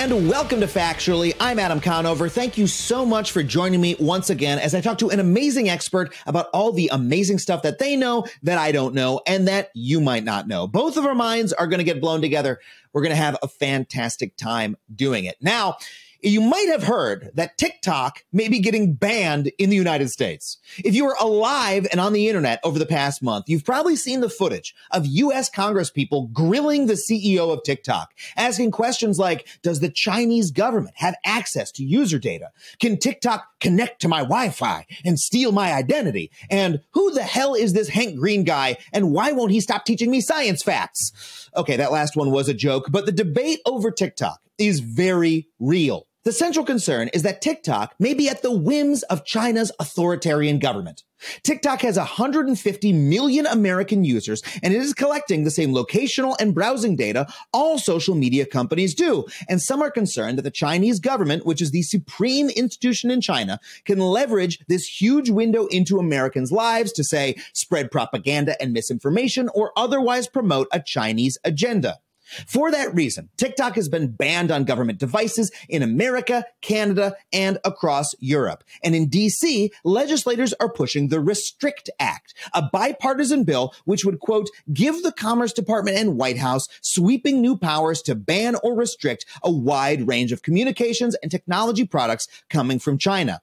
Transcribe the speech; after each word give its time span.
And 0.00 0.30
welcome 0.30 0.60
to 0.60 0.66
Factually. 0.66 1.36
I'm 1.38 1.58
Adam 1.58 1.78
Conover. 1.78 2.30
Thank 2.30 2.56
you 2.56 2.66
so 2.66 3.04
much 3.04 3.32
for 3.32 3.42
joining 3.42 3.82
me 3.82 3.96
once 4.00 4.30
again 4.30 4.58
as 4.58 4.74
I 4.74 4.80
talk 4.80 4.96
to 5.00 5.10
an 5.10 5.20
amazing 5.20 5.68
expert 5.68 6.14
about 6.26 6.46
all 6.54 6.72
the 6.72 6.88
amazing 6.90 7.36
stuff 7.36 7.60
that 7.64 7.78
they 7.78 7.96
know 7.96 8.24
that 8.42 8.56
I 8.56 8.72
don't 8.72 8.94
know 8.94 9.20
and 9.26 9.46
that 9.46 9.68
you 9.74 10.00
might 10.00 10.24
not 10.24 10.48
know. 10.48 10.66
Both 10.66 10.96
of 10.96 11.04
our 11.04 11.14
minds 11.14 11.52
are 11.52 11.66
going 11.66 11.80
to 11.80 11.84
get 11.84 12.00
blown 12.00 12.22
together. 12.22 12.60
We're 12.94 13.02
going 13.02 13.10
to 13.10 13.16
have 13.16 13.36
a 13.42 13.48
fantastic 13.48 14.38
time 14.38 14.74
doing 14.96 15.26
it. 15.26 15.36
Now, 15.42 15.76
you 16.22 16.40
might 16.40 16.68
have 16.68 16.82
heard 16.82 17.30
that 17.34 17.56
TikTok 17.56 18.24
may 18.32 18.48
be 18.48 18.58
getting 18.58 18.94
banned 18.94 19.50
in 19.58 19.70
the 19.70 19.76
United 19.76 20.10
States. 20.10 20.58
If 20.78 20.94
you 20.94 21.04
were 21.04 21.16
alive 21.20 21.86
and 21.90 22.00
on 22.00 22.12
the 22.12 22.28
internet 22.28 22.60
over 22.62 22.78
the 22.78 22.86
past 22.86 23.22
month, 23.22 23.48
you've 23.48 23.64
probably 23.64 23.96
seen 23.96 24.20
the 24.20 24.28
footage 24.28 24.74
of 24.90 25.06
US 25.06 25.48
Congress 25.48 25.90
people 25.90 26.28
grilling 26.32 26.86
the 26.86 26.94
CEO 26.94 27.52
of 27.52 27.62
TikTok, 27.62 28.12
asking 28.36 28.70
questions 28.70 29.18
like, 29.18 29.46
does 29.62 29.80
the 29.80 29.90
Chinese 29.90 30.50
government 30.50 30.94
have 30.96 31.16
access 31.24 31.72
to 31.72 31.84
user 31.84 32.18
data? 32.18 32.50
Can 32.78 32.98
TikTok 32.98 33.46
connect 33.60 34.00
to 34.02 34.08
my 34.08 34.20
Wi-Fi 34.20 34.86
and 35.04 35.18
steal 35.18 35.52
my 35.52 35.72
identity? 35.72 36.30
And 36.50 36.80
who 36.90 37.12
the 37.12 37.22
hell 37.22 37.54
is 37.54 37.72
this 37.72 37.88
Hank 37.88 38.18
Green 38.18 38.44
guy? 38.44 38.76
And 38.92 39.12
why 39.12 39.32
won't 39.32 39.52
he 39.52 39.60
stop 39.60 39.84
teaching 39.84 40.10
me 40.10 40.20
science 40.20 40.62
facts? 40.62 41.48
Okay, 41.56 41.76
that 41.76 41.92
last 41.92 42.16
one 42.16 42.30
was 42.30 42.48
a 42.48 42.54
joke, 42.54 42.86
but 42.90 43.06
the 43.06 43.12
debate 43.12 43.60
over 43.66 43.90
TikTok 43.90 44.40
is 44.58 44.80
very 44.80 45.48
real. 45.58 46.06
The 46.22 46.32
central 46.32 46.66
concern 46.66 47.08
is 47.14 47.22
that 47.22 47.40
TikTok 47.40 47.94
may 47.98 48.12
be 48.12 48.28
at 48.28 48.42
the 48.42 48.52
whims 48.52 49.02
of 49.04 49.24
China's 49.24 49.72
authoritarian 49.80 50.58
government. 50.58 51.02
TikTok 51.44 51.80
has 51.80 51.96
150 51.96 52.92
million 52.92 53.46
American 53.46 54.04
users 54.04 54.42
and 54.62 54.74
it 54.74 54.82
is 54.82 54.92
collecting 54.92 55.44
the 55.44 55.50
same 55.50 55.72
locational 55.72 56.36
and 56.38 56.54
browsing 56.54 56.94
data 56.94 57.26
all 57.54 57.78
social 57.78 58.14
media 58.14 58.44
companies 58.44 58.94
do. 58.94 59.24
And 59.48 59.62
some 59.62 59.80
are 59.80 59.90
concerned 59.90 60.36
that 60.36 60.42
the 60.42 60.50
Chinese 60.50 61.00
government, 61.00 61.46
which 61.46 61.62
is 61.62 61.70
the 61.70 61.82
supreme 61.82 62.50
institution 62.50 63.10
in 63.10 63.22
China, 63.22 63.58
can 63.86 63.98
leverage 63.98 64.58
this 64.68 65.00
huge 65.00 65.30
window 65.30 65.68
into 65.68 65.98
Americans' 65.98 66.52
lives 66.52 66.92
to 66.92 67.04
say, 67.04 67.36
spread 67.54 67.90
propaganda 67.90 68.60
and 68.60 68.74
misinformation 68.74 69.48
or 69.54 69.72
otherwise 69.74 70.28
promote 70.28 70.68
a 70.70 70.80
Chinese 70.80 71.38
agenda. 71.44 71.98
For 72.46 72.70
that 72.70 72.94
reason, 72.94 73.28
TikTok 73.36 73.74
has 73.74 73.88
been 73.88 74.08
banned 74.08 74.50
on 74.50 74.64
government 74.64 74.98
devices 74.98 75.50
in 75.68 75.82
America, 75.82 76.44
Canada, 76.60 77.14
and 77.32 77.58
across 77.64 78.14
Europe. 78.20 78.64
And 78.84 78.94
in 78.94 79.08
DC, 79.08 79.70
legislators 79.84 80.54
are 80.60 80.72
pushing 80.72 81.08
the 81.08 81.20
Restrict 81.20 81.90
Act, 81.98 82.34
a 82.54 82.62
bipartisan 82.62 83.44
bill 83.44 83.74
which 83.84 84.04
would, 84.04 84.20
quote, 84.20 84.48
give 84.72 85.02
the 85.02 85.12
Commerce 85.12 85.52
Department 85.52 85.96
and 85.96 86.16
White 86.16 86.38
House 86.38 86.68
sweeping 86.80 87.40
new 87.40 87.56
powers 87.56 88.02
to 88.02 88.14
ban 88.14 88.56
or 88.62 88.74
restrict 88.74 89.26
a 89.42 89.50
wide 89.50 90.06
range 90.06 90.32
of 90.32 90.42
communications 90.42 91.16
and 91.16 91.30
technology 91.30 91.84
products 91.84 92.28
coming 92.48 92.78
from 92.78 92.98
China. 92.98 93.40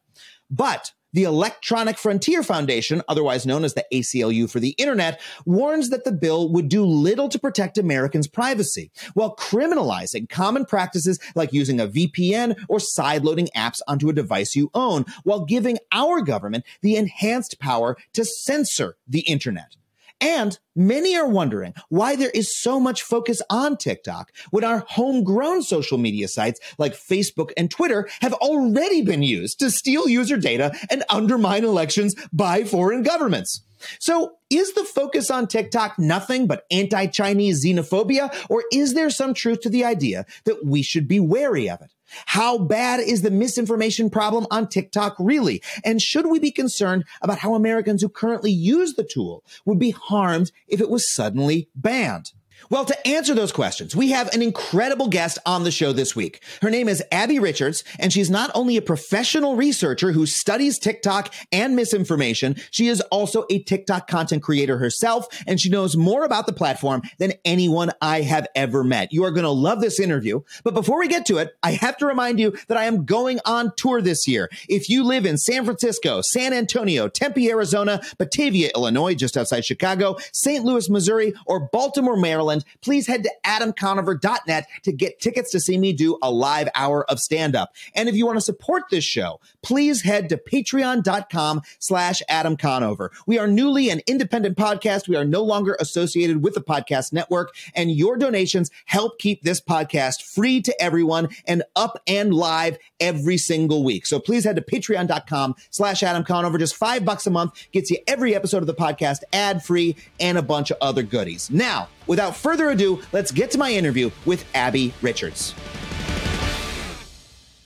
But 0.49 0.93
the 1.13 1.23
Electronic 1.23 1.97
Frontier 1.97 2.43
Foundation, 2.43 3.01
otherwise 3.07 3.45
known 3.45 3.63
as 3.63 3.73
the 3.73 3.85
ACLU 3.93 4.49
for 4.49 4.59
the 4.59 4.75
internet, 4.77 5.19
warns 5.45 5.89
that 5.89 6.03
the 6.03 6.11
bill 6.11 6.51
would 6.51 6.69
do 6.69 6.85
little 6.85 7.29
to 7.29 7.39
protect 7.39 7.77
Americans' 7.77 8.27
privacy 8.27 8.91
while 9.13 9.35
criminalizing 9.35 10.29
common 10.29 10.65
practices 10.65 11.19
like 11.35 11.53
using 11.53 11.79
a 11.79 11.87
VPN 11.87 12.55
or 12.67 12.77
sideloading 12.77 13.47
apps 13.55 13.79
onto 13.87 14.09
a 14.09 14.13
device 14.13 14.55
you 14.55 14.69
own, 14.73 15.05
while 15.23 15.45
giving 15.45 15.77
our 15.91 16.21
government 16.21 16.65
the 16.81 16.95
enhanced 16.95 17.59
power 17.59 17.97
to 18.13 18.25
censor 18.25 18.97
the 19.07 19.21
internet. 19.21 19.75
And 20.19 20.57
many 20.75 21.15
are 21.15 21.27
wondering 21.27 21.73
why 21.89 22.15
there 22.15 22.31
is 22.31 22.59
so 22.59 22.79
much 22.79 23.03
focus 23.03 23.41
on 23.49 23.77
TikTok 23.77 24.31
when 24.49 24.63
our 24.63 24.83
homegrown 24.87 25.61
social 25.61 25.97
media 25.97 26.27
sites 26.27 26.59
like 26.77 26.93
Facebook 26.93 27.51
and 27.55 27.69
Twitter 27.69 28.09
have 28.21 28.33
already 28.33 29.03
been 29.03 29.21
used 29.21 29.59
to 29.59 29.69
steal 29.69 30.09
user 30.09 30.37
data 30.37 30.71
and 30.89 31.03
undermine 31.09 31.63
elections 31.63 32.15
by 32.33 32.63
foreign 32.63 33.03
governments. 33.03 33.61
So 33.99 34.37
is 34.49 34.73
the 34.73 34.83
focus 34.83 35.29
on 35.29 35.47
TikTok 35.47 35.99
nothing 35.99 36.47
but 36.47 36.65
anti-Chinese 36.71 37.65
xenophobia, 37.65 38.33
or 38.49 38.63
is 38.71 38.93
there 38.93 39.09
some 39.09 39.33
truth 39.33 39.61
to 39.61 39.69
the 39.69 39.85
idea 39.85 40.25
that 40.45 40.65
we 40.65 40.81
should 40.81 41.07
be 41.07 41.19
wary 41.19 41.69
of 41.69 41.81
it? 41.81 41.91
How 42.25 42.57
bad 42.57 43.01
is 43.01 43.21
the 43.21 43.31
misinformation 43.31 44.09
problem 44.09 44.47
on 44.49 44.67
TikTok 44.69 45.15
really? 45.19 45.61
And 45.83 46.01
should 46.01 46.27
we 46.27 46.39
be 46.39 46.51
concerned 46.51 47.03
about 47.21 47.39
how 47.39 47.53
Americans 47.53 48.01
who 48.01 48.09
currently 48.09 48.51
use 48.51 48.93
the 48.93 49.03
tool 49.03 49.43
would 49.65 49.79
be 49.79 49.91
harmed 49.91 50.51
if 50.67 50.79
it 50.79 50.89
was 50.89 51.13
suddenly 51.13 51.67
banned? 51.75 52.31
Well, 52.69 52.85
to 52.85 53.07
answer 53.07 53.33
those 53.33 53.51
questions, 53.51 53.95
we 53.95 54.11
have 54.11 54.33
an 54.33 54.41
incredible 54.41 55.07
guest 55.07 55.37
on 55.45 55.63
the 55.63 55.71
show 55.71 55.93
this 55.93 56.15
week. 56.15 56.41
Her 56.61 56.69
name 56.69 56.89
is 56.89 57.03
Abbie 57.11 57.39
Richards, 57.39 57.83
and 57.97 58.11
she's 58.11 58.29
not 58.29 58.51
only 58.53 58.75
a 58.75 58.81
professional 58.81 59.55
researcher 59.55 60.11
who 60.11 60.25
studies 60.25 60.77
TikTok 60.77 61.33
and 61.51 61.75
misinformation, 61.75 62.55
she 62.71 62.87
is 62.87 62.99
also 63.11 63.45
a 63.49 63.63
TikTok 63.63 64.07
content 64.07 64.43
creator 64.43 64.77
herself, 64.79 65.27
and 65.47 65.61
she 65.61 65.69
knows 65.69 65.95
more 65.95 66.25
about 66.25 66.45
the 66.45 66.51
platform 66.51 67.03
than 67.19 67.33
anyone 67.45 67.91
I 68.01 68.21
have 68.21 68.47
ever 68.53 68.83
met. 68.83 69.13
You 69.13 69.23
are 69.23 69.31
going 69.31 69.43
to 69.43 69.49
love 69.49 69.79
this 69.79 69.99
interview. 69.99 70.41
But 70.63 70.73
before 70.73 70.99
we 70.99 71.07
get 71.07 71.25
to 71.27 71.37
it, 71.37 71.51
I 71.63 71.71
have 71.71 71.95
to 71.97 72.05
remind 72.05 72.39
you 72.39 72.53
that 72.67 72.77
I 72.77 72.85
am 72.85 73.05
going 73.05 73.39
on 73.45 73.71
tour 73.77 74.01
this 74.01 74.27
year. 74.27 74.49
If 74.67 74.89
you 74.89 75.03
live 75.03 75.25
in 75.25 75.37
San 75.37 75.63
Francisco, 75.63 76.21
San 76.21 76.51
Antonio, 76.53 77.07
Tempe, 77.07 77.49
Arizona, 77.49 78.01
Batavia, 78.17 78.71
Illinois, 78.75 79.15
just 79.15 79.37
outside 79.37 79.63
Chicago, 79.63 80.17
St. 80.33 80.65
Louis, 80.65 80.89
Missouri, 80.89 81.33
or 81.45 81.69
Baltimore, 81.71 82.17
Maryland, 82.17 82.46
please 82.81 83.07
head 83.07 83.23
to 83.23 83.31
adamconover.net 83.45 84.67
to 84.83 84.91
get 84.91 85.19
tickets 85.19 85.51
to 85.51 85.59
see 85.59 85.77
me 85.77 85.93
do 85.93 86.17
a 86.21 86.31
live 86.31 86.69
hour 86.75 87.09
of 87.09 87.19
stand 87.19 87.55
up. 87.55 87.73
And 87.95 88.07
if 88.09 88.15
you 88.15 88.25
want 88.25 88.37
to 88.37 88.41
support 88.41 88.83
this 88.89 89.03
show, 89.03 89.39
please 89.61 90.03
head 90.03 90.29
to 90.29 90.37
patreon.com 90.37 91.61
slash 91.79 92.21
Adam 92.29 92.57
Conover. 92.57 93.11
We 93.25 93.37
are 93.37 93.47
newly 93.47 93.89
an 93.89 94.01
independent 94.07 94.57
podcast. 94.57 95.07
We 95.07 95.15
are 95.15 95.25
no 95.25 95.43
longer 95.43 95.77
associated 95.79 96.43
with 96.43 96.53
the 96.53 96.61
podcast 96.61 97.13
network 97.13 97.53
and 97.75 97.91
your 97.91 98.17
donations 98.17 98.71
help 98.85 99.19
keep 99.19 99.43
this 99.43 99.61
podcast 99.61 100.23
free 100.23 100.61
to 100.61 100.81
everyone 100.81 101.29
and 101.45 101.63
up 101.75 102.01
and 102.07 102.33
live 102.33 102.77
every 102.99 103.37
single 103.37 103.83
week. 103.83 104.05
So 104.05 104.19
please 104.19 104.43
head 104.43 104.55
to 104.55 104.61
patreon.com 104.61 105.55
slash 105.69 106.03
Adam 106.03 106.23
Conover. 106.23 106.57
Just 106.57 106.75
five 106.75 107.05
bucks 107.05 107.27
a 107.27 107.31
month 107.31 107.53
gets 107.71 107.91
you 107.91 107.97
every 108.07 108.35
episode 108.35 108.63
of 108.63 108.67
the 108.67 108.73
podcast 108.73 109.19
ad 109.33 109.63
free 109.63 109.95
and 110.19 110.37
a 110.37 110.41
bunch 110.41 110.71
of 110.71 110.77
other 110.81 111.03
goodies. 111.03 111.49
Now, 111.49 111.89
without 112.07 112.35
further 112.35 112.69
ado, 112.69 113.01
let's 113.11 113.31
get 113.31 113.51
to 113.51 113.57
my 113.57 113.71
interview 113.71 114.09
with 114.25 114.45
Abbie 114.55 114.93
Richards. 115.01 115.53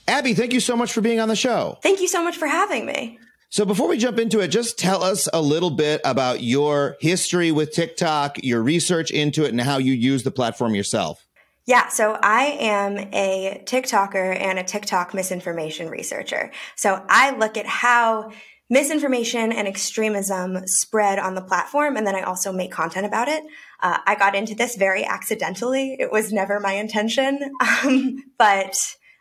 Abbie, 0.08 0.34
thank 0.34 0.52
you 0.52 0.60
so 0.60 0.76
much 0.76 0.92
for 0.92 1.00
being 1.00 1.20
on 1.20 1.28
the 1.28 1.36
show. 1.36 1.78
Thank 1.82 2.00
you 2.00 2.08
so 2.08 2.22
much 2.22 2.36
for 2.36 2.46
having 2.46 2.84
me. 2.84 3.18
So 3.48 3.64
before 3.64 3.86
we 3.86 3.98
jump 3.98 4.18
into 4.18 4.40
it, 4.40 4.48
just 4.48 4.78
tell 4.78 5.02
us 5.02 5.28
a 5.32 5.40
little 5.40 5.70
bit 5.70 6.00
about 6.04 6.42
your 6.42 6.96
history 7.00 7.52
with 7.52 7.72
TikTok, 7.72 8.42
your 8.42 8.62
research 8.62 9.10
into 9.10 9.44
it, 9.44 9.50
and 9.50 9.60
how 9.60 9.76
you 9.76 9.92
use 9.92 10.22
the 10.22 10.30
platform 10.30 10.74
yourself. 10.74 11.26
Yeah, 11.66 11.88
so 11.88 12.18
I 12.20 12.56
am 12.60 12.98
a 13.12 13.62
TikToker 13.66 14.40
and 14.40 14.58
a 14.58 14.64
TikTok 14.64 15.14
misinformation 15.14 15.90
researcher. 15.90 16.50
So 16.76 17.04
I 17.08 17.36
look 17.36 17.56
at 17.56 17.66
how 17.66 18.32
misinformation 18.68 19.52
and 19.52 19.68
extremism 19.68 20.66
spread 20.66 21.18
on 21.18 21.34
the 21.34 21.42
platform, 21.42 21.96
and 21.96 22.06
then 22.06 22.16
I 22.16 22.22
also 22.22 22.52
make 22.52 22.72
content 22.72 23.06
about 23.06 23.28
it. 23.28 23.44
Uh, 23.82 23.98
I 24.06 24.14
got 24.14 24.36
into 24.36 24.54
this 24.54 24.76
very 24.76 25.04
accidentally. 25.04 25.96
It 25.98 26.12
was 26.12 26.32
never 26.32 26.60
my 26.60 26.74
intention. 26.74 27.38
Um, 27.84 28.22
but 28.38 28.76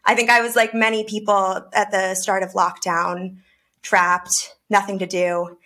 I 0.06 0.14
think 0.16 0.30
I 0.30 0.42
was 0.42 0.56
like 0.56 0.74
many 0.74 1.04
people 1.04 1.68
at 1.74 1.92
the 1.92 2.16
start 2.16 2.44
of 2.44 2.52
lockdown, 2.52 3.38
trapped, 3.82 4.56
nothing 4.70 5.00
to 5.00 5.08
do, 5.08 5.58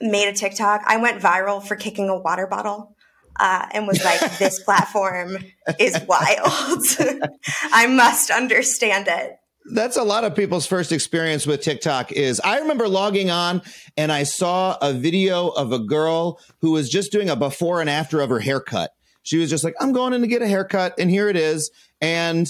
made 0.00 0.28
a 0.28 0.32
TikTok. 0.32 0.82
I 0.86 0.96
went 0.98 1.20
viral 1.20 1.62
for 1.62 1.76
kicking 1.76 2.08
a 2.08 2.18
water 2.18 2.46
bottle. 2.46 2.96
Uh, 3.38 3.66
and 3.72 3.86
was 3.86 4.04
like, 4.04 4.38
this 4.38 4.62
platform 4.64 5.38
is 5.78 5.98
wild. 6.06 6.84
I 7.72 7.86
must 7.86 8.30
understand 8.30 9.08
it. 9.08 9.38
That's 9.66 9.96
a 9.96 10.02
lot 10.02 10.24
of 10.24 10.34
people's 10.34 10.66
first 10.66 10.90
experience 10.90 11.46
with 11.46 11.60
TikTok 11.60 12.12
is 12.12 12.40
I 12.40 12.58
remember 12.58 12.88
logging 12.88 13.30
on 13.30 13.62
and 13.96 14.10
I 14.10 14.22
saw 14.22 14.76
a 14.80 14.92
video 14.92 15.48
of 15.48 15.72
a 15.72 15.78
girl 15.78 16.40
who 16.60 16.72
was 16.72 16.88
just 16.88 17.12
doing 17.12 17.28
a 17.28 17.36
before 17.36 17.80
and 17.80 17.90
after 17.90 18.20
of 18.20 18.30
her 18.30 18.40
haircut. 18.40 18.92
She 19.22 19.38
was 19.38 19.50
just 19.50 19.62
like, 19.62 19.74
I'm 19.78 19.92
going 19.92 20.12
in 20.12 20.22
to 20.22 20.26
get 20.26 20.42
a 20.42 20.48
haircut 20.48 20.94
and 20.98 21.10
here 21.10 21.28
it 21.28 21.36
is. 21.36 21.70
And 22.00 22.48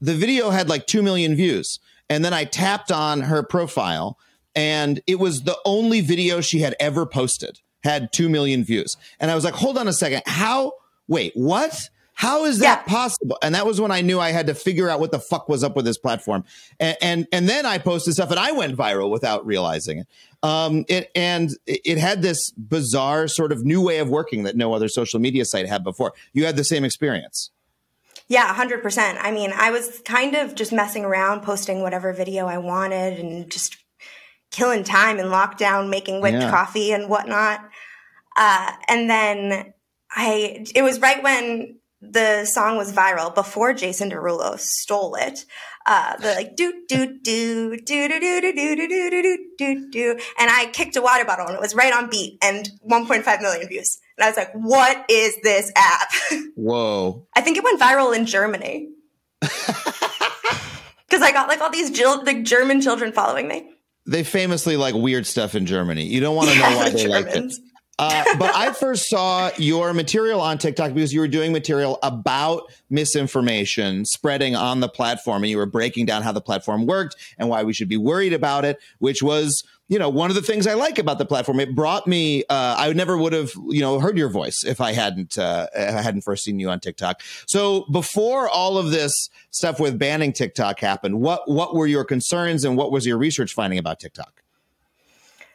the 0.00 0.14
video 0.14 0.50
had 0.50 0.68
like 0.68 0.86
2 0.86 1.02
million 1.02 1.34
views. 1.34 1.80
And 2.08 2.24
then 2.24 2.32
I 2.32 2.44
tapped 2.44 2.92
on 2.92 3.22
her 3.22 3.42
profile 3.42 4.18
and 4.54 5.00
it 5.06 5.18
was 5.18 5.42
the 5.42 5.58
only 5.64 6.00
video 6.00 6.40
she 6.40 6.60
had 6.60 6.76
ever 6.78 7.06
posted 7.06 7.58
had 7.82 8.12
2 8.12 8.28
million 8.28 8.64
views. 8.64 8.96
And 9.18 9.30
I 9.30 9.34
was 9.34 9.44
like, 9.44 9.54
hold 9.54 9.78
on 9.78 9.88
a 9.88 9.92
second. 9.92 10.22
How, 10.26 10.72
wait, 11.08 11.32
what? 11.34 11.88
How 12.22 12.44
is 12.44 12.60
that 12.60 12.84
yeah. 12.86 12.92
possible? 12.92 13.36
And 13.42 13.52
that 13.56 13.66
was 13.66 13.80
when 13.80 13.90
I 13.90 14.00
knew 14.00 14.20
I 14.20 14.30
had 14.30 14.46
to 14.46 14.54
figure 14.54 14.88
out 14.88 15.00
what 15.00 15.10
the 15.10 15.18
fuck 15.18 15.48
was 15.48 15.64
up 15.64 15.74
with 15.74 15.84
this 15.84 15.98
platform. 15.98 16.44
And, 16.78 16.96
and, 17.02 17.26
and 17.32 17.48
then 17.48 17.66
I 17.66 17.78
posted 17.78 18.14
stuff 18.14 18.30
and 18.30 18.38
I 18.38 18.52
went 18.52 18.76
viral 18.76 19.10
without 19.10 19.44
realizing 19.44 19.98
it. 19.98 20.06
Um, 20.40 20.84
it, 20.88 21.10
and 21.16 21.50
it 21.66 21.98
had 21.98 22.22
this 22.22 22.52
bizarre 22.52 23.26
sort 23.26 23.50
of 23.50 23.64
new 23.64 23.82
way 23.82 23.98
of 23.98 24.08
working 24.08 24.44
that 24.44 24.54
no 24.54 24.72
other 24.72 24.86
social 24.86 25.18
media 25.18 25.44
site 25.44 25.66
had 25.66 25.82
before. 25.82 26.12
You 26.32 26.46
had 26.46 26.54
the 26.54 26.62
same 26.62 26.84
experience. 26.84 27.50
Yeah, 28.28 28.54
100%. 28.54 29.18
I 29.20 29.32
mean, 29.32 29.50
I 29.52 29.72
was 29.72 30.00
kind 30.04 30.36
of 30.36 30.54
just 30.54 30.72
messing 30.72 31.04
around, 31.04 31.42
posting 31.42 31.80
whatever 31.80 32.12
video 32.12 32.46
I 32.46 32.58
wanted 32.58 33.18
and 33.18 33.50
just 33.50 33.78
killing 34.52 34.84
time 34.84 35.18
in 35.18 35.26
lockdown, 35.26 35.90
making 35.90 36.20
whipped 36.20 36.38
yeah. 36.38 36.50
coffee 36.50 36.92
and 36.92 37.10
whatnot. 37.10 37.68
Uh, 38.36 38.70
and 38.88 39.10
then 39.10 39.74
I, 40.08 40.64
it 40.72 40.82
was 40.82 41.00
right 41.00 41.20
when 41.20 41.80
the 42.02 42.44
song 42.44 42.76
was 42.76 42.92
viral 42.92 43.32
before 43.32 43.72
Jason 43.72 44.10
Derulo 44.10 44.58
stole 44.58 45.14
it. 45.14 45.46
Uh, 45.86 46.16
the 46.16 46.34
like 46.34 46.56
do 46.56 46.82
do 46.88 47.18
do 47.22 47.76
do 47.76 48.08
do 48.08 48.20
do 48.20 48.40
do 48.40 48.52
do 48.52 48.76
do 48.76 48.88
do 48.88 49.22
do 49.22 49.38
do 49.56 49.90
do, 49.90 50.10
and 50.38 50.50
I 50.50 50.68
kicked 50.72 50.96
a 50.96 51.02
water 51.02 51.24
bottle 51.24 51.46
and 51.46 51.54
it 51.54 51.60
was 51.60 51.74
right 51.74 51.92
on 51.92 52.10
beat 52.10 52.38
and 52.42 52.68
1.5 52.88 53.40
million 53.40 53.68
views. 53.68 53.98
And 54.16 54.24
I 54.24 54.28
was 54.28 54.36
like, 54.36 54.52
"What 54.52 55.04
is 55.08 55.36
this 55.42 55.72
app?" 55.76 56.12
Whoa! 56.54 57.26
I 57.34 57.40
think 57.40 57.56
it 57.56 57.64
went 57.64 57.80
viral 57.80 58.16
in 58.16 58.26
Germany 58.26 58.90
because 59.40 61.22
I 61.22 61.32
got 61.32 61.48
like 61.48 61.60
all 61.60 61.70
these 61.70 61.98
like 62.00 62.42
German 62.42 62.80
children 62.80 63.12
following 63.12 63.48
me. 63.48 63.70
They 64.06 64.24
famously 64.24 64.76
like 64.76 64.94
weird 64.94 65.26
stuff 65.26 65.54
in 65.54 65.66
Germany. 65.66 66.04
You 66.04 66.20
don't 66.20 66.34
want 66.34 66.50
to 66.50 66.58
yeah, 66.58 66.70
know 66.70 66.76
why 66.76 66.90
they 66.90 67.06
like 67.06 67.26
it. 67.26 67.54
Uh, 68.02 68.24
but 68.36 68.52
I 68.52 68.72
first 68.72 69.08
saw 69.08 69.52
your 69.58 69.94
material 69.94 70.40
on 70.40 70.58
TikTok 70.58 70.92
because 70.92 71.12
you 71.12 71.20
were 71.20 71.28
doing 71.28 71.52
material 71.52 72.00
about 72.02 72.64
misinformation 72.90 74.04
spreading 74.04 74.56
on 74.56 74.80
the 74.80 74.88
platform 74.88 75.44
and 75.44 75.50
you 75.50 75.56
were 75.56 75.66
breaking 75.66 76.06
down 76.06 76.22
how 76.22 76.32
the 76.32 76.40
platform 76.40 76.84
worked 76.84 77.14
and 77.38 77.48
why 77.48 77.62
we 77.62 77.72
should 77.72 77.88
be 77.88 77.96
worried 77.96 78.32
about 78.32 78.64
it, 78.64 78.80
which 78.98 79.22
was, 79.22 79.62
you 79.86 80.00
know, 80.00 80.08
one 80.08 80.30
of 80.30 80.34
the 80.34 80.42
things 80.42 80.66
I 80.66 80.74
like 80.74 80.98
about 80.98 81.18
the 81.18 81.24
platform. 81.24 81.60
It 81.60 81.76
brought 81.76 82.08
me, 82.08 82.42
uh, 82.48 82.74
I 82.76 82.92
never 82.92 83.16
would 83.16 83.32
have, 83.34 83.52
you 83.68 83.80
know, 83.80 84.00
heard 84.00 84.18
your 84.18 84.30
voice 84.30 84.64
if 84.64 84.80
I 84.80 84.94
hadn't, 84.94 85.38
uh, 85.38 85.68
if 85.72 85.94
I 85.94 86.02
hadn't 86.02 86.22
first 86.22 86.42
seen 86.42 86.58
you 86.58 86.70
on 86.70 86.80
TikTok. 86.80 87.22
So 87.46 87.84
before 87.92 88.48
all 88.48 88.78
of 88.78 88.90
this 88.90 89.30
stuff 89.50 89.78
with 89.78 89.96
banning 89.96 90.32
TikTok 90.32 90.80
happened, 90.80 91.20
what, 91.20 91.48
what 91.48 91.76
were 91.76 91.86
your 91.86 92.04
concerns 92.04 92.64
and 92.64 92.76
what 92.76 92.90
was 92.90 93.06
your 93.06 93.16
research 93.16 93.54
finding 93.54 93.78
about 93.78 94.00
TikTok? 94.00 94.42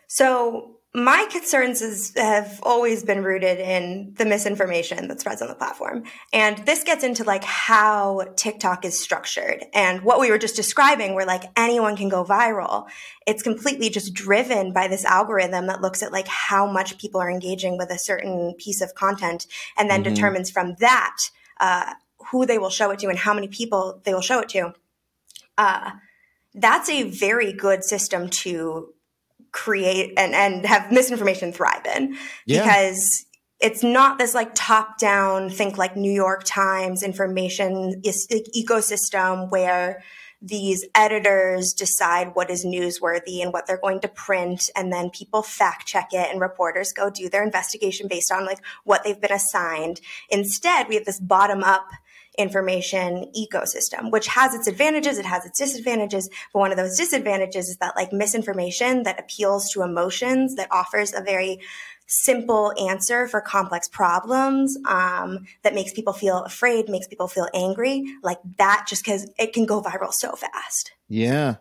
So 0.08 0.77
my 0.98 1.28
concerns 1.30 1.84
is, 1.84 2.12
have 2.16 2.60
always 2.64 3.04
been 3.04 3.24
rooted 3.24 3.60
in 3.60 4.16
the 4.18 4.26
misinformation 4.26 5.08
that 5.08 5.20
spreads 5.20 5.44
on 5.44 5.48
the 5.48 5.54
platform. 5.54 6.04
And 6.34 6.58
this 6.66 6.84
gets 6.84 7.04
into 7.04 7.24
like 7.24 7.44
how 7.44 8.34
TikTok 8.36 8.84
is 8.84 9.00
structured 9.00 9.64
and 9.76 10.02
what 10.02 10.20
we 10.20 10.32
were 10.32 10.40
just 10.40 10.56
describing 10.56 11.14
where 11.14 11.28
like 11.28 11.44
anyone 11.56 11.96
can 11.96 12.10
go 12.10 12.26
viral. 12.26 12.88
It's 13.28 13.44
completely 13.44 13.92
just 13.92 14.16
driven 14.16 14.74
by 14.74 14.88
this 14.88 15.06
algorithm 15.06 15.68
that 15.68 15.82
looks 15.82 16.02
at 16.02 16.12
like 16.12 16.28
how 16.28 16.66
much 16.66 16.98
people 16.98 17.22
are 17.22 17.30
engaging 17.30 17.78
with 17.78 17.92
a 17.92 18.00
certain 18.00 18.56
piece 18.58 18.82
of 18.82 18.96
content 18.96 19.46
and 19.78 19.92
then 19.92 20.04
mm-hmm. 20.04 20.16
determines 20.16 20.50
from 20.50 20.78
that, 20.80 21.18
uh, 21.60 21.94
who 22.32 22.48
they 22.48 22.58
will 22.58 22.72
show 22.72 22.90
it 22.90 22.98
to 23.00 23.10
and 23.10 23.20
how 23.20 23.36
many 23.36 23.48
people 23.48 24.02
they 24.04 24.16
will 24.16 24.22
show 24.22 24.40
it 24.40 24.50
to. 24.50 24.74
Uh, 25.60 25.92
that's 26.56 26.90
a 26.90 27.04
very 27.04 27.54
good 27.54 27.84
system 27.84 28.30
to 28.30 28.96
create 29.52 30.14
and, 30.18 30.34
and 30.34 30.66
have 30.66 30.92
misinformation 30.92 31.52
thrive 31.52 31.86
in 31.96 32.16
yeah. 32.46 32.64
because 32.64 33.26
it's 33.60 33.84
not 33.84 34.18
this 34.18 34.36
like 34.36 34.52
top 34.54 34.98
down 34.98 35.50
think 35.50 35.78
like 35.78 35.96
New 35.96 36.12
York 36.12 36.44
Times 36.44 37.04
information 37.04 38.02
is, 38.04 38.28
ecosystem 38.56 39.50
where 39.50 40.04
these 40.42 40.86
editors 40.94 41.74
decide 41.74 42.32
what 42.36 42.52
is 42.52 42.64
newsworthy 42.64 43.42
and 43.42 43.52
what 43.52 43.66
they're 43.66 43.80
going 43.82 44.00
to 44.00 44.08
print 44.08 44.70
and 44.76 44.94
then 44.94 45.10
people 45.10 45.42
fact 45.42 45.88
check 45.88 46.10
it 46.12 46.30
and 46.32 46.40
reporters 46.40 46.94
go 46.94 47.10
do 47.10 47.28
their 47.28 47.44
investigation 47.44 48.08
based 48.08 48.32
on 48.32 48.46
like 48.46 48.60
what 48.84 49.04
they've 49.04 49.20
been 49.20 49.32
assigned 49.32 50.00
instead 50.30 50.88
we 50.88 50.96
have 50.96 51.06
this 51.06 51.20
bottom 51.20 51.64
up 51.64 51.90
information 52.38 53.32
ecosystem, 53.36 54.12
which 54.12 54.28
has 54.28 54.54
its 54.54 54.68
advantages, 54.68 55.18
it 55.18 55.26
has 55.26 55.46
its 55.46 55.60
disadvantages. 55.60 56.30
But 56.54 56.60
one 56.60 56.72
of 56.72 56.78
those 56.78 56.98
disadvantages 56.98 57.70
is 57.70 57.78
that 57.78 57.96
like 57.96 58.14
misinformation 58.14 59.04
that 59.04 59.20
appeals 59.20 59.72
to 59.72 59.82
emotions, 59.82 60.56
that 60.56 60.68
offers 60.72 61.14
a 61.14 61.22
very 61.22 61.60
simple 62.08 62.74
answer 62.90 63.28
for 63.28 63.42
complex 63.42 63.88
problems 63.88 64.78
um, 64.88 65.46
that 65.64 65.76
makes 65.76 65.92
people 65.94 66.14
feel 66.14 66.40
afraid, 66.44 66.88
makes 66.90 67.08
people 67.08 67.28
feel 67.28 67.48
angry, 67.54 68.06
like 68.24 68.40
that 68.58 68.86
just 68.88 69.04
because 69.04 69.30
it 69.38 69.54
can 69.54 69.66
go 69.66 69.82
viral 69.82 70.14
so 70.14 70.32
fast. 70.34 70.94
Yeah. 71.10 71.56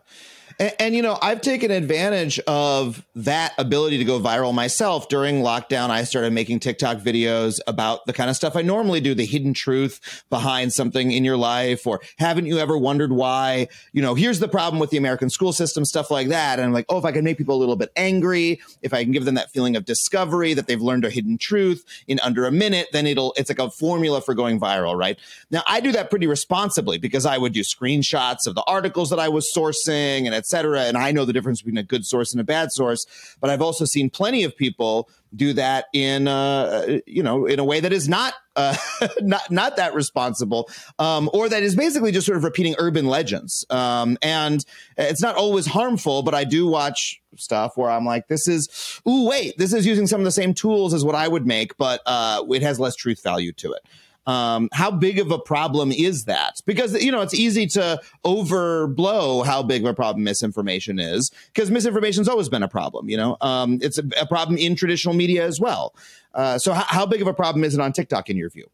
And, 0.59 0.73
and, 0.79 0.95
you 0.95 1.01
know, 1.01 1.17
I've 1.21 1.41
taken 1.41 1.69
advantage 1.69 2.39
of 2.47 3.05
that 3.15 3.53
ability 3.57 3.97
to 3.99 4.05
go 4.05 4.19
viral 4.19 4.53
myself. 4.53 5.07
During 5.07 5.41
lockdown, 5.41 5.89
I 5.89 6.03
started 6.03 6.33
making 6.33 6.59
TikTok 6.59 6.97
videos 6.97 7.59
about 7.67 8.05
the 8.05 8.13
kind 8.13 8.29
of 8.29 8.35
stuff 8.35 8.55
I 8.55 8.63
normally 8.63 8.99
do, 8.99 9.13
the 9.13 9.25
hidden 9.25 9.53
truth 9.53 10.23
behind 10.29 10.73
something 10.73 11.11
in 11.11 11.23
your 11.23 11.37
life, 11.37 11.85
or 11.85 12.01
haven't 12.17 12.45
you 12.47 12.57
ever 12.57 12.77
wondered 12.77 13.11
why? 13.11 13.67
You 13.93 14.01
know, 14.01 14.15
here's 14.15 14.39
the 14.39 14.47
problem 14.47 14.79
with 14.79 14.89
the 14.89 14.97
American 14.97 15.29
school 15.29 15.53
system, 15.53 15.85
stuff 15.85 16.09
like 16.09 16.29
that. 16.29 16.59
And 16.59 16.65
I'm 16.65 16.73
like, 16.73 16.85
oh, 16.89 16.97
if 16.97 17.05
I 17.05 17.11
can 17.11 17.23
make 17.23 17.37
people 17.37 17.55
a 17.55 17.59
little 17.59 17.75
bit 17.75 17.91
angry, 17.95 18.59
if 18.81 18.93
I 18.93 19.03
can 19.03 19.11
give 19.11 19.25
them 19.25 19.35
that 19.35 19.51
feeling 19.51 19.75
of 19.75 19.85
discovery 19.85 20.53
that 20.55 20.67
they've 20.67 20.81
learned 20.81 21.05
a 21.05 21.09
hidden 21.09 21.37
truth 21.37 21.85
in 22.07 22.19
under 22.21 22.45
a 22.45 22.51
minute, 22.51 22.87
then 22.93 23.05
it'll, 23.05 23.33
it's 23.37 23.49
like 23.49 23.59
a 23.59 23.69
formula 23.69 24.21
for 24.21 24.33
going 24.33 24.59
viral, 24.59 24.95
right? 24.95 25.19
Now, 25.51 25.61
I 25.67 25.81
do 25.81 25.91
that 25.91 26.09
pretty 26.09 26.27
responsibly 26.27 26.97
because 26.97 27.25
I 27.25 27.37
would 27.37 27.53
do 27.53 27.61
screenshots 27.61 28.47
of 28.47 28.55
the 28.55 28.63
articles 28.65 29.11
that 29.11 29.19
I 29.19 29.29
was 29.29 29.51
sourcing 29.55 30.25
and 30.25 30.33
it's 30.33 30.46
cetera. 30.47 30.81
And 30.81 30.97
I 30.97 31.11
know 31.11 31.25
the 31.25 31.33
difference 31.33 31.61
between 31.61 31.77
a 31.77 31.83
good 31.83 32.05
source 32.05 32.31
and 32.31 32.41
a 32.41 32.43
bad 32.43 32.71
source, 32.71 33.05
but 33.39 33.49
I've 33.49 33.61
also 33.61 33.85
seen 33.85 34.09
plenty 34.09 34.43
of 34.43 34.55
people 34.55 35.09
do 35.35 35.53
that 35.53 35.85
in 35.93 36.27
uh, 36.27 36.99
you 37.05 37.23
know 37.23 37.45
in 37.45 37.59
a 37.59 37.63
way 37.63 37.79
that 37.79 37.91
is 37.91 38.07
not 38.07 38.33
uh, 38.55 38.75
not 39.21 39.49
not 39.51 39.75
that 39.75 39.93
responsible 39.93 40.69
um, 40.99 41.29
or 41.33 41.49
that 41.49 41.63
is 41.63 41.75
basically 41.75 42.11
just 42.11 42.25
sort 42.25 42.37
of 42.37 42.43
repeating 42.43 42.75
urban 42.77 43.07
legends 43.07 43.65
um, 43.69 44.17
and 44.21 44.65
it's 44.97 45.21
not 45.21 45.35
always 45.35 45.65
harmful 45.65 46.23
but 46.23 46.33
i 46.33 46.43
do 46.43 46.67
watch 46.67 47.21
stuff 47.35 47.73
where 47.75 47.89
i'm 47.89 48.05
like 48.05 48.27
this 48.27 48.47
is 48.47 49.01
ooh 49.07 49.27
wait 49.27 49.57
this 49.57 49.73
is 49.73 49.85
using 49.85 50.07
some 50.07 50.21
of 50.21 50.25
the 50.25 50.31
same 50.31 50.53
tools 50.53 50.93
as 50.93 51.03
what 51.03 51.15
i 51.15 51.27
would 51.27 51.45
make 51.45 51.77
but 51.77 52.01
uh, 52.05 52.43
it 52.49 52.61
has 52.61 52.79
less 52.79 52.95
truth 52.95 53.21
value 53.21 53.51
to 53.51 53.71
it 53.71 53.81
um, 54.27 54.69
how 54.73 54.91
big 54.91 55.19
of 55.19 55.31
a 55.31 55.39
problem 55.39 55.91
is 55.91 56.25
that? 56.25 56.61
Because 56.65 57.01
you 57.03 57.11
know 57.11 57.21
it's 57.21 57.33
easy 57.33 57.65
to 57.67 57.99
overblow 58.23 59.45
how 59.45 59.63
big 59.63 59.83
of 59.83 59.89
a 59.89 59.93
problem 59.93 60.23
misinformation 60.23 60.99
is 60.99 61.31
because 61.53 61.71
misinformation's 61.71 62.27
always 62.27 62.49
been 62.49 62.63
a 62.63 62.67
problem. 62.67 63.09
You 63.09 63.17
know, 63.17 63.37
um, 63.41 63.79
it's 63.81 63.97
a, 63.97 64.03
a, 64.21 64.27
problem 64.27 64.57
in 64.57 64.75
traditional 64.75 65.15
media 65.15 65.45
as 65.45 65.59
well. 65.59 65.95
Uh, 66.33 66.59
so, 66.59 66.73
h- 66.75 66.83
how 66.87 67.05
big 67.05 67.21
of 67.21 67.27
a 67.27 67.33
problem 67.33 67.63
is 67.63 67.73
it 67.73 67.79
on 67.79 67.93
TikTok 67.93 68.29
in 68.29 68.37
your 68.37 68.49
view? 68.49 68.69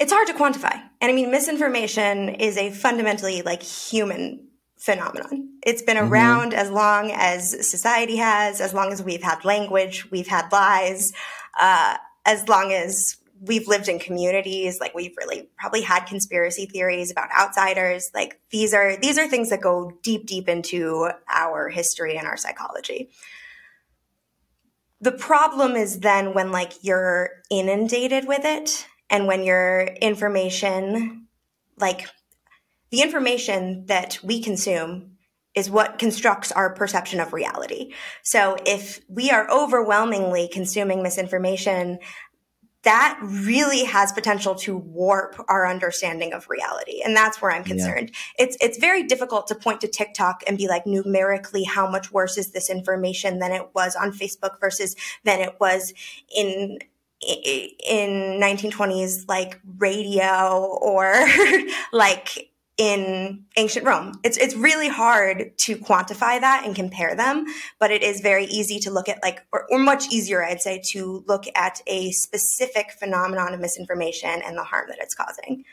it's 0.00 0.12
hard 0.12 0.26
to 0.28 0.34
quantify. 0.34 0.80
And 1.00 1.10
I 1.10 1.12
mean, 1.12 1.30
misinformation 1.30 2.28
is 2.28 2.56
a 2.56 2.70
fundamentally 2.70 3.42
like 3.42 3.62
human 3.62 4.46
phenomenon. 4.76 5.58
It's 5.64 5.82
been 5.82 5.96
Mm-hmm. 5.96 6.12
around 6.12 6.54
as 6.54 6.70
long 6.70 7.10
as 7.10 7.68
society 7.68 8.16
has, 8.16 8.60
as 8.60 8.72
long 8.72 8.92
as 8.92 9.02
we've 9.02 9.22
had 9.22 9.44
language, 9.44 10.10
we've 10.10 10.28
had 10.28 10.50
lies, 10.52 11.12
uh, 11.58 11.96
as 12.24 12.48
long 12.48 12.72
as 12.72 13.16
we've 13.40 13.68
lived 13.68 13.88
in 13.88 13.98
communities, 13.98 14.80
like 14.80 14.94
we've 14.94 15.16
really 15.16 15.48
probably 15.58 15.82
had 15.82 16.04
conspiracy 16.04 16.66
theories 16.66 17.10
about 17.10 17.28
outsiders. 17.38 18.10
Like 18.14 18.40
these 18.50 18.74
are 18.74 18.96
these 18.96 19.18
are 19.18 19.28
things 19.28 19.50
that 19.50 19.60
go 19.60 19.92
deep, 20.02 20.26
deep 20.26 20.48
into 20.48 21.10
our 21.28 21.68
history 21.68 22.16
and 22.16 22.26
our 22.26 22.36
psychology. 22.36 23.10
The 25.00 25.12
problem 25.12 25.76
is 25.76 26.00
then 26.00 26.34
when 26.34 26.50
like 26.50 26.72
you're 26.82 27.30
inundated 27.50 28.26
with 28.26 28.44
it 28.44 28.86
and 29.10 29.26
when 29.26 29.44
your 29.44 29.82
information 30.00 31.28
like 31.78 32.08
the 32.90 33.02
information 33.02 33.86
that 33.86 34.18
we 34.22 34.40
consume 34.42 35.18
is 35.54 35.68
what 35.68 35.98
constructs 35.98 36.52
our 36.52 36.72
perception 36.72 37.20
of 37.20 37.32
reality. 37.32 37.92
So 38.22 38.56
if 38.64 39.00
we 39.08 39.30
are 39.30 39.50
overwhelmingly 39.50 40.48
consuming 40.52 41.02
misinformation, 41.02 41.98
that 42.88 43.18
really 43.22 43.84
has 43.84 44.12
potential 44.12 44.54
to 44.54 44.74
warp 44.74 45.36
our 45.46 45.66
understanding 45.68 46.32
of 46.32 46.48
reality. 46.48 47.02
And 47.04 47.14
that's 47.14 47.42
where 47.42 47.50
I'm 47.52 47.62
concerned. 47.62 48.12
It's 48.38 48.56
it's 48.62 48.78
very 48.78 49.02
difficult 49.02 49.46
to 49.48 49.54
point 49.54 49.82
to 49.82 49.88
TikTok 49.88 50.42
and 50.46 50.56
be 50.56 50.68
like 50.68 50.86
numerically 50.86 51.64
how 51.64 51.86
much 51.90 52.10
worse 52.10 52.38
is 52.38 52.52
this 52.52 52.70
information 52.70 53.40
than 53.40 53.52
it 53.52 53.68
was 53.74 53.94
on 53.94 54.10
Facebook 54.10 54.58
versus 54.58 54.96
than 55.24 55.40
it 55.40 55.56
was 55.60 55.92
in 56.34 56.78
in 57.20 58.40
1920s 58.40 59.28
like 59.28 59.60
radio 59.76 60.78
or 60.80 61.26
like 61.92 62.50
in 62.78 63.44
ancient 63.56 63.84
Rome. 63.84 64.20
It's 64.22 64.38
it's 64.38 64.54
really 64.54 64.88
hard 64.88 65.58
to 65.58 65.76
quantify 65.76 66.40
that 66.40 66.62
and 66.64 66.74
compare 66.74 67.16
them, 67.16 67.44
but 67.80 67.90
it 67.90 68.02
is 68.02 68.20
very 68.20 68.44
easy 68.46 68.78
to 68.80 68.90
look 68.90 69.08
at 69.08 69.20
like 69.20 69.44
or, 69.52 69.66
or 69.68 69.78
much 69.80 70.12
easier 70.12 70.44
I'd 70.44 70.62
say 70.62 70.80
to 70.92 71.24
look 71.26 71.44
at 71.56 71.82
a 71.88 72.12
specific 72.12 72.92
phenomenon 72.92 73.52
of 73.52 73.60
misinformation 73.60 74.40
and 74.42 74.56
the 74.56 74.62
harm 74.62 74.86
that 74.88 74.98
it's 75.00 75.14
causing. 75.14 75.64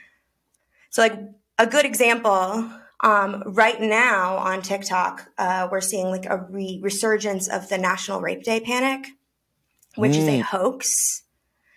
So 0.89 1.03
like 1.03 1.19
a 1.59 1.67
good 1.67 1.85
example 1.85 2.71
um, 3.01 3.43
right 3.45 3.79
now 3.79 4.37
on 4.37 4.63
TikTok, 4.63 5.29
uh, 5.37 5.67
we're 5.71 5.81
seeing 5.81 6.07
like 6.07 6.25
a 6.25 6.37
re- 6.49 6.79
resurgence 6.81 7.47
of 7.47 7.69
the 7.69 7.77
National 7.77 8.19
Rape 8.19 8.43
Day 8.43 8.59
panic, 8.59 9.09
which 9.95 10.15
is 10.15 10.27
a 10.27 10.39
hoax. 10.39 10.87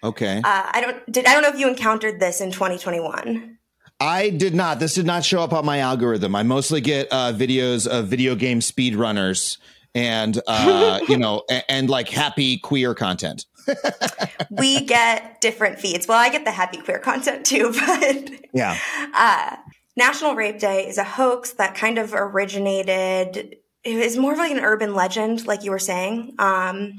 Okay. 0.02 0.38
Uh, 0.38 0.70
I 0.73 0.80
don't 0.80 1.12
did 1.12 1.26
I 1.26 1.35
don't 1.35 1.42
know 1.42 1.50
if 1.50 1.58
you 1.58 1.68
encountered 1.68 2.18
this 2.18 2.40
in 2.40 2.50
2021. 2.50 3.58
I 4.00 4.31
did 4.31 4.55
not. 4.55 4.78
This 4.78 4.95
did 4.95 5.07
not 5.07 5.25
show 5.25 5.43
up 5.43 5.52
on 5.52 5.64
my 5.64 5.78
algorithm. 5.81 6.35
I 6.37 6.43
mostly 6.45 6.81
get 6.81 7.09
uh, 7.11 7.33
videos 7.33 7.87
of 7.87 8.07
video 8.07 8.35
game 8.35 8.61
speedrunners 8.61 9.59
and 9.95 10.40
uh, 10.47 11.00
you 11.09 11.17
know, 11.19 11.43
and, 11.50 11.64
and 11.69 11.90
like 11.90 12.09
happy 12.09 12.59
queer 12.59 12.95
content. 12.95 13.45
we 14.50 14.85
get 14.85 15.40
different 15.40 15.78
feeds. 15.81 16.07
Well, 16.07 16.19
I 16.19 16.31
get 16.31 16.45
the 16.45 16.52
happy 16.52 16.78
queer 16.78 16.99
content 16.99 17.45
too, 17.45 17.73
but 17.87 18.31
Yeah. 18.55 18.78
uh, 19.14 19.57
National 19.97 20.35
Rape 20.35 20.59
Day 20.59 20.87
is 20.87 20.97
a 20.97 21.05
hoax 21.05 21.52
that 21.55 21.75
kind 21.75 21.99
of 21.99 22.14
originated. 22.14 23.57
It 23.85 23.97
was 23.97 24.17
more 24.17 24.33
of 24.33 24.38
like 24.38 24.52
an 24.52 24.61
urban 24.61 24.95
legend, 24.95 25.47
like 25.47 25.64
you 25.64 25.71
were 25.71 25.78
saying. 25.78 26.35
Um, 26.38 26.99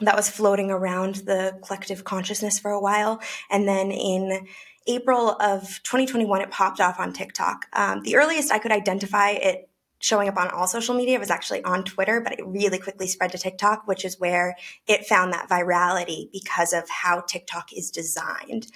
that 0.00 0.16
was 0.16 0.28
floating 0.30 0.70
around 0.70 1.16
the 1.16 1.60
collective 1.64 2.02
consciousness 2.04 2.58
for 2.58 2.70
a 2.70 2.80
while, 2.80 3.20
and 3.50 3.68
then 3.68 3.92
in 3.92 4.46
April 4.86 5.30
of 5.40 5.80
2021, 5.84 6.42
it 6.42 6.50
popped 6.50 6.80
off 6.80 6.98
on 6.98 7.12
TikTok. 7.12 7.66
Um, 7.72 8.02
the 8.02 8.16
earliest 8.16 8.52
I 8.52 8.58
could 8.58 8.72
identify 8.72 9.30
it 9.30 9.68
showing 10.02 10.28
up 10.28 10.36
on 10.36 10.48
all 10.48 10.66
social 10.66 10.96
media 10.96 11.18
was 11.18 11.30
actually 11.30 11.62
on 11.62 11.84
Twitter, 11.84 12.20
but 12.20 12.32
it 12.32 12.44
really 12.44 12.78
quickly 12.78 13.06
spread 13.06 13.30
to 13.32 13.38
TikTok, 13.38 13.86
which 13.86 14.04
is 14.04 14.18
where 14.18 14.56
it 14.88 15.06
found 15.06 15.32
that 15.32 15.48
virality 15.48 16.30
because 16.32 16.72
of 16.72 16.88
how 16.88 17.20
TikTok 17.20 17.72
is 17.72 17.90
designed. 17.90 18.66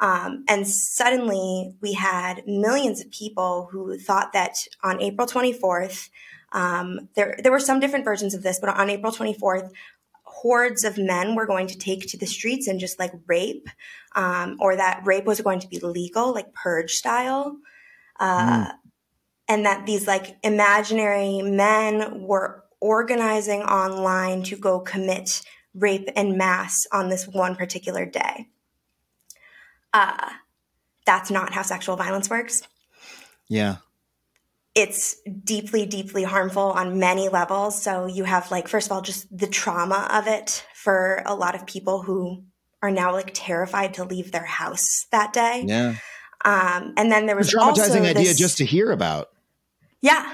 Um, 0.00 0.44
and 0.48 0.66
suddenly 0.66 1.74
we 1.80 1.94
had 1.94 2.46
millions 2.46 3.00
of 3.00 3.10
people 3.10 3.68
who 3.72 3.98
thought 3.98 4.32
that 4.32 4.68
on 4.82 5.02
April 5.02 5.26
24th, 5.26 6.10
um, 6.52 7.08
there, 7.14 7.36
there 7.42 7.52
were 7.52 7.60
some 7.60 7.80
different 7.80 8.04
versions 8.04 8.32
of 8.32 8.44
this, 8.44 8.60
but 8.60 8.70
on 8.70 8.88
April 8.88 9.12
24th, 9.12 9.70
hordes 10.42 10.84
of 10.84 10.98
men 10.98 11.34
were 11.34 11.46
going 11.46 11.66
to 11.68 11.78
take 11.78 12.06
to 12.08 12.18
the 12.18 12.26
streets 12.26 12.68
and 12.68 12.80
just 12.80 12.98
like 12.98 13.12
rape, 13.26 13.68
um, 14.14 14.56
or 14.60 14.76
that 14.76 15.02
rape 15.04 15.24
was 15.24 15.40
going 15.40 15.60
to 15.60 15.68
be 15.68 15.78
legal, 15.80 16.32
like 16.32 16.52
purge 16.54 16.92
style. 16.92 17.56
Uh, 18.20 18.72
And 19.50 19.64
that 19.64 19.86
these 19.86 20.06
like 20.06 20.36
imaginary 20.42 21.40
men 21.42 22.22
were 22.28 22.64
organizing 22.80 23.62
online 23.62 24.42
to 24.44 24.56
go 24.56 24.80
commit 24.80 25.42
rape 25.74 26.08
en 26.14 26.36
masse 26.36 26.86
on 26.92 27.08
this 27.08 27.26
one 27.26 27.56
particular 27.56 28.04
day. 28.04 28.48
Uh, 29.94 30.30
that's 31.06 31.30
not 31.30 31.54
how 31.54 31.62
sexual 31.62 31.96
violence 31.96 32.28
works 32.28 32.62
Yeah. 33.48 33.76
It's 34.78 35.16
deeply, 35.44 35.84
deeply 35.86 36.22
harmful 36.22 36.62
on 36.70 36.98
many 37.00 37.28
levels. 37.28 37.82
So 37.82 38.06
you 38.06 38.24
have 38.24 38.50
like, 38.50 38.68
first 38.68 38.86
of 38.86 38.92
all, 38.92 39.02
just 39.02 39.26
the 39.36 39.48
trauma 39.48 40.08
of 40.12 40.26
it 40.28 40.64
for 40.74 41.22
a 41.26 41.34
lot 41.34 41.54
of 41.56 41.66
people 41.66 42.02
who 42.02 42.44
are 42.80 42.90
now 42.92 43.12
like 43.12 43.32
terrified 43.34 43.94
to 43.94 44.04
leave 44.04 44.30
their 44.30 44.44
house 44.44 45.06
that 45.10 45.32
day. 45.32 45.64
Yeah. 45.66 45.96
Um, 46.44 46.94
and 46.96 47.10
then 47.10 47.26
there 47.26 47.34
was 47.36 47.52
A 47.52 47.56
traumatizing 47.56 48.02
idea 48.02 48.14
this- 48.28 48.38
just 48.38 48.58
to 48.58 48.64
hear 48.64 48.92
about. 48.92 49.28
yeah. 50.00 50.24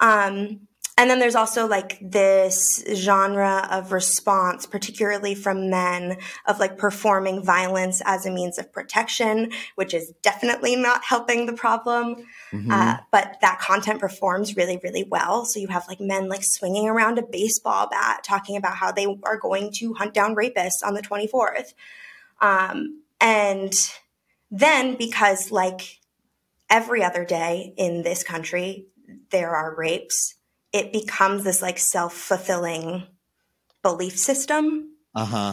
Um, 0.00 0.63
and 0.96 1.10
then 1.10 1.18
there's 1.18 1.34
also 1.34 1.66
like 1.66 1.98
this 2.00 2.84
genre 2.94 3.66
of 3.70 3.90
response, 3.90 4.64
particularly 4.64 5.34
from 5.34 5.68
men, 5.68 6.18
of 6.46 6.60
like 6.60 6.78
performing 6.78 7.42
violence 7.42 8.00
as 8.04 8.26
a 8.26 8.30
means 8.30 8.58
of 8.58 8.72
protection, 8.72 9.50
which 9.74 9.92
is 9.92 10.12
definitely 10.22 10.76
not 10.76 11.02
helping 11.02 11.46
the 11.46 11.52
problem. 11.52 12.24
Mm-hmm. 12.52 12.70
Uh, 12.70 12.98
but 13.10 13.38
that 13.40 13.58
content 13.58 13.98
performs 13.98 14.56
really, 14.56 14.78
really 14.84 15.02
well. 15.02 15.44
So 15.44 15.58
you 15.58 15.66
have 15.68 15.88
like 15.88 16.00
men 16.00 16.28
like 16.28 16.44
swinging 16.44 16.88
around 16.88 17.18
a 17.18 17.22
baseball 17.22 17.88
bat, 17.88 18.22
talking 18.22 18.56
about 18.56 18.76
how 18.76 18.92
they 18.92 19.06
are 19.24 19.38
going 19.38 19.72
to 19.78 19.94
hunt 19.94 20.14
down 20.14 20.36
rapists 20.36 20.84
on 20.84 20.94
the 20.94 21.02
24th. 21.02 21.74
Um, 22.40 23.02
and 23.20 23.74
then 24.52 24.94
because 24.94 25.50
like 25.50 25.98
every 26.70 27.02
other 27.02 27.24
day 27.24 27.74
in 27.76 28.02
this 28.02 28.22
country, 28.22 28.86
there 29.30 29.50
are 29.56 29.74
rapes, 29.74 30.34
it 30.74 30.92
becomes 30.92 31.44
this 31.44 31.62
like 31.62 31.78
self 31.78 32.12
fulfilling 32.14 33.06
belief 33.82 34.18
system 34.18 34.90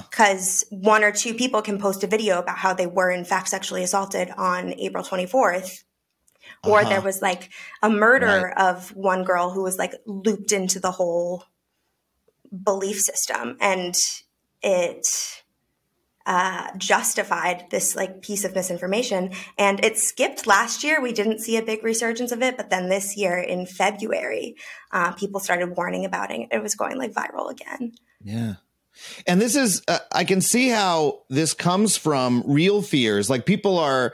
because 0.10 0.66
one 0.72 1.04
or 1.04 1.12
two 1.12 1.34
people 1.36 1.62
can 1.62 1.78
post 1.80 2.04
a 2.04 2.08
video 2.08 2.40
about 2.40 2.58
how 2.58 2.74
they 2.74 2.88
were 2.88 3.12
in 3.12 3.24
fact 3.24 3.50
sexually 3.50 3.84
assaulted 3.84 4.32
on 4.38 4.74
April 4.80 5.04
24th. 5.04 5.84
Or 6.66 6.82
Uh-huh. 6.82 6.90
there 6.90 7.02
was 7.02 7.22
like 7.22 7.52
a 7.84 7.90
murder 7.90 8.52
Right. 8.58 8.58
of 8.58 8.96
one 8.96 9.24
girl 9.24 9.52
who 9.52 9.64
was 9.64 9.78
like 9.78 9.94
looped 10.08 10.52
into 10.52 10.80
the 10.80 10.92
whole 10.92 11.46
belief 12.64 13.00
system 13.00 13.58
and 13.62 13.96
it 14.62 15.41
uh, 16.26 16.68
justified 16.78 17.66
this 17.72 17.96
like 17.96 18.22
piece 18.22 18.44
of 18.44 18.56
misinformation 18.56 19.32
and 19.58 19.84
it 19.84 19.98
skipped 19.98 20.46
last 20.46 20.84
year 20.84 21.02
we 21.02 21.12
didn't 21.12 21.40
see 21.40 21.58
a 21.58 21.62
big 21.62 21.84
resurgence 21.84 22.32
of 22.32 22.42
it 22.42 22.58
but 22.58 22.70
then 22.70 22.90
this 22.90 23.18
year 23.18 23.38
in 23.38 23.66
february 23.66 24.56
uh, 24.92 25.12
people 25.14 25.40
started 25.40 25.76
warning 25.76 26.06
about 26.06 26.32
it 26.32 26.48
it 26.52 26.62
was 26.62 26.76
going 26.76 26.98
like 26.98 27.14
viral 27.14 27.50
again 27.50 27.92
Yeah. 28.24 28.56
And 29.26 29.42
this 29.42 29.56
is, 29.56 29.82
uh, 29.88 30.00
I 30.12 30.24
can 30.26 30.42
see 30.42 30.70
how 30.70 31.24
this 31.30 31.54
comes 31.54 31.98
from 31.98 32.44
real 32.46 32.82
fears. 32.82 33.30
Like 33.30 33.46
people 33.46 33.80
are 33.80 34.14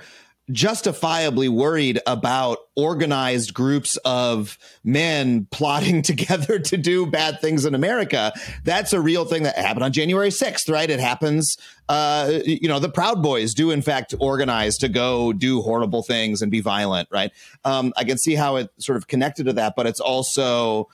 justifiably 0.52 1.50
worried 1.50 2.00
about 2.08 2.60
organized 2.76 3.54
groups 3.54 3.98
of 4.06 4.58
men 4.84 5.46
plotting 5.52 6.02
together 6.02 6.60
to 6.60 6.78
do 6.78 7.06
bad 7.06 7.42
things 7.42 7.66
in 7.66 7.76
America. 7.76 8.32
That's 8.64 8.94
a 8.94 9.02
real 9.02 9.26
thing 9.26 9.44
that 9.44 9.58
happened 9.58 9.84
on 9.84 9.92
January 9.92 10.30
6th, 10.30 10.72
right? 10.72 10.90
It 10.90 11.00
happens. 11.00 11.58
Uh, 11.90 12.40
you 12.46 12.68
know, 12.68 12.80
the 12.80 12.90
Proud 12.90 13.22
Boys 13.22 13.54
do 13.54 13.72
in 13.72 13.82
fact 13.82 14.14
organize 14.20 14.78
to 14.78 14.90
go 14.90 15.34
do 15.34 15.62
horrible 15.62 16.04
things 16.04 16.42
and 16.42 16.52
be 16.52 16.62
violent, 16.62 17.10
right? 17.12 17.32
Um, 17.64 17.94
I 17.98 18.04
can 18.04 18.18
see 18.18 18.36
how 18.36 18.58
it 18.58 18.70
sort 18.80 18.98
of 18.98 19.08
connected 19.08 19.46
to 19.46 19.54
that, 19.54 19.74
but 19.76 19.88
it's 19.88 20.00
also, 20.00 20.90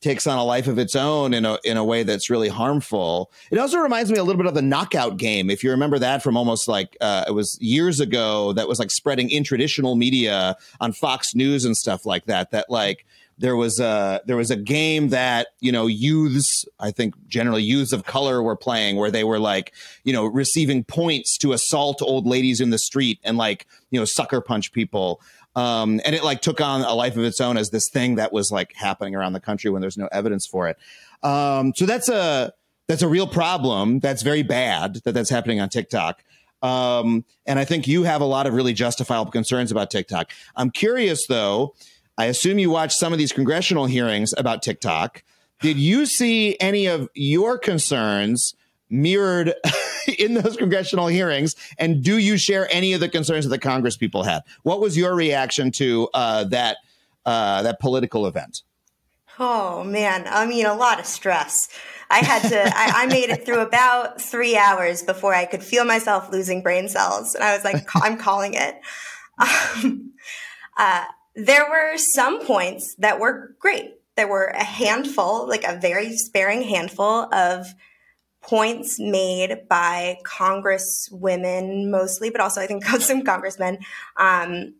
takes 0.00 0.26
on 0.26 0.38
a 0.38 0.44
life 0.44 0.66
of 0.66 0.78
its 0.78 0.96
own 0.96 1.34
in 1.34 1.44
a 1.44 1.58
in 1.64 1.76
a 1.76 1.84
way 1.84 2.02
that's 2.02 2.30
really 2.30 2.48
harmful. 2.48 3.30
It 3.50 3.58
also 3.58 3.78
reminds 3.78 4.10
me 4.10 4.18
a 4.18 4.24
little 4.24 4.38
bit 4.38 4.46
of 4.46 4.54
the 4.54 4.62
knockout 4.62 5.16
game. 5.16 5.50
If 5.50 5.62
you 5.62 5.70
remember 5.70 5.98
that 5.98 6.22
from 6.22 6.36
almost 6.36 6.68
like 6.68 6.96
uh, 7.00 7.24
it 7.28 7.32
was 7.32 7.58
years 7.60 8.00
ago, 8.00 8.52
that 8.54 8.68
was 8.68 8.78
like 8.78 8.90
spreading 8.90 9.30
in 9.30 9.44
traditional 9.44 9.96
media 9.96 10.56
on 10.80 10.92
Fox 10.92 11.34
News 11.34 11.64
and 11.64 11.76
stuff 11.76 12.06
like 12.06 12.26
that. 12.26 12.50
That 12.50 12.70
like 12.70 13.04
there 13.40 13.56
was 13.56 13.80
a 13.80 14.20
there 14.26 14.36
was 14.36 14.50
a 14.50 14.56
game 14.56 15.08
that 15.08 15.48
you 15.60 15.72
know 15.72 15.86
youths 15.86 16.66
I 16.78 16.90
think 16.90 17.14
generally 17.26 17.62
youths 17.62 17.92
of 17.92 18.04
color 18.04 18.42
were 18.42 18.54
playing 18.54 18.96
where 18.96 19.10
they 19.10 19.24
were 19.24 19.38
like 19.38 19.72
you 20.04 20.12
know 20.12 20.26
receiving 20.26 20.84
points 20.84 21.38
to 21.38 21.52
assault 21.52 22.02
old 22.02 22.26
ladies 22.26 22.60
in 22.60 22.68
the 22.68 22.78
street 22.78 23.18
and 23.24 23.38
like 23.38 23.66
you 23.90 23.98
know 23.98 24.04
sucker 24.04 24.40
punch 24.40 24.72
people. 24.72 25.20
Um, 25.56 26.00
and 26.04 26.14
it 26.14 26.22
like 26.22 26.42
took 26.42 26.60
on 26.60 26.82
a 26.82 26.94
life 26.94 27.16
of 27.16 27.24
its 27.24 27.40
own 27.40 27.56
as 27.56 27.70
this 27.70 27.88
thing 27.88 28.14
that 28.16 28.32
was 28.32 28.52
like 28.52 28.72
happening 28.74 29.16
around 29.16 29.32
the 29.32 29.40
country 29.40 29.68
when 29.68 29.80
there's 29.80 29.98
no 29.98 30.08
evidence 30.12 30.46
for 30.46 30.68
it. 30.68 30.78
Um, 31.24 31.72
so 31.74 31.86
that's 31.86 32.08
a 32.08 32.52
that's 32.88 33.02
a 33.02 33.08
real 33.08 33.26
problem 33.26 34.00
that's 34.00 34.22
very 34.22 34.42
bad 34.42 35.00
that 35.04 35.12
that's 35.12 35.30
happening 35.30 35.60
on 35.60 35.70
TikTok. 35.70 36.22
Um, 36.62 37.24
and 37.46 37.58
I 37.58 37.64
think 37.64 37.88
you 37.88 38.02
have 38.02 38.20
a 38.20 38.26
lot 38.26 38.46
of 38.46 38.52
really 38.52 38.74
justifiable 38.74 39.32
concerns 39.32 39.72
about 39.72 39.90
TikTok. 39.90 40.30
I'm 40.56 40.70
curious 40.70 41.26
though 41.26 41.74
I 42.20 42.26
assume 42.26 42.58
you 42.58 42.68
watched 42.68 42.98
some 42.98 43.14
of 43.14 43.18
these 43.18 43.32
congressional 43.32 43.86
hearings 43.86 44.34
about 44.36 44.62
TikTok. 44.62 45.22
Did 45.62 45.78
you 45.78 46.04
see 46.04 46.54
any 46.60 46.84
of 46.84 47.08
your 47.14 47.56
concerns 47.56 48.54
mirrored 48.90 49.54
in 50.18 50.34
those 50.34 50.54
congressional 50.54 51.06
hearings? 51.06 51.56
And 51.78 52.04
do 52.04 52.18
you 52.18 52.36
share 52.36 52.68
any 52.70 52.92
of 52.92 53.00
the 53.00 53.08
concerns 53.08 53.46
that 53.46 53.48
the 53.48 53.58
Congress 53.58 53.96
people 53.96 54.22
had? 54.22 54.42
What 54.64 54.82
was 54.82 54.98
your 54.98 55.14
reaction 55.14 55.70
to 55.72 56.10
uh, 56.12 56.44
that 56.44 56.76
uh, 57.24 57.62
that 57.62 57.80
political 57.80 58.26
event? 58.26 58.64
Oh 59.38 59.82
man, 59.82 60.26
I 60.28 60.44
mean, 60.44 60.66
a 60.66 60.74
lot 60.74 61.00
of 61.00 61.06
stress. 61.06 61.70
I 62.10 62.18
had 62.18 62.42
to. 62.50 62.62
I, 62.62 63.04
I, 63.04 63.06
made 63.06 63.30
it 63.30 63.46
through 63.46 63.60
about 63.60 64.20
three 64.20 64.58
hours 64.58 65.02
before 65.02 65.32
I 65.32 65.46
could 65.46 65.62
feel 65.62 65.86
myself 65.86 66.30
losing 66.30 66.60
brain 66.60 66.86
cells, 66.90 67.34
and 67.34 67.42
I 67.42 67.54
was 67.54 67.64
like, 67.64 67.88
"I'm 67.94 68.18
calling 68.18 68.52
it." 68.52 68.78
Um, 69.82 70.12
uh, 70.76 71.04
there 71.34 71.68
were 71.68 71.96
some 71.96 72.44
points 72.44 72.94
that 72.98 73.20
were 73.20 73.54
great. 73.58 73.94
There 74.16 74.28
were 74.28 74.46
a 74.46 74.64
handful, 74.64 75.48
like 75.48 75.64
a 75.64 75.78
very 75.78 76.16
sparing 76.16 76.62
handful 76.62 77.32
of 77.32 77.66
points 78.42 78.98
made 78.98 79.68
by 79.68 80.18
Congresswomen 80.24 81.90
mostly, 81.90 82.30
but 82.30 82.40
also 82.40 82.60
I 82.60 82.66
think 82.66 82.84
some 83.00 83.22
congressmen, 83.22 83.78
um, 84.16 84.74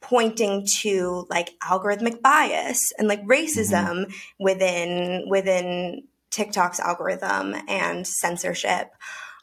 pointing 0.00 0.66
to 0.80 1.26
like 1.28 1.52
algorithmic 1.62 2.22
bias 2.22 2.80
and 2.98 3.06
like 3.06 3.24
racism 3.26 4.06
mm-hmm. 4.06 4.12
within 4.38 5.26
within 5.28 6.04
TikTok's 6.30 6.80
algorithm 6.80 7.54
and 7.68 8.06
censorship. 8.06 8.90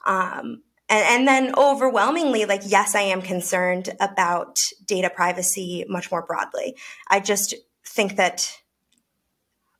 Um, 0.05 0.63
and, 0.89 1.05
and 1.05 1.27
then 1.27 1.53
overwhelmingly, 1.57 2.45
like, 2.45 2.61
yes, 2.65 2.95
I 2.95 3.01
am 3.01 3.21
concerned 3.21 3.89
about 3.99 4.57
data 4.85 5.09
privacy 5.09 5.85
much 5.89 6.11
more 6.11 6.25
broadly. 6.25 6.75
I 7.09 7.19
just 7.19 7.55
think 7.85 8.15
that 8.15 8.49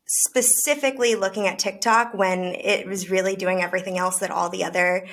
specifically 0.06 1.16
looking 1.16 1.48
at 1.48 1.60
TikTok 1.60 2.14
when 2.14 2.40
it 2.44 2.88
was 2.88 3.10
really 3.10 3.36
doing 3.36 3.62
everything 3.62 3.98
else 3.98 4.20
that 4.20 4.32
all 4.32 4.50
the 4.50 4.64
other 4.64 5.06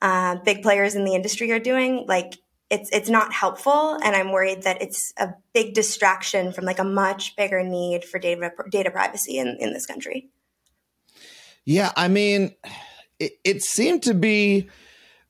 uh, 0.00 0.36
big 0.44 0.62
players 0.62 0.94
in 0.94 1.04
the 1.04 1.14
industry 1.14 1.50
are 1.52 1.58
doing, 1.58 2.04
like 2.06 2.34
it's 2.70 2.88
it's 2.92 3.10
not 3.10 3.32
helpful, 3.32 3.98
and 4.02 4.14
I'm 4.14 4.30
worried 4.30 4.62
that 4.62 4.80
it's 4.80 5.12
a 5.18 5.34
big 5.52 5.74
distraction 5.74 6.52
from 6.52 6.64
like 6.64 6.78
a 6.78 6.84
much 6.84 7.34
bigger 7.36 7.62
need 7.64 8.04
for 8.04 8.18
data 8.18 8.52
data 8.70 8.90
privacy 8.90 9.38
in 9.38 9.56
in 9.58 9.72
this 9.72 9.86
country. 9.86 10.30
Yeah, 11.64 11.90
I 11.96 12.08
mean, 12.08 12.54
it, 13.18 13.32
it 13.44 13.62
seemed 13.62 14.04
to 14.04 14.14
be 14.14 14.70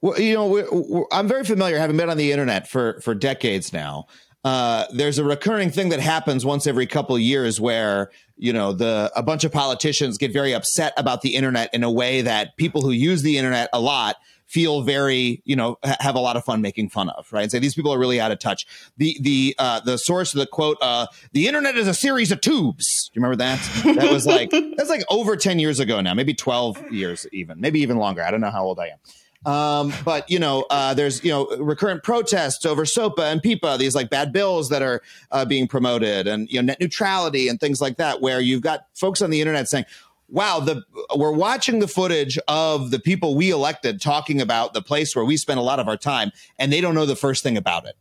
well, 0.03 0.19
you 0.19 0.35
know, 0.35 0.47
we're, 0.47 0.69
we're, 0.71 1.05
I'm 1.13 1.29
very 1.29 1.45
familiar, 1.45 1.79
having 1.79 1.97
been 1.97 2.11
on 2.11 2.17
the 2.17 2.33
internet 2.33 2.69
for 2.69 3.01
for 3.01 3.15
decades 3.15 3.73
now. 3.73 4.07
Uh, 4.43 4.87
there's 4.95 5.19
a 5.19 5.25
recurring 5.25 5.71
thing 5.71 5.91
that 5.91 6.01
happens 6.01 6.47
once 6.47 6.67
every 6.67 6.87
couple 6.87 7.15
of 7.15 7.21
years 7.21 7.61
where 7.61 8.11
you 8.37 8.53
know 8.53 8.73
the 8.73 9.13
a 9.15 9.23
bunch 9.23 9.45
of 9.45 9.53
politicians 9.53 10.17
get 10.17 10.33
very 10.33 10.55
upset 10.55 10.95
about 10.97 11.21
the 11.21 11.35
internet 11.37 11.73
in 11.75 11.85
a 11.85 11.91
way 11.91 12.23
that 12.23 12.57
people 12.57 12.81
who 12.81 12.91
use 12.91 13.23
the 13.23 13.37
internet 13.37 13.69
a 13.75 13.81
lot 13.81 14.17
feel 14.47 14.81
very 14.81 15.43
you 15.45 15.55
know 15.55 15.77
have 15.83 16.15
a 16.15 16.19
lot 16.19 16.37
of 16.37 16.45
fun 16.45 16.63
making 16.63 16.89
fun 16.89 17.11
of 17.11 17.31
right? 17.33 17.43
And 17.43 17.51
say 17.51 17.59
these 17.59 17.75
people 17.75 17.93
are 17.93 17.99
really 17.99 18.19
out 18.19 18.33
of 18.33 18.39
touch. 18.39 18.67
The 18.97 19.19
the 19.21 19.55
uh, 19.59 19.81
the 19.81 19.99
source 19.99 20.33
of 20.33 20.41
the 20.41 20.47
quote 20.47 20.79
uh, 20.81 21.09
the 21.33 21.47
internet 21.47 21.77
is 21.77 21.87
a 21.87 21.95
series 21.95 22.33
of 22.33 22.41
tubes. 22.41 23.11
Do 23.13 23.21
you 23.21 23.23
remember 23.23 23.37
that? 23.37 23.61
That 23.97 24.11
was 24.11 24.25
like 24.25 24.51
that's 24.77 24.89
like 24.89 25.05
over 25.11 25.37
10 25.37 25.59
years 25.59 25.81
ago 25.81 26.01
now 26.01 26.15
maybe 26.15 26.33
12 26.33 26.91
years 26.91 27.27
even 27.31 27.61
maybe 27.61 27.81
even 27.81 27.99
longer. 27.99 28.23
I 28.23 28.31
don't 28.31 28.41
know 28.41 28.51
how 28.51 28.65
old 28.65 28.81
i 28.81 28.87
am 28.87 28.99
um, 29.47 29.93
but 30.05 30.31
you 30.31 30.39
know, 30.39 30.67
uh, 30.69 30.93
there's 30.93 31.25
you 31.25 31.31
know 31.31 31.47
recurrent 31.59 32.03
protests 32.03 32.67
over 32.67 32.85
SOPA 32.85 33.23
and 33.23 33.43
PIPA, 33.43 33.79
these 33.79 33.95
like 33.95 34.11
bad 34.11 34.33
bills 34.33 34.69
that 34.69 34.83
are 34.83 35.03
uh, 35.31 35.45
being 35.45 35.67
promoted, 35.67 36.27
and 36.27 36.49
you 36.51 36.61
know 36.61 36.67
net 36.67 36.81
neutrality 36.81 37.49
and 37.49 37.59
things 37.59 37.81
like 37.81 37.97
that, 37.97 38.21
where 38.21 38.41
you've 38.41 38.63
got 38.63 38.87
folks 38.95 39.23
on 39.23 39.31
the 39.31 39.41
internet 39.41 39.69
saying, 39.69 39.87
"Wow, 40.29 40.61
the 40.61 40.83
we're 41.17 41.33
watching 41.33 41.79
the 41.79 41.89
footage 41.89 42.39
of 42.49 42.91
the 42.91 42.99
people 42.99 43.35
we 43.35 43.51
elected 43.51 44.01
talking 44.01 44.43
about 44.43 44.75
the 44.75 44.83
place 44.83 45.17
where 45.17 45.25
we 45.25 45.39
spend 45.39 45.59
a 45.59 45.63
lot 45.63 45.81
of 45.81 45.89
our 45.89 45.97
time, 45.97 46.33
and 46.59 46.71
they 46.71 46.83
don't 46.83 46.95
know 46.95 47.07
the 47.07 47.17
first 47.17 47.43
thing 47.43 47.57
about 47.57 47.87
it." 47.87 47.97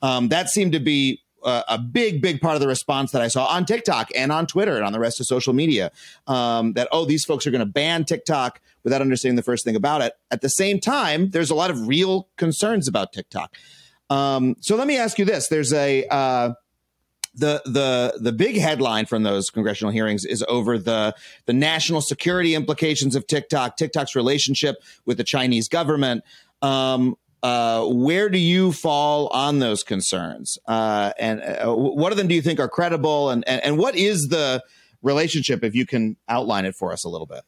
Um, 0.00 0.28
that 0.28 0.48
seemed 0.48 0.72
to 0.72 0.80
be 0.80 1.20
a 1.68 1.78
big, 1.78 2.22
big 2.22 2.40
part 2.40 2.54
of 2.54 2.60
the 2.60 2.68
response 2.68 3.12
that 3.12 3.22
I 3.22 3.28
saw 3.28 3.46
on 3.46 3.64
TikTok 3.64 4.10
and 4.14 4.32
on 4.32 4.46
Twitter 4.46 4.76
and 4.76 4.84
on 4.84 4.92
the 4.92 5.00
rest 5.00 5.20
of 5.20 5.26
social 5.26 5.52
media. 5.52 5.90
Um, 6.26 6.72
that 6.74 6.88
oh, 6.92 7.04
these 7.04 7.24
folks 7.24 7.46
are 7.46 7.50
going 7.50 7.60
to 7.60 7.66
ban 7.66 8.04
TikTok 8.04 8.60
without 8.84 9.00
understanding 9.00 9.36
the 9.36 9.42
first 9.42 9.64
thing 9.64 9.76
about 9.76 10.02
it. 10.02 10.14
At 10.30 10.40
the 10.40 10.48
same 10.48 10.80
time, 10.80 11.30
there's 11.30 11.50
a 11.50 11.54
lot 11.54 11.70
of 11.70 11.88
real 11.88 12.28
concerns 12.36 12.88
about 12.88 13.12
TikTok. 13.12 13.54
Um, 14.10 14.56
so 14.60 14.76
let 14.76 14.86
me 14.86 14.96
ask 14.96 15.18
you 15.18 15.24
this: 15.24 15.48
There's 15.48 15.72
a 15.72 16.06
uh, 16.06 16.52
the 17.34 17.62
the 17.64 18.18
the 18.20 18.32
big 18.32 18.56
headline 18.56 19.06
from 19.06 19.22
those 19.22 19.50
congressional 19.50 19.92
hearings 19.92 20.24
is 20.24 20.44
over 20.48 20.78
the 20.78 21.14
the 21.46 21.52
national 21.52 22.00
security 22.00 22.54
implications 22.54 23.14
of 23.14 23.26
TikTok, 23.26 23.76
TikTok's 23.76 24.14
relationship 24.16 24.76
with 25.06 25.16
the 25.16 25.24
Chinese 25.24 25.68
government. 25.68 26.24
Um, 26.62 27.16
uh, 27.42 27.84
where 27.86 28.28
do 28.28 28.38
you 28.38 28.72
fall 28.72 29.28
on 29.28 29.58
those 29.58 29.82
concerns? 29.82 30.58
Uh, 30.66 31.12
and 31.18 31.40
uh, 31.40 31.72
what 31.72 32.12
of 32.12 32.18
them 32.18 32.28
do 32.28 32.34
you 32.34 32.42
think 32.42 32.58
are 32.60 32.68
credible? 32.68 33.30
And, 33.30 33.46
and 33.48 33.62
and 33.64 33.78
what 33.78 33.94
is 33.94 34.28
the 34.28 34.62
relationship, 35.02 35.62
if 35.62 35.74
you 35.74 35.86
can 35.86 36.16
outline 36.28 36.64
it 36.64 36.74
for 36.74 36.92
us 36.92 37.04
a 37.04 37.08
little 37.08 37.26
bit? 37.26 37.42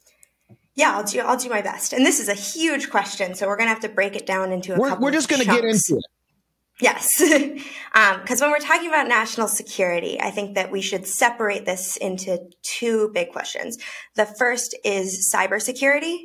Yeah, 0.75 0.97
I'll 0.97 1.05
do. 1.05 1.21
I'll 1.21 1.37
do 1.37 1.49
my 1.49 1.63
best. 1.63 1.93
And 1.93 2.07
this 2.07 2.21
is 2.21 2.29
a 2.29 2.35
huge 2.35 2.91
question, 2.91 3.35
so 3.35 3.47
we're 3.47 3.57
gonna 3.57 3.71
have 3.71 3.81
to 3.81 3.89
break 3.89 4.17
it 4.17 4.27
down 4.27 4.53
into 4.53 4.75
a 4.75 4.79
we're, 4.79 4.89
couple. 4.89 5.05
We're 5.05 5.13
just 5.13 5.29
gonna 5.29 5.45
get 5.45 5.65
into 5.65 5.97
it. 5.97 6.05
Yes, 6.81 7.21
because 7.21 7.63
um, 8.43 8.49
when 8.49 8.51
we're 8.51 8.67
talking 8.67 8.89
about 8.89 9.07
national 9.07 9.49
security, 9.49 10.19
I 10.21 10.31
think 10.31 10.55
that 10.55 10.71
we 10.71 10.81
should 10.81 11.07
separate 11.07 11.67
this 11.67 11.99
into 11.99 12.39
two 12.63 13.11
big 13.13 13.33
questions. 13.33 13.77
The 14.15 14.25
first 14.25 14.75
is 14.85 15.31
cybersecurity, 15.35 16.17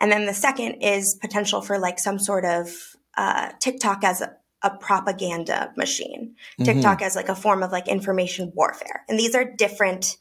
and 0.00 0.10
then 0.10 0.26
the 0.26 0.34
second 0.34 0.82
is 0.82 1.16
potential 1.20 1.62
for 1.62 1.78
like 1.78 2.00
some 2.00 2.18
sort 2.18 2.44
of 2.44 2.72
uh, 3.16 3.50
TikTok 3.60 4.04
as 4.04 4.20
a, 4.20 4.34
a, 4.62 4.70
propaganda 4.70 5.72
machine, 5.76 6.34
mm-hmm. 6.58 6.64
TikTok 6.64 7.02
as 7.02 7.16
like 7.16 7.28
a 7.28 7.34
form 7.34 7.62
of 7.62 7.72
like 7.72 7.88
information 7.88 8.52
warfare, 8.54 9.04
and 9.08 9.18
these 9.18 9.34
are 9.34 9.44
different, 9.44 10.16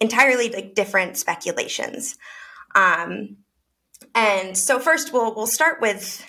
entirely 0.00 0.50
like 0.50 0.74
different 0.74 1.16
speculations. 1.16 2.16
Um, 2.74 3.36
and 4.14 4.56
so 4.56 4.78
first 4.78 5.12
we'll 5.12 5.34
we'll 5.34 5.46
start 5.46 5.80
with 5.80 6.24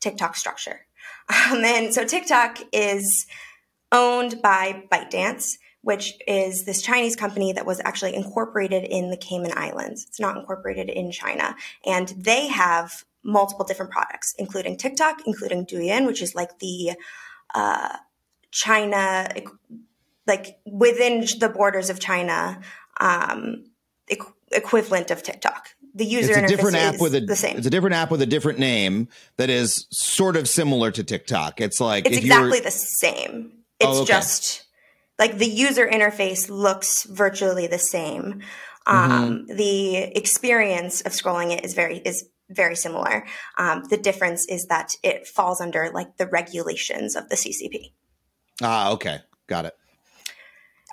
TikTok 0.00 0.36
structure. 0.36 0.80
Um, 1.28 1.64
and 1.64 1.92
so 1.92 2.04
TikTok 2.04 2.58
is 2.72 3.26
owned 3.90 4.40
by 4.42 4.84
ByteDance, 4.92 5.56
which 5.82 6.12
is 6.26 6.64
this 6.64 6.82
Chinese 6.82 7.16
company 7.16 7.52
that 7.52 7.66
was 7.66 7.80
actually 7.84 8.14
incorporated 8.14 8.84
in 8.84 9.10
the 9.10 9.16
Cayman 9.16 9.52
Islands. 9.56 10.04
It's 10.08 10.20
not 10.20 10.36
incorporated 10.36 10.88
in 10.88 11.10
China. 11.10 11.56
And 11.84 12.08
they 12.16 12.48
have 12.48 13.04
multiple 13.26 13.64
different 13.64 13.90
products, 13.90 14.34
including 14.38 14.76
TikTok, 14.76 15.20
including 15.26 15.66
Douyin, 15.66 16.06
which 16.06 16.22
is 16.22 16.34
like 16.34 16.58
the 16.60 16.92
uh, 17.54 17.96
China, 18.50 19.28
like 20.26 20.58
within 20.64 21.26
the 21.40 21.48
borders 21.48 21.90
of 21.90 22.00
China, 22.00 22.60
um, 23.00 23.64
equivalent 24.52 25.10
of 25.10 25.22
TikTok. 25.22 25.68
The 25.94 26.04
user 26.04 26.32
it's 26.32 26.38
a 26.38 26.42
interface 26.42 26.48
different 26.48 26.76
app 26.76 27.00
with 27.00 27.14
a, 27.14 27.20
the 27.20 27.36
same. 27.36 27.56
It's 27.56 27.66
a 27.66 27.70
different 27.70 27.96
app 27.96 28.10
with 28.10 28.22
a 28.22 28.26
different 28.26 28.58
name 28.58 29.08
that 29.38 29.50
is 29.50 29.86
sort 29.90 30.36
of 30.36 30.48
similar 30.48 30.90
to 30.90 31.02
TikTok. 31.02 31.60
It's 31.60 31.80
like 31.80 32.06
it's 32.06 32.18
exactly 32.18 32.60
the 32.60 32.70
same. 32.70 33.52
It's 33.80 33.88
oh, 33.88 34.02
okay. 34.02 34.06
just 34.06 34.66
like 35.18 35.38
the 35.38 35.46
user 35.46 35.86
interface 35.86 36.50
looks 36.50 37.04
virtually 37.04 37.66
the 37.66 37.78
same. 37.78 38.42
Um, 38.86 39.10
mm-hmm. 39.10 39.56
The 39.56 39.96
experience 39.96 41.00
of 41.00 41.12
scrolling 41.12 41.56
it 41.56 41.64
is 41.64 41.74
very 41.74 41.98
is 41.98 42.28
very 42.48 42.76
similar. 42.76 43.26
Um, 43.58 43.84
the 43.88 43.96
difference 43.96 44.46
is 44.46 44.66
that 44.66 44.92
it 45.02 45.26
falls 45.26 45.60
under 45.60 45.90
like 45.92 46.16
the 46.16 46.26
regulations 46.26 47.16
of 47.16 47.28
the 47.28 47.36
CCP. 47.36 47.92
Ah, 48.62 48.92
okay, 48.92 49.18
got 49.46 49.66
it. 49.66 49.74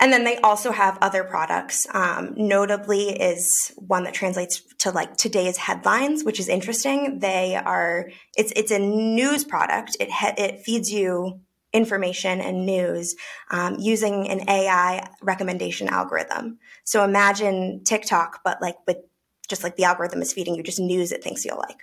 And 0.01 0.11
then 0.11 0.23
they 0.23 0.37
also 0.37 0.71
have 0.71 0.97
other 1.01 1.23
products. 1.23 1.85
Um, 1.93 2.33
notably, 2.35 3.09
is 3.09 3.71
one 3.77 4.03
that 4.03 4.13
translates 4.13 4.61
to 4.79 4.91
like 4.91 5.15
today's 5.15 5.57
headlines, 5.57 6.23
which 6.23 6.39
is 6.39 6.49
interesting. 6.49 7.19
They 7.19 7.55
are 7.55 8.09
it's 8.35 8.51
it's 8.55 8.71
a 8.71 8.79
news 8.79 9.43
product. 9.43 9.95
It 9.99 10.09
it 10.37 10.59
feeds 10.61 10.91
you 10.91 11.39
information 11.73 12.39
and 12.39 12.65
news 12.65 13.15
um, 13.49 13.77
using 13.79 14.29
an 14.29 14.47
AI 14.49 15.07
recommendation 15.21 15.89
algorithm. 15.89 16.59
So 16.83 17.03
imagine 17.03 17.83
TikTok, 17.83 18.41
but 18.43 18.61
like 18.61 18.75
with 18.85 18.97
just 19.47 19.63
like 19.63 19.75
the 19.75 19.83
algorithm 19.83 20.21
is 20.21 20.33
feeding 20.33 20.55
you 20.55 20.63
just 20.63 20.79
news 20.79 21.11
it 21.11 21.23
thinks 21.23 21.45
you'll 21.45 21.57
like. 21.57 21.79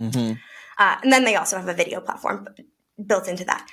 Mm-hmm. 0.00 0.32
Uh, 0.78 0.96
and 1.02 1.12
then 1.12 1.24
they 1.24 1.36
also 1.36 1.56
have 1.56 1.68
a 1.68 1.74
video 1.74 2.00
platform 2.00 2.48
built 3.04 3.28
into 3.28 3.44
that. 3.44 3.68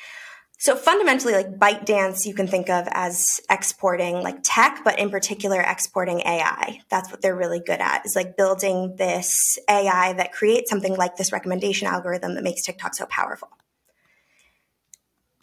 So 0.61 0.75
fundamentally, 0.75 1.33
like 1.33 1.57
ByteDance, 1.57 2.23
you 2.25 2.35
can 2.35 2.47
think 2.47 2.69
of 2.69 2.87
as 2.91 3.41
exporting 3.49 4.21
like 4.21 4.37
tech, 4.43 4.81
but 4.83 4.99
in 4.99 5.09
particular, 5.09 5.59
exporting 5.59 6.19
AI. 6.19 6.81
That's 6.87 7.09
what 7.09 7.23
they're 7.23 7.35
really 7.35 7.59
good 7.59 7.79
at 7.79 8.05
is 8.05 8.15
like 8.15 8.37
building 8.37 8.95
this 8.95 9.57
AI 9.67 10.13
that 10.13 10.33
creates 10.33 10.69
something 10.69 10.95
like 10.95 11.15
this 11.15 11.31
recommendation 11.31 11.87
algorithm 11.87 12.35
that 12.35 12.43
makes 12.43 12.61
TikTok 12.61 12.93
so 12.93 13.07
powerful. 13.07 13.49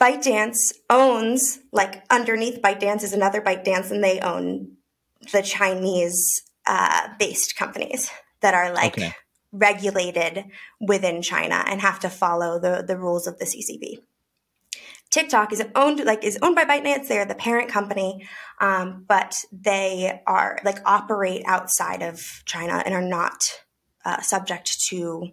ByteDance 0.00 0.74
owns, 0.88 1.58
like 1.72 2.04
underneath 2.10 2.62
ByteDance 2.62 3.02
is 3.02 3.12
another 3.12 3.40
ByteDance, 3.40 3.90
and 3.90 4.04
they 4.04 4.20
own 4.20 4.76
the 5.32 5.42
Chinese 5.42 6.42
uh, 6.68 7.08
based 7.18 7.56
companies 7.56 8.10
that 8.42 8.54
are 8.54 8.72
like 8.72 8.92
Okay. 8.98 9.14
regulated 9.52 10.44
within 10.80 11.22
China 11.22 11.64
and 11.66 11.80
have 11.80 11.98
to 12.00 12.10
follow 12.10 12.60
the, 12.60 12.84
the 12.86 12.96
rules 12.96 13.26
of 13.26 13.38
the 13.38 13.46
CCP. 13.46 14.02
TikTok 15.10 15.52
is 15.52 15.64
owned 15.74 16.04
like 16.04 16.22
is 16.22 16.38
owned 16.42 16.54
by 16.54 16.64
ByteDance. 16.64 17.08
They're 17.08 17.24
the 17.24 17.34
parent 17.34 17.70
company, 17.70 18.28
um, 18.60 19.06
but 19.08 19.34
they 19.50 20.20
are 20.26 20.58
like 20.64 20.78
operate 20.84 21.42
outside 21.46 22.02
of 22.02 22.42
China 22.44 22.82
and 22.84 22.94
are 22.94 23.00
not 23.00 23.62
uh, 24.04 24.20
subject 24.20 24.78
to 24.88 25.30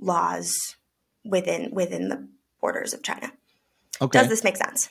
laws 0.00 0.76
within 1.24 1.70
within 1.72 2.08
the 2.08 2.26
borders 2.60 2.94
of 2.94 3.02
China. 3.02 3.30
Okay. 4.00 4.18
Does 4.18 4.28
this 4.28 4.42
make 4.44 4.56
sense? 4.56 4.88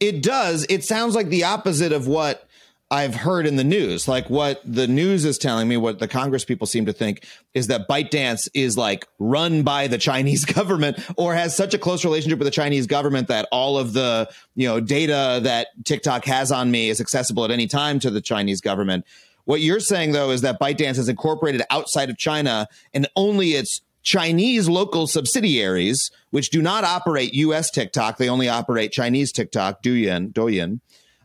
It 0.00 0.22
does. 0.22 0.64
It 0.70 0.84
sounds 0.84 1.14
like 1.14 1.28
the 1.28 1.44
opposite 1.44 1.92
of 1.92 2.06
what 2.06 2.45
I've 2.88 3.16
heard 3.16 3.46
in 3.46 3.56
the 3.56 3.64
news. 3.64 4.06
Like 4.06 4.30
what 4.30 4.60
the 4.64 4.86
news 4.86 5.24
is 5.24 5.38
telling 5.38 5.66
me, 5.66 5.76
what 5.76 5.98
the 5.98 6.06
Congress 6.06 6.44
people 6.44 6.68
seem 6.68 6.86
to 6.86 6.92
think 6.92 7.24
is 7.52 7.66
that 7.66 7.88
ByteDance 7.88 8.48
is 8.54 8.76
like 8.76 9.08
run 9.18 9.64
by 9.64 9.88
the 9.88 9.98
Chinese 9.98 10.44
government 10.54 10.98
or 11.16 11.34
has 11.34 11.56
such 11.56 11.74
a 11.74 11.78
close 11.78 12.04
relationship 12.04 12.38
with 12.38 12.46
the 12.46 12.52
Chinese 12.52 12.86
government 12.86 13.26
that 13.28 13.48
all 13.50 13.76
of 13.76 13.92
the, 13.92 14.30
you 14.54 14.68
know, 14.68 14.78
data 14.78 15.40
that 15.42 15.68
TikTok 15.84 16.24
has 16.26 16.52
on 16.52 16.70
me 16.70 16.88
is 16.88 17.00
accessible 17.00 17.44
at 17.44 17.50
any 17.50 17.66
time 17.66 17.98
to 17.98 18.10
the 18.10 18.20
Chinese 18.20 18.60
government. 18.60 19.04
What 19.46 19.60
you're 19.60 19.80
saying 19.80 20.12
though 20.12 20.30
is 20.30 20.42
that 20.42 20.60
ByteDance 20.60 20.98
is 20.98 21.08
incorporated 21.08 21.62
outside 21.70 22.08
of 22.08 22.16
China 22.16 22.68
and 22.94 23.08
only 23.16 23.50
its 23.50 23.80
Chinese 24.04 24.68
local 24.68 25.08
subsidiaries, 25.08 26.12
which 26.30 26.50
do 26.50 26.62
not 26.62 26.84
operate 26.84 27.34
US 27.34 27.68
TikTok, 27.72 28.18
they 28.18 28.28
only 28.28 28.48
operate 28.48 28.92
Chinese 28.92 29.32
TikTok, 29.32 29.82
Douyin, 29.82 30.32
Douyin. 30.32 30.78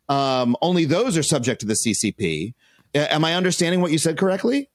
Um, 0.10 0.56
only 0.62 0.86
those 0.86 1.18
are 1.18 1.24
subject 1.24 1.62
to 1.62 1.68
the 1.68 1.74
CCP. 1.76 2.54
A- 2.94 3.14
Am 3.14 3.24
I 3.24 3.36
understanding 3.36 3.82
what 3.82 3.92
you 3.92 3.98
said 3.98 4.18
correctly? 4.18 4.70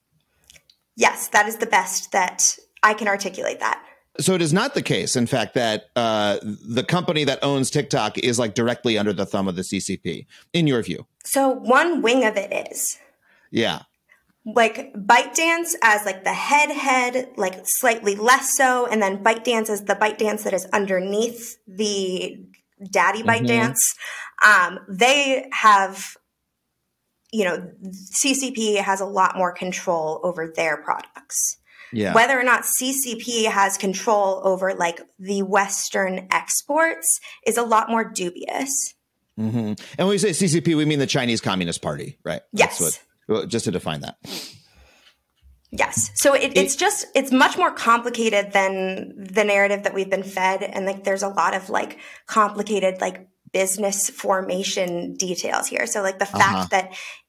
Yes, 0.95 1.27
that 1.29 1.47
is 1.47 1.57
the 1.57 1.67
best 1.67 2.11
that 2.11 2.57
I 2.83 2.93
can 2.93 3.07
articulate 3.07 3.59
that. 3.59 3.83
So 4.19 4.33
it 4.33 4.41
is 4.41 4.51
not 4.51 4.73
the 4.73 4.81
case, 4.81 5.15
in 5.15 5.27
fact, 5.27 5.53
that 5.53 5.85
uh, 5.95 6.39
the 6.41 6.83
company 6.83 7.23
that 7.25 7.37
owns 7.43 7.69
TikTok 7.69 8.17
is 8.17 8.39
like 8.39 8.55
directly 8.55 8.97
under 8.97 9.13
the 9.13 9.27
thumb 9.27 9.47
of 9.47 9.55
the 9.55 9.61
CCP, 9.61 10.25
in 10.53 10.65
your 10.65 10.81
view. 10.81 11.05
So 11.23 11.49
one 11.49 12.01
wing 12.01 12.25
of 12.25 12.35
it 12.35 12.71
is 12.71 12.97
Yeah. 13.51 13.81
like 14.43 14.91
ByteDance 14.95 15.73
as 15.83 16.03
like 16.03 16.23
the 16.23 16.33
head 16.33 16.71
head, 16.71 17.29
like 17.37 17.61
slightly 17.65 18.15
less 18.15 18.57
so, 18.57 18.87
and 18.87 19.03
then 19.03 19.23
ByteDance 19.23 19.69
as 19.69 19.83
the 19.83 19.93
ByteDance 19.93 20.43
that 20.45 20.53
is 20.53 20.65
underneath 20.73 21.59
the 21.67 22.39
daddy 22.89 23.21
ByteDance. 23.21 23.77
Um, 24.45 24.79
they 24.87 25.47
have, 25.51 26.15
you 27.31 27.45
know, 27.45 27.71
CCP 27.85 28.77
has 28.77 29.01
a 29.01 29.05
lot 29.05 29.37
more 29.37 29.51
control 29.51 30.19
over 30.23 30.51
their 30.55 30.77
products. 30.77 31.57
Yeah. 31.93 32.13
Whether 32.13 32.39
or 32.39 32.43
not 32.43 32.65
CCP 32.81 33.45
has 33.45 33.77
control 33.77 34.41
over 34.43 34.73
like 34.73 34.99
the 35.19 35.41
Western 35.43 36.27
exports 36.31 37.19
is 37.45 37.57
a 37.57 37.63
lot 37.63 37.89
more 37.89 38.03
dubious. 38.03 38.93
Mm-hmm. 39.39 39.57
And 39.57 39.77
when 39.97 40.09
we 40.09 40.17
say 40.17 40.31
CCP, 40.31 40.75
we 40.75 40.85
mean 40.85 40.99
the 40.99 41.07
Chinese 41.07 41.41
Communist 41.41 41.81
Party, 41.81 42.17
right? 42.23 42.41
Yes. 42.51 42.81
what, 42.81 43.03
well, 43.27 43.45
just 43.45 43.65
to 43.65 43.71
define 43.71 44.01
that. 44.01 44.17
Yes. 45.71 46.11
So 46.15 46.33
it, 46.33 46.53
it's 46.55 46.75
just 46.75 47.05
it's 47.13 47.31
much 47.31 47.57
more 47.57 47.71
complicated 47.71 48.53
than 48.53 49.13
the 49.17 49.43
narrative 49.43 49.83
that 49.83 49.93
we've 49.93 50.09
been 50.09 50.23
fed, 50.23 50.63
and 50.63 50.85
like 50.85 51.03
there's 51.03 51.23
a 51.23 51.27
lot 51.27 51.53
of 51.53 51.69
like 51.69 51.99
complicated 52.25 53.01
like 53.01 53.27
business 53.59 54.09
formation 54.11 55.15
details 55.15 55.65
here. 55.67 55.85
So 55.87 56.03
like 56.03 56.19
the 56.19 56.31
fact 56.41 56.57
Uh-huh. 56.57 56.67
that 56.71 56.87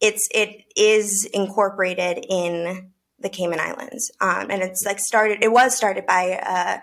it's 0.08 0.24
it 0.42 0.50
is 0.76 1.24
incorporated 1.32 2.16
in 2.28 2.90
the 3.18 3.30
Cayman 3.30 3.60
Islands, 3.70 4.12
um, 4.20 4.44
and 4.52 4.60
it's 4.62 4.82
like 4.84 4.98
started. 5.00 5.38
It 5.42 5.52
was 5.60 5.74
started 5.74 6.04
by 6.06 6.22
a 6.58 6.80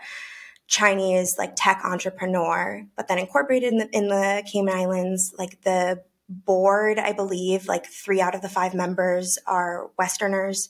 Chinese 0.68 1.36
like 1.38 1.54
tech 1.56 1.80
entrepreneur, 1.86 2.84
but 2.98 3.08
then 3.08 3.20
incorporated 3.20 3.72
in 3.74 3.78
the 3.82 3.90
in 4.00 4.08
the 4.08 4.44
Cayman 4.52 4.74
Islands. 4.84 5.22
Like 5.38 5.62
the 5.62 6.02
board, 6.28 6.98
I 6.98 7.14
believe, 7.14 7.68
like 7.68 7.86
three 8.04 8.22
out 8.26 8.34
of 8.36 8.42
the 8.42 8.50
five 8.50 8.74
members 8.74 9.38
are 9.46 9.92
Westerners. 10.00 10.70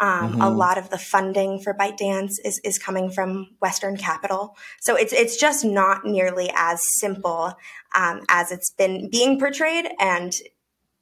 Um, 0.00 0.34
A 0.40 0.50
Mhm. 0.50 0.56
lot 0.56 0.78
of 0.78 0.90
the 0.90 0.98
funding 0.98 1.60
for 1.60 1.74
ByteDance 1.74 2.32
is 2.44 2.60
is 2.64 2.78
coming 2.78 3.10
from 3.10 3.56
Western 3.60 3.96
capital, 3.96 4.56
so 4.80 4.96
it's 4.96 5.12
it's 5.12 5.36
just 5.36 5.64
not 5.64 6.04
nearly 6.04 6.50
as 6.56 6.80
simple 6.98 7.52
um, 7.94 8.22
as 8.28 8.50
it's 8.50 8.70
been 8.70 9.08
being 9.10 9.38
portrayed, 9.38 9.86
and 9.98 10.34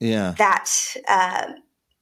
Yeah. 0.00 0.32
that 0.38 0.68
uh, 1.08 1.52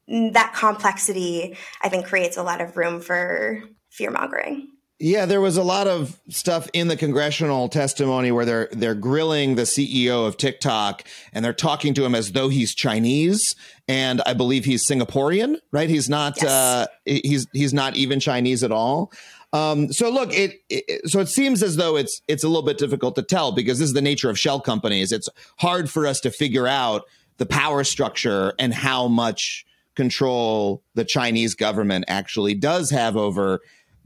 that 0.09 0.55
complexity, 0.57 1.57
I 1.83 1.89
think, 1.89 2.07
creates 2.07 2.37
a 2.37 2.43
lot 2.43 2.61
of 2.61 2.77
room 2.77 3.01
for 3.01 3.63
fear 3.91 4.11
mongering. 4.11 4.69
Yeah, 5.01 5.27
there 5.27 5.41
was 5.41 5.57
a 5.57 5.63
lot 5.63 5.87
of 5.87 6.19
stuff 6.29 6.69
in 6.73 6.89
the 6.89 6.97
congressional 6.97 7.69
testimony 7.69 8.33
where 8.33 8.45
they're 8.45 8.69
they're 8.73 8.97
grilling 8.97 9.55
the 9.55 9.63
CEO 9.63 10.27
of 10.27 10.37
TikTok 10.37 11.05
and 11.33 11.45
they're 11.45 11.53
talking 11.53 11.95
to 11.95 12.05
him 12.05 12.17
as 12.17 12.33
though 12.33 12.49
he's 12.49 12.75
Chinese 12.75 13.55
and 13.87 14.21
I 14.27 14.35
believe 14.35 14.65
he's 14.65 14.85
Singaporean, 14.85 15.59
right? 15.71 15.89
He's 15.89 16.09
not 16.09 16.43
Yes. 16.43 16.51
uh 16.51 16.87
he's 17.05 17.47
he's 17.53 17.73
not 17.73 17.95
even 17.97 18.19
Chinese 18.19 18.65
at 18.65 18.73
all. 18.73 19.13
Um, 19.53 19.93
so 19.93 20.11
look, 20.11 20.35
it, 20.35 20.61
it 20.69 21.09
so 21.09 21.21
it 21.21 21.29
seems 21.29 21.63
as 21.63 21.77
though 21.77 21.97
it's 21.97 22.21
it's 22.27 22.43
a 22.43 22.49
little 22.49 22.65
bit 22.65 22.77
difficult 22.77 23.15
to 23.15 23.23
tell 23.23 23.53
because 23.53 23.79
this 23.79 23.89
is 23.89 23.95
the 23.95 24.03
nature 24.03 24.29
of 24.31 24.39
shell 24.39 24.61
companies. 24.61 25.13
It's 25.13 25.29
hard 25.59 25.89
for 25.89 26.09
us 26.09 26.19
to 26.21 26.31
figure 26.33 26.67
out 26.67 27.05
the 27.37 27.47
power 27.47 27.85
structure 27.85 28.53
and 28.59 28.75
how 28.75 29.07
much 29.07 29.65
control 29.95 30.83
the 30.95 31.05
Chinese 31.05 31.55
government 31.55 32.05
actually 32.09 32.55
does 32.55 32.91
have 32.91 33.17
over 33.17 33.61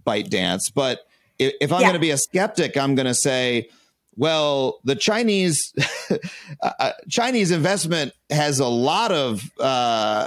ByteDance. 0.05 0.73
But 0.75 1.01
if, 1.39 1.55
if 1.61 1.73
I'm 1.73 1.81
Yeah. 1.81 1.89
going 1.89 1.95
to 1.95 2.01
be 2.01 2.11
a 2.11 2.19
skeptic, 2.19 2.77
I'm 2.77 2.95
going 2.95 3.07
to 3.07 3.15
say, 3.15 3.69
well, 4.17 4.81
the 4.85 4.95
Chinese 4.95 5.73
uh, 6.63 6.93
Chinese 7.09 7.51
investment 7.51 8.13
has 8.31 8.59
a 8.59 8.67
lot 8.69 9.11
of 9.11 9.51
uh, 9.59 10.27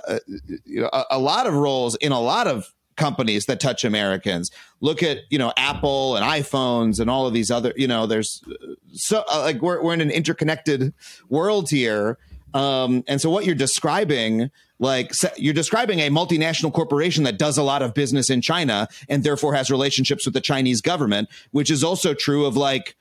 you 0.66 0.82
know, 0.82 0.90
a, 0.92 1.04
a 1.12 1.20
lot 1.20 1.46
of 1.48 1.54
roles 1.54 1.96
in 1.96 2.12
a 2.12 2.20
lot 2.20 2.48
of 2.48 2.74
companies 2.96 3.46
that 3.46 3.60
touch 3.60 3.84
Americans. 3.86 4.50
Look 4.82 5.04
at 5.04 5.20
you 5.30 5.38
know 5.38 5.54
Apple 5.58 6.16
and 6.16 6.26
iPhones 6.26 7.00
and 7.00 7.10
all 7.10 7.28
of 7.28 7.34
these 7.34 7.52
other 7.52 7.74
you 7.76 7.88
know 7.88 8.08
there's 8.08 8.42
uh, 8.50 8.74
so 8.94 9.24
uh, 9.32 9.42
like 9.42 9.62
we're 9.62 9.84
we're 9.84 9.94
in 9.94 10.02
an 10.02 10.12
interconnected 10.12 10.94
world 11.30 11.70
here. 11.70 12.18
Um, 12.56 13.04
and 13.08 13.20
so 13.20 13.30
what 13.30 13.46
you're 13.46 13.54
describing, 13.54 14.50
like 14.80 15.12
you're 15.38 15.54
describing 15.54 16.00
a 16.00 16.10
multinational 16.10 16.74
corporation 16.74 17.24
that 17.24 17.38
does 17.38 17.58
a 17.58 17.64
lot 17.64 17.82
of 17.82 17.94
business 17.94 18.30
in 18.30 18.42
China 18.42 18.88
and 19.08 19.24
therefore 19.24 19.54
has 19.56 19.72
relationships 19.72 20.26
with 20.26 20.34
the 20.34 20.42
Chinese 20.42 20.82
government, 20.82 21.30
which 21.52 21.72
is 21.72 21.84
also 21.84 22.14
true 22.14 22.46
of 22.46 22.58
like 22.58 22.96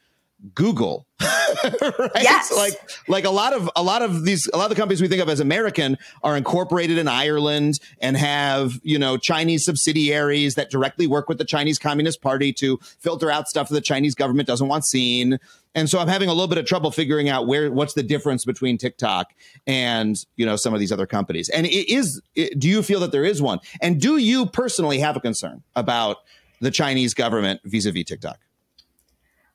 Google. 0.54 1.06
right? 1.20 2.10
Yes. 2.20 2.52
Like 2.54 2.74
like 3.08 3.24
a 3.24 3.30
lot 3.30 3.52
of 3.52 3.70
a 3.76 3.82
lot 3.82 4.02
of 4.02 4.24
these 4.24 4.48
a 4.52 4.56
lot 4.56 4.64
of 4.64 4.70
the 4.70 4.76
companies 4.76 5.00
we 5.00 5.08
think 5.08 5.22
of 5.22 5.28
as 5.28 5.40
American 5.40 5.96
are 6.22 6.36
incorporated 6.36 6.98
in 6.98 7.08
Ireland 7.08 7.78
and 8.00 8.16
have, 8.16 8.78
you 8.82 8.98
know, 8.98 9.16
Chinese 9.16 9.64
subsidiaries 9.64 10.54
that 10.56 10.70
directly 10.70 11.06
work 11.06 11.28
with 11.28 11.38
the 11.38 11.44
Chinese 11.44 11.78
Communist 11.78 12.20
Party 12.20 12.52
to 12.54 12.78
filter 12.98 13.30
out 13.30 13.48
stuff 13.48 13.68
that 13.68 13.74
the 13.74 13.80
Chinese 13.80 14.14
government 14.14 14.46
doesn't 14.46 14.68
want 14.68 14.84
seen. 14.84 15.38
And 15.74 15.88
so 15.88 15.98
I'm 15.98 16.08
having 16.08 16.28
a 16.28 16.32
little 16.32 16.48
bit 16.48 16.58
of 16.58 16.66
trouble 16.66 16.90
figuring 16.90 17.28
out 17.28 17.46
where 17.46 17.70
what's 17.72 17.94
the 17.94 18.02
difference 18.02 18.44
between 18.44 18.78
TikTok 18.78 19.32
and, 19.66 20.16
you 20.36 20.46
know, 20.46 20.56
some 20.56 20.74
of 20.74 20.80
these 20.80 20.92
other 20.92 21.06
companies. 21.06 21.48
And 21.48 21.66
it 21.66 21.92
is 21.92 22.20
it, 22.34 22.58
do 22.58 22.68
you 22.68 22.82
feel 22.82 23.00
that 23.00 23.12
there 23.12 23.24
is 23.24 23.40
one? 23.40 23.60
And 23.80 24.00
do 24.00 24.16
you 24.16 24.46
personally 24.46 24.98
have 24.98 25.16
a 25.16 25.20
concern 25.20 25.62
about 25.74 26.18
the 26.60 26.70
Chinese 26.70 27.14
government 27.14 27.60
vis-a-vis 27.64 28.04
TikTok? 28.04 28.38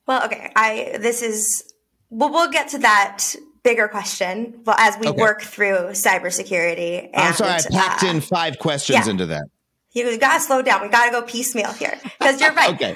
Well, 0.09 0.25
okay. 0.25 0.51
I 0.55 0.97
this 0.99 1.21
is 1.21 1.71
well, 2.09 2.31
we'll 2.31 2.49
get 2.49 2.69
to 2.69 2.79
that 2.79 3.35
bigger 3.63 3.87
question. 3.87 4.61
Well, 4.65 4.75
as 4.79 4.97
we 4.97 5.07
Okay. 5.07 5.21
work 5.21 5.43
through 5.43 5.91
cybersecurity. 5.91 7.11
I'm 7.13 7.27
and, 7.27 7.35
sorry, 7.35 7.51
I 7.51 7.61
packed 7.69 8.03
uh, 8.03 8.07
in 8.07 8.21
five 8.21 8.57
questions 8.57 9.05
yeah. 9.05 9.11
into 9.11 9.27
that. 9.27 9.43
You 9.91 10.17
gotta 10.17 10.39
slow 10.39 10.63
down. 10.63 10.81
We 10.81 10.87
gotta 10.87 11.11
go 11.11 11.21
piecemeal 11.21 11.73
here 11.73 11.95
because 12.17 12.41
you're 12.41 12.53
right. 12.53 12.73
Okay. 12.73 12.95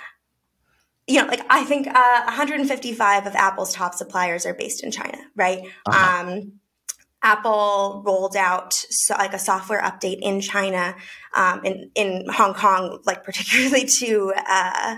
you 1.06 1.22
know, 1.22 1.28
like 1.28 1.46
I 1.52 1.64
think 1.66 1.86
uh, 1.86 2.22
155 2.24 3.28
of 3.28 3.36
Apple's 3.36 3.74
top 3.74 3.94
suppliers 3.94 4.48
are 4.48 4.56
based 4.56 4.84
in 4.84 4.90
China, 4.90 5.20
right? 5.36 5.68
Uh-huh. 5.86 6.32
Um, 6.32 6.54
Apple 7.22 8.02
rolled 8.04 8.36
out 8.36 8.74
so, 8.74 9.14
like 9.20 9.34
a 9.34 9.40
software 9.40 9.84
update 9.84 10.18
in 10.20 10.42
China, 10.42 10.96
um, 11.36 11.64
in 11.64 11.92
in 11.94 12.26
Hong 12.30 12.56
Kong, 12.56 13.02
like 13.06 13.24
particularly 13.30 13.86
to 14.00 14.34
uh, 14.36 14.96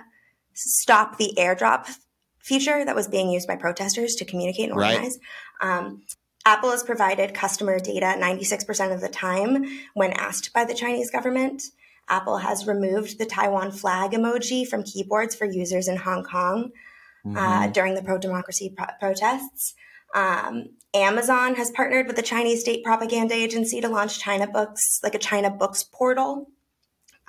stop 0.54 1.18
the 1.18 1.34
AirDrop 1.38 1.94
feature 2.46 2.86
that 2.86 2.96
was 2.96 3.08
being 3.08 3.30
used 3.32 3.48
by 3.48 3.56
protesters 3.56 4.16
to 4.16 4.26
communicate 4.26 4.70
and 4.70 4.80
Right. 4.80 4.94
organize. 4.94 5.18
Um, 5.62 6.04
Apple 6.46 6.70
has 6.72 6.84
provided 6.84 7.34
customer 7.34 7.80
data 7.80 8.16
96% 8.20 8.94
of 8.94 9.02
the 9.02 9.10
time 9.10 9.66
when 9.96 10.12
asked 10.14 10.54
by 10.54 10.64
the 10.64 10.76
Chinese 10.76 11.10
government. 11.10 11.64
Apple 12.08 12.38
has 12.38 12.68
removed 12.68 13.18
the 13.18 13.26
Taiwan 13.26 13.72
flag 13.72 14.12
emoji 14.12 14.68
from 14.68 14.84
keyboards 14.84 15.34
for 15.36 15.46
users 15.46 15.88
in 15.88 15.98
Hong 15.98 16.24
Kong 16.24 16.70
uh, 17.36 17.66
during 17.70 17.96
the 17.96 18.04
pro 18.04 18.20
democracy 18.20 18.72
pro- 18.78 18.86
protests. 19.00 19.74
Um, 20.14 20.66
Amazon 20.94 21.56
has 21.56 21.72
partnered 21.72 22.06
with 22.06 22.16
the 22.16 22.22
Chinese 22.22 22.62
state 22.62 22.84
propaganda 22.84 23.34
agency 23.34 23.82
to 23.82 23.90
launch 23.90 24.20
China 24.20 24.46
Books, 24.48 25.00
like 25.02 25.16
a 25.16 25.20
China 25.20 25.50
Books 25.50 25.84
portal. 25.84 26.52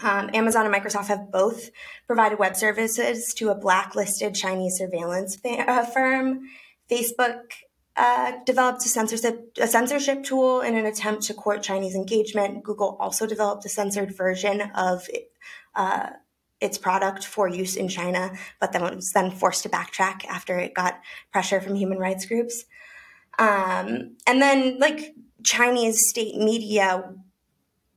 Um, 0.03 0.31
Amazon 0.35 0.67
and 0.67 0.75
Microsoft 0.75 1.07
have 1.07 1.31
both 1.31 1.71
provided 2.07 2.39
web 2.39 2.55
services 2.57 3.33
to 3.35 3.49
a 3.49 3.55
blacklisted 3.55 4.35
Chinese 4.35 4.77
surveillance 4.77 5.37
fa- 5.37 5.65
uh, 5.71 5.85
firm. 5.87 6.49
Facebook 6.91 7.53
uh, 7.97 8.33
developed 8.45 8.85
a 8.85 8.89
censorship, 8.89 9.57
a 9.59 9.67
censorship 9.67 10.23
tool 10.23 10.61
in 10.61 10.77
an 10.77 10.85
attempt 10.85 11.23
to 11.23 11.35
court 11.35 11.63
Chinese 11.63 11.95
engagement. 11.95 12.63
Google 12.63 12.97
also 13.01 13.27
developed 13.27 13.65
a 13.65 13.71
censored 13.71 14.15
version 14.15 14.61
of 14.75 15.09
uh, 15.75 16.11
its 16.61 16.77
product 16.77 17.25
for 17.25 17.49
use 17.49 17.75
in 17.75 17.89
China, 17.89 18.33
but 18.61 18.73
then 18.73 18.83
was 18.83 19.13
then 19.13 19.31
forced 19.31 19.63
to 19.63 19.69
backtrack 19.71 20.27
after 20.27 20.59
it 20.59 20.75
got 20.75 21.01
pressure 21.33 21.61
from 21.61 21.75
human 21.75 21.99
rights 21.99 22.27
groups. 22.27 22.65
Um, 23.39 24.17
and 24.27 24.41
then, 24.43 24.79
like 24.79 25.15
Chinese 25.43 26.09
state 26.09 26.37
media 26.37 27.15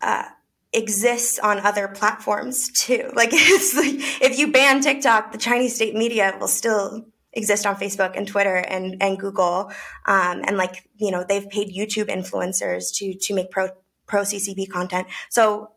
uh, 0.01 0.25
exists 0.73 1.39
on 1.39 1.59
other 1.59 1.87
platforms 1.87 2.69
too. 2.71 3.11
Like, 3.15 3.29
it's 3.33 3.75
like 3.75 4.21
if 4.21 4.37
you 4.37 4.51
ban 4.51 4.81
TikTok, 4.81 5.31
the 5.31 5.37
Chinese 5.37 5.75
state 5.75 5.95
media 5.95 6.35
will 6.39 6.47
still 6.47 7.05
exist 7.33 7.65
on 7.65 7.75
Facebook 7.75 8.15
and 8.17 8.27
Twitter 8.27 8.55
and 8.55 9.01
and 9.01 9.17
Google. 9.19 9.71
Um, 10.05 10.41
and 10.47 10.57
like 10.57 10.87
you 10.97 11.11
know, 11.11 11.23
they've 11.27 11.49
paid 11.49 11.75
YouTube 11.75 12.07
influencers 12.09 12.93
to 12.95 13.13
to 13.13 13.33
make 13.33 13.51
pro 13.51 13.69
pro 14.05 14.21
CCP 14.21 14.69
content. 14.69 15.07
So 15.29 15.71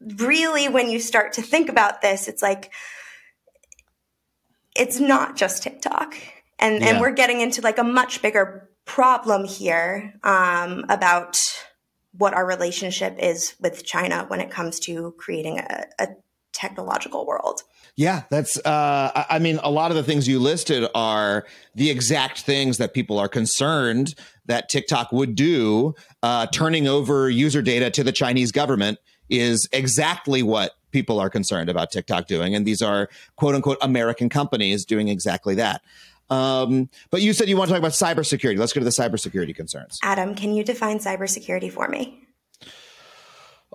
really, 0.00 0.68
when 0.68 0.88
you 0.90 1.00
start 1.00 1.32
to 1.34 1.42
think 1.42 1.68
about 1.68 2.02
this, 2.02 2.28
it's 2.28 2.42
like 2.42 2.70
it's 4.76 5.00
not 5.00 5.36
just 5.36 5.62
TikTok. 5.62 6.14
And, 6.58 6.80
Yeah. 6.80 6.90
and 6.90 7.00
we're 7.00 7.12
getting 7.12 7.40
into 7.40 7.60
like 7.62 7.78
a 7.78 7.84
much 7.84 8.22
bigger 8.22 8.68
problem 8.84 9.44
here 9.44 10.14
um, 10.22 10.84
about 10.88 11.38
what 12.12 12.34
our 12.34 12.46
relationship 12.46 13.16
is 13.18 13.54
with 13.60 13.84
China 13.84 14.24
when 14.28 14.40
it 14.40 14.50
comes 14.50 14.80
to 14.80 15.14
creating 15.18 15.58
a, 15.58 15.84
a 15.98 16.08
technological 16.52 17.26
world. 17.26 17.62
Yeah, 17.96 18.22
that's. 18.30 18.56
Uh, 18.58 19.24
I 19.28 19.38
mean, 19.38 19.58
a 19.62 19.70
lot 19.70 19.90
of 19.90 19.96
the 19.96 20.02
things 20.02 20.26
you 20.26 20.38
listed 20.38 20.88
are 20.94 21.44
the 21.74 21.90
exact 21.90 22.42
things 22.42 22.78
that 22.78 22.94
people 22.94 23.18
are 23.18 23.28
concerned 23.28 24.14
that 24.46 24.68
TikTok 24.68 25.12
would 25.12 25.34
do. 25.34 25.94
Uh, 26.22 26.46
turning 26.46 26.86
over 26.86 27.28
user 27.28 27.62
data 27.62 27.90
to 27.90 28.04
the 28.04 28.12
Chinese 28.12 28.52
government 28.52 28.98
is 29.28 29.68
exactly 29.72 30.42
what 30.42 30.72
people 30.92 31.20
are 31.20 31.30
concerned 31.30 31.68
about 31.68 31.90
TikTok 31.90 32.26
doing, 32.26 32.54
and 32.54 32.66
these 32.66 32.82
are 32.82 33.08
quote 33.36 33.54
unquote 33.54 33.78
American 33.82 34.28
companies 34.28 34.84
doing 34.84 35.08
exactly 35.08 35.54
that. 35.56 35.82
Um, 36.30 36.88
but 37.10 37.22
you 37.22 37.32
said 37.32 37.48
you 37.48 37.56
want 37.56 37.68
to 37.68 37.74
talk 37.74 37.80
about 37.80 37.92
cybersecurity. 37.92 38.58
Let's 38.58 38.72
go 38.72 38.80
to 38.80 38.84
the 38.84 38.90
cybersecurity 38.90 39.54
concerns. 39.54 39.98
Adam, 40.02 40.34
can 40.34 40.54
you 40.54 40.64
define 40.64 40.98
cybersecurity 40.98 41.72
for 41.72 41.88
me? 41.88 42.26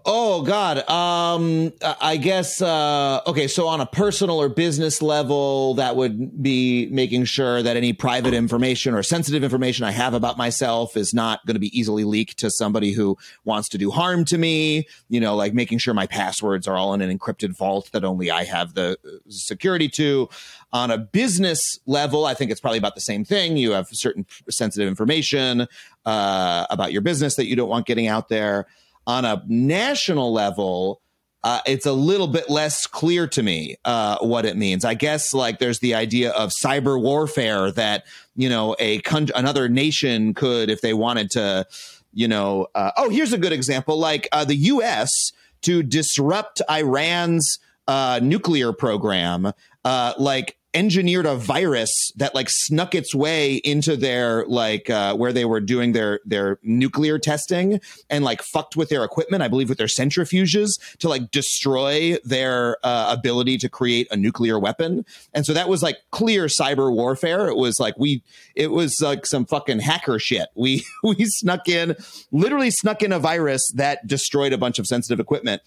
Oh 0.07 0.43
God. 0.43 0.87
Um 0.87 1.73
I 1.81 2.17
guess 2.17 2.61
uh 2.61 3.21
okay, 3.25 3.47
so 3.47 3.67
on 3.67 3.81
a 3.81 3.87
personal 3.87 4.39
or 4.39 4.49
business 4.49 5.01
level, 5.01 5.73
that 5.75 5.95
would 5.95 6.43
be 6.43 6.87
making 6.91 7.25
sure 7.25 7.63
that 7.63 7.75
any 7.75 7.91
private 7.91 8.33
information 8.33 8.93
or 8.93 9.01
sensitive 9.01 9.43
information 9.43 9.83
I 9.83 9.91
have 9.91 10.13
about 10.13 10.37
myself 10.37 10.95
is 10.95 11.11
not 11.11 11.43
going 11.47 11.55
to 11.55 11.59
be 11.59 11.75
easily 11.77 12.03
leaked 12.03 12.37
to 12.39 12.51
somebody 12.51 12.91
who 12.91 13.17
wants 13.45 13.67
to 13.69 13.79
do 13.79 13.89
harm 13.89 14.25
to 14.25 14.37
me, 14.37 14.87
you 15.09 15.19
know, 15.19 15.35
like 15.35 15.55
making 15.55 15.79
sure 15.79 15.95
my 15.95 16.05
passwords 16.07 16.67
are 16.67 16.75
all 16.75 16.93
in 16.93 17.01
an 17.01 17.17
encrypted 17.17 17.57
vault 17.57 17.89
that 17.93 18.03
only 18.03 18.29
I 18.29 18.43
have 18.43 18.75
the 18.75 18.99
uh, 19.03 19.09
security 19.29 19.89
to. 19.89 20.29
On 20.75 20.91
a 20.91 20.97
business 20.97 21.79
level, 21.85 22.25
I 22.25 22.33
think 22.33 22.51
it's 22.51 22.59
probably 22.59 22.79
about 22.79 22.95
the 22.95 23.01
same 23.01 23.23
thing. 23.23 23.55
You 23.55 23.71
have 23.71 23.87
certain 23.91 24.25
sensitive 24.49 24.89
information 24.89 25.67
uh, 26.05 26.65
about 26.69 26.91
your 26.91 27.01
business 27.01 27.37
that 27.37 27.47
you 27.47 27.55
don't 27.55 27.69
want 27.69 27.85
getting 27.85 28.07
out 28.07 28.27
there 28.27 28.67
on 29.07 29.25
a 29.25 29.43
national 29.47 30.33
level, 30.33 31.01
uh, 31.43 31.61
it's 31.67 31.85
a 31.85 31.93
little 31.93 32.27
bit 32.27 32.49
less 32.49 32.87
clear 32.87 33.27
to 33.27 33.43
me 33.43 33.75
uh, 33.85 34.17
what 34.19 34.45
it 34.45 34.57
means. 34.57 34.83
I 34.83 34.95
guess 34.95 35.33
like 35.33 35.59
there's 35.59 35.79
the 35.79 35.93
idea 35.93 36.31
of 36.31 36.49
cyber 36.49 36.99
warfare 36.99 37.71
that 37.71 38.05
you 38.35 38.49
know 38.49 38.75
a 38.79 38.99
con- 39.01 39.29
another 39.35 39.69
nation 39.69 40.33
could, 40.33 40.69
if 40.69 40.81
they 40.81 40.93
wanted 40.93 41.29
to, 41.31 41.67
you 42.13 42.27
know. 42.27 42.67
Uh, 42.73 42.91
oh, 42.97 43.09
here's 43.09 43.31
a 43.31 43.37
good 43.37 43.53
example: 43.53 43.97
like 43.97 44.27
uh, 44.31 44.43
the 44.43 44.55
U.S. 44.55 45.33
to 45.61 45.83
disrupt 45.83 46.63
Iran's 46.69 47.59
uh, 47.87 48.19
nuclear 48.23 48.73
program, 48.73 49.53
uh, 49.83 50.13
like 50.17 50.57
engineered 50.75 51.25
a 51.25 51.35
virus 51.35 52.11
that 52.15 52.35
like 52.35 52.49
snuck 52.49 52.93
its 52.93 53.15
way 53.15 53.55
into 53.55 53.97
their 53.97 54.45
like 54.47 54.89
uh, 54.89 55.15
where 55.15 55.33
they 55.33 55.45
were 55.45 55.61
doing 55.61 55.93
their 55.93 56.19
their 56.25 56.59
nuclear 56.61 57.17
testing 57.17 57.79
and 58.09 58.23
like 58.23 58.41
fucked 58.41 58.75
with 58.75 58.89
their 58.89 59.03
equipment 59.03 59.41
i 59.41 59.47
believe 59.47 59.69
with 59.69 59.77
their 59.77 59.87
centrifuges 59.87 60.69
to 60.99 61.09
like 61.09 61.31
destroy 61.31 62.17
their 62.23 62.77
uh, 62.83 63.15
ability 63.17 63.57
to 63.57 63.69
create 63.69 64.07
a 64.11 64.17
nuclear 64.17 64.59
weapon. 64.59 65.05
And 65.33 65.45
so 65.45 65.53
that 65.53 65.69
was 65.69 65.81
like 65.81 65.97
clear 66.11 66.45
cyber 66.45 66.93
warfare. 66.93 67.47
It 67.47 67.57
was 67.57 67.79
like 67.79 67.97
we 67.97 68.23
it 68.55 68.71
was 68.71 69.01
like 69.01 69.25
some 69.25 69.45
fucking 69.45 69.79
hacker 69.79 70.19
shit. 70.19 70.49
We 70.55 70.85
we 71.03 71.25
snuck 71.25 71.67
in 71.67 71.95
literally 72.31 72.71
snuck 72.71 73.01
in 73.01 73.11
a 73.11 73.19
virus 73.19 73.71
that 73.75 74.05
destroyed 74.07 74.53
a 74.53 74.57
bunch 74.57 74.79
of 74.79 74.85
sensitive 74.85 75.19
equipment 75.19 75.61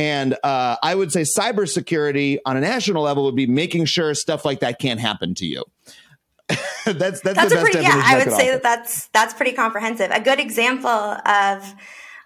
and 0.00 0.34
uh, 0.42 0.76
I 0.82 0.94
would 0.94 1.12
say 1.12 1.22
cybersecurity 1.22 2.38
on 2.46 2.56
a 2.56 2.60
national 2.60 3.02
level 3.02 3.24
would 3.24 3.36
be 3.36 3.46
making 3.46 3.84
sure 3.84 4.14
stuff 4.14 4.46
like 4.46 4.60
that 4.60 4.78
can't 4.78 4.98
happen 4.98 5.34
to 5.34 5.44
you. 5.44 5.62
that's 6.48 6.86
that's, 6.86 7.20
That's 7.20 7.20
the 7.20 7.42
a 7.42 7.48
best 7.48 7.60
pretty, 7.60 7.80
yeah, 7.80 8.02
I 8.02 8.16
would 8.16 8.32
say 8.32 8.48
offer. 8.48 8.52
that 8.52 8.62
that's, 8.62 9.08
that's 9.08 9.34
pretty 9.34 9.52
comprehensive. 9.52 10.10
A 10.10 10.20
good 10.20 10.40
example 10.40 10.88
of 10.88 11.74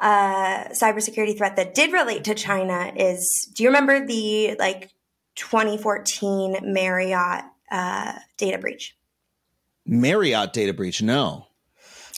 uh, 0.01 0.69
cybersecurity 0.69 1.37
threat 1.37 1.57
that 1.57 1.75
did 1.75 1.93
relate 1.93 2.23
to 2.25 2.37
China 2.37 2.93
is, 2.95 3.51
do 3.57 3.65
you 3.65 3.71
remember 3.71 4.07
the 4.07 4.55
like 4.61 4.91
2014 5.35 6.59
Marriott 6.63 7.45
uh, 7.73 8.13
data 8.37 8.59
breach? 8.59 8.97
Marriott 9.85 10.53
data 10.53 10.73
breach. 10.73 11.03
No. 11.03 11.49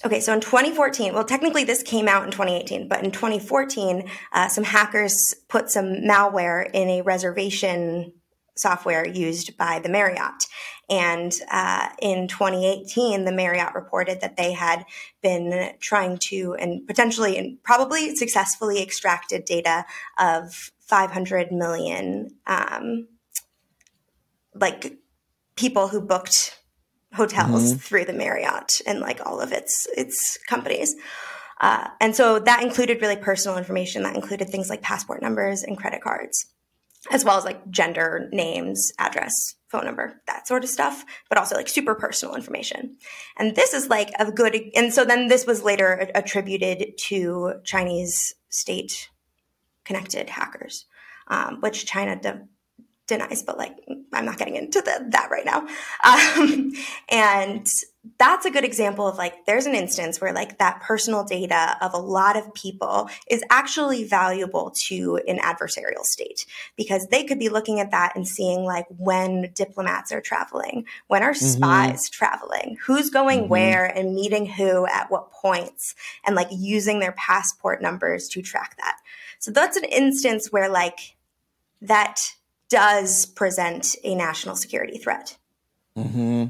Okay, 0.07 0.21
so 0.21 0.33
in 0.33 0.41
2014, 0.41 1.15
well, 1.15 1.25
technically 1.25 1.65
this 1.65 1.83
came 1.83 2.07
out 2.07 2.25
in 2.25 2.31
2018, 2.31 2.87
but 2.87 3.03
in 3.03 3.11
2014, 3.11 4.09
uh, 4.31 4.47
some 4.47 4.63
hackers 4.63 5.35
put 5.49 5.69
some 5.69 5.87
malware 6.09 6.71
in 6.73 6.89
a 6.89 7.03
reservation 7.03 8.13
software 8.55 9.05
used 9.05 9.57
by 9.57 9.81
the 9.81 9.89
Marriott. 9.89 10.47
And 10.89 11.33
uh, 11.51 11.89
in 12.01 12.29
2018, 12.29 13.25
the 13.25 13.33
Marriott 13.33 13.75
reported 13.75 14.21
that 14.21 14.37
they 14.37 14.53
had 14.53 14.85
been 15.23 15.73
trying 15.81 16.19
to 16.29 16.55
and 16.55 16.87
potentially 16.87 17.37
and 17.37 17.61
probably 17.65 18.15
successfully 18.15 18.81
extracted 18.81 19.45
data 19.45 19.85
of 20.21 20.71
500 20.83 21.51
million 21.51 22.31
um, 22.47 23.09
like 24.55 24.99
people 25.57 25.89
who 25.89 26.01
booked 26.01 26.61
hotels 27.17 27.75
through 27.75 28.05
the 28.05 28.13
Marriott 28.13 28.81
and 28.87 29.01
like 29.01 29.25
all 29.27 29.41
of 29.41 29.53
its 29.53 29.87
its 29.97 30.39
companies. 30.47 30.95
Uh, 31.61 31.89
and 32.01 32.15
so 32.15 32.39
that 32.39 32.63
included 32.63 33.01
really 33.01 33.17
personal 33.17 33.57
information. 33.57 34.03
That 34.03 34.15
included 34.15 34.49
things 34.49 34.69
like 34.69 34.83
passport 34.83 35.23
numbers 35.23 35.63
and 35.63 35.77
credit 35.77 36.03
cards, 36.03 36.47
as 37.11 37.25
well 37.25 37.39
as 37.39 37.45
like 37.45 37.71
gender, 37.71 38.29
names, 38.33 38.93
address, 38.99 39.33
phone 39.69 39.85
number, 39.85 40.21
that 40.27 40.47
sort 40.47 40.65
of 40.65 40.71
stuff, 40.71 41.05
but 41.29 41.39
also 41.39 41.57
like 41.57 41.69
super 41.69 41.95
personal 41.95 42.35
information. 42.35 42.97
And 43.39 43.57
this 43.57 43.73
is 43.73 43.89
like 43.89 44.11
a 44.19 44.31
good, 44.31 44.55
and 44.75 44.93
so 44.93 45.05
then 45.05 45.29
this 45.29 45.47
was 45.47 45.63
later 45.63 46.11
attributed 46.15 46.99
to 47.09 47.55
Chinese 47.65 48.35
state 48.51 49.09
connected 49.85 50.29
hackers, 50.29 50.87
um, 51.29 51.61
which 51.61 51.87
China 51.87 52.21
de- 52.21 52.47
denies, 53.07 53.43
but 53.43 53.59
like 53.59 53.77
I'm 54.13 54.25
not 54.25 54.39
getting 54.39 54.57
into 54.57 54.81
the, 54.81 55.07
that 55.11 55.31
right 55.31 55.45
now. 55.45 55.67
Um, 56.05 56.73
and 57.09 57.67
that's 58.19 58.47
a 58.47 58.51
good 58.51 58.65
example 58.65 59.07
of 59.07 59.17
like 59.17 59.47
there's 59.47 59.67
an 59.67 59.75
instance 59.75 60.21
where 60.21 60.33
like 60.33 60.59
that 60.59 60.81
personal 60.81 61.25
data 61.25 61.77
of 61.81 61.93
a 61.93 61.99
lot 61.99 62.37
of 62.37 62.55
people 62.55 63.09
is 63.29 63.43
actually 63.51 64.05
valuable 64.05 64.73
to 64.87 65.21
an 65.27 65.39
adversarial 65.39 66.03
state 66.03 66.47
because 66.77 67.07
they 67.09 67.25
could 67.25 67.39
be 67.39 67.49
looking 67.49 67.81
at 67.81 67.91
that 67.91 68.15
and 68.15 68.27
seeing 68.27 68.65
like 68.65 68.87
when 68.97 69.51
diplomats 69.55 70.13
are 70.13 70.21
traveling 70.21 70.85
when 71.09 71.23
are 71.23 71.35
Mm-hmm. 71.37 71.51
spies 71.51 72.09
traveling 72.09 72.77
who's 72.87 73.11
going 73.11 73.49
where 73.49 73.85
and 73.85 74.15
meeting 74.15 74.47
who 74.47 74.87
at 74.87 75.11
what 75.11 75.33
points 75.33 75.95
and 76.25 76.37
like 76.37 76.49
using 76.51 77.01
their 77.01 77.13
passport 77.13 77.83
numbers 77.83 78.29
to 78.29 78.41
track 78.41 78.77
that 78.79 78.97
so 79.39 79.51
that's 79.51 79.77
an 79.77 79.85
instance 79.85 80.53
where 80.53 80.69
like 80.69 81.17
that 81.83 82.35
does 82.69 83.27
present 83.27 83.97
a 84.05 84.15
national 84.15 84.57
security 84.57 84.99
threat 84.99 85.37
mm-hmm. 85.97 86.47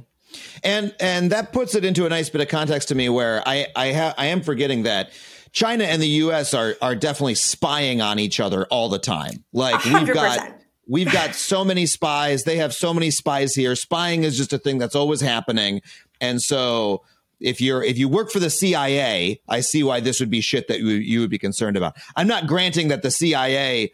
And 0.63 0.95
and 1.01 1.33
that 1.33 1.53
puts 1.53 1.75
it 1.75 1.85
into 1.85 2.07
a 2.07 2.09
nice 2.09 2.29
bit 2.29 2.41
of 2.41 2.49
context 2.49 2.89
to 2.89 2.95
me 2.95 3.09
where 3.09 3.43
I 3.47 3.67
I 3.75 3.93
ha- 3.93 4.15
I 4.19 4.27
am 4.27 4.43
forgetting 4.43 4.83
that 4.83 5.11
China 5.53 5.85
and 5.85 6.03
the 6.03 6.09
US 6.09 6.55
are 6.55 6.77
are 6.83 6.95
definitely 6.95 7.37
spying 7.37 8.01
on 8.01 8.19
each 8.19 8.41
other 8.41 8.67
all 8.67 8.89
the 8.89 8.99
time. 8.99 9.45
Like 9.53 9.85
we 9.85 9.91
have 9.93 10.13
got 10.13 10.57
we've 10.87 11.13
got 11.13 11.35
so 11.35 11.65
many 11.65 11.87
spies, 11.87 12.45
they 12.45 12.57
have 12.57 12.75
so 12.75 12.93
many 12.93 13.11
spies 13.11 13.55
here. 13.55 13.75
Spying 13.75 14.25
is 14.25 14.37
just 14.37 14.53
a 14.53 14.59
thing 14.59 14.79
that's 14.79 14.95
always 14.95 15.21
happening. 15.21 15.83
And 16.21 16.43
so 16.43 17.03
if 17.41 17.61
you're 17.61 17.83
if 17.83 17.99
you 17.99 18.09
work 18.09 18.31
for 18.31 18.39
the 18.39 18.51
CIA, 18.51 19.41
I 19.49 19.61
see 19.61 19.83
why 19.83 20.01
this 20.01 20.21
would 20.21 20.31
be 20.31 20.41
shit 20.41 20.69
that 20.69 20.81
you, 20.81 20.89
you 20.89 21.21
would 21.21 21.31
be 21.31 21.39
concerned 21.39 21.77
about. 21.77 21.97
I'm 22.17 22.27
not 22.27 22.47
granting 22.47 22.89
that 22.89 23.03
the 23.03 23.11
CIA 23.11 23.93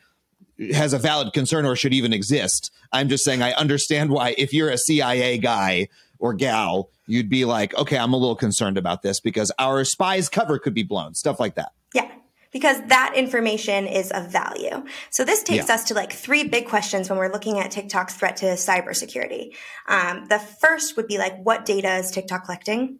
has 0.74 0.92
a 0.92 0.98
valid 0.98 1.32
concern 1.32 1.66
or 1.66 1.76
should 1.76 1.94
even 1.94 2.12
exist. 2.12 2.70
I'm 2.92 3.08
just 3.08 3.24
saying 3.24 3.42
I 3.42 3.52
understand 3.52 4.10
why 4.10 4.34
if 4.38 4.52
you're 4.52 4.70
a 4.70 4.78
CIA 4.78 5.38
guy 5.38 5.88
or 6.18 6.34
gal, 6.34 6.88
you'd 7.06 7.28
be 7.28 7.44
like, 7.44 7.74
okay, 7.74 7.98
I'm 7.98 8.12
a 8.12 8.16
little 8.16 8.36
concerned 8.36 8.78
about 8.78 9.02
this 9.02 9.18
because 9.20 9.50
our 9.58 9.84
spy's 9.84 10.28
cover 10.28 10.58
could 10.58 10.74
be 10.74 10.82
blown, 10.84 11.14
stuff 11.14 11.40
like 11.40 11.56
that. 11.56 11.72
Yeah, 11.94 12.10
because 12.52 12.80
that 12.88 13.14
information 13.16 13.86
is 13.86 14.12
of 14.12 14.30
value. 14.30 14.84
So 15.10 15.24
this 15.24 15.42
takes 15.42 15.68
Yeah. 15.68 15.74
us 15.74 15.84
to 15.84 15.94
like 15.94 16.12
three 16.12 16.44
big 16.44 16.68
questions 16.68 17.10
when 17.10 17.18
we're 17.18 17.32
looking 17.32 17.58
at 17.58 17.70
TikTok's 17.72 18.14
threat 18.14 18.36
to 18.36 18.46
cybersecurity. 18.54 19.54
Um, 19.88 20.26
the 20.28 20.38
first 20.38 20.96
would 20.96 21.08
be 21.08 21.18
like, 21.18 21.42
what 21.42 21.64
data 21.64 21.96
is 21.96 22.10
TikTok 22.10 22.44
collecting? 22.44 22.98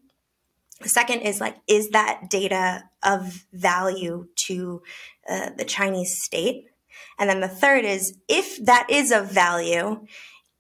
The 0.80 0.88
second 0.88 1.20
is 1.20 1.40
like, 1.40 1.56
is 1.68 1.90
that 1.90 2.28
data 2.28 2.82
of 3.04 3.44
value 3.52 4.26
to 4.46 4.82
uh, 5.30 5.50
the 5.56 5.64
Chinese 5.64 6.18
state? 6.24 6.64
And 7.18 7.28
then 7.28 7.40
the 7.40 7.48
third 7.48 7.84
is, 7.84 8.16
if 8.28 8.64
that 8.64 8.86
is 8.90 9.10
of 9.12 9.30
value, 9.30 10.06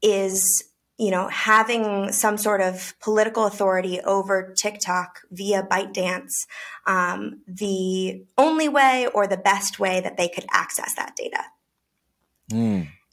is 0.02 0.64
you 0.98 1.10
know 1.10 1.28
having 1.28 2.12
some 2.12 2.36
sort 2.36 2.60
of 2.60 2.94
political 3.00 3.46
authority 3.46 4.00
over 4.00 4.52
TikTok 4.56 5.20
via 5.30 5.62
ByteDance 5.62 6.46
um, 6.86 7.42
the 7.46 8.24
only 8.36 8.68
way 8.68 9.08
or 9.14 9.26
the 9.26 9.36
best 9.36 9.78
way 9.78 10.00
that 10.00 10.16
they 10.16 10.28
could 10.28 10.46
access 10.52 10.94
that 10.94 11.16
data? 11.16 11.44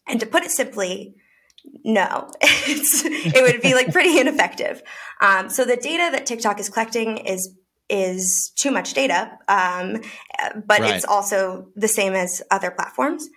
And 0.08 0.20
to 0.20 0.26
put 0.26 0.44
it 0.44 0.52
simply, 0.52 1.16
no, 1.84 2.32
it's, 2.42 3.04
it 3.06 3.44
would 3.44 3.62
be 3.62 3.74
like 3.74 3.92
pretty 3.92 4.20
ineffective. 4.20 4.82
Um, 5.22 5.50
so 5.50 5.66
the 5.66 5.78
data 5.78 6.10
that 6.12 6.26
TikTok 6.26 6.60
is 6.60 6.70
collecting 6.70 7.18
is 7.18 7.54
is 7.90 8.52
too 8.56 8.72
much 8.72 8.94
data, 8.94 9.38
um, 9.48 10.02
but 10.66 10.82
Right. 10.82 10.96
it's 10.96 11.06
also 11.06 11.68
the 11.76 11.88
same 11.88 12.14
as 12.14 12.42
other 12.52 12.72
platforms. 12.72 13.28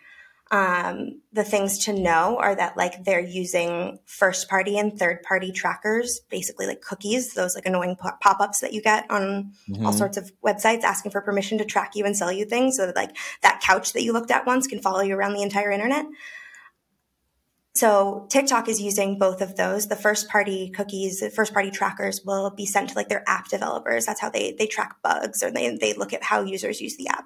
Um, 0.51 1.23
the 1.33 1.45
things 1.45 1.79
to 1.87 1.95
know 1.95 2.37
are 2.39 2.55
that 2.55 2.77
like 2.77 3.05
they're 3.05 3.19
using 3.19 3.99
first 4.05 4.51
party 4.51 4.77
and 4.77 4.99
third 4.99 5.23
party 5.23 5.51
trackers, 5.51 6.21
basically 6.29 6.67
like 6.67 6.83
cookies, 6.83 7.33
those 7.33 7.55
like 7.55 7.65
annoying 7.65 7.97
pop 7.97 8.21
ups 8.39 8.61
that 8.61 8.75
you 8.75 8.83
get 8.83 9.11
on 9.11 9.53
all 9.83 9.93
sorts 9.93 10.19
of 10.19 10.31
websites 10.45 10.83
asking 10.83 11.11
for 11.11 11.23
permission 11.23 11.57
to 11.57 11.65
track 11.65 11.93
you 11.95 12.05
and 12.05 12.15
sell 12.15 12.31
you 12.31 12.45
things. 12.45 12.77
So 12.77 12.85
that 12.85 12.97
like 12.97 13.17
that 13.41 13.63
couch 13.63 13.95
that 13.95 14.03
you 14.03 14.13
looked 14.13 14.31
at 14.31 14.45
once 14.45 14.67
can 14.67 14.83
follow 14.83 15.01
you 15.01 15.15
around 15.17 15.33
the 15.33 15.43
entire 15.43 15.71
internet. 15.71 16.05
So 17.75 18.27
TikTok 18.29 18.69
is 18.69 18.83
using 18.83 19.19
both 19.19 19.41
of 19.41 19.57
those. 19.57 19.89
The 19.89 19.97
first 19.97 20.29
party 20.29 20.71
cookies, 20.71 21.21
the 21.21 21.31
first 21.31 21.55
party 21.55 21.71
trackers 21.71 22.23
will 22.25 22.51
be 22.51 22.67
sent 22.67 22.91
to 22.91 22.95
like 22.95 23.09
their 23.09 23.25
app 23.27 23.49
developers. 23.49 24.05
That's 24.05 24.21
how 24.21 24.29
they 24.29 24.55
they 24.59 24.67
track 24.67 24.97
bugs 25.03 25.43
or 25.43 25.51
they 25.51 25.77
they 25.77 25.95
look 25.95 26.13
at 26.13 26.23
how 26.23 26.43
users 26.43 26.81
use 26.83 26.97
the 26.97 27.09
app. 27.09 27.25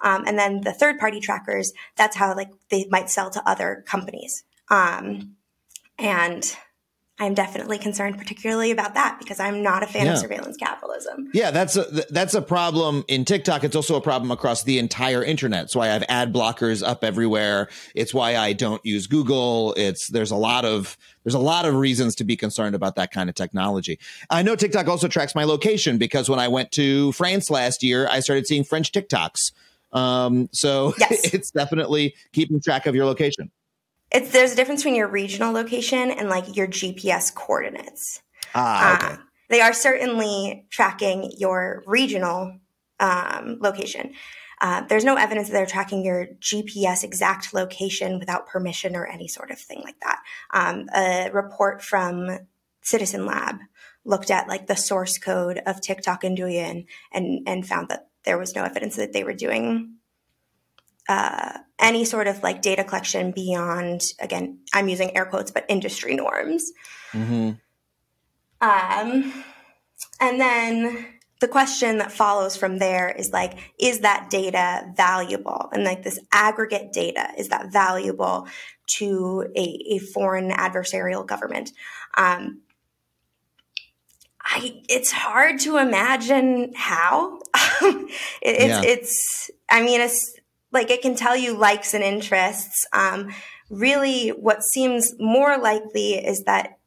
Um, 0.00 0.24
and 0.26 0.36
then 0.38 0.62
the 0.62 0.72
third 0.72 0.98
party 0.98 1.20
trackers, 1.20 1.72
that's 1.96 2.16
how 2.16 2.34
like 2.34 2.50
they 2.70 2.86
might 2.90 3.08
sell 3.08 3.30
to 3.30 3.48
other 3.48 3.84
companies. 3.86 4.42
Um, 4.68 5.36
and 5.98 6.56
I'm 7.20 7.32
definitely 7.34 7.78
concerned, 7.78 8.18
particularly 8.18 8.72
about 8.72 8.94
that, 8.94 9.18
because 9.20 9.38
I'm 9.38 9.62
not 9.62 9.84
a 9.84 9.86
fan 9.86 10.06
Yeah. 10.06 10.12
of 10.14 10.18
surveillance 10.18 10.56
capitalism. 10.56 11.30
Yeah, 11.32 11.52
that's 11.52 11.76
a 11.76 11.84
that's 12.10 12.34
a 12.34 12.42
problem 12.42 13.04
in 13.06 13.24
TikTok. 13.24 13.62
It's 13.62 13.76
also 13.76 13.94
a 13.94 14.00
problem 14.00 14.32
across 14.32 14.64
the 14.64 14.80
entire 14.80 15.22
internet. 15.22 15.64
It's 15.66 15.76
why 15.76 15.90
I 15.90 15.92
have 15.92 16.04
ad 16.08 16.32
blockers 16.32 16.82
up 16.86 17.04
everywhere. 17.04 17.68
It's 17.94 18.12
why 18.12 18.36
I 18.36 18.52
don't 18.52 18.84
use 18.84 19.06
Google. 19.06 19.74
It's 19.76 20.08
there's 20.10 20.32
a 20.32 20.36
lot 20.36 20.64
of 20.64 20.98
there's 21.22 21.34
a 21.34 21.38
lot 21.38 21.66
of 21.66 21.76
reasons 21.76 22.16
to 22.16 22.24
be 22.24 22.36
concerned 22.36 22.74
about 22.74 22.96
that 22.96 23.12
kind 23.12 23.28
of 23.28 23.36
technology. 23.36 24.00
I 24.28 24.42
know 24.42 24.56
TikTok 24.56 24.88
also 24.88 25.06
tracks 25.06 25.36
my 25.36 25.44
location 25.44 25.98
because 25.98 26.28
when 26.28 26.40
I 26.40 26.48
went 26.48 26.72
to 26.72 27.12
France 27.12 27.48
last 27.48 27.84
year, 27.84 28.08
I 28.10 28.18
started 28.20 28.48
seeing 28.48 28.64
French 28.64 28.90
TikToks. 28.90 29.52
Um, 29.92 30.48
so 30.52 30.92
Yes. 30.98 31.20
it's 31.32 31.52
definitely 31.52 32.14
keeping 32.32 32.60
track 32.60 32.86
of 32.86 32.96
your 32.96 33.06
location. 33.06 33.52
It's 34.14 34.30
there's 34.30 34.52
a 34.52 34.56
difference 34.56 34.82
between 34.82 34.94
your 34.94 35.08
regional 35.08 35.52
location 35.52 36.10
and 36.10 36.28
like 36.28 36.56
your 36.56 36.68
GPS 36.68 37.34
coordinates. 37.34 38.22
Ah, 38.54 38.96
okay. 38.96 39.14
Uh, 39.14 39.16
they 39.50 39.60
are 39.60 39.72
certainly 39.72 40.66
tracking 40.70 41.32
your 41.36 41.82
regional 41.86 42.58
um, 43.00 43.58
location. 43.60 44.14
Uh, 44.60 44.82
there's 44.88 45.04
no 45.04 45.16
evidence 45.16 45.48
that 45.48 45.52
they're 45.52 45.66
tracking 45.66 46.04
your 46.04 46.28
GPS 46.40 47.02
exact 47.02 47.52
location 47.52 48.18
without 48.18 48.46
permission 48.46 48.96
or 48.96 49.04
any 49.04 49.28
sort 49.28 49.50
of 49.50 49.58
thing 49.58 49.82
like 49.84 49.98
that. 50.00 50.20
Um, 50.52 50.88
a 50.94 51.30
report 51.32 51.82
from 51.82 52.38
Citizen 52.82 53.26
Lab 53.26 53.56
looked 54.04 54.30
at 54.30 54.48
like 54.48 54.66
the 54.66 54.76
source 54.76 55.18
code 55.18 55.60
of 55.66 55.80
TikTok 55.80 56.22
and 56.22 56.38
Douyin 56.38 56.86
and 57.12 57.46
and 57.46 57.66
found 57.66 57.88
that 57.88 58.08
there 58.24 58.38
was 58.38 58.54
no 58.54 58.62
evidence 58.62 58.96
that 58.96 59.12
they 59.12 59.24
were 59.24 59.34
doing 59.34 59.96
uh, 61.08 61.58
any 61.78 62.04
sort 62.04 62.26
of 62.26 62.42
like 62.42 62.62
data 62.62 62.84
collection 62.84 63.30
beyond 63.32 64.02
again 64.20 64.58
I'm 64.72 64.88
using 64.88 65.16
air 65.16 65.26
quotes 65.26 65.50
but 65.50 65.64
industry 65.68 66.14
norms. 66.14 66.72
hmm 67.12 67.50
Um, 68.60 69.44
and 70.20 70.40
then 70.40 71.06
the 71.40 71.48
question 71.48 71.98
that 71.98 72.12
follows 72.12 72.56
from 72.56 72.78
there 72.78 73.10
is 73.10 73.30
like, 73.32 73.58
is 73.78 74.00
that 74.00 74.30
data 74.30 74.90
valuable? 74.96 75.68
And 75.72 75.84
like 75.84 76.02
this 76.02 76.18
aggregate 76.32 76.92
data, 76.92 77.28
is 77.36 77.48
that 77.48 77.70
valuable 77.72 78.48
to 78.96 79.46
a, 79.54 79.94
a 79.94 79.98
foreign 79.98 80.50
adversarial 80.52 81.26
government? 81.26 81.72
Um, 82.16 82.62
I, 84.40 84.82
it's 84.88 85.10
hard 85.10 85.58
to 85.60 85.76
imagine 85.78 86.72
how. 86.74 87.40
it, 87.82 88.10
it's, 88.42 88.64
Yeah. 88.64 88.82
it's, 88.82 89.50
I 89.68 89.82
mean, 89.82 90.00
it's 90.00 90.38
like 90.74 90.90
it 90.90 91.00
can 91.00 91.14
tell 91.14 91.36
you 91.36 91.56
likes 91.56 91.94
and 91.94 92.04
interests. 92.04 92.86
Um, 92.92 93.32
really, 93.70 94.28
what 94.30 94.62
seems 94.62 95.14
more 95.18 95.56
likely 95.56 96.14
is 96.14 96.44
that 96.44 96.78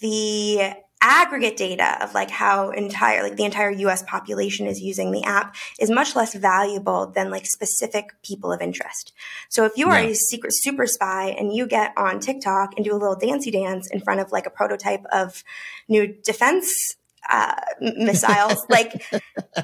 the 0.00 0.74
aggregate 1.04 1.56
data 1.56 1.98
of 2.00 2.14
like 2.14 2.30
how 2.30 2.70
entire 2.70 3.24
like 3.24 3.34
the 3.34 3.44
entire 3.44 3.70
US 3.70 4.04
population 4.04 4.68
is 4.68 4.80
using 4.80 5.10
the 5.10 5.24
app 5.24 5.56
is 5.80 5.90
much 5.90 6.14
less 6.14 6.32
valuable 6.32 7.06
than 7.10 7.28
like 7.28 7.44
specific 7.44 8.10
people 8.22 8.52
of 8.52 8.60
interest. 8.60 9.12
So 9.48 9.64
if 9.64 9.72
you 9.76 9.88
are 9.88 9.98
Yeah. 10.00 10.10
a 10.10 10.14
secret 10.14 10.52
super 10.54 10.86
spy 10.86 11.34
and 11.36 11.52
you 11.52 11.66
get 11.66 11.92
on 11.96 12.20
TikTok 12.20 12.74
and 12.76 12.84
do 12.84 12.92
a 12.92 12.98
little 12.98 13.16
dancey 13.16 13.50
dance 13.50 13.90
in 13.90 14.00
front 14.00 14.20
of 14.20 14.30
like 14.30 14.46
a 14.46 14.50
prototype 14.50 15.04
of 15.10 15.42
new 15.88 16.06
defense 16.22 16.94
uh, 17.28 17.54
missiles, 17.80 18.64
like 18.68 19.02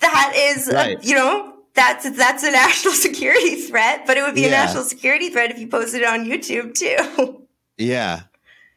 that 0.00 0.32
is, 0.34 0.70
Right. 0.72 1.02
you 1.04 1.14
know, 1.14 1.57
that's 1.78 2.10
that's 2.16 2.42
a 2.42 2.50
national 2.50 2.94
security 3.06 3.56
threat, 3.56 4.04
but 4.06 4.16
it 4.16 4.22
would 4.22 4.34
be 4.34 4.44
a 4.44 4.50
national 4.50 4.82
security 4.84 5.30
threat 5.30 5.50
if 5.50 5.58
you 5.58 5.68
posted 5.68 6.02
it 6.02 6.08
on 6.08 6.24
YouTube 6.24 6.74
too. 6.74 7.44
Yeah. 7.80 8.22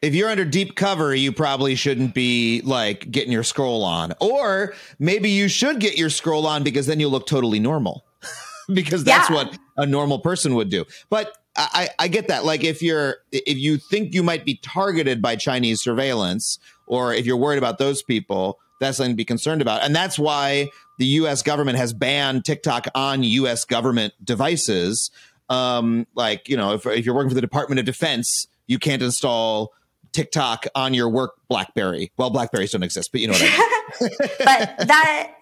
If 0.03 0.13
you're 0.13 0.29
under 0.29 0.45
deep 0.45 0.75
cover, 0.75 1.15
you 1.15 1.31
probably 1.31 1.73
shouldn't 1.73 2.13
be 2.13 2.61
like 2.63 3.09
getting 3.09 3.31
your 3.31 3.41
scroll 3.43 3.83
on. 3.83 4.13
Or 4.21 4.75
maybe 4.99 5.31
you 5.31 5.47
should 5.47 5.79
get 5.79 5.97
your 5.97 6.11
scroll 6.11 6.45
on 6.45 6.61
because 6.63 6.85
then 6.85 6.99
you'll 6.99 7.09
look 7.09 7.25
totally 7.25 7.59
normal. 7.59 8.05
because 8.73 9.03
that's 9.03 9.27
Yeah. 9.27 9.35
what 9.35 9.57
a 9.77 9.87
normal 9.87 10.19
person 10.19 10.54
would 10.54 10.69
do. 10.69 10.85
But 11.10 11.35
I, 11.56 11.89
I 11.97 12.08
get 12.10 12.27
that. 12.27 12.45
Like 12.45 12.63
if 12.63 12.83
you're 12.83 13.17
if 13.31 13.58
you 13.58 13.77
think 13.77 14.13
you 14.13 14.21
might 14.21 14.45
be 14.45 14.60
targeted 14.62 15.19
by 15.19 15.35
Chinese 15.35 15.81
surveillance, 15.81 16.60
or 16.85 17.12
if 17.12 17.25
you're 17.25 17.37
worried 17.37 17.58
about 17.58 17.79
those 17.79 18.04
people, 18.04 18.60
that's 18.82 18.98
something 18.98 19.13
to 19.13 19.15
be 19.15 19.23
concerned 19.23 19.62
about. 19.62 19.84
And 19.84 19.96
that's 19.96 20.19
why 20.19 20.69
the 20.98 21.06
US 21.06 21.42
government 21.44 21.77
has 21.77 21.94
banned 21.94 22.44
TikTok 22.44 22.88
on 22.94 23.23
US 23.23 23.63
government 23.63 24.13
devices. 24.23 25.10
Um, 25.50 26.08
like, 26.15 26.50
you 26.50 26.58
know, 26.58 26.73
if, 26.73 26.86
if 26.86 27.06
you're 27.06 27.15
working 27.15 27.29
for 27.29 27.36
the 27.36 27.42
Department 27.42 27.79
of 27.79 27.86
Defense, 27.86 28.48
you 28.67 28.79
can't 28.79 29.02
install 29.02 29.71
TikTok 30.12 30.65
on 30.75 30.94
your 30.94 31.10
work 31.10 31.32
BlackBerry. 31.48 32.12
Well, 32.17 32.29
Blackberries 32.29 32.71
don't 32.71 32.84
exist, 32.84 33.12
but 33.12 33.21
you 33.21 33.27
know 33.27 33.34
what 33.34 33.44
I 33.44 33.46
mean. 33.46 34.10
but 34.40 34.88
that 34.88 35.34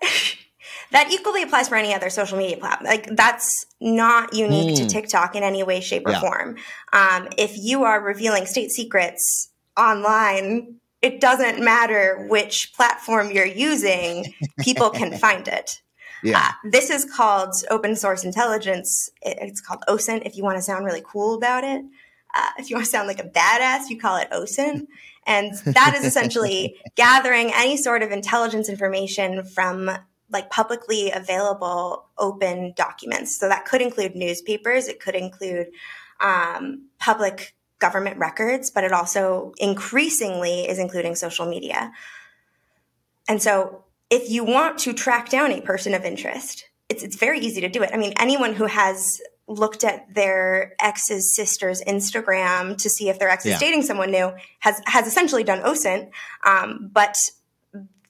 that 0.92 1.12
equally 1.12 1.44
applies 1.44 1.70
for 1.70 1.76
any 1.76 1.94
other 1.94 2.10
social 2.10 2.38
media 2.38 2.58
platform. 2.58 2.88
Like 2.88 3.08
that's 3.16 3.66
not 3.80 4.34
unique 4.34 4.76
to 4.78 4.88
TikTok 4.88 5.36
in 5.36 5.44
any 5.44 5.64
way, 5.64 5.82
shape, 5.82 6.04
or 6.06 6.10
Hmm. 6.10 6.14
Yeah. 6.14 6.20
form. 6.20 6.58
Um, 6.94 7.30
if 7.38 7.54
you 7.56 7.84
are 7.84 8.02
revealing 8.02 8.46
state 8.46 8.72
secrets 8.72 9.50
online, 9.78 10.79
it 11.02 11.20
doesn't 11.22 11.64
matter 11.64 12.26
which 12.30 12.72
platform 12.76 13.32
you're 13.32 13.46
using; 13.46 14.34
people 14.60 14.90
can 14.90 15.18
find 15.26 15.48
it. 15.48 15.82
yeah. 16.24 16.40
Uh, 16.40 16.70
this 16.70 16.90
is 16.90 17.06
called 17.06 17.54
open 17.70 17.96
source 17.96 18.24
intelligence. 18.24 19.10
It- 19.22 19.38
It's 19.42 19.62
called 19.62 19.84
OSINT. 19.88 20.26
If 20.26 20.36
you 20.38 20.44
want 20.44 20.58
to 20.58 20.62
sound 20.62 20.86
really 20.86 21.04
cool 21.06 21.36
about 21.36 21.64
it, 21.64 21.82
uh, 22.36 22.50
if 22.58 22.70
you 22.70 22.76
want 22.76 22.86
to 22.86 22.92
sound 22.92 23.08
like 23.08 23.20
a 23.20 23.30
badass, 23.30 23.90
you 23.90 23.98
call 24.00 24.18
it 24.18 24.30
OSINT. 24.32 24.88
And 25.26 25.54
that 25.66 25.96
is 25.98 26.04
essentially 26.06 26.76
gathering 26.96 27.52
any 27.54 27.78
sort 27.78 28.02
of 28.04 28.12
intelligence 28.12 28.68
information 28.70 29.44
from 29.44 29.90
like 30.32 30.50
publicly 30.50 31.12
available 31.12 32.06
open 32.18 32.74
documents. 32.76 33.38
So 33.40 33.48
that 33.50 33.66
could 33.66 33.82
include 33.82 34.16
newspapers, 34.16 34.88
it 34.88 35.00
could 35.00 35.16
include 35.16 35.68
um, 36.20 36.88
public 37.00 37.56
government 37.80 38.18
records, 38.18 38.70
but 38.70 38.84
it 38.84 38.92
also 38.92 39.54
increasingly 39.58 40.68
is 40.68 40.80
including 40.80 41.16
social 41.16 41.46
media. 41.46 41.92
And 43.28 43.42
so 43.42 43.84
if 44.10 44.30
you 44.30 44.44
want 44.44 44.80
to 44.80 44.94
track 44.94 45.30
down 45.30 45.52
a 45.52 45.62
person 45.62 45.94
of 45.94 46.04
interest, 46.04 46.66
it's, 46.90 47.04
it's 47.04 47.16
very 47.16 47.40
easy 47.40 47.62
to 47.62 47.70
do 47.70 47.84
it. 47.84 47.92
I 47.94 47.98
mean, 47.98 48.14
anyone 48.18 48.54
who 48.54 48.66
has 48.66 49.22
looked 49.48 49.84
at 49.84 50.14
their 50.14 50.74
ex's 50.80 51.36
sister's 51.36 51.82
Instagram 51.82 52.78
to 52.78 52.90
see 52.90 53.10
if 53.10 53.18
their 53.18 53.30
ex 53.30 53.46
is 53.46 53.58
dating 53.60 53.82
someone 53.82 54.12
new 54.12 54.32
has, 54.60 54.80
has 54.86 55.08
essentially 55.08 55.44
done 55.44 55.62
OSINT. 55.62 56.10
Um, 56.46 56.90
but 56.94 57.16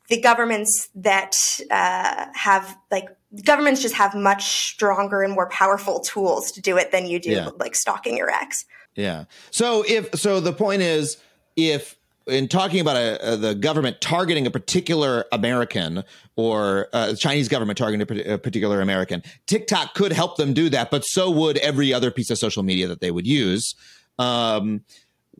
the 0.09 0.19
governments 0.19 0.89
that 0.95 1.35
uh, 1.69 2.25
have 2.33 2.77
like 2.91 3.07
governments 3.45 3.81
just 3.81 3.95
have 3.95 4.15
much 4.15 4.43
stronger 4.71 5.21
and 5.21 5.33
more 5.33 5.47
powerful 5.49 5.99
tools 5.99 6.51
to 6.53 6.61
do 6.61 6.77
it 6.77 6.91
than 6.91 7.05
you 7.05 7.19
do 7.19 7.31
Yeah. 7.31 7.49
like 7.57 7.75
stalking 7.75 8.17
your 8.17 8.29
ex. 8.29 8.65
Yeah. 8.95 9.25
So 9.51 9.83
if 9.87 10.15
so, 10.15 10.39
the 10.39 10.53
point 10.53 10.81
is, 10.81 11.17
if 11.55 11.95
in 12.27 12.47
talking 12.47 12.79
about 12.79 12.95
a, 12.95 13.33
a, 13.33 13.37
the 13.37 13.55
government 13.55 14.01
targeting 14.01 14.45
a 14.45 14.51
particular 14.51 15.25
American 15.31 16.03
or 16.35 16.87
uh, 16.93 17.15
Chinese 17.15 17.47
government 17.47 17.77
targeting 17.77 18.19
a, 18.27 18.33
a 18.33 18.37
particular 18.37 18.81
American, 18.81 19.23
TikTok 19.47 19.93
could 19.93 20.11
help 20.11 20.37
them 20.37 20.53
do 20.53 20.69
that, 20.69 20.91
but 20.91 21.03
so 21.05 21.29
would 21.29 21.57
every 21.57 21.93
other 21.93 22.11
piece 22.11 22.29
of 22.29 22.37
social 22.37 22.63
media 22.63 22.87
that 22.87 23.01
they 23.01 23.11
would 23.11 23.27
use. 23.27 23.75
Um, 24.17 24.81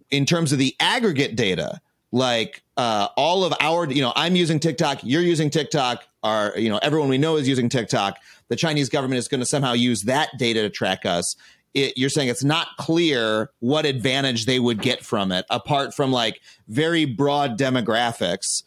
in 0.09 0.25
terms 0.25 0.51
of 0.51 0.57
the 0.57 0.75
aggregate 0.79 1.35
data, 1.35 1.81
like 2.11 2.63
uh, 2.77 3.09
all 3.15 3.43
of 3.43 3.53
our, 3.59 3.85
you 3.91 4.01
know, 4.01 4.13
I'm 4.15 4.35
using 4.35 4.59
TikTok, 4.59 5.03
you're 5.03 5.21
using 5.21 5.49
TikTok, 5.49 6.03
our, 6.23 6.57
you 6.57 6.69
know, 6.69 6.79
everyone 6.81 7.09
we 7.09 7.17
know 7.17 7.35
is 7.35 7.47
using 7.47 7.69
TikTok. 7.69 8.17
The 8.47 8.55
Chinese 8.55 8.89
government 8.89 9.19
is 9.19 9.27
going 9.27 9.41
to 9.41 9.45
somehow 9.45 9.73
use 9.73 10.03
that 10.03 10.29
data 10.37 10.63
to 10.63 10.69
track 10.69 11.05
us. 11.05 11.35
It, 11.73 11.97
you're 11.97 12.09
saying 12.09 12.29
it's 12.29 12.43
not 12.43 12.67
clear 12.77 13.51
what 13.59 13.85
advantage 13.85 14.45
they 14.45 14.59
would 14.59 14.81
get 14.81 15.05
from 15.05 15.31
it, 15.31 15.45
apart 15.49 15.93
from 15.93 16.11
like 16.11 16.41
very 16.67 17.05
broad 17.05 17.57
demographics. 17.57 18.63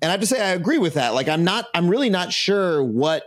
And 0.00 0.10
I 0.10 0.12
have 0.12 0.20
to 0.20 0.26
say, 0.26 0.40
I 0.40 0.50
agree 0.50 0.78
with 0.78 0.94
that. 0.94 1.14
Like, 1.14 1.28
I'm 1.28 1.44
not, 1.44 1.66
I'm 1.74 1.88
really 1.88 2.10
not 2.10 2.32
sure 2.32 2.82
what 2.82 3.24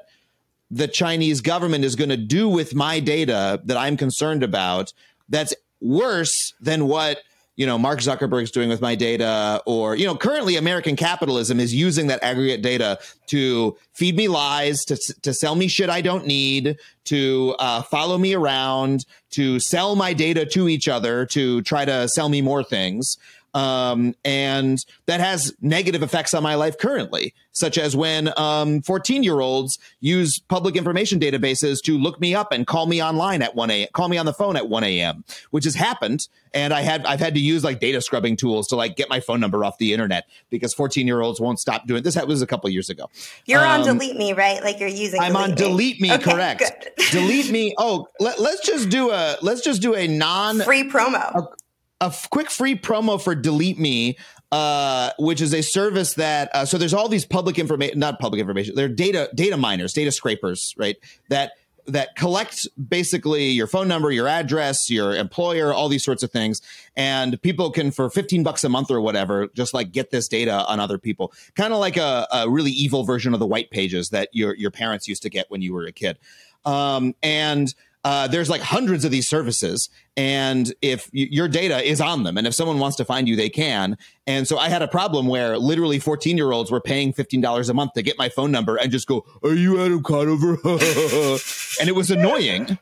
the 0.71 0.87
Chinese 0.87 1.41
government 1.41 1.83
is 1.83 1.95
going 1.95 2.09
to 2.09 2.17
do 2.17 2.47
with 2.47 2.75
my 2.75 2.99
data 2.99 3.61
that 3.65 3.77
I'm 3.77 3.97
concerned 3.97 4.43
about 4.43 4.93
that's 5.27 5.53
worse 5.81 6.53
than 6.59 6.87
what 6.87 7.19
you 7.59 7.65
know 7.65 7.77
Mark 7.77 7.99
Zuckerberg's 7.99 8.51
doing 8.51 8.69
with 8.69 8.79
my 8.79 8.95
data 8.95 9.61
or 9.65 9.93
you 9.93 10.05
know 10.05 10.15
currently 10.15 10.55
American 10.55 10.95
capitalism 10.95 11.59
is 11.59 11.75
using 11.75 12.07
that 12.07 12.23
aggregate 12.23 12.61
data 12.61 12.97
to 13.27 13.77
feed 13.91 14.15
me 14.15 14.29
lies 14.29 14.85
to 14.85 14.95
to 15.23 15.33
sell 15.33 15.55
me 15.55 15.67
shit 15.67 15.89
I 15.89 15.99
don't 15.99 16.25
need 16.25 16.77
to 17.05 17.55
uh, 17.59 17.81
follow 17.81 18.17
me 18.17 18.33
around 18.33 19.05
to 19.31 19.59
sell 19.59 19.97
my 19.97 20.13
data 20.13 20.45
to 20.45 20.69
each 20.69 20.87
other 20.87 21.25
to 21.27 21.61
try 21.63 21.83
to 21.83 22.07
sell 22.07 22.29
me 22.29 22.41
more 22.41 22.63
things 22.63 23.17
um, 23.53 24.15
and 24.25 24.83
that 25.05 25.19
has 25.19 25.53
negative 25.61 26.03
effects 26.03 26.33
on 26.33 26.43
my 26.43 26.55
life 26.55 26.77
currently, 26.77 27.33
such 27.51 27.77
as 27.77 27.95
when 27.95 28.31
um, 28.37 28.81
14 28.81 29.23
year 29.23 29.39
olds 29.39 29.77
use 29.99 30.39
public 30.47 30.75
information 30.75 31.19
databases 31.19 31.77
to 31.83 31.97
look 31.97 32.19
me 32.19 32.35
up 32.35 32.51
and 32.51 32.67
call 32.67 32.85
me 32.85 33.01
online 33.03 33.41
at 33.41 33.55
1 33.55 33.71
a.m., 33.71 33.87
call 33.93 34.07
me 34.09 34.17
on 34.17 34.25
the 34.25 34.33
phone 34.33 34.55
at 34.55 34.69
1 34.69 34.83
a.m., 34.83 35.23
which 35.51 35.63
has 35.65 35.75
happened. 35.75 36.27
And 36.51 36.73
I 36.73 36.81
had, 36.81 37.05
I've 37.05 37.19
had 37.19 37.35
to 37.35 37.39
use 37.39 37.63
like 37.63 37.79
data 37.79 38.01
scrubbing 38.01 38.35
tools 38.35 38.67
to 38.69 38.75
like 38.75 38.95
get 38.95 39.07
my 39.07 39.19
phone 39.19 39.39
number 39.39 39.63
off 39.63 39.77
the 39.77 39.93
internet 39.93 40.25
because 40.49 40.73
14 40.73 41.05
year 41.05 41.21
olds 41.21 41.39
won't 41.39 41.59
stop 41.59 41.85
doing 41.85 42.01
this. 42.01 42.15
That 42.15 42.27
was 42.27 42.41
a 42.41 42.47
couple 42.47 42.67
years 42.71 42.89
ago. 42.89 43.07
You're 43.45 43.63
on 43.63 43.81
Um, 43.87 43.97
delete 43.97 44.15
me, 44.17 44.33
right? 44.33 44.63
Like 44.63 44.79
you're 44.79 44.89
using. 44.89 45.19
I'm 45.21 45.35
on 45.35 45.53
delete 45.53 46.01
me, 46.01 46.11
Okay, 46.11 46.23
correct? 46.31 46.89
delete 47.11 47.51
me. 47.51 47.75
Oh, 47.77 48.07
let, 48.19 48.39
let's 48.39 48.65
just 48.65 48.89
do 48.89 49.11
a 49.11 49.37
let's 49.43 49.61
just 49.61 49.79
do 49.81 49.93
a 49.93 50.07
non 50.07 50.61
Free 50.61 50.89
promo. 50.89 51.35
a 51.35 51.47
f- 52.07 52.29
quick 52.29 52.49
free 52.49 52.75
promo 52.75 53.21
for 53.21 53.35
delete 53.35 53.79
me 53.79 54.17
uh, 54.51 55.11
which 55.19 55.41
is 55.41 55.53
a 55.53 55.61
service 55.61 56.15
that 56.15 56.49
uh, 56.55 56.65
so 56.65 56.77
there's 56.77 56.93
all 56.93 57.07
these 57.07 57.25
public 57.25 57.59
information 57.59 57.99
not 57.99 58.19
public 58.19 58.39
information 58.39 58.73
they're 58.75 58.87
data 58.87 59.29
data 59.35 59.57
miners 59.57 59.93
data 59.93 60.11
scrapers 60.11 60.73
right? 60.77 60.97
That 61.29 61.51
that 61.85 62.15
collect 62.15 62.67
basically 62.89 63.45
your 63.49 63.67
phone 63.67 63.87
number 63.87 64.11
your 64.11 64.27
address 64.27 64.89
your 64.89 65.15
employer 65.15 65.73
all 65.73 65.87
these 65.87 66.03
sorts 66.03 66.23
of 66.23 66.31
things. 66.31 66.61
And 66.95 67.41
people 67.41 67.71
can 67.71 67.91
for 67.91 68.09
15 68.09 68.43
bucks 68.43 68.63
a 68.63 68.69
month 68.69 68.91
or 68.91 69.01
whatever 69.01 69.47
just 69.53 69.73
like 69.73 69.91
get 69.91 70.11
this 70.11 70.27
data 70.27 70.65
on 70.65 70.79
other 70.79 70.97
people. 70.97 71.31
Kind 71.55 71.73
of 71.73 71.79
like 71.79 71.97
a, 71.97 72.27
a 72.31 72.49
really 72.49 72.71
evil 72.71 73.03
version 73.03 73.33
of 73.33 73.39
the 73.39 73.47
white 73.47 73.69
pages 73.71 74.09
that 74.09 74.29
your 74.33 74.55
your 74.55 74.71
parents 74.71 75.07
used 75.07 75.21
to 75.23 75.29
get 75.29 75.49
when 75.49 75.61
you 75.61 75.73
were 75.73 75.85
a 75.85 75.91
kid. 75.91 76.17
Um, 76.65 77.15
and 77.23 77.73
uh, 78.03 78.27
there's 78.27 78.49
like 78.49 78.61
hundreds 78.61 79.03
of 79.03 79.11
these 79.11 79.27
services 79.27 79.89
and 80.15 80.73
if 80.81 81.09
y- 81.13 81.27
your 81.29 81.47
data 81.47 81.83
is 81.83 81.99
on 81.99 82.23
them 82.23 82.37
and 82.37 82.47
if 82.47 82.53
someone 82.53 82.79
wants 82.79 82.95
to 82.97 83.05
find 83.05 83.27
you 83.27 83.35
they 83.35 83.49
can. 83.49 83.97
And 84.25 84.47
so 84.47 84.57
i 84.57 84.69
had 84.69 84.81
a 84.81 84.87
problem 84.87 85.27
where 85.27 85.57
literally 85.57 85.99
14 85.99 86.37
year 86.37 86.51
olds 86.51 86.71
were 86.71 86.81
paying 86.81 87.13
$15 87.13 87.69
a 87.69 87.73
month 87.73 87.93
to 87.93 88.01
get 88.01 88.17
my 88.17 88.29
phone 88.29 88.51
number 88.51 88.77
and 88.77 88.91
just 88.91 89.07
go 89.07 89.25
are 89.43 89.53
you 89.53 89.81
adam 89.81 90.03
conover 90.03 90.51
and 91.79 91.89
it 91.89 91.95
was 91.95 92.09
annoying. 92.11 92.77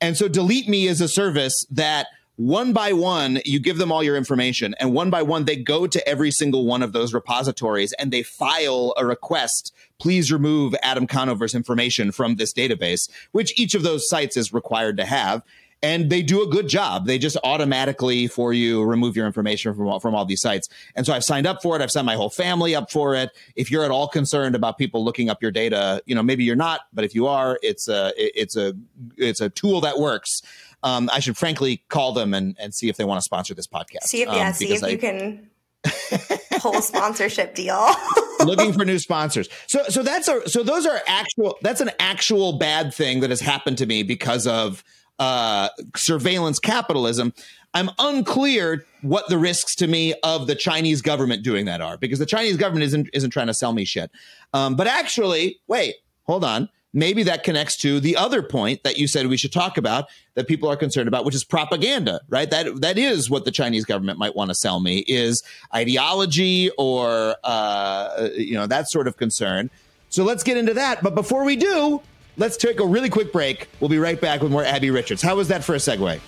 And 0.00 0.16
so 0.16 0.28
delete 0.28 0.68
me 0.68 0.86
is 0.86 1.00
a 1.00 1.08
service 1.08 1.64
that 1.70 2.06
one 2.36 2.74
by 2.74 2.92
one 2.92 3.40
you 3.46 3.58
give 3.58 3.78
them 3.78 3.90
all 3.90 4.02
your 4.02 4.16
information 4.16 4.74
and 4.78 4.92
one 4.92 5.08
by 5.08 5.22
one 5.22 5.46
they 5.46 5.56
go 5.56 5.86
to 5.86 6.06
every 6.06 6.30
single 6.30 6.66
one 6.66 6.82
of 6.82 6.92
those 6.92 7.14
repositories 7.14 7.94
and 7.94 8.12
they 8.12 8.22
file 8.22 8.92
a 8.98 9.06
request 9.06 9.74
please 9.98 10.30
remove 10.30 10.74
adam 10.82 11.06
conover's 11.06 11.54
information 11.54 12.12
from 12.12 12.36
this 12.36 12.52
database 12.52 13.08
which 13.32 13.58
each 13.58 13.74
of 13.74 13.82
those 13.82 14.06
sites 14.06 14.36
is 14.36 14.52
required 14.52 14.98
to 14.98 15.06
have 15.06 15.42
and 15.82 16.10
they 16.10 16.22
do 16.22 16.42
a 16.42 16.46
good 16.46 16.68
job. 16.68 17.06
They 17.06 17.18
just 17.18 17.36
automatically 17.44 18.26
for 18.26 18.52
you 18.52 18.82
remove 18.82 19.14
your 19.14 19.26
information 19.26 19.74
from 19.74 19.86
all, 19.86 20.00
from 20.00 20.14
all 20.14 20.24
these 20.24 20.40
sites. 20.40 20.68
And 20.94 21.04
so 21.04 21.12
I've 21.12 21.24
signed 21.24 21.46
up 21.46 21.62
for 21.62 21.76
it. 21.76 21.82
I've 21.82 21.90
signed 21.90 22.06
my 22.06 22.14
whole 22.14 22.30
family 22.30 22.74
up 22.74 22.90
for 22.90 23.14
it. 23.14 23.30
If 23.56 23.70
you're 23.70 23.84
at 23.84 23.90
all 23.90 24.08
concerned 24.08 24.54
about 24.54 24.78
people 24.78 25.04
looking 25.04 25.28
up 25.28 25.42
your 25.42 25.50
data, 25.50 26.02
you 26.06 26.14
know 26.14 26.22
maybe 26.22 26.44
you're 26.44 26.56
not, 26.56 26.82
but 26.92 27.04
if 27.04 27.14
you 27.14 27.26
are, 27.26 27.58
it's 27.62 27.88
a 27.88 28.12
it's 28.16 28.56
a 28.56 28.74
it's 29.16 29.40
a 29.40 29.50
tool 29.50 29.80
that 29.82 29.98
works. 29.98 30.42
Um, 30.86 31.10
I 31.12 31.18
should 31.18 31.36
frankly 31.36 31.82
call 31.88 32.12
them 32.12 32.32
and, 32.32 32.54
and 32.60 32.72
see 32.72 32.88
if 32.88 32.96
they 32.96 33.02
want 33.04 33.18
to 33.18 33.22
sponsor 33.22 33.54
this 33.54 33.66
podcast. 33.66 34.04
See 34.04 34.22
if 34.22 34.28
um, 34.28 34.36
yeah, 34.36 34.52
see 34.52 34.72
if 34.72 34.84
I- 34.84 34.88
you 34.88 34.98
can 34.98 35.50
pull 36.60 36.76
a 36.76 36.82
sponsorship 36.82 37.56
deal. 37.56 37.88
looking 38.44 38.72
for 38.72 38.84
new 38.84 38.98
sponsors. 39.00 39.48
So 39.66 39.82
so 39.88 40.02
that's 40.04 40.28
a 40.28 40.48
so 40.48 40.62
those 40.62 40.86
are 40.86 41.00
actual 41.08 41.58
that's 41.62 41.80
an 41.80 41.90
actual 41.98 42.58
bad 42.58 42.94
thing 42.94 43.20
that 43.20 43.30
has 43.30 43.40
happened 43.40 43.78
to 43.78 43.86
me 43.86 44.04
because 44.04 44.46
of 44.46 44.84
uh 45.18 45.70
surveillance 45.96 46.60
capitalism. 46.60 47.32
I'm 47.74 47.90
unclear 47.98 48.86
what 49.02 49.28
the 49.28 49.38
risks 49.38 49.74
to 49.76 49.86
me 49.86 50.14
of 50.22 50.46
the 50.46 50.54
Chinese 50.54 51.02
government 51.02 51.42
doing 51.42 51.66
that 51.66 51.80
are 51.80 51.98
because 51.98 52.18
the 52.20 52.26
Chinese 52.26 52.56
government 52.56 52.84
isn't 52.84 53.10
isn't 53.12 53.30
trying 53.30 53.48
to 53.48 53.54
sell 53.54 53.72
me 53.72 53.84
shit. 53.84 54.10
Um, 54.54 54.76
but 54.76 54.86
actually, 54.86 55.58
wait, 55.66 55.96
hold 56.24 56.44
on. 56.44 56.68
Maybe 56.96 57.24
that 57.24 57.44
connects 57.44 57.76
to 57.78 58.00
the 58.00 58.16
other 58.16 58.42
point 58.42 58.82
that 58.84 58.96
you 58.96 59.06
said 59.06 59.26
we 59.26 59.36
should 59.36 59.52
talk 59.52 59.76
about 59.76 60.06
that 60.32 60.48
people 60.48 60.66
are 60.70 60.78
concerned 60.78 61.08
about, 61.08 61.26
which 61.26 61.34
is 61.34 61.44
propaganda, 61.44 62.22
right? 62.30 62.50
That 62.50 62.80
that 62.80 62.96
is 62.96 63.28
what 63.28 63.44
the 63.44 63.50
Chinese 63.50 63.84
government 63.84 64.18
might 64.18 64.34
want 64.34 64.48
to 64.48 64.54
sell 64.54 64.80
me 64.80 65.04
is 65.06 65.42
ideology 65.74 66.70
or 66.78 67.36
uh, 67.44 68.30
you 68.34 68.54
know 68.54 68.66
that 68.66 68.88
sort 68.88 69.08
of 69.08 69.18
concern. 69.18 69.68
So 70.08 70.24
let's 70.24 70.42
get 70.42 70.56
into 70.56 70.72
that. 70.72 71.02
But 71.02 71.14
before 71.14 71.44
we 71.44 71.56
do, 71.56 72.00
let's 72.38 72.56
take 72.56 72.80
a 72.80 72.86
really 72.86 73.10
quick 73.10 73.30
break. 73.30 73.68
We'll 73.78 73.90
be 73.90 73.98
right 73.98 74.18
back 74.18 74.40
with 74.40 74.50
more 74.50 74.64
Abbie 74.64 74.90
Richards. 74.90 75.20
How 75.20 75.36
was 75.36 75.48
that 75.48 75.62
for 75.62 75.74
a 75.74 75.78
segue? 75.78 76.18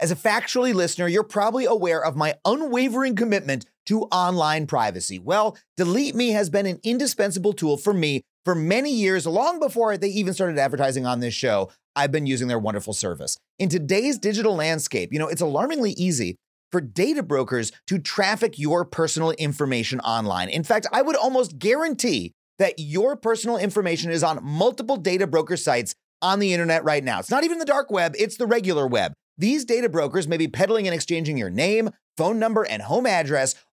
As 0.00 0.10
a 0.10 0.16
factually 0.16 0.72
listener, 0.72 1.06
you're 1.06 1.22
probably 1.22 1.66
aware 1.66 2.02
of 2.02 2.16
my 2.16 2.36
unwavering 2.46 3.14
commitment 3.14 3.66
to 3.86 4.02
online 4.04 4.66
privacy. 4.66 5.18
Well, 5.18 5.56
Delete 5.76 6.14
Me 6.14 6.30
has 6.30 6.50
been 6.50 6.66
an 6.66 6.80
indispensable 6.82 7.52
tool 7.52 7.76
for 7.76 7.92
me 7.92 8.22
for 8.44 8.54
many 8.54 8.92
years, 8.92 9.26
long 9.26 9.60
before 9.60 9.96
they 9.96 10.08
even 10.08 10.34
started 10.34 10.58
advertising 10.58 11.06
on 11.06 11.20
this 11.20 11.34
show. 11.34 11.70
I've 11.94 12.12
been 12.12 12.26
using 12.26 12.48
their 12.48 12.58
wonderful 12.58 12.92
service. 12.92 13.36
In 13.58 13.68
today's 13.68 14.18
digital 14.18 14.54
landscape, 14.54 15.12
you 15.12 15.18
know, 15.18 15.28
it's 15.28 15.42
alarmingly 15.42 15.92
easy 15.92 16.36
for 16.70 16.80
data 16.80 17.22
brokers 17.22 17.70
to 17.86 17.98
traffic 17.98 18.58
your 18.58 18.84
personal 18.84 19.30
information 19.32 20.00
online. 20.00 20.48
In 20.48 20.64
fact, 20.64 20.86
I 20.90 21.02
would 21.02 21.16
almost 21.16 21.58
guarantee 21.58 22.32
that 22.58 22.78
your 22.78 23.16
personal 23.16 23.58
information 23.58 24.10
is 24.10 24.24
on 24.24 24.42
multiple 24.42 24.96
data 24.96 25.26
broker 25.26 25.56
sites 25.56 25.94
on 26.22 26.38
the 26.38 26.52
internet 26.52 26.82
right 26.84 27.04
now. 27.04 27.18
It's 27.18 27.30
not 27.30 27.44
even 27.44 27.58
the 27.58 27.64
dark 27.64 27.90
web, 27.90 28.14
it's 28.18 28.36
the 28.36 28.46
regular 28.46 28.86
web. 28.86 29.12
These 29.36 29.64
data 29.64 29.88
brokers 29.88 30.28
may 30.28 30.36
be 30.36 30.48
peddling 30.48 30.86
and 30.86 30.94
exchanging 30.94 31.36
your 31.36 31.50
name, 31.50 31.90
phone 32.16 32.38
number, 32.38 32.62
and 32.62 32.82
home 32.82 33.06
address 33.06 33.54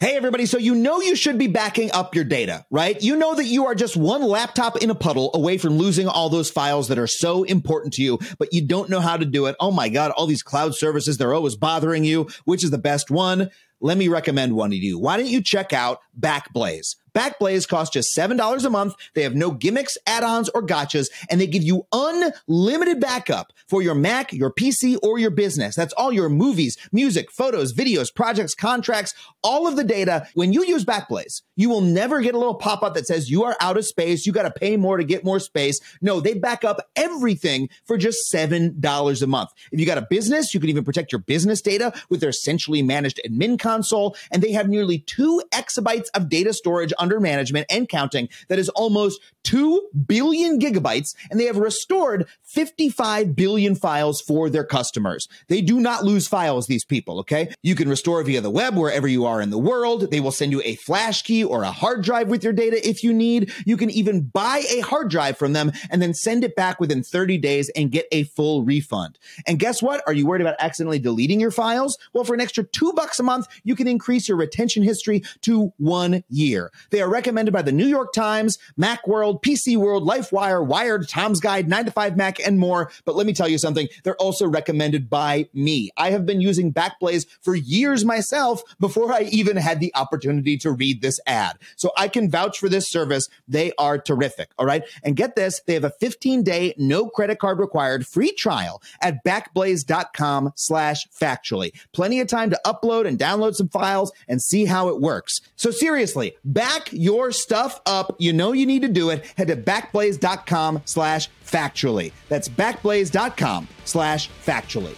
Hey, 0.00 0.14
everybody. 0.14 0.46
So, 0.46 0.58
you 0.58 0.76
know, 0.76 1.00
you 1.00 1.16
should 1.16 1.38
be 1.38 1.48
backing 1.48 1.90
up 1.90 2.14
your 2.14 2.22
data, 2.22 2.64
right? 2.70 3.02
You 3.02 3.16
know 3.16 3.34
that 3.34 3.46
you 3.46 3.66
are 3.66 3.74
just 3.74 3.96
one 3.96 4.22
laptop 4.22 4.76
in 4.76 4.90
a 4.90 4.94
puddle 4.94 5.32
away 5.34 5.58
from 5.58 5.76
losing 5.76 6.06
all 6.06 6.28
those 6.28 6.52
files 6.52 6.86
that 6.86 7.00
are 7.00 7.08
so 7.08 7.42
important 7.42 7.94
to 7.94 8.02
you, 8.02 8.20
but 8.38 8.52
you 8.52 8.64
don't 8.64 8.88
know 8.90 9.00
how 9.00 9.16
to 9.16 9.24
do 9.24 9.46
it. 9.46 9.56
Oh 9.58 9.72
my 9.72 9.88
God, 9.88 10.12
all 10.12 10.26
these 10.26 10.44
cloud 10.44 10.76
services, 10.76 11.18
they're 11.18 11.34
always 11.34 11.56
bothering 11.56 12.04
you. 12.04 12.28
Which 12.44 12.62
is 12.62 12.70
the 12.70 12.78
best 12.78 13.10
one? 13.10 13.50
Let 13.80 13.98
me 13.98 14.06
recommend 14.06 14.54
one 14.54 14.70
to 14.70 14.76
you. 14.76 15.00
Why 15.00 15.16
don't 15.16 15.26
you 15.26 15.42
check 15.42 15.72
out 15.72 15.98
Backblaze? 16.16 16.94
Backblaze 17.18 17.66
costs 17.66 17.92
just 17.92 18.16
$7 18.16 18.64
a 18.64 18.70
month. 18.70 18.94
They 19.14 19.22
have 19.24 19.34
no 19.34 19.50
gimmicks, 19.50 19.98
add-ons, 20.06 20.48
or 20.50 20.64
gotchas, 20.64 21.08
and 21.28 21.40
they 21.40 21.48
give 21.48 21.64
you 21.64 21.84
unlimited 21.92 23.00
backup 23.00 23.52
for 23.66 23.82
your 23.82 23.96
Mac, 23.96 24.32
your 24.32 24.52
PC, 24.52 24.96
or 25.02 25.18
your 25.18 25.32
business. 25.32 25.74
That's 25.74 25.92
all 25.94 26.12
your 26.12 26.28
movies, 26.28 26.78
music, 26.92 27.32
photos, 27.32 27.72
videos, 27.72 28.14
projects, 28.14 28.54
contracts, 28.54 29.14
all 29.42 29.66
of 29.66 29.74
the 29.74 29.82
data. 29.82 30.28
When 30.34 30.52
you 30.52 30.64
use 30.64 30.84
Backblaze, 30.84 31.42
you 31.56 31.68
will 31.68 31.80
never 31.80 32.20
get 32.20 32.36
a 32.36 32.38
little 32.38 32.54
pop-up 32.54 32.94
that 32.94 33.08
says 33.08 33.28
you 33.28 33.42
are 33.42 33.56
out 33.60 33.76
of 33.76 33.84
space. 33.84 34.24
You 34.24 34.32
got 34.32 34.42
to 34.42 34.52
pay 34.52 34.76
more 34.76 34.96
to 34.96 35.02
get 35.02 35.24
more 35.24 35.40
space. 35.40 35.80
No, 36.00 36.20
they 36.20 36.34
back 36.34 36.62
up 36.62 36.88
everything 36.94 37.68
for 37.84 37.98
just 37.98 38.32
$7 38.32 39.22
a 39.22 39.26
month. 39.26 39.50
If 39.72 39.80
you 39.80 39.86
got 39.86 39.98
a 39.98 40.06
business, 40.08 40.54
you 40.54 40.60
can 40.60 40.68
even 40.68 40.84
protect 40.84 41.10
your 41.10 41.18
business 41.20 41.60
data 41.60 41.92
with 42.10 42.20
their 42.20 42.30
centrally 42.30 42.82
managed 42.82 43.20
admin 43.26 43.58
console, 43.58 44.14
and 44.30 44.40
they 44.40 44.52
have 44.52 44.68
nearly 44.68 45.00
two 45.00 45.42
exabytes 45.52 46.06
of 46.14 46.28
data 46.28 46.52
storage 46.52 46.92
under 47.08 47.20
management 47.20 47.66
and 47.70 47.88
counting 47.88 48.28
that 48.48 48.58
is 48.58 48.68
almost 48.70 49.20
2 49.44 49.88
billion 50.06 50.60
gigabytes, 50.60 51.14
and 51.30 51.40
they 51.40 51.46
have 51.46 51.56
restored 51.56 52.26
55 52.48 53.36
billion 53.36 53.74
files 53.74 54.22
for 54.22 54.48
their 54.48 54.64
customers. 54.64 55.28
They 55.48 55.60
do 55.60 55.80
not 55.80 56.02
lose 56.02 56.26
files, 56.26 56.66
these 56.66 56.84
people, 56.84 57.20
okay? 57.20 57.52
You 57.62 57.74
can 57.74 57.90
restore 57.90 58.22
via 58.22 58.40
the 58.40 58.48
web 58.48 58.74
wherever 58.74 59.06
you 59.06 59.26
are 59.26 59.42
in 59.42 59.50
the 59.50 59.58
world. 59.58 60.10
They 60.10 60.20
will 60.20 60.32
send 60.32 60.52
you 60.52 60.62
a 60.64 60.76
flash 60.76 61.22
key 61.22 61.44
or 61.44 61.62
a 61.62 61.70
hard 61.70 62.02
drive 62.02 62.28
with 62.28 62.42
your 62.42 62.54
data 62.54 62.86
if 62.88 63.04
you 63.04 63.12
need. 63.12 63.52
You 63.66 63.76
can 63.76 63.90
even 63.90 64.22
buy 64.22 64.62
a 64.70 64.80
hard 64.80 65.10
drive 65.10 65.36
from 65.36 65.52
them 65.52 65.72
and 65.90 66.00
then 66.00 66.14
send 66.14 66.42
it 66.42 66.56
back 66.56 66.80
within 66.80 67.02
30 67.02 67.36
days 67.36 67.68
and 67.76 67.90
get 67.90 68.06
a 68.12 68.24
full 68.24 68.64
refund. 68.64 69.18
And 69.46 69.58
guess 69.58 69.82
what? 69.82 70.02
Are 70.06 70.14
you 70.14 70.26
worried 70.26 70.40
about 70.40 70.56
accidentally 70.58 70.98
deleting 70.98 71.40
your 71.40 71.50
files? 71.50 71.98
Well, 72.14 72.24
for 72.24 72.32
an 72.32 72.40
extra 72.40 72.64
two 72.64 72.94
bucks 72.94 73.20
a 73.20 73.22
month, 73.22 73.46
you 73.62 73.76
can 73.76 73.86
increase 73.86 74.26
your 74.26 74.38
retention 74.38 74.82
history 74.82 75.22
to 75.42 75.74
one 75.76 76.24
year. 76.30 76.72
They 76.90 77.02
are 77.02 77.10
recommended 77.10 77.52
by 77.52 77.62
the 77.62 77.72
New 77.72 77.86
York 77.86 78.14
Times, 78.14 78.58
Macworld, 78.80 79.42
PC 79.42 79.76
World, 79.76 80.08
LifeWire, 80.08 80.64
Wired, 80.64 81.08
Tom's 81.08 81.40
Guide, 81.40 81.68
9 81.68 81.84
to 81.84 81.90
5 81.90 82.16
Mac, 82.16 82.37
and 82.44 82.58
more. 82.58 82.90
But 83.04 83.16
let 83.16 83.26
me 83.26 83.32
tell 83.32 83.48
you 83.48 83.58
something. 83.58 83.88
They're 84.04 84.16
also 84.16 84.46
recommended 84.46 85.08
by 85.10 85.48
me. 85.52 85.90
I 85.96 86.10
have 86.10 86.26
been 86.26 86.40
using 86.40 86.72
Backblaze 86.72 87.26
for 87.40 87.54
years 87.54 88.04
myself 88.04 88.62
before 88.78 89.12
I 89.12 89.22
even 89.22 89.56
had 89.56 89.80
the 89.80 89.92
opportunity 89.94 90.56
to 90.58 90.70
read 90.70 91.02
this 91.02 91.20
ad. 91.26 91.58
So 91.76 91.90
I 91.96 92.08
can 92.08 92.30
vouch 92.30 92.58
for 92.58 92.68
this 92.68 92.90
service. 92.90 93.28
They 93.46 93.72
are 93.78 93.98
terrific. 93.98 94.50
All 94.58 94.66
right. 94.66 94.82
And 95.02 95.16
get 95.16 95.36
this, 95.36 95.60
they 95.66 95.74
have 95.74 95.84
a 95.84 95.90
15 95.90 96.42
day, 96.42 96.74
no 96.78 97.08
credit 97.08 97.38
card 97.38 97.58
required 97.58 98.06
free 98.06 98.32
trial 98.32 98.82
at 99.00 99.24
backblaze.com 99.24 100.52
slash 100.56 101.06
factually. 101.08 101.72
Plenty 101.92 102.20
of 102.20 102.28
time 102.28 102.50
to 102.50 102.60
upload 102.64 103.06
and 103.06 103.18
download 103.18 103.54
some 103.54 103.68
files 103.68 104.12
and 104.28 104.42
see 104.42 104.64
how 104.64 104.88
it 104.88 105.00
works. 105.00 105.40
So 105.56 105.70
seriously, 105.70 106.36
back 106.44 106.88
your 106.92 107.32
stuff 107.32 107.80
up. 107.86 108.16
You 108.18 108.32
know 108.32 108.52
you 108.52 108.66
need 108.66 108.82
to 108.82 108.88
do 108.88 109.10
it. 109.10 109.24
Head 109.36 109.48
to 109.48 109.56
backblaze.com 109.56 110.82
slash 110.84 111.28
factually. 111.50 112.12
That's 112.28 112.48
backblaze.com 112.48 113.68
slash 113.84 114.30
factually. 114.44 114.96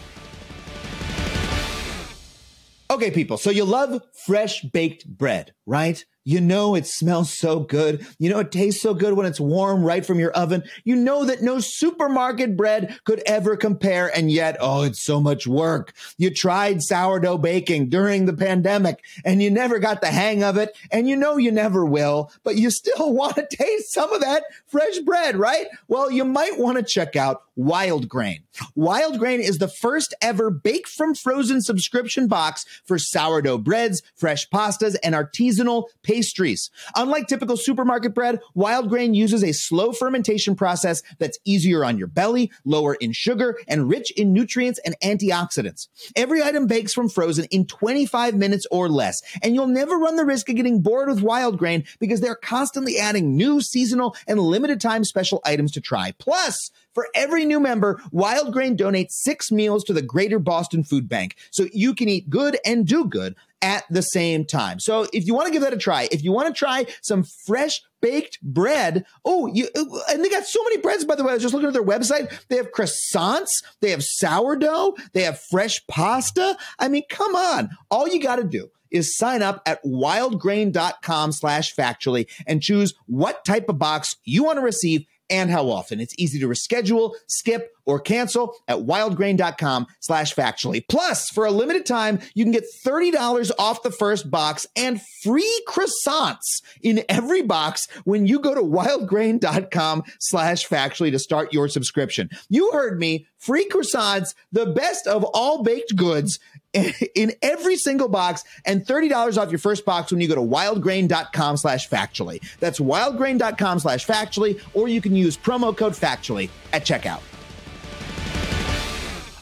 Okay, 2.91 3.13
people, 3.13 3.37
so 3.39 3.51
you 3.51 3.65
love 3.65 4.03
fresh 4.27 4.63
baked 4.63 5.07
bread, 5.07 5.55
right? 5.65 6.05
You 6.25 6.41
know 6.41 6.75
it 6.75 6.87
smells 6.87 7.33
so 7.33 7.61
good. 7.61 8.07
You 8.19 8.31
know 8.31 8.41
it 8.41 8.53
tastes 8.53 8.83
so 8.83 8.95
good 8.95 9.15
when 9.15 9.27
it's 9.27 9.41
warm 9.41 9.83
right 9.83 10.05
from 10.05 10.19
your 10.19 10.33
oven. 10.33 10.65
You 10.85 10.97
know 10.97 11.25
that 11.25 11.43
no 11.43 11.61
supermarket 11.61 12.57
bread 12.57 12.99
could 13.05 13.23
ever 13.25 13.57
compare. 13.57 14.15
And 14.15 14.31
yet, 14.31 14.57
oh, 14.61 14.83
it's 14.83 15.03
so 15.03 15.21
much 15.21 15.47
work. 15.47 15.95
You 16.19 16.31
tried 16.31 16.83
sourdough 16.83 17.39
baking 17.39 17.89
during 17.89 18.27
the 18.27 18.35
pandemic 18.35 19.03
and 19.25 19.43
you 19.43 19.51
never 19.51 19.79
got 19.79 20.03
the 20.03 20.09
hang 20.09 20.43
of 20.45 20.57
it. 20.57 20.77
And 20.91 21.09
you 21.09 21.17
know 21.17 21.37
you 21.37 21.51
never 21.51 21.85
will, 21.85 22.31
but 22.43 22.57
you 22.57 22.71
still 22.71 23.13
want 23.15 23.37
to 23.37 23.47
taste 23.51 23.93
some 23.93 24.13
of 24.13 24.21
that 24.21 24.45
fresh 24.67 24.99
bread, 24.99 25.37
right? 25.37 25.67
Well, 25.89 26.11
you 26.11 26.25
might 26.25 26.59
want 26.59 26.77
to 26.77 26.85
check 26.85 27.17
out 27.17 27.43
Wild 27.61 28.09
Grain. 28.09 28.45
Wild 28.75 29.19
Grain 29.19 29.39
is 29.39 29.59
the 29.59 29.69
first 29.69 30.15
ever 30.23 30.51
bake 30.51 30.89
from 30.89 31.15
frozen 31.15 31.61
subscription 31.61 32.27
box 32.27 32.65
for 32.87 32.99
sourdough 32.99 33.59
breads, 33.59 34.01
fresh 34.17 34.49
pastas, 34.49 34.97
and 35.05 35.15
artisanal 35.15 35.85
pastries. 36.03 36.71
Unlike 36.97 37.27
typical 37.27 37.59
supermarket 37.59 38.15
bread, 38.15 38.41
Wild 38.55 38.89
Grain 38.89 39.13
uses 39.13 39.45
a 39.45 39.53
slow 39.53 39.93
fermentation 39.93 40.57
process 40.57 41.03
that's 41.19 41.39
easier 41.45 41.85
on 41.85 41.99
your 41.99 42.07
belly, 42.07 42.51
lower 42.65 42.95
in 42.95 43.13
sugar, 43.13 43.59
and 43.69 43.91
rich 43.91 44.11
in 44.13 44.33
nutrients 44.33 44.81
and 44.87 44.97
antioxidants. 45.05 45.89
Every 46.17 46.43
item 46.43 46.67
bakes 46.67 46.95
from 46.95 47.11
frozen 47.11 47.45
in 47.51 47.67
25 47.67 48.37
minutes 48.37 48.67
or 48.71 48.89
less, 48.89 49.21
and 49.43 49.55
you'll 49.55 49.67
never 49.67 49.99
run 49.99 50.17
the 50.17 50.25
risk 50.25 50.49
of 50.49 50.57
getting 50.57 50.81
bored 50.81 51.11
with 51.11 51.21
Wild 51.21 51.59
Grain 51.59 51.85
because 51.99 52.23
they're 52.23 52.35
constantly 52.35 52.97
adding 52.97 53.37
new 53.37 53.61
seasonal 53.61 54.17
and 54.27 54.41
limited 54.41 54.81
time 54.81 55.05
special 55.05 55.43
items 55.45 55.73
to 55.73 55.83
try. 55.83 56.13
Plus, 56.19 56.71
for 56.95 57.09
every 57.15 57.45
new 57.45 57.61
member, 57.61 58.01
Wild 58.11 58.53
Grain 58.53 58.77
donates 58.77 59.13
six 59.13 59.51
meals 59.51 59.85
to 59.85 59.93
the 59.93 60.03
Greater 60.03 60.39
Boston 60.39 60.85
Food 60.85 61.09
Bank 61.09 61.37
so 61.51 61.67
you 61.73 61.95
can 61.95 62.09
eat 62.09 62.31
good 62.31 62.59
and 62.65 62.87
do 62.87 63.05
good 63.05 63.37
at 63.63 63.85
the 63.91 64.03
same 64.03 64.45
time. 64.45 64.81
So 64.81 65.07
if 65.13 65.27
you 65.27 65.35
want 65.35 65.47
to 65.47 65.53
give 65.53 65.63
that 65.63 65.73
a 65.73 65.79
try, 65.79 66.09
if 66.11 66.25
you 66.25 66.33
want 66.33 66.49
to 66.49 66.59
try 66.59 66.87
some 67.03 67.25
fresh 67.47 67.81
baked 68.01 68.41
bread. 68.43 69.05
Oh, 69.25 69.47
you 69.47 69.69
uh, 69.77 69.85
and 70.11 70.25
they 70.25 70.31
got 70.31 70.45
so 70.45 70.63
many 70.65 70.79
breads, 70.79 71.05
by 71.05 71.15
the 71.15 71.25
way. 71.25 71.31
I 71.31 71.35
was 71.35 71.43
just 71.43 71.55
looking 71.55 71.69
at 71.69 71.75
their 71.75 71.85
website. 71.85 72.33
They 72.49 72.57
have 72.57 72.73
croissants, 72.73 73.63
they 73.81 73.91
have 73.91 74.03
sourdough, 74.03 74.95
they 75.13 75.23
have 75.23 75.41
fresh 75.51 75.87
pasta. 75.87 76.57
I 76.79 76.89
mean, 76.89 77.03
come 77.09 77.35
on. 77.35 77.71
All 77.91 78.09
you 78.09 78.23
got 78.23 78.37
to 78.37 78.45
do 78.45 78.71
is 78.91 79.17
sign 79.17 79.43
up 79.43 79.63
at 79.67 79.83
wildgrain.com 79.85 81.33
slash 81.33 81.75
factually 81.75 82.27
and 82.47 82.63
choose 82.63 82.95
what 83.07 83.45
type 83.45 83.69
of 83.69 83.79
box 83.79 84.17
you 84.25 84.45
want 84.45 84.57
to 84.57 84.63
receive 84.63 85.05
and 85.31 85.51
how 85.51 85.71
often. 85.71 86.01
It's 86.01 86.15
easy 86.19 86.39
to 86.41 86.49
reschedule, 86.49 87.15
skip, 87.27 87.73
or 87.91 88.01
cancel 88.01 88.55
at 88.69 88.79
wildgrain.com 88.79 89.87
slash 90.01 90.35
factually. 90.35 90.83
Plus, 90.89 91.29
for 91.31 91.45
a 91.45 91.51
limited 91.51 91.85
time, 91.87 92.21
you 92.35 92.45
can 92.45 92.53
get 92.53 92.65
$30 92.87 93.51
off 93.59 93.83
the 93.83 93.91
first 93.91 94.31
box 94.31 94.67
and 94.77 95.01
free 95.23 95.63
croissants 95.67 96.63
in 96.83 97.05
every 97.09 97.43
box 97.43 97.87
when 98.05 98.27
you 98.27 98.39
go 98.39 98.55
to 98.55 98.63
wildgrain.com 98.63 100.03
slash 100.19 100.67
factually 100.67 101.11
to 101.11 101.19
start 101.19 101.53
your 101.53 101.69
subscription. 101.69 102.31
You 102.49 102.71
heard 102.73 102.99
me. 102.99 103.27
Free 103.39 103.67
croissants, 103.69 104.35
the 104.53 104.67
best 104.67 105.07
of 105.07 105.25
all 105.25 105.63
baked 105.63 105.97
goods 105.97 106.39
in 107.15 107.33
every 107.43 107.77
single 107.77 108.09
box 108.09 108.45
and 108.65 108.85
$30 108.85 109.39
off 109.39 109.51
your 109.51 109.59
first 109.59 109.85
box 109.85 110.13
when 110.13 110.21
you 110.21 110.29
go 110.29 110.35
to 110.35 110.41
wildgrain.com 110.41 111.57
slash 111.57 111.89
factually. 111.89 112.41
That's 112.61 112.81
wildgrain.com 112.81 113.79
slash 113.81 114.07
factually, 114.07 114.61
or 114.75 114.89
you 114.89 115.01
can 115.01 115.17
use 115.17 115.37
promo 115.37 115.77
code 115.77 115.95
factually 115.95 116.51
at 116.73 116.85
checkout. 116.85 117.23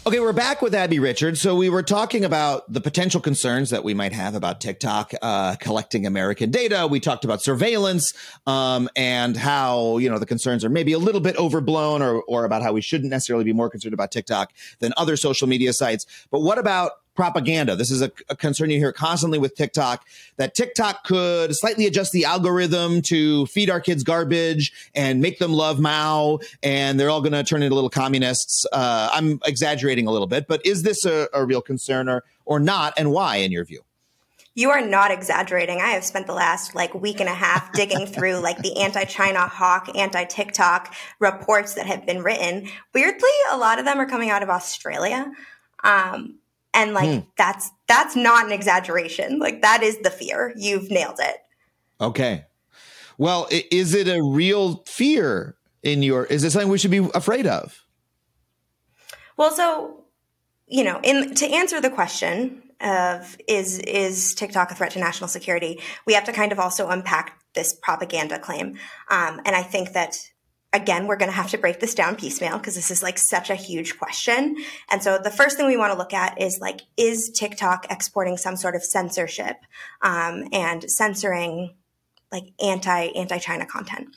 Okay, 0.08 0.20
we're 0.20 0.32
back 0.32 0.62
with 0.62 0.74
Abbie 0.74 1.00
Richards. 1.00 1.38
So 1.38 1.54
we 1.54 1.68
were 1.68 1.82
talking 1.82 2.24
about 2.24 2.72
the 2.72 2.80
potential 2.80 3.20
concerns 3.20 3.68
that 3.68 3.84
we 3.84 3.92
might 3.92 4.14
have 4.14 4.34
about 4.34 4.58
TikTok 4.58 5.12
uh, 5.20 5.56
collecting 5.56 6.06
American 6.06 6.50
data. 6.50 6.86
We 6.86 6.98
talked 6.98 7.26
about 7.26 7.42
surveillance 7.42 8.14
um, 8.46 8.88
and 8.96 9.36
how 9.36 9.98
you 9.98 10.08
know 10.08 10.18
the 10.18 10.24
concerns 10.24 10.64
are 10.64 10.70
maybe 10.70 10.94
a 10.94 10.98
little 10.98 11.20
bit 11.20 11.36
overblown, 11.36 12.00
or 12.00 12.22
or 12.22 12.46
about 12.46 12.62
how 12.62 12.72
we 12.72 12.80
shouldn't 12.80 13.10
necessarily 13.10 13.44
be 13.44 13.52
more 13.52 13.68
concerned 13.68 13.92
about 13.92 14.10
TikTok 14.10 14.54
than 14.78 14.94
other 14.96 15.14
social 15.14 15.46
media 15.46 15.74
sites. 15.74 16.06
But 16.30 16.40
what 16.40 16.56
about 16.56 16.92
propaganda. 17.18 17.74
This 17.74 17.90
is 17.90 18.00
a, 18.00 18.12
a, 18.28 18.36
concern 18.36 18.70
you 18.70 18.78
hear 18.78 18.92
constantly 18.92 19.40
with 19.40 19.56
TikTok 19.56 20.06
that 20.36 20.54
TikTok 20.54 21.02
could 21.02 21.52
slightly 21.52 21.84
adjust 21.84 22.12
the 22.12 22.24
algorithm 22.24 23.02
to 23.02 23.44
feed 23.46 23.68
our 23.68 23.80
kids 23.80 24.04
garbage 24.04 24.72
and 24.94 25.20
make 25.20 25.40
them 25.40 25.52
love 25.52 25.80
Mao, 25.80 26.38
and 26.62 26.98
they're 26.98 27.10
all 27.10 27.20
going 27.20 27.32
to 27.32 27.42
turn 27.42 27.64
into 27.64 27.74
little 27.74 27.90
communists. 27.90 28.64
Uh, 28.72 29.10
I'm 29.12 29.40
exaggerating 29.44 30.06
a 30.06 30.12
little 30.12 30.28
bit, 30.28 30.46
but 30.46 30.64
is 30.64 30.84
this 30.84 31.04
a, 31.04 31.26
a 31.34 31.44
real 31.44 31.60
concern 31.60 32.08
or 32.08 32.22
or 32.44 32.60
not, 32.60 32.94
and 32.96 33.10
why, 33.10 33.38
in 33.38 33.50
your 33.50 33.64
view? 33.64 33.80
You 34.54 34.70
are 34.70 34.80
not 34.80 35.10
exaggerating. 35.10 35.80
I 35.80 35.88
have 35.88 36.04
spent 36.04 36.28
the 36.28 36.34
last 36.34 36.76
like 36.76 36.94
week 36.94 37.18
and 37.18 37.28
a 37.28 37.34
half 37.34 37.72
digging 37.72 38.06
through 38.06 38.38
like 38.38 38.58
the 38.58 38.80
anti-China 38.80 39.40
hawk, 39.40 39.88
anti-TikTok 39.96 40.94
reports 41.18 41.74
that 41.74 41.86
have 41.86 42.06
been 42.06 42.22
written. 42.22 42.68
Weirdly, 42.94 43.28
a 43.50 43.58
lot 43.58 43.80
of 43.80 43.84
them 43.84 43.98
are 43.98 44.06
coming 44.06 44.30
out 44.30 44.44
of 44.44 44.50
Australia. 44.50 45.32
Um, 45.82 46.38
and 46.78 46.94
like 46.94 47.22
hmm. 47.22 47.28
that's 47.36 47.70
that's 47.88 48.14
not 48.14 48.46
an 48.46 48.52
exaggeration. 48.52 49.38
Like 49.38 49.62
that 49.62 49.82
is 49.82 49.98
the 49.98 50.10
fear. 50.10 50.54
You've 50.56 50.90
nailed 50.90 51.18
it. 51.18 51.36
Okay. 52.00 52.44
Well 53.18 53.48
is 53.50 53.94
it 53.94 54.06
a 54.06 54.22
real 54.22 54.84
fear 54.86 55.56
in 55.82 56.02
your 56.02 56.24
is 56.24 56.44
it 56.44 56.52
something 56.52 56.70
we 56.70 56.78
should 56.78 56.92
be 56.92 57.08
afraid 57.14 57.46
of? 57.46 57.84
Well 59.36 59.50
so 59.50 60.04
you 60.68 60.84
know 60.84 61.00
in 61.02 61.34
to 61.34 61.46
answer 61.46 61.80
the 61.80 61.90
question 61.90 62.62
of 62.80 63.36
is 63.48 63.80
is 63.80 64.34
tiktok 64.34 64.70
a 64.70 64.74
threat 64.74 64.92
to 64.92 65.00
national 65.00 65.26
security 65.26 65.80
we 66.06 66.14
have 66.14 66.22
to 66.22 66.32
kind 66.32 66.52
of 66.52 66.60
also 66.60 66.88
unpack 66.88 67.40
this 67.54 67.74
propaganda 67.82 68.38
claim. 68.38 68.78
Um, 69.10 69.40
and 69.44 69.56
i 69.56 69.62
think 69.64 69.94
that 69.94 70.16
again, 70.72 71.06
we're 71.06 71.16
going 71.16 71.30
to 71.30 71.36
have 71.36 71.50
to 71.50 71.58
break 71.58 71.80
this 71.80 71.94
down 71.94 72.16
piecemeal 72.16 72.58
because 72.58 72.74
this 72.74 72.90
is 72.90 73.02
like 73.02 73.18
such 73.18 73.50
a 73.50 73.54
huge 73.54 73.98
question. 73.98 74.56
And 74.90 75.02
so 75.02 75.18
the 75.18 75.30
first 75.30 75.56
thing 75.56 75.66
we 75.66 75.76
want 75.76 75.92
to 75.92 75.98
look 75.98 76.12
at 76.12 76.40
is 76.40 76.58
like, 76.60 76.82
is 76.96 77.30
TikTok 77.30 77.86
exporting 77.90 78.36
some 78.36 78.56
sort 78.56 78.76
of 78.76 78.82
censorship 78.82 79.56
um, 80.02 80.44
and 80.52 80.88
censoring 80.90 81.74
like 82.30 82.52
anti 82.62 83.06
anti 83.06 83.38
China 83.38 83.64
content? 83.64 84.08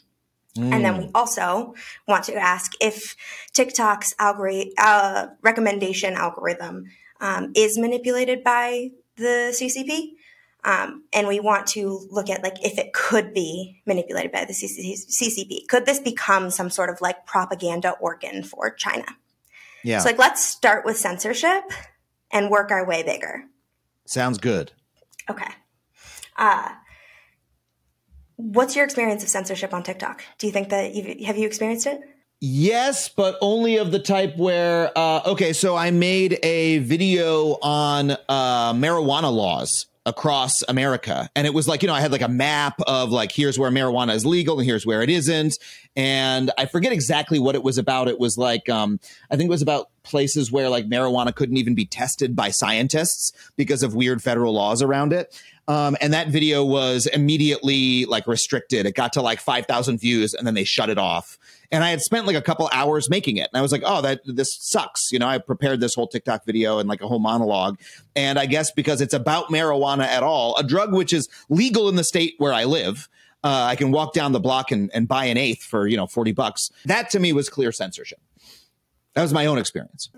Mm. 0.58 0.74
And 0.74 0.86
then 0.86 0.98
we 0.98 1.10
also 1.16 1.76
want 2.08 2.26
to 2.26 2.36
ask 2.36 2.74
if 2.82 3.16
TikTok's 3.54 4.14
algorithm 4.20 4.74
uh, 4.78 5.28
recommendation 5.42 6.16
algorithm 6.16 6.86
um, 7.22 7.54
is 7.56 7.78
manipulated 7.78 8.44
by 8.44 8.90
the 9.16 9.56
CCP. 9.58 10.16
Um, 10.64 11.06
and 11.12 11.28
we 11.28 11.40
want 11.40 11.66
to 11.68 12.08
look 12.12 12.30
at 12.30 12.44
like 12.44 12.64
if 12.64 12.78
it 12.78 12.94
could 12.94 13.34
be 13.34 13.82
manipulated 13.88 14.32
by 14.32 14.46
the 14.46 14.54
CCP. 14.54 15.68
Could 15.68 15.86
this 15.86 16.00
become 16.00 16.52
some 16.52 16.70
sort 16.70 16.90
of 16.90 17.02
like 17.02 17.26
propaganda 17.26 17.92
organ 18.00 18.44
for 18.44 18.70
China? 18.70 19.06
Yeah. 19.84 20.00
So 20.00 20.10
like 20.10 20.20
let's 20.20 20.44
start 20.44 20.86
with 20.86 20.98
censorship 20.98 21.64
and 22.32 22.50
work 22.50 22.70
our 22.70 22.86
way 22.86 23.02
bigger. 23.02 23.46
Sounds 24.06 24.38
good. 24.38 24.72
Okay. 25.30 25.52
Uh, 26.38 26.70
what's 28.36 28.76
your 28.76 28.86
experience 28.86 29.24
of 29.24 29.30
censorship 29.30 29.74
on 29.74 29.82
TikTok? 29.82 30.24
Do 30.38 30.46
you 30.46 30.54
think 30.54 30.70
that 30.70 30.94
you 30.94 31.26
have 31.26 31.38
you 31.38 31.48
experienced 31.48 31.88
it? 31.88 32.02
Yes, 32.40 33.08
but 33.10 33.38
only 33.42 33.78
of 33.78 33.92
the 33.92 34.00
type 34.00 34.38
where 34.38 34.92
uh, 34.96 35.22
okay, 35.26 35.54
so 35.54 35.76
I 35.76 35.92
made 35.92 36.40
a 36.44 36.80
video 36.80 37.58
on 37.62 38.12
uh, 38.12 38.74
marijuana 38.74 39.32
laws 39.32 39.88
across 40.06 40.64
America. 40.68 41.30
And 41.36 41.46
it 41.46 41.54
was 41.54 41.68
like, 41.68 41.84
you 41.84 41.88
know, 41.88 41.94
I 41.94 42.02
had 42.02 42.12
like 42.12 42.22
a 42.22 42.28
map 42.28 42.80
of 42.88 43.12
like, 43.12 43.32
here's 43.32 43.60
where 43.60 43.70
marijuana 43.70 44.16
is 44.16 44.26
legal 44.26 44.58
and 44.58 44.66
here's 44.66 44.86
where 44.86 45.02
it 45.04 45.10
isn't. 45.10 45.58
And 45.96 46.52
I 46.58 46.66
forget 46.66 46.92
exactly 46.92 47.38
what 47.38 47.54
it 47.54 47.64
was 47.64 47.78
about. 47.78 48.08
It 48.08 48.20
was 48.20 48.38
like, 48.38 48.68
um, 48.70 49.00
I 49.30 49.36
think 49.36 49.48
it 49.48 49.52
was 49.52 49.62
about 49.62 49.90
places 50.04 50.52
where 50.52 50.70
like 50.70 50.88
marijuana 50.88 51.36
couldn't 51.36 51.58
even 51.58 51.76
be 51.76 51.86
tested 51.86 52.36
by 52.36 52.50
scientists 52.50 53.32
because 53.56 53.84
of 53.84 53.94
weird 53.94 54.24
federal 54.24 54.54
laws 54.54 54.82
around 54.82 55.14
it. 55.14 55.40
Um, 55.68 55.96
and 56.02 56.14
that 56.14 56.28
video 56.28 56.66
was 56.66 57.06
immediately 57.08 58.06
like 58.06 58.28
restricted. 58.28 58.86
It 58.86 58.96
got 58.96 59.14
to 59.14 59.22
like 59.22 59.40
5,000 59.40 60.00
views 60.00 60.34
and 60.34 60.46
then 60.46 60.54
they 60.54 60.64
shut 60.64 60.90
it 60.90 60.98
off. 60.98 61.38
And 61.72 61.84
I 61.84 61.92
had 61.92 62.02
spent 62.02 62.28
like 62.28 62.36
a 62.36 62.42
couple 62.42 62.70
hours 62.74 63.10
making 63.10 63.38
it. 63.38 63.48
And 63.54 63.58
I 63.58 63.62
was 63.62 63.72
like, 63.72 63.84
oh, 63.86 64.02
that 64.02 64.22
this 64.26 64.58
sucks. 64.60 65.12
You 65.12 65.20
know, 65.20 65.28
I 65.28 65.38
prepared 65.38 65.80
this 65.80 65.96
whole 65.96 66.08
TikTok 66.08 66.46
video 66.46 66.80
and 66.80 66.90
like 66.90 67.02
a 67.02 67.08
whole 67.08 67.20
monologue. 67.20 67.80
And 68.16 68.38
I 68.38 68.46
guess 68.46 68.72
because 68.72 69.00
it's 69.00 69.14
about 69.14 69.48
marijuana 69.48 70.06
at 70.06 70.24
all, 70.24 70.58
a 70.58 70.64
drug 70.64 70.94
which 70.94 71.14
is 71.14 71.30
legal 71.50 71.88
in 71.88 71.96
the 71.96 72.04
state 72.04 72.34
where 72.38 72.54
I 72.54 72.66
live, 72.66 73.08
uh, 73.44 73.66
I 73.70 73.76
can 73.76 73.92
walk 73.92 74.14
down 74.14 74.34
the 74.34 74.40
block 74.40 74.72
and, 74.72 74.92
and 74.94 75.08
buy 75.08 75.26
an 75.26 75.38
eighth 75.38 75.64
for, 75.64 75.88
you 75.88 75.96
know, 75.96 76.08
40 76.08 76.34
bucks. 76.34 76.70
That 76.86 77.10
to 77.12 77.20
me 77.20 77.34
was 77.34 77.50
clear 77.50 77.72
censorship. 77.72 78.20
That 79.14 79.22
was 79.22 79.34
my 79.34 79.46
own 79.46 79.58
experience. 79.58 80.10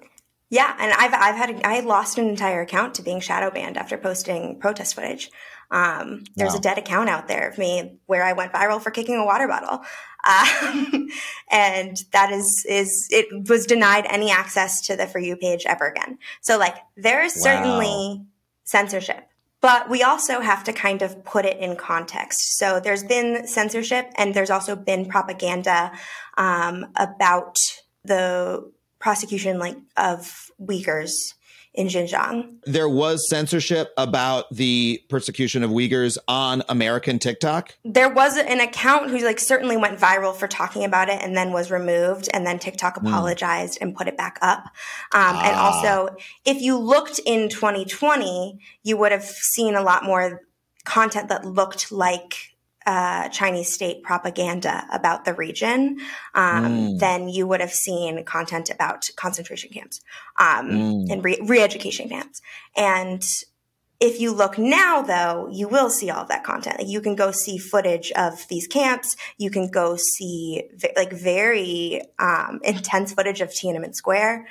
Yeah, 0.54 0.76
and 0.78 0.94
I've 0.94 1.16
I've 1.16 1.36
had 1.36 1.62
I 1.66 1.80
lost 1.80 2.20
an 2.20 2.30
entire 2.30 2.62
account 2.62 2.94
to 2.96 3.02
being 3.02 3.20
shadow 3.22 3.50
banned 3.50 3.76
after 3.76 3.98
posting 3.98 4.60
protest 4.60 4.94
footage. 4.94 5.32
Um, 5.72 6.26
there's 6.36 6.52
wow. 6.52 6.60
a 6.60 6.62
dead 6.62 6.78
account 6.78 7.10
out 7.10 7.28
there 7.28 7.50
of 7.50 7.58
me 7.58 7.98
where 8.06 8.24
I 8.24 8.34
went 8.34 8.54
viral 8.54 8.80
for 8.80 8.92
kicking 8.92 9.16
a 9.16 9.26
water 9.26 9.48
bottle, 9.48 9.84
um, 10.30 11.10
and 11.50 11.98
that 12.12 12.32
is 12.32 12.64
is 12.70 13.08
it 13.10 13.50
was 13.50 13.66
denied 13.66 14.06
any 14.08 14.30
access 14.30 14.80
to 14.82 14.96
the 14.96 15.08
for 15.08 15.18
you 15.18 15.38
page 15.38 15.64
ever 15.66 15.88
again. 15.88 16.20
So 16.42 16.60
like 16.60 16.76
there 16.96 17.24
is 17.24 17.34
certainly 17.34 17.88
wow. 18.20 18.26
censorship, 18.64 19.28
but 19.60 19.90
we 19.90 20.04
also 20.04 20.40
have 20.40 20.64
to 20.66 20.72
kind 20.72 21.02
of 21.02 21.26
put 21.26 21.46
it 21.46 21.58
in 21.58 21.78
context. 21.78 22.60
So 22.60 22.80
there's 22.80 23.04
been 23.04 23.48
censorship, 23.48 24.12
and 24.18 24.36
there's 24.36 24.52
also 24.52 24.76
been 24.76 25.08
propaganda 25.08 25.94
um, 26.38 26.86
about 26.96 27.56
the 28.04 28.72
prosecution 29.04 29.60
like 29.60 29.76
of 29.98 30.50
Uyghurs 30.62 31.12
in 31.74 31.88
Xinjiang. 31.88 32.60
There 32.66 32.88
was 32.88 33.28
censorship 33.30 33.92
about 33.98 34.46
the 34.50 35.04
persecution 35.10 35.62
of 35.62 35.72
Uyghurs 35.72 36.18
on 36.28 36.64
American 36.70 37.20
TikTok. 37.20 37.76
There 37.84 38.10
was 38.10 38.38
an 38.38 38.62
account 38.62 39.10
who 39.10 39.20
like 39.20 39.40
certainly 39.40 39.76
went 39.76 40.00
viral 40.00 40.34
for 40.34 40.48
talking 40.48 40.86
about 40.86 41.10
it 41.10 41.22
and 41.22 41.36
then 41.36 41.52
was 41.52 41.70
removed 41.70 42.30
and 42.34 42.48
then 42.48 42.60
TikTok 42.60 42.98
hmm. 42.98 43.08
apologized 43.08 43.80
mm. 43.80 43.82
and 43.82 43.96
put 43.96 44.08
it 44.08 44.16
back 44.16 44.40
up. 44.42 44.66
Um, 45.12 45.36
ah. 45.36 45.42
And 45.44 45.56
also, 45.58 46.16
if 46.46 46.62
you 46.62 46.78
looked 46.78 47.20
in 47.26 47.50
2020, 47.50 48.58
you 48.84 48.96
would 48.96 49.12
have 49.12 49.26
seen 49.26 49.76
a 49.76 49.82
lot 49.82 50.06
more 50.06 50.44
content 50.86 51.28
that 51.28 51.44
looked 51.44 51.92
like 51.92 52.53
uh, 52.86 53.30
Chinese 53.30 53.72
state 53.72 54.04
propaganda 54.04 54.86
about 54.92 55.26
the 55.26 55.34
region, 55.34 56.00
um, 56.34 56.66
mm. 56.66 57.00
then 57.00 57.30
you 57.30 57.48
would 57.48 57.62
have 57.62 57.74
seen 57.74 58.24
content 58.26 58.70
about 58.70 59.10
concentration 59.16 59.70
camps 59.72 60.02
um, 60.38 60.70
mm. 60.70 61.12
and 61.12 61.24
re 61.24 61.62
education 61.62 62.10
camps. 62.10 62.42
And 62.76 63.24
if 64.00 64.20
you 64.20 64.34
look 64.34 64.58
now, 64.58 65.02
though, 65.02 65.48
you 65.50 65.70
will 65.70 65.90
see 65.90 66.10
all 66.10 66.24
of 66.24 66.28
that 66.28 66.44
content. 66.44 66.80
Like 66.80 66.90
you 66.90 67.00
can 67.00 67.16
go 67.16 67.32
see 67.32 67.58
footage 67.58 68.12
of 68.12 68.46
these 68.50 68.68
camps. 68.68 69.16
You 69.38 69.50
can 69.50 69.70
go 69.70 69.96
see 69.96 70.64
like 70.96 71.14
very 71.14 72.02
um, 72.20 72.60
intense 72.64 73.14
footage 73.14 73.40
of 73.40 73.50
Tiananmen 73.50 73.96
Square. 73.96 74.48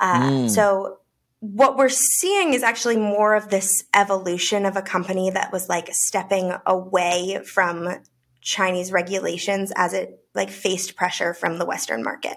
Uh, 0.00 0.22
mm. 0.22 0.50
So 0.50 0.99
what 1.40 1.76
we're 1.76 1.88
seeing 1.88 2.52
is 2.52 2.62
actually 2.62 2.96
more 2.96 3.34
of 3.34 3.48
this 3.48 3.84
evolution 3.94 4.66
of 4.66 4.76
a 4.76 4.82
company 4.82 5.30
that 5.30 5.52
was 5.52 5.68
like 5.68 5.88
stepping 5.92 6.52
away 6.66 7.40
from 7.44 7.88
Chinese 8.42 8.92
regulations 8.92 9.72
as 9.74 9.94
it 9.94 10.22
like 10.34 10.50
faced 10.50 10.96
pressure 10.96 11.34
from 11.34 11.58
the 11.58 11.66
Western 11.66 12.02
market. 12.02 12.36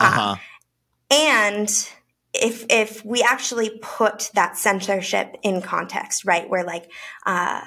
Uh-huh. 0.00 0.32
Uh, 0.32 0.36
and 1.10 1.68
if 2.32 2.64
if 2.70 3.04
we 3.04 3.22
actually 3.22 3.78
put 3.82 4.30
that 4.34 4.56
censorship 4.56 5.36
in 5.42 5.60
context, 5.60 6.24
right, 6.24 6.48
where 6.48 6.64
like 6.64 6.90
uh, 7.26 7.60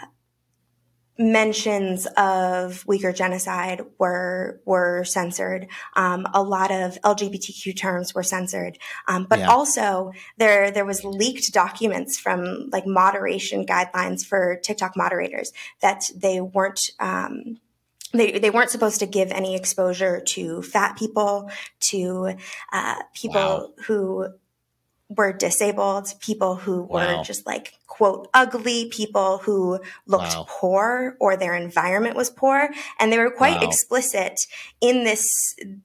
mentions 1.18 2.06
of 2.18 2.84
Uyghur 2.86 3.16
genocide 3.16 3.82
were 3.98 4.62
were 4.66 5.04
censored. 5.06 5.68
Um, 5.96 6.28
a 6.34 6.44
lot 6.44 6.72
of 6.72 7.00
LGBTQ 7.02 7.78
terms 7.78 8.14
were 8.14 8.24
censored, 8.24 8.78
um, 9.08 9.26
but 9.30 9.40
Yeah. 9.40 9.50
also 9.50 10.12
there 10.38 10.72
there 10.72 10.86
was 10.86 11.04
leaked 11.04 11.54
documents 11.54 12.20
from 12.20 12.70
like 12.72 12.86
moderation 12.86 13.66
guidelines 13.66 14.26
for 14.26 14.58
TikTok 14.58 14.98
moderators 14.98 15.54
that 15.82 16.10
they 16.16 16.42
weren't. 16.42 16.90
Um, 17.00 17.60
they, 18.14 18.40
they 18.40 18.50
weren't 18.50 18.70
supposed 18.70 19.00
to 19.00 19.06
give 19.06 19.32
any 19.32 19.56
exposure 19.58 20.22
to 20.22 20.62
fat 20.62 20.98
people, 20.98 21.50
to 21.90 22.36
uh, 22.72 22.96
people 23.14 23.34
Wow. 23.34 23.74
who 23.88 24.28
were 25.10 25.32
disabled, 25.32 26.08
people 26.20 26.56
who 26.56 26.82
Wow. 26.84 27.18
were 27.18 27.24
just 27.24 27.46
like 27.46 27.74
quote 27.88 28.28
ugly, 28.34 28.90
people 28.90 29.38
who 29.38 29.80
looked 30.08 30.24
Wow. 30.36 30.46
poor 30.50 31.16
or 31.20 31.38
their 31.38 31.56
environment 31.56 32.16
was 32.16 32.30
poor, 32.30 32.70
and 33.00 33.12
they 33.14 33.18
were 33.18 33.32
quite 33.32 33.62
Wow. 33.62 33.68
explicit 33.68 34.40
in 34.82 35.04
this 35.04 35.24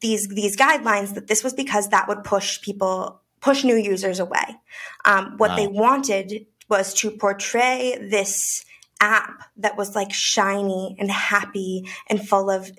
these 0.01 0.27
these 0.29 0.57
guidelines 0.57 1.15
that 1.15 1.27
this 1.27 1.45
was 1.45 1.53
because 1.53 1.89
that 1.89 2.09
would 2.09 2.25
push 2.25 2.61
people 2.63 3.21
push 3.41 3.65
new 3.65 3.77
users 3.77 4.21
away. 4.21 4.57
Um, 5.05 5.35
what 5.39 5.57
they 5.57 5.67
wanted 5.67 6.47
was 6.69 6.93
to 6.95 7.11
portray 7.11 7.97
this 8.11 8.65
app 9.01 9.45
that 9.57 9.77
was 9.77 9.95
like 9.95 10.13
shiny 10.13 10.95
and 10.99 11.11
happy 11.11 11.89
and 12.09 12.27
full 12.27 12.51
of 12.51 12.71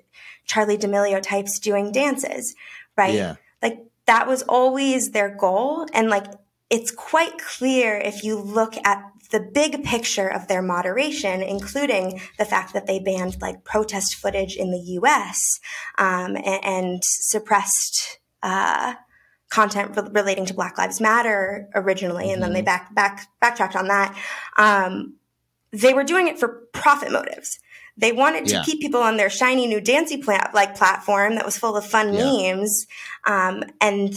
Charli 0.47 0.77
D'Amelio 0.79 1.19
types 1.21 1.57
doing 1.59 1.91
dances, 1.91 2.55
right? 2.97 3.13
Yeah. 3.13 3.35
Like 3.61 3.79
that 4.11 4.27
was 4.27 4.41
always 4.43 5.11
their 5.11 5.33
goal. 5.33 5.87
And 5.93 6.09
like 6.09 6.25
it's 6.69 6.91
quite 6.91 7.37
clear 7.37 7.95
if 7.95 8.25
you 8.25 8.37
look 8.37 8.73
at 8.83 9.01
the 9.31 9.39
big 9.39 9.85
picture 9.85 10.27
of 10.27 10.49
their 10.49 10.61
moderation, 10.61 11.41
including 11.41 12.19
the 12.37 12.43
fact 12.43 12.73
that 12.73 12.87
they 12.87 12.99
banned 12.99 13.41
like 13.41 13.63
protest 13.63 14.15
footage 14.15 14.57
in 14.57 14.69
the 14.69 14.99
US 14.99 15.61
um, 15.97 16.35
and, 16.35 16.65
and 16.65 17.03
suppressed 17.05 18.19
uh, 18.43 18.95
content 19.49 19.95
re- 19.95 20.09
relating 20.11 20.45
to 20.47 20.53
Black 20.53 20.77
Lives 20.77 20.99
Matter 20.99 21.69
originally, 21.73 22.33
and 22.33 22.43
then 22.43 22.51
they 22.51 22.61
back 22.61 22.93
back 22.93 23.27
backtracked 23.39 23.77
on 23.77 23.87
that. 23.87 24.13
Um, 24.57 25.15
they 25.71 25.93
were 25.93 26.03
doing 26.03 26.27
it 26.27 26.37
for 26.37 26.67
profit 26.73 27.13
motives. 27.13 27.59
They 27.97 28.11
wanted 28.11 28.45
to 28.47 28.53
Yeah. 28.55 28.63
keep 28.63 28.79
people 28.81 29.01
on 29.01 29.17
their 29.17 29.29
shiny 29.29 29.67
new 29.67 29.81
dancy 29.81 30.17
pla- 30.17 30.49
like 30.53 30.75
platform 30.75 31.35
that 31.35 31.45
was 31.45 31.57
full 31.57 31.75
of 31.75 31.85
fun 31.85 32.13
Yeah. 32.13 32.53
memes, 32.53 32.87
um, 33.25 33.63
and 33.79 34.13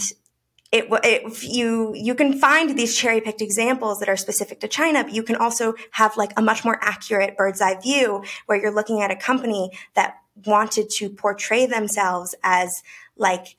it, 0.71 0.87
it 1.03 1.43
you 1.43 1.93
you 1.95 2.15
can 2.15 2.37
find 2.39 2.77
these 2.77 2.95
cherry 2.97 3.21
picked 3.21 3.41
examples 3.41 3.99
that 3.99 4.09
are 4.09 4.17
specific 4.17 4.59
to 4.61 4.67
China, 4.67 5.03
but 5.03 5.13
you 5.13 5.23
can 5.23 5.35
also 5.35 5.73
have 5.91 6.17
like 6.17 6.31
a 6.37 6.41
much 6.41 6.65
more 6.65 6.79
accurate 6.81 7.37
bird's 7.37 7.61
eye 7.61 7.79
view 7.79 8.23
where 8.45 8.59
you're 8.59 8.73
looking 8.73 9.01
at 9.01 9.11
a 9.11 9.15
company 9.15 9.69
that 9.93 10.15
wanted 10.45 10.89
to 10.89 11.09
portray 11.09 11.65
themselves 11.65 12.35
as 12.43 12.69
like 13.15 13.55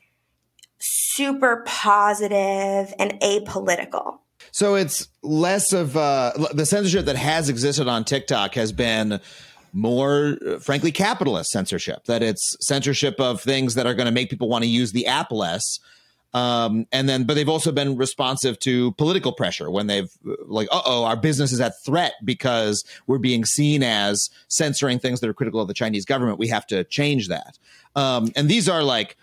super 0.78 1.62
positive 1.66 2.92
and 2.98 3.18
apolitical. 3.22 4.18
So 4.52 4.74
it's 4.74 5.08
less 5.22 5.72
of 5.72 5.96
uh, 5.96 6.32
the 6.54 6.66
censorship 6.66 7.06
that 7.06 7.16
has 7.16 7.48
existed 7.48 7.88
on 7.88 8.04
TikTok 8.04 8.54
has 8.54 8.72
been 8.72 9.20
more, 9.76 10.38
uh, 10.46 10.58
frankly, 10.58 10.90
capitalist 10.90 11.50
censorship. 11.50 12.06
That 12.06 12.22
it's 12.22 12.56
censorship 12.60 13.20
of 13.20 13.42
things 13.42 13.74
that 13.74 13.86
are 13.86 13.94
going 13.94 14.06
to 14.06 14.12
make 14.12 14.30
people 14.30 14.48
want 14.48 14.64
to 14.64 14.70
use 14.70 14.92
the 14.92 15.06
app 15.06 15.30
less. 15.30 15.78
Um, 16.32 16.86
and 16.92 17.08
then, 17.08 17.24
but 17.24 17.34
they've 17.34 17.48
also 17.48 17.72
been 17.72 17.96
responsive 17.96 18.58
to 18.60 18.92
political 18.92 19.32
pressure 19.32 19.70
when 19.70 19.86
they've 19.86 20.10
uh, 20.28 20.34
like, 20.46 20.68
uh 20.72 20.82
oh, 20.84 21.04
our 21.04 21.16
business 21.16 21.52
is 21.52 21.60
at 21.60 21.74
threat 21.84 22.14
because 22.24 22.84
we're 23.06 23.18
being 23.18 23.44
seen 23.44 23.82
as 23.82 24.28
censoring 24.48 24.98
things 24.98 25.20
that 25.20 25.30
are 25.30 25.34
critical 25.34 25.60
of 25.60 25.68
the 25.68 25.74
Chinese 25.74 26.04
government. 26.04 26.38
We 26.38 26.48
have 26.48 26.66
to 26.68 26.84
change 26.84 27.28
that. 27.28 27.58
Um, 27.94 28.32
and 28.34 28.48
these 28.48 28.68
are 28.68 28.82
like 28.82 29.16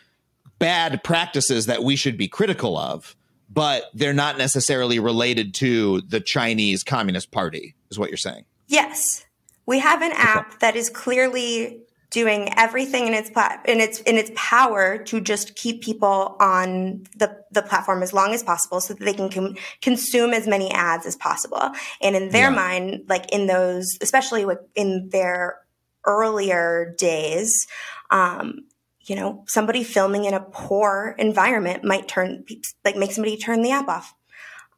bad 0.59 1.03
practices 1.03 1.65
that 1.65 1.83
we 1.83 1.95
should 1.95 2.17
be 2.17 2.27
critical 2.27 2.77
of, 2.77 3.15
but 3.51 3.85
they're 3.93 4.13
not 4.13 4.37
necessarily 4.37 4.99
related 4.99 5.53
to 5.55 6.01
the 6.01 6.19
Chinese 6.19 6.83
Communist 6.83 7.31
Party, 7.31 7.75
is 7.91 7.99
what 7.99 8.09
you're 8.09 8.17
saying. 8.17 8.45
Yes, 8.67 9.25
we 9.65 9.79
have 9.79 10.01
an 10.01 10.11
app 10.13 10.59
that 10.59 10.75
is 10.75 10.89
clearly 10.89 11.79
doing 12.09 12.47
everything 12.57 13.07
in 13.07 13.13
its 13.15 13.29
plat- 13.31 13.65
in 13.67 13.79
its 13.79 13.99
in 14.01 14.17
its 14.17 14.29
power 14.35 14.99
to 14.99 15.19
just 15.19 15.55
keep 15.55 15.81
people 15.81 16.35
on 16.39 17.03
the 17.17 17.35
the 17.51 17.61
platform 17.63 18.03
as 18.03 18.13
long 18.13 18.33
as 18.33 18.43
possible 18.43 18.79
so 18.79 18.93
that 18.93 19.03
they 19.03 19.13
can 19.13 19.29
com- 19.29 19.55
consume 19.81 20.31
as 20.31 20.45
many 20.47 20.71
ads 20.71 21.07
as 21.07 21.15
possible. 21.15 21.71
And 22.01 22.15
in 22.15 22.29
their 22.29 22.49
Yeah. 22.51 22.55
mind, 22.55 23.05
like 23.09 23.31
in 23.31 23.47
those, 23.47 23.97
especially 24.01 24.45
with, 24.45 24.59
in 24.75 25.09
their 25.09 25.59
earlier 26.05 26.93
days, 26.99 27.65
um, 28.11 28.65
you 29.01 29.15
know, 29.15 29.43
somebody 29.47 29.83
filming 29.83 30.25
in 30.25 30.33
a 30.35 30.39
poor 30.39 31.15
environment 31.17 31.83
might 31.83 32.07
turn 32.07 32.45
like 32.85 32.95
make 32.95 33.11
somebody 33.11 33.37
turn 33.37 33.63
the 33.63 33.71
app 33.71 33.87
off. 33.87 34.13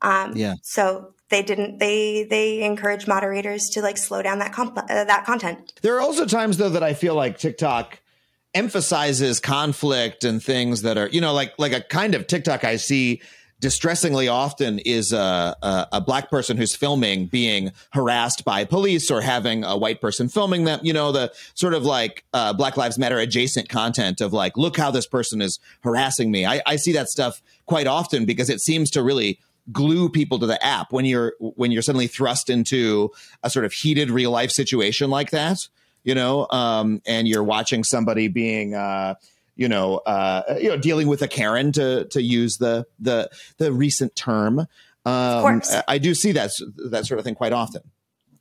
Um, 0.02 0.34
Yeah. 0.36 0.56
So 0.62 1.15
they 1.36 1.44
didn't. 1.44 1.80
They 1.80 2.24
they 2.24 2.64
encourage 2.64 3.08
moderators 3.08 3.70
to 3.72 3.82
like 3.82 3.98
slow 3.98 4.22
down 4.22 4.40
that 4.40 4.54
comp- 4.54 4.78
uh, 4.78 5.04
that 5.04 5.26
content. 5.26 5.74
There 5.82 5.96
are 5.98 6.02
also 6.02 6.26
times 6.26 6.58
though 6.58 6.70
that 6.70 6.84
I 6.84 6.94
feel 6.94 7.14
like 7.14 7.38
TikTok 7.38 8.00
emphasizes 8.54 9.42
conflict 9.42 10.24
and 10.24 10.42
things 10.42 10.84
that 10.84 10.98
are, 10.98 11.10
you 11.10 11.20
know, 11.20 11.34
like 11.34 11.54
like 11.58 11.74
a 11.74 11.82
kind 11.82 12.16
of 12.16 12.28
TikTok 12.28 12.64
I 12.64 12.78
see 12.78 13.22
distressingly 13.60 14.28
often 14.28 14.80
is 14.80 15.12
a, 15.12 15.56
a, 15.62 15.88
a 15.94 16.02
black 16.02 16.30
person 16.30 16.56
who's 16.58 16.76
filming 16.76 17.26
being 17.26 17.72
harassed 17.94 18.44
by 18.46 18.64
police 18.64 19.10
or 19.10 19.22
having 19.22 19.64
a 19.64 19.78
white 19.78 20.00
person 20.02 20.28
filming 20.30 20.66
them. 20.66 20.80
You 20.84 20.94
know, 20.94 21.12
the 21.12 21.34
sort 21.54 21.74
of 21.74 21.84
like 21.84 22.26
uh, 22.34 22.54
Black 22.54 22.78
Lives 22.78 22.98
Matter 22.98 23.18
adjacent 23.18 23.68
content 23.70 24.22
of 24.22 24.34
like, 24.34 24.58
look 24.58 24.78
how 24.78 24.92
this 24.92 25.08
person 25.08 25.42
is 25.42 25.60
harassing 25.82 26.32
me. 26.32 26.46
I, 26.46 26.62
I 26.66 26.76
see 26.76 26.92
that 26.94 27.10
stuff 27.10 27.42
quite 27.66 27.88
often 27.88 28.26
because 28.26 28.50
it 28.50 28.62
seems 28.62 28.90
to 28.92 29.02
really 29.02 29.40
glue 29.72 30.10
people 30.10 30.38
to 30.40 30.46
the 30.46 30.64
app 30.64 30.92
when 30.92 31.06
you're 31.06 31.34
when 31.40 31.72
you're 31.72 31.82
suddenly 31.82 32.08
thrust 32.08 32.50
into 32.50 33.12
a 33.44 33.50
sort 33.50 33.66
of 33.66 33.74
heated 33.74 34.10
real 34.12 34.32
life 34.32 34.52
situation 34.52 35.10
like 35.10 35.32
that 35.32 35.58
you 36.04 36.14
know 36.14 36.48
um 36.52 37.02
and 37.08 37.28
you're 37.28 37.44
watching 37.44 37.84
somebody 37.84 38.28
being 38.28 38.76
uh 38.76 39.16
you 39.56 39.68
know 39.68 39.98
uh 40.06 40.44
you 40.62 40.70
know 40.70 40.78
dealing 40.78 41.08
with 41.08 41.22
a 41.24 41.28
karen 41.28 41.72
to 41.72 42.06
to 42.06 42.22
use 42.22 42.58
the 42.58 42.86
the 43.00 43.28
the 43.58 43.72
recent 43.74 44.16
term 44.16 44.60
um 45.06 45.42
course. 45.42 45.74
I- 45.74 45.84
i 45.88 45.98
do 45.98 46.14
see 46.14 46.32
that 46.34 46.52
that 46.92 47.08
sort 47.08 47.18
of 47.18 47.26
thing 47.26 47.36
quite 47.36 47.54
often 47.54 47.82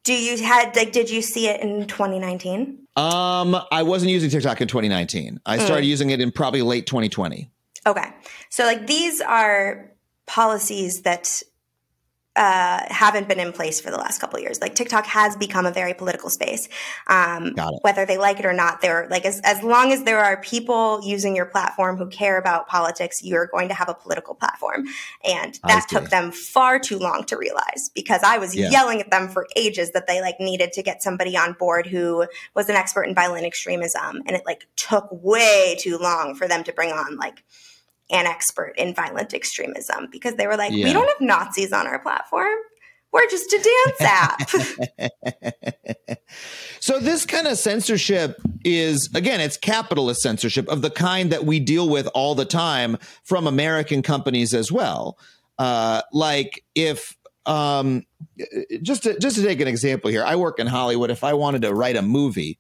Do 0.05 0.13
you 0.13 0.37
had 0.45 0.77
like? 0.77 0.93
Did 0.93 1.09
you 1.09 1.23
see 1.23 1.49
it 1.49 1.63
in 1.63 1.87
2019? 1.87 2.87
um 2.97 3.57
i 3.73 3.83
wasn't 3.83 4.11
using 4.11 4.29
tiktok 4.29 4.61
in 4.61 4.69
2019 4.69 5.41
i 5.47 5.57
started 5.59 5.87
using 5.87 6.11
it 6.11 6.21
in 6.21 6.31
probably 6.33 6.61
late 6.63 6.87
2020 6.87 7.51
Okay, 7.87 8.09
so 8.49 8.65
like 8.65 8.87
these 8.87 9.21
are 9.21 9.91
policies 10.27 11.03
that 11.03 11.43
uh, 12.37 12.83
haven't 12.89 13.29
been 13.29 13.39
in 13.39 13.53
place 13.53 13.81
for 13.81 13.93
the 13.93 13.97
last 13.97 14.21
couple 14.21 14.37
of 14.37 14.43
years. 14.43 14.61
Like 14.61 14.75
TikTok 14.75 15.07
has 15.07 15.37
become 15.37 15.67
a 15.67 15.71
very 15.71 15.95
political 15.95 16.29
space. 16.31 16.69
Um. 17.07 17.55
Whether 17.83 18.07
they 18.07 18.19
like 18.19 18.41
it 18.41 18.45
or 18.47 18.53
not, 18.53 18.81
they're 18.81 19.07
like 19.09 19.25
as 19.25 19.41
as 19.45 19.63
long 19.63 19.93
as 19.93 20.03
there 20.03 20.19
are 20.19 20.41
people 20.41 21.01
using 21.05 21.37
your 21.37 21.47
platform 21.47 21.97
who 21.97 22.09
care 22.09 22.37
about 22.37 22.67
politics, 22.67 23.23
you're 23.23 23.47
going 23.47 23.69
to 23.69 23.75
have 23.75 23.89
a 23.89 23.95
political 23.95 24.35
platform, 24.35 24.87
and 25.25 25.61
that 25.65 25.87
took 25.89 26.09
them 26.11 26.33
far 26.33 26.81
too 26.81 26.99
long 26.99 27.23
to 27.27 27.37
realize 27.37 27.91
because 27.95 28.23
I 28.25 28.39
was 28.39 28.57
Yeah. 28.57 28.71
yelling 28.71 29.01
at 29.01 29.11
them 29.13 29.29
for 29.29 29.47
ages 29.55 29.93
that 29.93 30.09
they 30.09 30.21
like 30.21 30.41
needed 30.41 30.73
to 30.73 30.83
get 30.83 31.05
somebody 31.05 31.37
on 31.37 31.53
board 31.53 31.87
who 31.87 32.27
was 32.55 32.69
an 32.69 32.75
expert 32.75 33.05
in 33.05 33.15
violent 33.15 33.45
extremism, 33.47 34.23
and 34.27 34.31
it 34.31 34.43
like 34.45 34.67
took 34.75 35.07
way 35.13 35.77
too 35.79 35.99
long 35.99 36.35
for 36.35 36.49
them 36.49 36.65
to 36.65 36.73
bring 36.73 36.91
on 36.91 37.17
like 37.17 37.45
an 38.11 38.27
expert 38.27 38.75
in 38.77 38.95
violent 38.95 39.35
extremism 39.35 40.09
because 40.11 40.35
they 40.35 40.47
were 40.47 40.57
like, 40.57 40.73
Yeah. 40.73 40.87
we 40.87 40.93
don't 40.93 41.09
have 41.09 41.21
Nazis 41.21 41.73
on 41.73 41.87
our 41.87 41.99
platform. 41.99 42.55
We're 43.13 43.29
just 43.29 43.53
a 43.53 43.59
dance 43.59 44.01
app. 44.01 44.51
So 46.85 46.99
this 46.99 47.25
kind 47.25 47.47
of 47.47 47.57
censorship 47.57 48.39
is 48.63 49.09
again, 49.15 49.41
it's 49.41 49.57
capitalist 49.57 50.21
censorship 50.21 50.69
of 50.69 50.83
the 50.83 50.91
kind 50.91 51.33
that 51.33 51.47
we 51.47 51.59
deal 51.59 51.89
with 51.89 52.07
all 52.09 52.35
the 52.35 52.45
time 52.45 52.99
from 53.23 53.47
American 53.47 54.03
companies 54.03 54.53
as 54.53 54.71
well. 54.71 55.17
Uh, 55.59 56.03
like 56.13 56.63
if 56.75 57.17
um, 57.47 58.05
just 58.83 59.05
to 59.05 59.19
just 59.19 59.37
to 59.37 59.43
take 59.43 59.63
an 59.63 59.69
example 59.69 60.11
here, 60.11 60.25
I 60.25 60.37
work 60.37 60.59
in 60.59 60.67
Hollywood. 60.67 61.11
If 61.11 61.25
I 61.25 61.33
wanted 61.33 61.63
to 61.63 61.73
write 61.73 61.97
a 61.97 62.03
movie, 62.03 62.59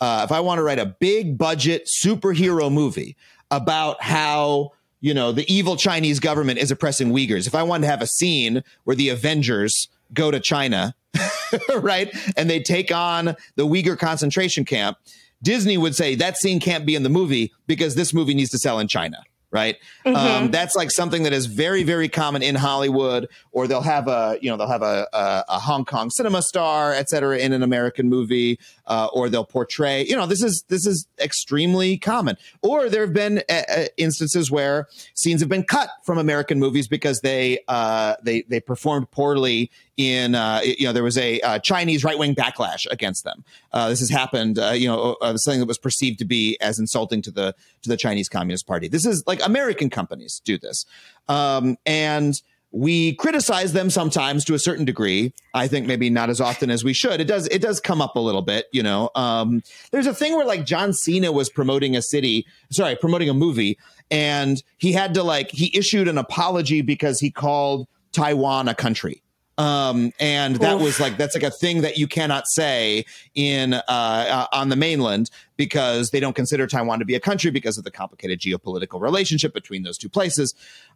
uh, 0.00 0.22
if 0.24 0.32
I 0.32 0.40
want 0.40 0.58
to 0.58 0.64
write 0.64 0.80
a 0.80 0.86
big 0.86 1.38
budget 1.38 1.88
superhero 2.02 2.72
movie 2.72 3.16
about 3.52 4.02
how 4.02 4.72
you 5.02 5.12
know, 5.12 5.32
the 5.32 5.52
evil 5.52 5.76
Chinese 5.76 6.20
government 6.20 6.60
is 6.60 6.70
oppressing 6.70 7.12
Uyghurs. 7.12 7.48
If 7.48 7.56
I 7.56 7.64
wanted 7.64 7.82
to 7.82 7.90
have 7.90 8.02
a 8.02 8.06
scene 8.06 8.62
where 8.84 8.94
the 8.94 9.08
Avengers 9.08 9.88
go 10.14 10.30
to 10.30 10.38
China, 10.38 10.94
right, 11.74 12.14
and 12.36 12.48
they 12.48 12.60
take 12.60 12.92
on 12.92 13.34
the 13.56 13.66
Uyghur 13.66 13.98
concentration 13.98 14.64
camp, 14.64 14.96
Disney 15.42 15.76
would 15.76 15.96
say 15.96 16.14
that 16.14 16.38
scene 16.38 16.60
can't 16.60 16.86
be 16.86 16.94
in 16.94 17.02
the 17.02 17.08
movie 17.08 17.52
because 17.66 17.96
this 17.96 18.14
movie 18.14 18.32
needs 18.32 18.50
to 18.50 18.58
sell 18.58 18.78
in 18.78 18.86
China 18.86 19.18
right? 19.52 19.76
Mm-hmm. 20.04 20.16
Um, 20.16 20.50
that's 20.50 20.74
like 20.74 20.90
something 20.90 21.22
that 21.24 21.32
is 21.32 21.46
very, 21.46 21.82
very 21.82 22.08
common 22.08 22.42
in 22.42 22.54
Hollywood, 22.54 23.28
or 23.52 23.66
they'll 23.68 23.82
have 23.82 24.08
a, 24.08 24.38
you 24.40 24.50
know, 24.50 24.56
they'll 24.56 24.66
have 24.66 24.82
a, 24.82 25.06
a, 25.12 25.44
a 25.48 25.58
Hong 25.58 25.84
Kong 25.84 26.10
cinema 26.10 26.42
star, 26.42 26.92
et 26.92 27.08
cetera, 27.08 27.38
in 27.38 27.52
an 27.52 27.62
American 27.62 28.08
movie, 28.08 28.58
uh, 28.86 29.08
or 29.12 29.28
they'll 29.28 29.44
portray, 29.44 30.04
you 30.04 30.16
know, 30.16 30.26
this 30.26 30.42
is 30.42 30.64
this 30.68 30.86
is 30.86 31.06
extremely 31.20 31.98
common. 31.98 32.36
Or 32.62 32.88
there 32.88 33.02
have 33.02 33.12
been 33.12 33.42
uh, 33.48 33.62
uh 33.68 33.84
instances 33.96 34.50
where 34.50 34.88
scenes 35.14 35.40
have 35.40 35.50
been 35.50 35.64
cut 35.64 35.90
from 36.04 36.18
American 36.18 36.58
movies 36.58 36.88
because 36.88 37.20
they 37.20 37.58
uh, 37.68 38.16
they 38.22 38.42
they 38.42 38.60
performed 38.60 39.10
poorly 39.10 39.70
in 39.96 40.34
uh, 40.34 40.60
you 40.62 40.86
know 40.86 40.92
there 40.92 41.02
was 41.02 41.18
a 41.18 41.40
uh, 41.40 41.58
Chinese 41.58 42.04
right 42.04 42.18
wing 42.18 42.34
backlash 42.34 42.86
against 42.90 43.24
them. 43.24 43.44
Uh, 43.72 43.88
this 43.88 44.00
has 44.00 44.10
happened, 44.10 44.58
uh, 44.58 44.70
you 44.70 44.88
know, 44.88 45.16
something 45.36 45.60
that 45.60 45.66
was 45.66 45.78
perceived 45.78 46.18
to 46.20 46.24
be 46.24 46.56
as 46.60 46.78
insulting 46.78 47.22
to 47.22 47.30
the 47.30 47.54
to 47.82 47.88
the 47.88 47.96
Chinese 47.96 48.28
Communist 48.28 48.66
Party. 48.66 48.88
This 48.88 49.06
is 49.06 49.22
like 49.26 49.44
American 49.44 49.90
companies 49.90 50.40
do 50.44 50.58
this, 50.58 50.86
um, 51.28 51.76
and 51.84 52.40
we 52.72 53.14
criticize 53.16 53.74
them 53.74 53.90
sometimes 53.90 54.44
to 54.46 54.54
a 54.54 54.58
certain 54.58 54.86
degree. 54.86 55.34
I 55.52 55.68
think 55.68 55.86
maybe 55.86 56.08
not 56.08 56.30
as 56.30 56.40
often 56.40 56.70
as 56.70 56.82
we 56.82 56.94
should. 56.94 57.20
It 57.20 57.26
does 57.26 57.46
it 57.48 57.60
does 57.60 57.80
come 57.80 58.00
up 58.00 58.16
a 58.16 58.20
little 58.20 58.42
bit, 58.42 58.66
you 58.72 58.82
know. 58.82 59.10
Um, 59.14 59.62
there's 59.90 60.06
a 60.06 60.14
thing 60.14 60.34
where 60.34 60.46
like 60.46 60.64
John 60.64 60.94
Cena 60.94 61.30
was 61.30 61.50
promoting 61.50 61.96
a 61.96 62.02
city, 62.02 62.46
sorry, 62.70 62.96
promoting 62.96 63.28
a 63.28 63.34
movie, 63.34 63.78
and 64.10 64.62
he 64.78 64.92
had 64.92 65.12
to 65.14 65.22
like 65.22 65.50
he 65.50 65.70
issued 65.76 66.08
an 66.08 66.16
apology 66.16 66.80
because 66.80 67.20
he 67.20 67.30
called 67.30 67.86
Taiwan 68.12 68.68
a 68.68 68.74
country 68.74 69.22
um, 69.62 70.12
and 70.18 70.56
that 70.56 70.74
Oof. 70.74 70.82
was 70.82 70.98
like 70.98 71.16
that's 71.16 71.36
like 71.36 71.44
a 71.44 71.50
thing 71.50 71.82
that 71.82 71.96
you 71.96 72.08
cannot 72.08 72.48
say 72.48 73.04
in 73.36 73.74
uh, 73.74 73.82
uh, 73.86 74.46
on 74.52 74.70
the 74.70 74.76
mainland 74.76 75.30
because 75.56 76.10
they 76.10 76.18
don't 76.18 76.34
consider 76.34 76.66
Taiwan 76.66 76.98
to 76.98 77.04
be 77.04 77.14
a 77.14 77.20
country 77.20 77.52
because 77.52 77.78
of 77.78 77.84
the 77.84 77.90
complicated 77.92 78.40
geopolitical 78.40 79.00
relationship 79.00 79.54
between 79.54 79.84
those 79.84 79.96
two 79.96 80.08
places. 80.08 80.52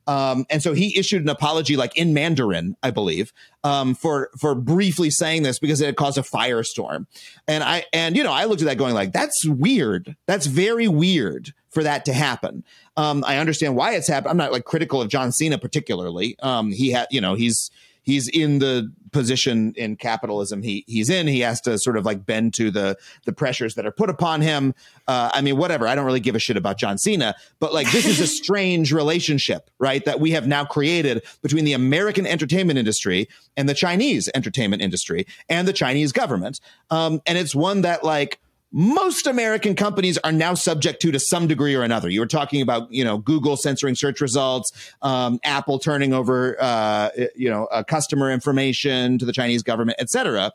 Um, 0.08 0.46
and 0.50 0.64
so 0.64 0.72
he 0.72 0.98
issued 0.98 1.22
an 1.22 1.28
apology, 1.28 1.76
like 1.76 1.96
in 1.96 2.12
Mandarin, 2.12 2.76
I 2.82 2.90
believe, 2.90 3.32
um, 3.62 3.94
for 3.94 4.30
for 4.36 4.56
briefly 4.56 5.10
saying 5.10 5.44
this 5.44 5.60
because 5.60 5.80
it 5.80 5.86
had 5.86 5.96
caused 5.96 6.18
a 6.18 6.22
firestorm. 6.22 7.06
And 7.46 7.62
I 7.62 7.84
and 7.92 8.16
you 8.16 8.24
know 8.24 8.32
I 8.32 8.46
looked 8.46 8.62
at 8.62 8.66
that 8.66 8.78
going 8.78 8.94
like 8.94 9.12
that's 9.12 9.46
weird. 9.46 10.16
That's 10.26 10.46
very 10.46 10.88
weird 10.88 11.52
for 11.70 11.84
that 11.84 12.04
to 12.06 12.12
happen. 12.12 12.64
Um, 12.96 13.22
I 13.24 13.36
understand 13.36 13.76
why 13.76 13.94
it's 13.94 14.08
happened. 14.08 14.30
I'm 14.30 14.36
not 14.36 14.50
like 14.50 14.64
critical 14.64 15.00
of 15.00 15.08
John 15.08 15.30
Cena 15.30 15.56
particularly. 15.56 16.36
Um, 16.40 16.72
he 16.72 16.90
had 16.90 17.06
you 17.12 17.20
know 17.20 17.34
he's 17.34 17.70
he's 18.06 18.28
in 18.28 18.60
the 18.60 18.90
position 19.12 19.72
in 19.76 19.96
capitalism 19.96 20.62
he 20.62 20.84
he's 20.86 21.10
in. 21.10 21.26
He 21.26 21.40
has 21.40 21.60
to 21.62 21.78
sort 21.78 21.96
of 21.96 22.06
like 22.06 22.24
bend 22.24 22.54
to 22.54 22.70
the 22.70 22.96
the 23.24 23.32
pressures 23.32 23.74
that 23.74 23.84
are 23.84 23.90
put 23.90 24.08
upon 24.08 24.40
him. 24.40 24.74
Uh, 25.06 25.30
I 25.34 25.42
mean, 25.42 25.56
whatever. 25.56 25.86
I 25.86 25.94
don't 25.94 26.06
really 26.06 26.20
give 26.20 26.34
a 26.34 26.38
shit 26.38 26.56
about 26.56 26.78
John 26.78 26.96
Cena, 26.96 27.34
but 27.58 27.74
like 27.74 27.90
this 27.90 28.06
is 28.06 28.20
a 28.20 28.26
strange 28.42 28.92
relationship, 28.92 29.70
right? 29.78 30.04
That 30.04 30.20
we 30.20 30.30
have 30.30 30.46
now 30.46 30.64
created 30.64 31.22
between 31.42 31.64
the 31.64 31.74
American 31.74 32.26
entertainment 32.26 32.78
industry 32.78 33.28
and 33.56 33.68
the 33.68 33.74
Chinese 33.74 34.30
entertainment 34.34 34.82
industry 34.82 35.26
and 35.48 35.66
the 35.68 35.72
Chinese 35.72 36.12
government, 36.12 36.60
um, 36.90 37.20
and 37.26 37.36
it's 37.36 37.54
one 37.54 37.82
that 37.82 38.04
like 38.04 38.38
most 38.72 39.26
American 39.26 39.74
companies 39.74 40.18
are 40.18 40.32
now 40.32 40.54
subject 40.54 41.00
to 41.02 41.12
to 41.12 41.18
some 41.20 41.46
degree 41.46 41.74
or 41.74 41.82
another. 41.82 42.08
You 42.08 42.20
were 42.20 42.26
talking 42.26 42.60
about, 42.60 42.90
you 42.92 43.04
know, 43.04 43.18
Google 43.18 43.56
censoring 43.56 43.94
search 43.94 44.20
results, 44.20 44.72
um, 45.02 45.38
Apple 45.44 45.78
turning 45.78 46.12
over, 46.12 46.56
uh, 46.60 47.10
you 47.34 47.48
know, 47.48 47.66
uh, 47.66 47.82
customer 47.84 48.30
information 48.30 49.18
to 49.18 49.24
the 49.24 49.32
Chinese 49.32 49.62
government, 49.62 49.96
et 50.00 50.10
cetera. 50.10 50.52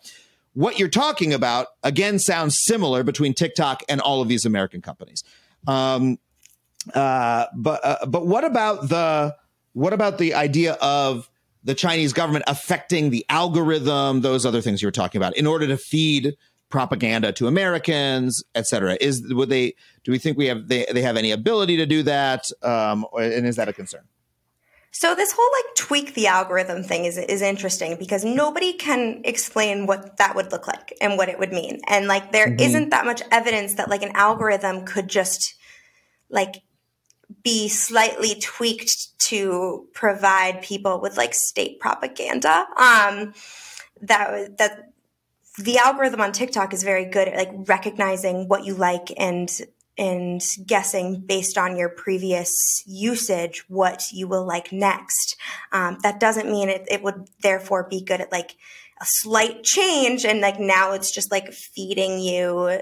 What 0.54 0.78
you're 0.78 0.90
talking 0.90 1.34
about 1.34 1.68
again 1.84 2.20
sounds 2.20 2.60
similar 2.62 3.04
between 3.04 3.34
TikTok 3.34 3.84
and 3.88 4.02
all 4.02 4.22
of 4.22 4.28
these 4.28 4.46
American 4.46 4.82
companies. 4.82 5.24
Um, 5.66 6.20
uh, 6.94 7.46
but 7.56 7.80
uh, 7.86 8.06
but 8.06 8.28
what 8.28 8.44
about 8.44 8.90
the 8.90 9.36
what 9.74 9.94
about 9.94 10.18
the 10.18 10.34
idea 10.34 10.74
of 10.82 11.30
the 11.64 11.76
Chinese 11.76 12.12
government 12.12 12.44
affecting 12.48 13.12
the 13.12 13.26
algorithm, 13.30 14.22
those 14.22 14.46
other 14.46 14.62
things 14.62 14.82
you 14.82 14.88
were 14.88 14.92
talking 14.92 15.20
about, 15.20 15.38
in 15.38 15.48
order 15.48 15.68
to 15.68 15.78
feed 15.78 16.36
propaganda 16.72 17.32
to 17.34 17.48
Americans, 17.48 18.44
et 18.56 18.66
cetera. 18.68 18.98
Is 19.00 19.24
would 19.34 19.50
they? 19.50 19.76
Do 20.04 20.12
we 20.12 20.18
think 20.18 20.38
we 20.38 20.48
have 20.48 20.68
they 20.68 20.86
they 20.92 21.02
have 21.02 21.18
any 21.18 21.32
ability 21.32 21.78
to 21.78 21.86
do 21.86 22.02
that? 22.04 22.50
Um, 22.64 23.06
and 23.20 23.46
is 23.46 23.58
that 23.58 23.70
a 23.70 23.74
concern? 23.74 24.02
So 24.94 25.16
this 25.16 25.32
whole 25.32 25.50
like 25.60 25.76
tweak 25.76 26.14
the 26.16 26.28
algorithm 26.28 26.84
thing 26.84 27.06
is 27.06 27.18
is 27.18 27.42
interesting 27.42 27.96
because 27.98 28.26
nobody 28.26 28.74
can 28.74 29.22
explain 29.24 29.86
what 29.86 30.18
that 30.18 30.36
would 30.36 30.52
look 30.52 30.68
like 30.68 30.94
and 31.00 31.18
what 31.18 31.30
it 31.30 31.40
would 31.40 31.54
mean. 31.54 31.80
And 31.88 32.08
like 32.08 32.32
there 32.32 32.48
mm-hmm. 32.48 32.80
not 32.82 32.90
that 32.90 33.06
much 33.06 33.22
evidence 33.32 33.76
that 33.76 33.90
like 33.90 34.04
an 34.04 34.12
algorithm 34.16 34.86
could 34.86 35.08
just 35.08 35.56
like 36.30 36.62
be 37.42 37.70
slightly 37.70 38.36
tweaked 38.42 39.18
to 39.28 39.88
provide 39.94 40.62
people 40.62 41.00
with 41.00 41.16
like 41.16 41.34
state 41.34 41.80
propaganda. 41.80 42.66
Um 42.76 43.34
that 44.02 44.58
that 44.58 44.91
the 45.58 45.78
algorithm 45.78 46.22
on 46.22 46.32
TikTok 46.32 46.74
is 46.74 46.84
very 46.84 47.06
good 47.06 47.28
at 47.28 47.38
like 47.38 47.68
recognizing 47.68 48.48
what 48.48 48.66
you 48.66 48.74
like 48.74 49.12
and 49.18 49.50
and 49.98 50.42
guessing 50.66 51.20
based 51.20 51.58
on 51.58 51.76
your 51.76 51.90
previous 51.90 52.52
usage 52.86 53.64
what 53.68 54.06
you 54.12 54.28
will 54.28 54.46
like 54.46 54.72
next. 54.72 55.36
Um, 55.72 55.98
that 56.02 56.20
doesn't 56.20 56.50
mean 56.50 56.70
it, 56.70 56.88
it 56.90 57.04
would 57.04 57.28
therefore 57.42 57.88
be 57.90 58.02
good 58.02 58.22
at 58.22 58.32
like 58.32 58.56
a 59.02 59.06
slight 59.06 59.64
change 59.64 60.26
and 60.26 60.40
like 60.40 60.60
now 60.60 60.94
it's 60.94 61.12
just 61.12 61.32
like 61.32 61.52
feeding 61.52 62.20
you 62.20 62.82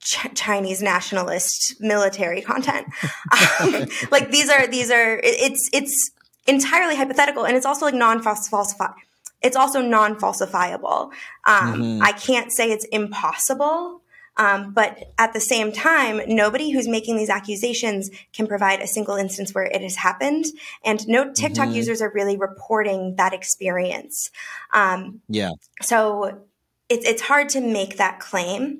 Ch- 0.00 0.34
Chinese 0.34 0.82
nationalist 0.82 1.76
military 1.80 2.42
content. 2.42 2.86
um, 3.60 3.86
like 4.10 4.30
these 4.30 4.50
are 4.50 4.66
these 4.66 4.90
are 4.90 5.18
it's 5.22 5.70
it's 5.72 6.10
entirely 6.46 6.96
hypothetical 6.96 7.44
and 7.44 7.56
it's 7.56 7.66
also 7.66 7.86
like 7.86 7.94
non-falsifiable 7.94 8.94
it's 9.42 9.56
also 9.56 9.82
non-falsifiable. 9.82 11.12
Um, 11.44 11.82
mm-hmm. 11.82 12.02
I 12.02 12.12
can't 12.12 12.52
say 12.52 12.70
it's 12.70 12.84
impossible, 12.86 14.02
um, 14.36 14.72
but 14.72 15.12
at 15.18 15.32
the 15.34 15.40
same 15.40 15.72
time, 15.72 16.22
nobody 16.26 16.70
who's 16.70 16.88
making 16.88 17.16
these 17.16 17.28
accusations 17.28 18.10
can 18.32 18.46
provide 18.46 18.80
a 18.80 18.86
single 18.86 19.16
instance 19.16 19.54
where 19.54 19.64
it 19.64 19.82
has 19.82 19.96
happened, 19.96 20.46
and 20.84 21.06
no 21.06 21.32
TikTok 21.32 21.66
mm-hmm. 21.66 21.76
users 21.76 22.00
are 22.00 22.10
really 22.14 22.36
reporting 22.36 23.16
that 23.16 23.34
experience. 23.34 24.30
Um, 24.72 25.20
yeah. 25.28 25.50
So 25.82 26.44
it's 26.88 27.06
it's 27.06 27.22
hard 27.22 27.50
to 27.50 27.60
make 27.60 27.98
that 27.98 28.20
claim, 28.20 28.78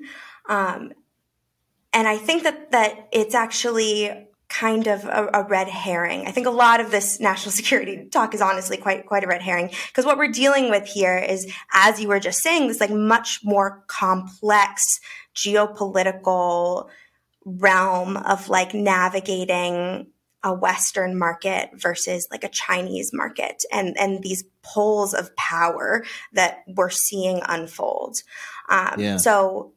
um, 0.49 0.93
and 1.91 2.07
I 2.07 2.17
think 2.17 2.43
that 2.43 2.71
that 2.71 3.09
it's 3.11 3.35
actually 3.35 4.27
kind 4.53 4.85
of 4.85 5.03
a, 5.05 5.29
a, 5.33 5.43
red 5.43 5.67
herring. 5.67 6.27
I 6.27 6.31
think 6.31 6.45
a 6.45 6.51
lot 6.51 6.79
of 6.79 6.91
this 6.91 7.19
national 7.19 7.51
security 7.59 8.07
talk 8.11 8.33
is 8.35 8.41
honestly 8.41 8.77
quite 8.77 9.05
quite 9.07 9.23
a 9.23 9.27
red 9.27 9.41
herring 9.41 9.71
because 9.87 10.05
what 10.05 10.17
we're 10.17 10.31
dealing 10.31 10.69
with 10.69 10.85
here 10.85 11.17
is, 11.17 11.51
as 11.73 11.99
you 11.99 12.07
were 12.07 12.19
just 12.19 12.41
saying, 12.43 12.67
this 12.67 12.79
like 12.79 12.91
much 12.91 13.39
more 13.43 13.83
complex 13.87 14.83
geopolitical 15.35 16.87
realm 17.45 18.15
of 18.15 18.47
like 18.47 18.73
navigating 18.73 20.07
a 20.43 20.53
Western 20.53 21.17
market 21.17 21.69
versus 21.73 22.27
like 22.29 22.43
a 22.43 22.49
Chinese 22.49 23.11
market 23.13 23.63
and, 23.71 23.97
and 23.97 24.21
these 24.21 24.43
poles 24.61 25.13
of 25.13 25.33
power 25.35 26.03
that 26.33 26.63
we're 26.67 26.89
seeing 26.89 27.41
unfold. 27.47 28.17
Um, 28.69 28.95
yeah. 28.97 29.17
So 29.17 29.71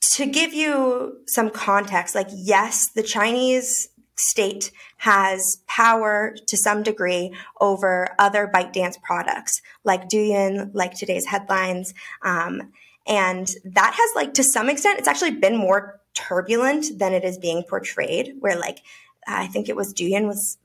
to 0.00 0.26
give 0.26 0.52
you 0.54 1.18
some 1.26 1.50
context, 1.50 2.14
like, 2.14 2.28
yes, 2.32 2.88
the 2.88 3.02
Chinese 3.02 3.88
state 4.16 4.72
has 4.98 5.58
power 5.68 6.34
to 6.46 6.56
some 6.56 6.82
degree 6.82 7.32
over 7.60 8.08
other 8.18 8.50
ByteDance 8.52 9.00
products 9.00 9.62
like 9.84 10.08
Douyin, 10.08 10.70
like 10.74 10.94
today's 10.94 11.26
headlines. 11.26 11.94
Um, 12.22 12.72
and 13.06 13.48
that 13.64 13.94
has, 13.94 14.10
like, 14.16 14.34
to 14.34 14.42
some 14.42 14.68
extent, 14.68 14.98
it's 14.98 15.08
actually 15.08 15.32
been 15.32 15.56
more 15.56 16.00
turbulent 16.14 16.98
than 16.98 17.12
it 17.12 17.24
is 17.24 17.38
being 17.38 17.62
portrayed, 17.62 18.34
where, 18.40 18.58
like, 18.58 18.80
I 19.26 19.46
think 19.46 19.68
it 19.68 19.76
was 19.76 19.94
Douyin 19.94 20.26
was 20.26 20.58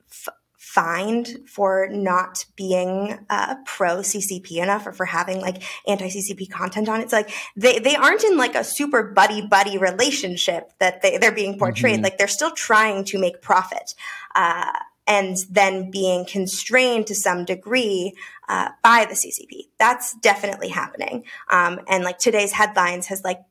fined 0.73 1.37
for 1.45 1.87
not 1.91 2.45
being 2.55 3.19
uh, 3.29 3.55
pro 3.63 3.97
CCP 3.97 4.53
enough 4.53 4.87
or 4.87 4.91
for 4.91 5.05
having 5.05 5.39
like 5.39 5.61
anti 5.87 6.07
CCP 6.07 6.49
content 6.49 6.89
on 6.89 6.99
it. 6.99 7.11
So 7.11 7.17
like 7.17 7.31
they, 7.55 7.77
they 7.77 7.95
aren't 7.95 8.23
in 8.23 8.37
like 8.37 8.55
a 8.55 8.63
super 8.63 9.03
buddy 9.03 9.45
buddy 9.45 9.77
relationship 9.77 10.73
that 10.79 11.03
they, 11.03 11.19
they're 11.19 11.31
being 11.31 11.59
portrayed. 11.59 11.95
Mm-hmm. 11.95 12.03
Like 12.03 12.17
they're 12.17 12.27
still 12.27 12.49
trying 12.49 13.05
to 13.05 13.19
make 13.19 13.39
profit. 13.39 13.93
Uh, 14.33 14.71
and 15.05 15.37
then 15.51 15.91
being 15.91 16.25
constrained 16.25 17.05
to 17.07 17.13
some 17.13 17.45
degree 17.45 18.15
uh, 18.49 18.69
by 18.81 19.05
the 19.05 19.13
CCP. 19.13 19.67
That's 19.77 20.15
definitely 20.21 20.69
happening. 20.69 21.25
Um, 21.51 21.81
and 21.87 22.03
like 22.03 22.17
today's 22.17 22.53
headlines 22.53 23.07
has 23.07 23.23
like 23.23 23.41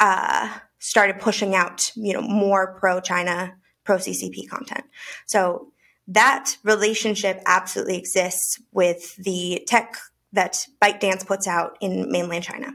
uh, 0.00 0.58
started 0.80 1.18
pushing 1.18 1.54
out, 1.54 1.92
you 1.94 2.12
know, 2.12 2.20
more 2.20 2.74
pro 2.78 3.00
China 3.00 3.54
pro 3.84 3.96
CCP 3.96 4.48
content. 4.50 4.84
So 5.24 5.72
that 6.08 6.56
relationship 6.62 7.40
absolutely 7.46 7.98
exists 7.98 8.60
with 8.72 9.16
the 9.16 9.62
tech 9.66 9.96
that 10.32 10.66
ByteDance 10.82 11.26
puts 11.26 11.46
out 11.46 11.76
in 11.80 12.10
mainland 12.10 12.44
China. 12.44 12.72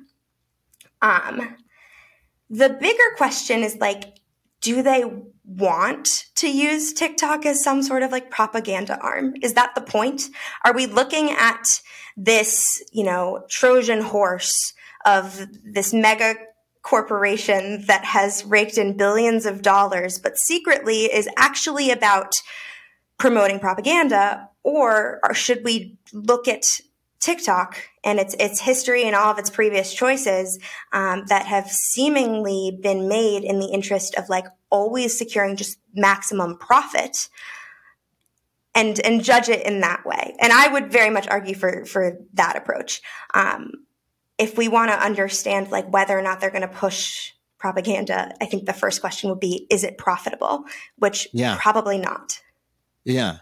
Um, 1.02 1.56
the 2.50 2.70
bigger 2.70 3.16
question 3.18 3.64
is 3.64 3.78
like, 3.78 4.20
do 4.60 4.84
they 4.84 5.04
want 5.46 6.08
to 6.36 6.50
use 6.50 6.94
TikTok 6.94 7.46
as 7.46 7.64
some 7.64 7.82
sort 7.82 8.04
of 8.04 8.12
like 8.12 8.30
propaganda 8.30 9.00
arm? 9.00 9.34
Is 9.42 9.54
that 9.54 9.74
the 9.76 9.82
point? 9.82 10.30
Are 10.64 10.74
we 10.74 10.86
looking 10.86 11.32
at 11.32 11.64
this, 12.16 12.84
you 12.92 13.04
know, 13.04 13.46
Trojan 13.50 14.02
horse 14.02 14.74
of 15.06 15.48
this 15.64 15.94
mega 15.94 16.36
corporation 16.84 17.86
that 17.88 18.04
has 18.04 18.44
raked 18.46 18.78
in 18.78 18.98
billions 18.98 19.46
of 19.46 19.62
dollars, 19.62 20.20
but 20.20 20.38
secretly 20.38 21.06
is 21.06 21.30
actually 21.38 21.92
about 21.92 22.34
promoting 23.22 23.60
propaganda? 23.60 24.50
Or, 24.64 25.20
or 25.24 25.34
should 25.34 25.64
we 25.64 25.98
look 26.12 26.48
at 26.48 26.82
TikTok 27.20 27.78
and 28.04 28.20
its 28.20 28.34
its 28.40 28.60
history 28.60 29.04
and 29.04 29.16
all 29.16 29.32
of 29.32 29.38
its 29.38 29.52
previous 29.52 29.94
choices 29.94 30.60
um, 30.92 31.26
that 31.28 31.46
have 31.46 31.70
seemingly 31.70 32.78
been 32.82 33.08
made 33.08 33.44
in 33.44 33.60
the 33.60 33.68
interest 33.68 34.16
of 34.16 34.28
like 34.28 34.46
always 34.72 35.16
securing 35.16 35.56
just 35.56 35.78
maximum 35.94 36.58
profit 36.58 37.30
and 38.74 39.00
and 39.02 39.24
judge 39.24 39.50
it 39.50 39.66
in 39.68 39.82
that 39.82 40.04
way. 40.04 40.36
And 40.40 40.52
I 40.52 40.68
would 40.70 40.92
very 40.92 41.12
much 41.12 41.28
argue 41.28 41.54
for 41.54 41.86
for 41.86 42.18
that 42.34 42.56
approach. 42.56 43.02
Um, 43.36 43.72
if 44.40 44.58
we 44.58 44.68
want 44.68 44.90
to 44.90 44.98
understand 44.98 45.70
like 45.70 45.92
whether 45.94 46.18
or 46.18 46.24
not 46.24 46.42
they're 46.42 46.50
going 46.50 46.62
to 46.64 46.68
push 46.68 47.34
propaganda, 47.60 48.34
I 48.42 48.46
think 48.46 48.66
the 48.66 48.74
first 48.74 49.00
question 49.00 49.30
would 49.30 49.40
be: 49.40 49.68
Is 49.70 49.84
it 49.84 50.00
profitable? 50.00 50.64
Which 50.98 51.28
Yeah. 51.34 51.58
probably 51.60 52.00
not. 52.00 52.42
Yeah. 53.06 53.38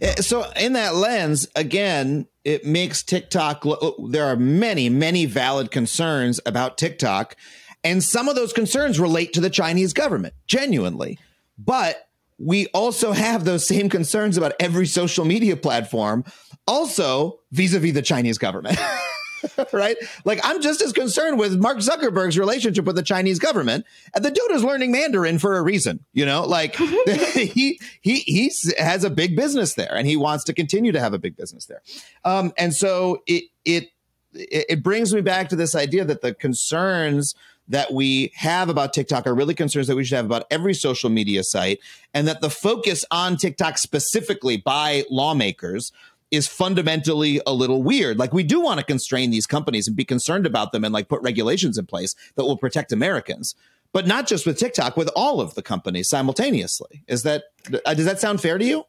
Eh, 0.00 0.16
So 0.16 0.50
in 0.52 0.74
that 0.74 0.94
lens, 0.94 1.48
again, 1.54 2.26
it 2.44 2.64
makes 2.64 3.02
TikTok. 3.02 3.64
There 4.08 4.24
are 4.24 4.36
many, 4.36 4.88
many 4.88 5.26
valid 5.26 5.70
concerns 5.70 6.40
about 6.46 6.78
TikTok, 6.78 7.36
and 7.84 8.02
some 8.02 8.28
of 8.28 8.36
those 8.36 8.52
concerns 8.52 8.98
relate 8.98 9.32
to 9.34 9.40
the 9.40 9.50
Chinese 9.50 9.92
government, 9.92 10.34
genuinely. 10.46 11.18
But 11.58 11.96
we 12.38 12.66
also 12.68 13.12
have 13.26 13.44
those 13.44 13.66
same 13.66 13.88
concerns 13.88 14.36
about 14.36 14.54
every 14.58 14.86
social 14.86 15.24
media 15.24 15.56
platform, 15.56 16.24
also 16.66 17.40
vis-a-vis 17.52 17.92
the 17.92 18.02
Chinese 18.02 18.38
government. 18.38 18.78
right? 19.72 19.96
Like 20.24 20.40
I'm 20.44 20.60
just 20.60 20.80
as 20.80 20.92
concerned 20.92 21.38
with 21.38 21.58
Mark 21.60 21.78
Zuckerberg's 21.78 22.38
relationship 22.38 22.84
with 22.84 22.96
the 22.96 23.02
Chinese 23.02 23.38
government. 23.38 23.84
And 24.14 24.24
the 24.24 24.30
dude 24.30 24.50
is 24.52 24.64
learning 24.64 24.92
Mandarin 24.92 25.38
for 25.38 25.56
a 25.56 25.62
reason, 25.62 26.04
you 26.12 26.26
know? 26.26 26.44
Like 26.44 26.76
he 26.76 27.80
he 28.00 28.16
he 28.16 28.52
has 28.78 29.04
a 29.04 29.10
big 29.10 29.36
business 29.36 29.74
there 29.74 29.94
and 29.94 30.06
he 30.06 30.16
wants 30.16 30.44
to 30.44 30.54
continue 30.54 30.92
to 30.92 31.00
have 31.00 31.14
a 31.14 31.18
big 31.18 31.36
business 31.36 31.66
there. 31.66 31.82
Um 32.24 32.52
and 32.56 32.74
so 32.74 33.22
it 33.26 33.44
it 33.64 33.88
it 34.32 34.66
it 34.68 34.82
brings 34.82 35.14
me 35.14 35.20
back 35.20 35.48
to 35.50 35.56
this 35.56 35.74
idea 35.74 36.04
that 36.04 36.22
the 36.22 36.34
concerns 36.34 37.34
that 37.68 37.92
we 37.92 38.32
have 38.34 38.68
about 38.68 38.92
TikTok 38.92 39.26
are 39.26 39.34
really 39.34 39.54
concerns 39.54 39.86
that 39.86 39.96
we 39.96 40.04
should 40.04 40.16
have 40.16 40.26
about 40.26 40.46
every 40.50 40.74
social 40.74 41.10
media 41.10 41.44
site, 41.44 41.78
and 42.12 42.26
that 42.26 42.40
the 42.40 42.50
focus 42.50 43.04
on 43.10 43.36
TikTok 43.36 43.78
specifically 43.78 44.56
by 44.56 45.04
lawmakers 45.10 45.92
is 46.32 46.48
fundamentally 46.48 47.40
a 47.46 47.52
little 47.52 47.82
weird. 47.82 48.18
Like 48.18 48.32
we 48.32 48.42
do 48.42 48.60
want 48.60 48.80
to 48.80 48.84
constrain 48.84 49.30
these 49.30 49.46
companies 49.46 49.86
and 49.86 49.94
be 49.94 50.04
concerned 50.04 50.46
about 50.46 50.72
them 50.72 50.82
and 50.82 50.92
like 50.92 51.06
put 51.08 51.22
regulations 51.22 51.78
in 51.78 51.86
place 51.86 52.14
that 52.34 52.44
will 52.44 52.56
protect 52.56 52.90
Americans. 52.90 53.54
But 53.92 54.06
not 54.06 54.26
just 54.26 54.46
with 54.46 54.58
TikTok, 54.58 54.96
with 54.96 55.10
all 55.14 55.40
of 55.42 55.54
the 55.54 55.62
companies 55.62 56.08
simultaneously. 56.08 57.04
Is 57.06 57.22
that 57.24 57.44
uh, 57.84 57.92
does 57.94 58.06
that 58.06 58.18
sound 58.18 58.40
fair 58.40 58.56
to 58.56 58.64
you? 58.64 58.80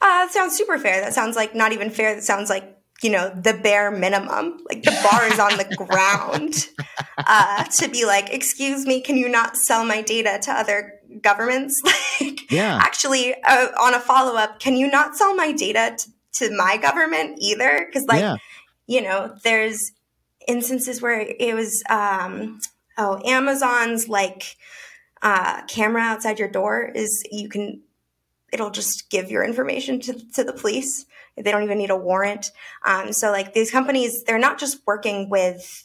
Uh, 0.00 0.06
that 0.24 0.30
sounds 0.30 0.56
super 0.56 0.78
fair. 0.78 1.00
That 1.00 1.12
sounds 1.12 1.34
like 1.34 1.54
not 1.54 1.72
even 1.72 1.90
fair. 1.90 2.14
That 2.14 2.22
sounds 2.22 2.50
like, 2.50 2.64
you 3.02 3.10
know, 3.10 3.30
the 3.30 3.54
bare 3.54 3.90
minimum. 3.90 4.58
Like 4.70 4.84
the 4.84 4.96
bar 5.02 5.24
is 5.26 5.40
on 5.40 5.56
the 5.56 5.64
ground 5.88 6.68
uh, 7.18 7.64
to 7.64 7.88
be 7.88 8.04
like, 8.04 8.32
excuse 8.32 8.86
me, 8.86 9.00
can 9.00 9.16
you 9.16 9.28
not 9.28 9.56
sell 9.56 9.84
my 9.84 10.02
data 10.02 10.38
to 10.42 10.52
other 10.52 10.92
governments? 11.20 11.80
like, 12.20 12.50
Yeah. 12.52 12.78
actually, 12.80 13.34
uh, 13.42 13.68
on 13.80 13.94
a 13.94 14.00
follow 14.00 14.36
up, 14.36 14.60
can 14.60 14.76
you 14.76 14.88
not 14.88 15.16
sell 15.16 15.34
my 15.34 15.50
data 15.52 15.96
to, 15.98 16.10
to 16.34 16.54
my 16.56 16.76
government 16.76 17.38
either? 17.40 17.84
Because, 17.86 18.06
like, 18.06 18.20
Yeah. 18.20 18.36
you 18.86 19.02
know, 19.02 19.34
there's 19.42 19.92
instances 20.46 21.00
where 21.00 21.20
it 21.20 21.54
was, 21.54 21.82
um, 21.88 22.60
oh, 22.98 23.20
Amazon's 23.24 24.08
like 24.08 24.56
uh, 25.22 25.62
camera 25.66 26.02
outside 26.02 26.38
your 26.38 26.50
door 26.50 26.90
is 26.94 27.24
you 27.30 27.48
can 27.48 27.82
it'll 28.52 28.70
just 28.70 29.10
give 29.10 29.32
your 29.32 29.42
information 29.42 29.98
to, 29.98 30.12
to 30.32 30.44
the 30.44 30.52
police. 30.52 31.06
They 31.36 31.50
don't 31.50 31.64
even 31.64 31.78
need 31.78 31.90
a 31.90 31.96
warrant. 31.96 32.52
Um, 32.84 33.12
so 33.12 33.32
like 33.32 33.52
these 33.52 33.72
companies, 33.72 34.22
they're 34.22 34.38
not 34.38 34.60
just 34.60 34.80
working 34.86 35.28
with 35.28 35.82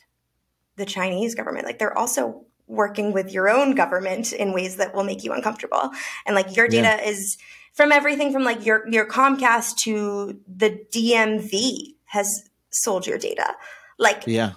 the 0.76 0.86
Chinese 0.86 1.34
government, 1.34 1.66
like 1.66 1.80
they're 1.80 1.98
also 1.98 2.46
working 2.68 3.12
with 3.12 3.34
your 3.34 3.50
own 3.50 3.74
government 3.74 4.32
in 4.32 4.54
ways 4.54 4.76
that 4.76 4.94
will 4.94 5.04
make 5.04 5.24
you 5.24 5.34
uncomfortable. 5.34 5.90
And 6.28 6.36
like 6.36 6.56
your 6.56 6.68
data 6.68 7.04
is 7.06 7.38
from 7.80 7.94
everything 7.94 8.34
from 8.34 8.44
like 8.44 8.66
your 8.66 8.86
your 8.90 9.06
Comcast 9.06 9.78
to 9.78 10.38
the 10.54 10.86
DMV 10.94 11.96
has 12.08 12.44
sold 12.72 13.08
your 13.08 13.18
data. 13.18 13.56
Like 13.98 14.24
Yeah. 14.28 14.52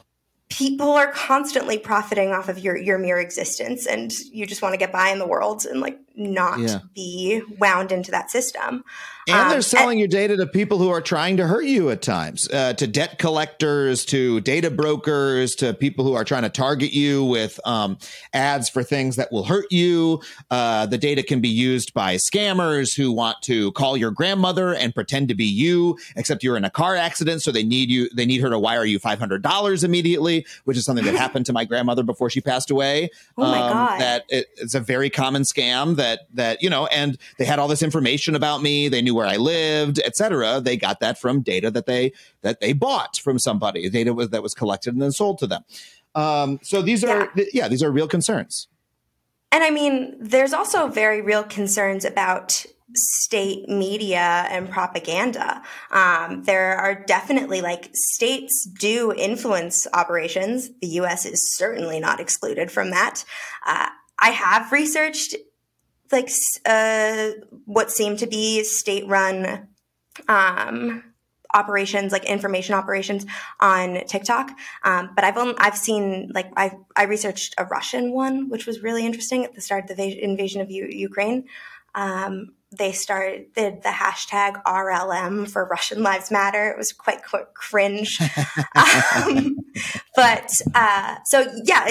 people 0.49 0.91
are 0.91 1.13
constantly 1.13 1.79
profiting 1.79 2.33
off 2.33 2.49
of 2.49 2.59
your 2.59 2.77
your 2.77 2.99
mere 2.99 3.21
existence 3.21 3.87
and 3.87 4.13
you 4.33 4.45
just 4.45 4.61
want 4.61 4.73
to 4.73 4.77
get 4.77 4.91
by 4.91 5.11
in 5.11 5.21
the 5.21 5.27
world 5.29 5.67
and 5.67 5.81
like 5.81 6.01
not 6.15 6.59
Yeah. 6.59 6.81
be 6.95 7.43
wound 7.59 7.93
into 7.93 8.11
that 8.11 8.31
system 8.31 8.85
And 9.29 9.37
Um, 9.37 9.49
they're 9.51 9.63
selling 9.63 10.01
your 10.01 10.09
data 10.09 10.37
to 10.37 10.49
people 10.49 10.79
who 10.79 10.89
are 10.89 11.01
trying 11.01 11.37
to 11.37 11.47
hurt 11.47 11.65
you 11.65 11.91
at 11.91 12.03
times, 12.03 12.49
uh, 12.53 12.73
to 12.73 12.89
debt 12.89 13.21
collectors, 13.21 14.05
to 14.07 14.41
data 14.41 14.69
brokers, 14.69 15.55
to 15.55 15.75
people 15.75 16.05
who 16.05 16.15
are 16.15 16.25
trying 16.25 16.43
to 16.43 16.49
target 16.49 16.93
you 16.93 17.23
with 17.25 17.61
um, 17.65 17.99
ads 18.33 18.69
for 18.69 18.83
things 18.83 19.15
that 19.15 19.31
will 19.31 19.45
hurt 19.45 19.67
you. 19.71 20.21
Uh, 20.51 20.87
the 20.87 20.99
data 20.99 21.23
can 21.23 21.41
be 21.41 21.49
used 21.49 21.95
by 21.95 22.17
scammers 22.17 22.97
who 22.97 23.13
want 23.13 23.41
to 23.43 23.71
call 23.73 23.97
your 23.97 24.11
grandmother 24.11 24.75
and 24.75 24.93
pretend 24.93 25.29
to 25.29 25.37
be 25.37 25.47
you, 25.47 25.97
except 26.17 26.43
you're 26.43 26.57
in 26.57 26.65
a 26.65 26.71
car 26.71 26.97
accident, 26.97 27.43
so 27.43 27.53
they 27.53 27.63
need 27.63 27.91
you. 27.91 28.09
They 28.17 28.27
need 28.27 28.41
her 28.41 28.51
to 28.51 28.59
wire 28.59 28.85
you 28.85 28.99
five 28.99 29.21
hundred 29.21 29.43
dollars 29.43 29.85
immediately, 29.85 30.45
which 30.65 30.77
is 30.77 30.85
something 30.85 31.05
that 31.05 31.15
happened 31.25 31.47
to 31.47 31.53
my 31.53 31.65
grandmother 31.65 32.03
before 32.03 32.29
she 32.29 32.41
passed 32.41 32.73
away. 32.73 33.09
Oh 33.39 33.43
my 33.43 33.59
God. 33.59 34.01
That 34.01 34.25
it, 34.29 34.49
it's 34.57 34.75
a 34.75 34.81
very 34.81 35.11
common 35.11 35.43
scam 35.43 35.95
that 36.03 36.19
that 36.35 36.63
you 36.63 36.71
know, 36.75 36.87
and 36.87 37.17
they 37.39 37.47
had 37.47 37.59
all 37.59 37.69
this 37.69 37.83
information 37.83 38.35
about 38.35 38.63
me. 38.63 38.89
They 38.89 39.03
knew 39.03 39.15
where 39.15 39.31
I 39.37 39.39
lived, 39.39 39.99
etc. 40.05 40.61
They 40.61 40.77
got 40.77 41.01
that 41.01 41.19
from 41.19 41.43
data 41.43 41.71
that 41.71 41.87
they 41.87 42.13
that 42.43 42.61
they 42.61 42.73
bought 42.75 43.17
from 43.25 43.39
somebody. 43.39 43.89
Data 43.89 44.13
was 44.13 44.29
that 44.31 44.43
was 44.43 44.55
collected 44.55 44.93
and 44.95 45.03
then 45.03 45.13
sold 45.13 45.39
to 45.39 45.47
them. 45.47 45.63
Um, 46.15 46.59
so 46.63 46.83
these 46.83 47.03
are 47.05 47.31
yeah, 47.53 47.69
these 47.69 47.83
are 47.83 47.91
real 47.91 48.09
concerns. 48.09 48.69
and 49.53 49.63
i 49.63 49.71
mean 49.71 50.17
there's 50.21 50.53
also 50.53 50.89
very 50.89 51.21
real 51.23 51.45
concerns 51.45 52.05
about 52.05 52.65
state 52.95 53.69
media 53.69 54.47
and 54.51 54.69
propaganda 54.71 55.63
um, 55.93 56.43
there 56.45 56.77
are 56.77 56.95
definitely 57.07 57.61
like 57.63 57.91
states 57.95 58.69
do 58.79 59.13
influence 59.17 59.87
operations 59.95 60.71
the 60.81 60.89
us 60.89 61.25
is 61.25 61.41
certainly 61.57 62.01
not 62.01 62.21
excluded 62.21 62.71
from 62.71 62.91
that 62.91 63.25
uh, 63.67 63.89
i 64.19 64.31
have 64.31 64.73
researched 64.73 65.35
like 66.13 66.31
uh, 66.67 67.31
what 67.65 67.91
seem 67.91 68.17
to 68.19 68.27
be 68.27 68.65
state 68.65 69.07
run 69.07 69.69
um, 70.29 71.03
operations, 71.55 72.13
like 72.13 72.25
information 72.25 72.75
operations 72.75 73.27
on 73.61 74.05
TikTok. 74.07 74.51
Um, 74.85 75.11
but 75.15 75.25
I've 75.25 75.37
only, 75.37 75.55
I've 75.59 75.77
seen 75.77 76.31
like 76.35 76.51
I 76.57 76.73
I 76.97 77.05
researched 77.05 77.55
a 77.59 77.65
Russian 77.65 78.13
one, 78.13 78.49
which 78.49 78.67
was 78.67 78.83
really 78.83 79.05
interesting 79.05 79.45
at 79.45 79.55
the 79.55 79.61
start 79.61 79.91
of 79.91 79.97
the 79.97 80.23
invasion 80.23 80.61
of 80.61 80.71
U- 80.71 80.89
Ukraine. 80.91 81.47
Um, 81.95 82.55
they 82.77 82.93
started 82.93 83.47
the, 83.55 83.79
the 83.83 83.91
hashtag 83.91 84.63
RLM 84.63 85.49
for 85.49 85.67
Russian 85.67 86.03
Lives 86.03 86.31
Matter. 86.31 86.71
It 86.71 86.79
was 86.79 86.93
quite, 86.93 87.23
quite 87.23 87.53
cringe. 87.53 88.19
um, 88.75 89.59
but 90.17 90.51
uh, 90.75 91.17
so 91.27 91.53
yeah, 91.65 91.87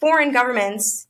foreign 0.00 0.32
governments 0.32 1.06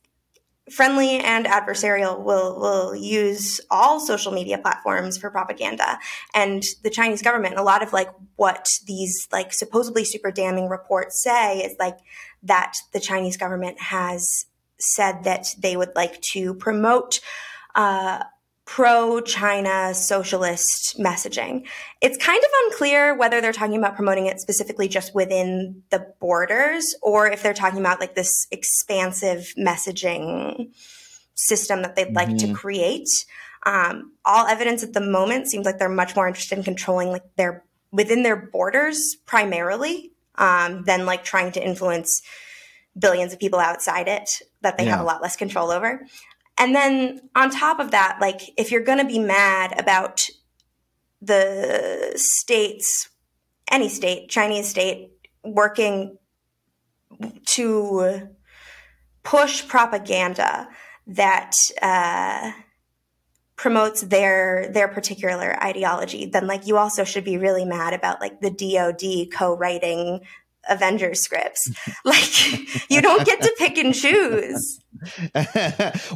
friendly 0.71 1.17
and 1.17 1.45
adversarial 1.45 2.23
will 2.23 2.59
will 2.59 2.95
use 2.95 3.59
all 3.69 3.99
social 3.99 4.31
media 4.31 4.57
platforms 4.57 5.17
for 5.17 5.29
propaganda. 5.29 5.99
And 6.33 6.63
the 6.83 6.89
chinese 6.89 7.21
government 7.21 7.57
a 7.57 7.63
lot 7.63 7.83
of 7.83 7.91
like 7.91 8.09
what 8.35 8.67
these 8.87 9.27
like 9.31 9.53
supposedly 9.53 10.05
super 10.05 10.31
damning 10.31 10.69
reports 10.69 11.21
say 11.21 11.59
is 11.59 11.75
like 11.79 11.97
that 12.43 12.77
the 12.93 12.99
chinese 12.99 13.37
government 13.37 13.79
has 13.79 14.45
said 14.79 15.23
that 15.23 15.53
they 15.57 15.75
would 15.75 15.95
like 15.95 16.21
to 16.21 16.53
promote 16.55 17.19
uh, 17.75 18.23
pro 18.73 19.21
China 19.21 19.93
socialist 19.93 20.97
messaging. 20.97 21.63
It's 22.01 22.17
kind 22.17 22.43
of 22.43 22.49
unclear 22.65 23.15
whether 23.15 23.39
they're 23.39 23.53
talking 23.53 23.77
about 23.77 23.95
promoting 23.95 24.25
it 24.25 24.39
specifically 24.39 24.87
just 24.87 25.13
within 25.13 25.83
the 25.91 26.11
borders 26.19 26.95
or 27.03 27.27
if 27.29 27.43
they're 27.43 27.53
talking 27.53 27.79
about 27.79 27.99
like 27.99 28.15
this 28.15 28.47
expansive 28.49 29.53
messaging 29.59 30.73
system 31.35 31.83
that 31.83 31.95
they'd 31.95 32.15
like 32.15 32.35
to 32.39 32.51
create. 32.51 33.07
Um, 33.63 34.13
all 34.25 34.47
evidence 34.47 34.81
at 34.81 34.93
the 34.93 35.01
moment 35.01 35.49
seems 35.49 35.67
like 35.67 35.77
they're 35.77 35.87
much 35.87 36.15
more 36.15 36.27
interested 36.27 36.57
in 36.57 36.63
controlling 36.63 37.09
like 37.09 37.35
their 37.35 37.63
within 37.91 38.23
their 38.23 38.49
borders 38.51 39.17
primarily 39.27 40.13
um, 40.39 40.83
than 40.85 41.05
like 41.05 41.23
trying 41.23 41.51
to 41.51 41.63
influence 41.63 42.23
billions 42.97 43.33
of 43.33 43.39
people 43.39 43.59
outside 43.59 44.07
it 44.07 44.29
that 44.61 44.79
they 44.79 44.85
have 44.85 44.99
a 44.99 45.03
lot 45.03 45.21
less 45.21 45.35
control 45.35 45.69
over. 45.69 46.07
And 46.57 46.75
then 46.75 47.29
on 47.35 47.49
top 47.49 47.79
of 47.79 47.91
that, 47.91 48.19
like 48.21 48.41
if 48.57 48.71
you're 48.71 48.83
going 48.83 48.99
to 48.99 49.05
be 49.05 49.19
mad 49.19 49.79
about 49.79 50.29
the 51.21 52.11
states, 52.15 53.09
any 53.71 53.89
state, 53.89 54.29
Chinese 54.29 54.67
state, 54.67 55.11
working 55.43 56.17
to 57.47 58.29
push 59.23 59.67
propaganda 59.67 60.67
that 61.07 61.55
uh, 61.81 62.51
promotes 63.55 64.01
their 64.01 64.69
their 64.71 64.87
particular 64.87 65.61
ideology, 65.63 66.25
then 66.25 66.47
like 66.47 66.67
you 66.67 66.77
also 66.77 67.03
should 67.03 67.23
be 67.23 67.37
really 67.37 67.65
mad 67.65 67.93
about 67.93 68.21
like 68.21 68.41
the 68.41 68.49
DoD 68.51 69.31
co-writing 69.31 70.21
Avengers 70.69 71.21
scripts. 71.21 71.71
like 72.05 72.89
you 72.89 73.01
don't 73.01 73.25
get 73.25 73.41
to 73.41 73.53
pick 73.57 73.77
and 73.77 73.93
choose. 73.93 74.79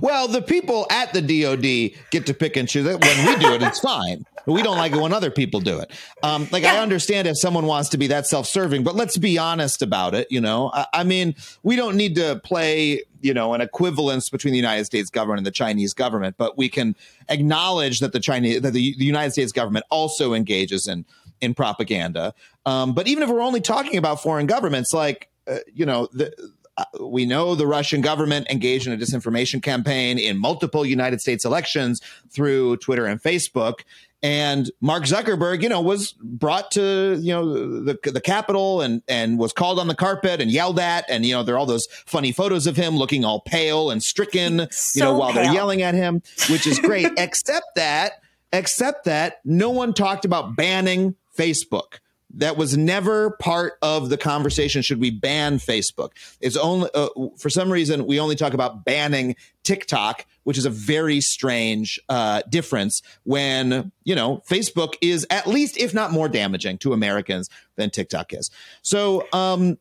well, 0.01 0.27
the 0.27 0.43
people 0.45 0.87
at 0.89 1.13
the 1.13 1.21
DoD 1.21 1.99
get 2.11 2.25
to 2.27 2.33
pick 2.33 2.55
and 2.57 2.67
choose. 2.69 2.85
When 2.85 2.99
we 2.99 3.35
do 3.35 3.53
it, 3.53 3.63
it's 3.63 3.79
fine. 3.79 4.25
We 4.45 4.63
don't 4.63 4.77
like 4.77 4.93
it 4.93 5.01
when 5.01 5.11
other 5.11 5.29
people 5.29 5.59
do 5.59 5.79
it. 5.79 5.91
Um, 6.23 6.47
like 6.51 6.63
I 6.63 6.79
understand 6.79 7.27
if 7.27 7.37
someone 7.37 7.65
wants 7.65 7.89
to 7.89 7.97
be 7.97 8.07
that 8.07 8.27
self-serving, 8.27 8.83
but 8.83 8.95
let's 8.95 9.17
be 9.17 9.37
honest 9.37 9.81
about 9.81 10.15
it. 10.15 10.27
You 10.29 10.39
know, 10.39 10.71
I, 10.73 10.85
I 10.93 11.03
mean, 11.03 11.35
we 11.63 11.75
don't 11.75 11.97
need 11.97 12.15
to 12.15 12.39
play, 12.45 13.03
you 13.19 13.33
know, 13.33 13.53
an 13.53 13.59
equivalence 13.59 14.29
between 14.29 14.53
the 14.53 14.57
United 14.57 14.85
States 14.85 15.09
government 15.09 15.39
and 15.39 15.45
the 15.45 15.51
Chinese 15.51 15.93
government, 15.93 16.35
but 16.37 16.57
we 16.57 16.69
can 16.69 16.95
acknowledge 17.27 17.99
that 17.99 18.13
the 18.13 18.21
Chinese, 18.21 18.61
that 18.61 18.71
the, 18.71 18.95
the 18.97 19.05
United 19.05 19.31
States 19.31 19.51
government 19.51 19.85
also 19.91 20.33
engages 20.33 20.87
in 20.87 21.05
in 21.41 21.53
propaganda. 21.53 22.33
Um, 22.65 22.93
but 22.93 23.07
even 23.07 23.23
if 23.23 23.29
we're 23.29 23.41
only 23.41 23.61
talking 23.61 23.97
about 23.97 24.21
foreign 24.21 24.45
governments, 24.45 24.93
like 24.93 25.29
uh, 25.47 25.59
you 25.73 25.85
know, 25.85 26.07
the, 26.13 26.33
uh, 26.77 26.85
we 27.01 27.25
know 27.25 27.55
the 27.55 27.65
Russian 27.65 28.01
government 28.01 28.47
engaged 28.49 28.85
in 28.85 28.93
a 28.93 28.97
disinformation 28.97 29.61
campaign 29.63 30.19
in 30.19 30.38
multiple 30.38 30.85
United 30.85 31.21
States 31.21 31.43
elections 31.43 32.01
through 32.29 32.77
Twitter 32.77 33.05
and 33.05 33.21
Facebook. 33.21 33.81
And 34.23 34.71
Mark 34.81 35.03
Zuckerberg, 35.03 35.61
you 35.61 35.69
know, 35.69 35.79
was 35.79 36.13
brought 36.13 36.71
to 36.71 37.17
you 37.21 37.31
know 37.31 37.81
the 37.81 37.97
the 38.03 38.21
Capitol 38.21 38.81
and 38.81 39.03
and 39.07 39.38
was 39.38 39.53
called 39.53 39.79
on 39.79 39.88
the 39.88 39.95
carpet 39.95 40.41
and 40.41 40.49
yelled 40.49 40.79
at, 40.79 41.05
and 41.07 41.23
you 41.23 41.33
know 41.33 41.43
there 41.43 41.53
are 41.55 41.57
all 41.59 41.67
those 41.67 41.88
funny 42.05 42.31
photos 42.31 42.65
of 42.65 42.75
him 42.75 42.97
looking 42.97 43.23
all 43.23 43.41
pale 43.41 43.91
and 43.91 44.01
stricken, 44.01 44.67
you 44.95 45.01
know, 45.01 45.15
while 45.15 45.33
they're 45.33 45.53
yelling 45.53 45.83
at 45.83 45.93
him, 45.93 46.23
which 46.49 46.65
is 46.65 46.79
great. 46.79 47.07
except 47.17 47.75
that, 47.75 48.23
except 48.51 49.05
that, 49.05 49.39
no 49.45 49.69
one 49.69 49.93
talked 49.93 50.25
about 50.25 50.55
banning 50.55 51.15
Facebook. 51.38 51.99
That 52.33 52.57
was 52.57 52.75
never 52.75 53.31
part 53.31 53.73
of 53.81 54.09
the 54.09 54.17
conversation. 54.17 54.81
Should 54.81 54.99
we 54.99 55.11
ban 55.11 55.59
Facebook? 55.59 56.11
It's 56.41 56.57
only 56.57 56.89
uh, 56.93 57.07
for 57.38 57.49
some 57.49 57.71
reason 57.71 58.05
we 58.05 58.19
only 58.19 58.35
talk 58.35 58.53
about 58.53 58.83
banning 58.83 59.38
TikTok, 59.63 60.25
which 60.43 60.57
is 60.57 60.65
a 60.65 60.69
very 60.69 61.21
strange 61.21 61.99
uh, 62.09 62.41
difference. 62.49 63.01
When 63.23 63.93
you 64.03 64.13
know 64.13 64.43
Facebook 64.47 64.95
is 65.01 65.25
at 65.29 65.47
least, 65.47 65.77
if 65.77 65.93
not 65.93 66.11
more 66.11 66.27
damaging 66.27 66.79
to 66.79 66.91
Americans 66.91 67.49
than 67.77 67.89
TikTok 67.91 68.33
is. 68.33 68.51
So 68.81 69.25
um, 69.31 69.77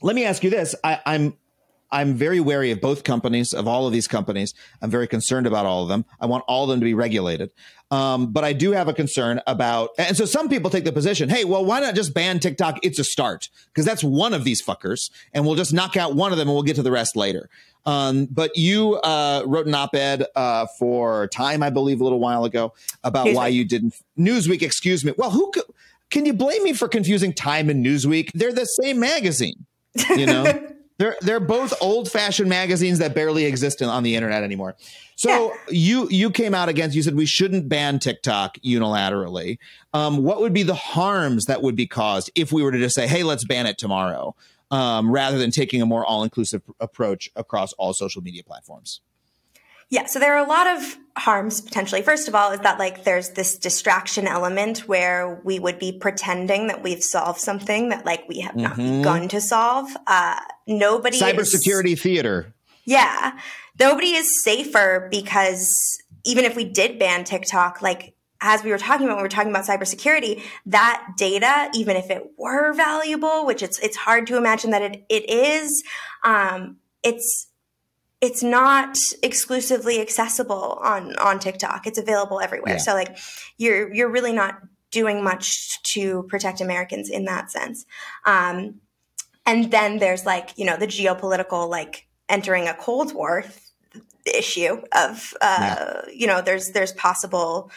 let 0.00 0.14
me 0.14 0.24
ask 0.24 0.44
you 0.44 0.50
this: 0.50 0.76
I, 0.84 1.00
I'm 1.04 1.36
I'm 1.94 2.14
very 2.14 2.40
wary 2.40 2.72
of 2.72 2.80
both 2.80 3.04
companies, 3.04 3.54
of 3.54 3.68
all 3.68 3.86
of 3.86 3.92
these 3.92 4.08
companies. 4.08 4.52
I'm 4.82 4.90
very 4.90 5.06
concerned 5.06 5.46
about 5.46 5.64
all 5.64 5.84
of 5.84 5.88
them. 5.88 6.04
I 6.20 6.26
want 6.26 6.42
all 6.48 6.64
of 6.64 6.70
them 6.70 6.80
to 6.80 6.84
be 6.84 6.94
regulated. 6.94 7.52
Um, 7.94 8.26
but 8.32 8.42
I 8.42 8.52
do 8.52 8.72
have 8.72 8.88
a 8.88 8.92
concern 8.92 9.40
about, 9.46 9.90
and 9.98 10.16
so 10.16 10.24
some 10.24 10.48
people 10.48 10.68
take 10.68 10.82
the 10.82 10.90
position, 10.90 11.28
hey, 11.28 11.44
well, 11.44 11.64
why 11.64 11.78
not 11.78 11.94
just 11.94 12.12
ban 12.12 12.40
TikTok? 12.40 12.80
It's 12.82 12.98
a 12.98 13.04
start 13.04 13.48
because 13.68 13.84
that's 13.84 14.02
one 14.02 14.34
of 14.34 14.42
these 14.42 14.60
fuckers, 14.60 15.10
and 15.32 15.46
we'll 15.46 15.54
just 15.54 15.72
knock 15.72 15.96
out 15.96 16.16
one 16.16 16.32
of 16.32 16.38
them, 16.38 16.48
and 16.48 16.56
we'll 16.56 16.64
get 16.64 16.74
to 16.74 16.82
the 16.82 16.90
rest 16.90 17.14
later. 17.14 17.48
Um, 17.86 18.26
but 18.26 18.56
you 18.56 18.94
uh, 18.96 19.44
wrote 19.46 19.68
an 19.68 19.76
op-ed 19.76 20.26
uh, 20.34 20.66
for 20.76 21.28
Time, 21.28 21.62
I 21.62 21.70
believe, 21.70 22.00
a 22.00 22.04
little 22.04 22.18
while 22.18 22.44
ago 22.44 22.72
about 23.04 23.32
why 23.32 23.46
you 23.46 23.64
didn't 23.64 23.94
Newsweek. 24.18 24.62
Excuse 24.62 25.04
me. 25.04 25.12
Well, 25.16 25.30
who 25.30 25.52
could, 25.52 25.64
can 26.10 26.26
you 26.26 26.32
blame 26.32 26.64
me 26.64 26.72
for 26.72 26.88
confusing 26.88 27.32
Time 27.32 27.70
and 27.70 27.86
Newsweek? 27.86 28.30
They're 28.34 28.52
the 28.52 28.64
same 28.64 28.98
magazine. 28.98 29.66
You 30.16 30.26
know. 30.26 30.68
They're 30.98 31.16
they're 31.20 31.40
both 31.40 31.74
old 31.80 32.10
fashioned 32.10 32.48
magazines 32.48 32.98
that 33.00 33.14
barely 33.14 33.46
exist 33.46 33.82
in, 33.82 33.88
on 33.88 34.04
the 34.04 34.14
internet 34.14 34.44
anymore. 34.44 34.76
So 35.16 35.52
you 35.68 36.08
you 36.08 36.30
came 36.30 36.54
out 36.54 36.68
against 36.68 36.94
you 36.94 37.02
said 37.02 37.16
we 37.16 37.26
shouldn't 37.26 37.68
ban 37.68 37.98
TikTok 37.98 38.58
unilaterally. 38.58 39.58
Um, 39.92 40.22
what 40.22 40.40
would 40.40 40.52
be 40.52 40.62
the 40.62 40.74
harms 40.74 41.46
that 41.46 41.62
would 41.62 41.76
be 41.76 41.86
caused 41.86 42.30
if 42.34 42.52
we 42.52 42.62
were 42.62 42.72
to 42.72 42.78
just 42.78 42.94
say, 42.94 43.06
hey, 43.06 43.22
let's 43.24 43.44
ban 43.44 43.66
it 43.66 43.76
tomorrow, 43.76 44.36
um, 44.70 45.10
rather 45.10 45.38
than 45.38 45.50
taking 45.50 45.82
a 45.82 45.86
more 45.86 46.04
all 46.04 46.22
inclusive 46.22 46.62
approach 46.78 47.30
across 47.34 47.72
all 47.74 47.92
social 47.92 48.22
media 48.22 48.44
platforms? 48.44 49.00
Yeah, 49.90 50.06
so 50.06 50.18
there 50.18 50.34
are 50.34 50.44
a 50.44 50.48
lot 50.48 50.66
of 50.66 50.96
harms 51.16 51.60
potentially. 51.60 52.02
First 52.02 52.26
of 52.26 52.34
all, 52.34 52.52
is 52.52 52.60
that 52.60 52.78
like 52.78 53.04
there's 53.04 53.30
this 53.30 53.56
distraction 53.58 54.26
element 54.26 54.88
where 54.88 55.40
we 55.44 55.58
would 55.58 55.78
be 55.78 55.92
pretending 55.92 56.68
that 56.68 56.82
we've 56.82 57.02
solved 57.02 57.40
something 57.40 57.90
that 57.90 58.04
like 58.04 58.28
we 58.28 58.40
have 58.40 58.56
not 58.56 58.76
begun 58.76 59.28
to 59.28 59.40
solve. 59.40 59.88
Uh, 60.06 60.40
nobody 60.66 61.16
is- 61.16 61.22
Cybersecurity 61.22 61.98
theater. 61.98 62.54
yeah, 62.84 63.38
nobody 63.78 64.12
is 64.14 64.42
safer 64.42 65.08
because 65.10 65.74
even 66.24 66.44
if 66.44 66.56
we 66.56 66.64
did 66.64 66.98
ban 66.98 67.24
TikTok, 67.24 67.82
like 67.82 68.14
as 68.40 68.62
we 68.62 68.70
were 68.70 68.78
talking 68.78 69.06
about 69.06 69.16
when 69.16 69.22
we 69.22 69.22
were 69.22 69.28
talking 69.28 69.50
about 69.50 69.64
cybersecurity, 69.64 70.42
that 70.66 71.14
data, 71.16 71.70
even 71.74 71.96
if 71.96 72.10
it 72.10 72.22
were 72.36 72.72
valuable, 72.74 73.46
which 73.46 73.62
it's 73.62 73.78
it's 73.78 73.96
hard 73.96 74.26
to 74.26 74.36
imagine 74.36 74.70
that 74.70 74.82
it 74.82 75.04
it 75.08 75.28
is, 75.30 75.82
um, 76.24 76.76
it's 77.02 77.46
it's 78.20 78.42
not 78.42 78.96
exclusively 79.22 80.00
accessible 80.00 80.78
on 80.82 81.16
on 81.16 81.38
TikTok. 81.38 81.86
It's 81.86 81.98
available 81.98 82.40
everywhere. 82.40 82.74
Yeah. 82.74 82.78
So 82.78 82.92
like 82.94 83.16
you're 83.56 83.92
you're 83.92 84.10
really 84.10 84.32
not 84.32 84.58
doing 84.90 85.24
much 85.24 85.82
to 85.82 86.22
protect 86.28 86.60
Americans 86.60 87.10
in 87.10 87.24
that 87.24 87.50
sense. 87.50 87.84
Um, 88.24 88.80
and 89.46 89.70
then 89.70 89.98
there's 89.98 90.24
like 90.26 90.50
you 90.56 90.64
know 90.64 90.76
the 90.76 90.86
geopolitical 90.86 91.68
like 91.68 92.06
entering 92.28 92.68
a 92.68 92.74
cold 92.74 93.14
war 93.14 93.44
issue 94.26 94.82
of 94.92 95.34
uh, 95.40 96.02
you 96.12 96.26
know 96.26 96.40
there's 96.40 96.70
there's 96.70 96.92
possible 96.92 97.70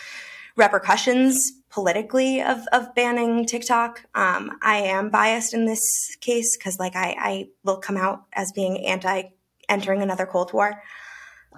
repercussions 0.55 1.51
politically 1.69 2.41
of 2.41 2.65
of 2.71 2.93
banning 2.95 3.45
TikTok. 3.45 4.05
Um, 4.15 4.57
I 4.61 4.77
am 4.77 5.09
biased 5.09 5.53
in 5.53 5.65
this 5.65 6.15
case 6.21 6.57
because 6.57 6.79
like 6.79 6.95
I, 6.95 7.15
I 7.19 7.47
will 7.63 7.77
come 7.77 7.97
out 7.97 8.23
as 8.33 8.51
being 8.51 8.85
anti 8.85 9.23
entering 9.69 10.01
another 10.01 10.25
cold 10.25 10.53
war. 10.53 10.81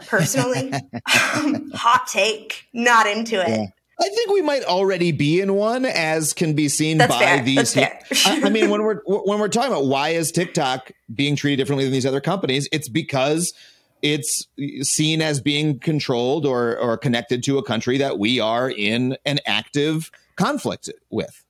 Personally, 0.08 0.72
hot 1.08 2.08
take, 2.08 2.68
not 2.74 3.06
into 3.06 3.42
it. 3.42 3.70
I 4.02 4.10
think 4.10 4.32
we 4.32 4.42
might 4.42 4.64
already 4.64 5.12
be 5.12 5.42
in 5.42 5.56
one, 5.56 5.86
as 5.86 6.34
can 6.34 6.54
be 6.54 6.70
seen 6.70 6.98
That's 6.98 7.14
by 7.14 7.20
fair. 7.20 7.44
these. 7.44 7.78
I, 7.78 8.00
I 8.26 8.50
mean, 8.50 8.70
when 8.70 8.84
we're 8.84 9.02
when 9.06 9.40
we're 9.40 9.50
talking 9.50 9.72
about 9.72 9.86
why 9.86 10.10
is 10.10 10.32
TikTok 10.32 10.92
being 11.14 11.36
treated 11.36 11.58
differently 11.58 11.84
than 11.84 11.94
these 11.94 12.06
other 12.06 12.22
companies, 12.22 12.68
it's 12.72 12.88
because 12.88 13.54
it's 14.02 14.48
seen 14.82 15.22
as 15.22 15.42
being 15.42 15.80
controlled 15.80 16.46
or 16.46 16.78
or 16.78 16.98
connected 16.98 17.44
to 17.44 17.58
a 17.58 17.64
country 17.64 17.98
that 17.98 18.18
we 18.20 18.40
are 18.40 18.70
in 18.70 19.18
an 19.26 19.40
active 19.46 20.12
conflict 20.38 20.90
with. 21.10 21.44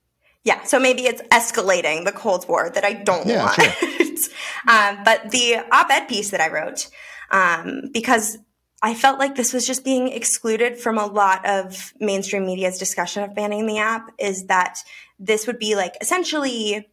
Yeah, 0.43 0.64
so 0.64 0.80
maybe 0.80 1.04
it's 1.04 1.22
escalating 1.24 2.06
the 2.06 2.12
Cold 2.12 2.47
War 2.47 2.70
that 2.72 2.84
I 2.84 2.93
don't 2.93 3.28
Yeah, 3.28 3.43
want. 3.45 3.60
um, 4.68 5.04
but 5.04 5.30
the 5.32 5.58
op 5.72 5.89
ed 5.91 6.08
piece 6.08 6.32
that 6.32 6.41
I 6.41 6.50
wrote, 6.50 6.88
um, 7.30 7.89
because 7.93 8.38
I 8.82 8.94
felt 8.94 9.20
like 9.20 9.36
this 9.36 9.54
was 9.54 9.68
just 9.68 9.84
being 9.84 10.08
excluded 10.08 10.78
from 10.78 10.98
a 10.98 11.06
lot 11.06 11.45
of 11.45 11.94
mainstream 11.99 12.45
media's 12.45 12.78
discussion 12.78 13.24
of 13.24 13.36
banning 13.36 13.66
the 13.66 13.80
app, 13.80 14.12
is 14.18 14.45
that 14.45 14.80
this 15.20 15.48
would 15.48 15.60
be 15.60 15.76
like 15.76 15.95
essentially 15.99 16.88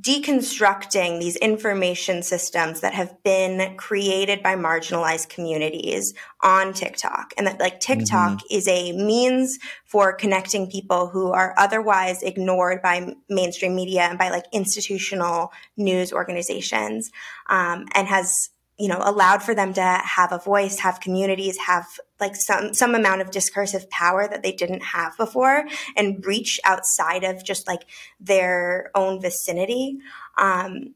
deconstructing 0.00 1.18
these 1.18 1.36
information 1.36 2.22
systems 2.22 2.80
that 2.80 2.94
have 2.94 3.22
been 3.24 3.76
created 3.76 4.42
by 4.42 4.54
marginalized 4.54 5.28
communities 5.28 6.14
on 6.42 6.72
TikTok 6.72 7.32
and 7.36 7.46
that 7.46 7.58
like 7.58 7.80
TikTok 7.80 8.40
is 8.50 8.68
a 8.68 8.92
means 8.92 9.58
for 9.84 10.12
connecting 10.12 10.70
people 10.70 11.08
who 11.08 11.32
are 11.32 11.54
otherwise 11.56 12.22
ignored 12.22 12.80
by 12.82 13.14
mainstream 13.28 13.74
media 13.74 14.02
and 14.02 14.18
by 14.18 14.28
like 14.28 14.44
institutional 14.52 15.52
news 15.76 16.12
organizations 16.12 17.10
um, 17.48 17.86
and 17.94 18.06
has 18.06 18.50
you 18.80 18.88
know 18.88 19.00
allowed 19.00 19.42
for 19.42 19.54
them 19.54 19.72
to 19.74 19.82
have 19.82 20.32
a 20.32 20.38
voice 20.38 20.80
have 20.80 21.00
communities 21.00 21.56
have 21.58 21.86
like 22.18 22.34
some 22.34 22.74
some 22.74 22.94
amount 22.94 23.20
of 23.20 23.30
discursive 23.30 23.88
power 23.90 24.26
that 24.26 24.42
they 24.42 24.52
didn't 24.52 24.82
have 24.82 25.16
before 25.16 25.64
and 25.96 26.24
reach 26.26 26.58
outside 26.64 27.22
of 27.22 27.44
just 27.44 27.66
like 27.68 27.82
their 28.18 28.90
own 28.94 29.20
vicinity 29.20 29.98
um, 30.38 30.94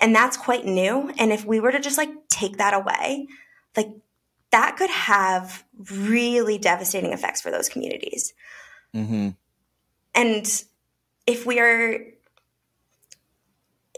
and 0.00 0.14
that's 0.14 0.36
quite 0.36 0.64
new 0.64 1.12
and 1.18 1.32
if 1.32 1.44
we 1.44 1.60
were 1.60 1.72
to 1.72 1.80
just 1.80 1.98
like 1.98 2.10
take 2.28 2.56
that 2.56 2.74
away 2.74 3.26
like 3.76 3.90
that 4.50 4.76
could 4.76 4.90
have 4.90 5.64
really 5.90 6.58
devastating 6.58 7.12
effects 7.12 7.40
for 7.40 7.50
those 7.50 7.68
communities. 7.68 8.32
Mm-hmm. 8.94 9.30
And 10.14 10.62
if 11.26 11.44
we 11.44 11.60
are 11.60 12.00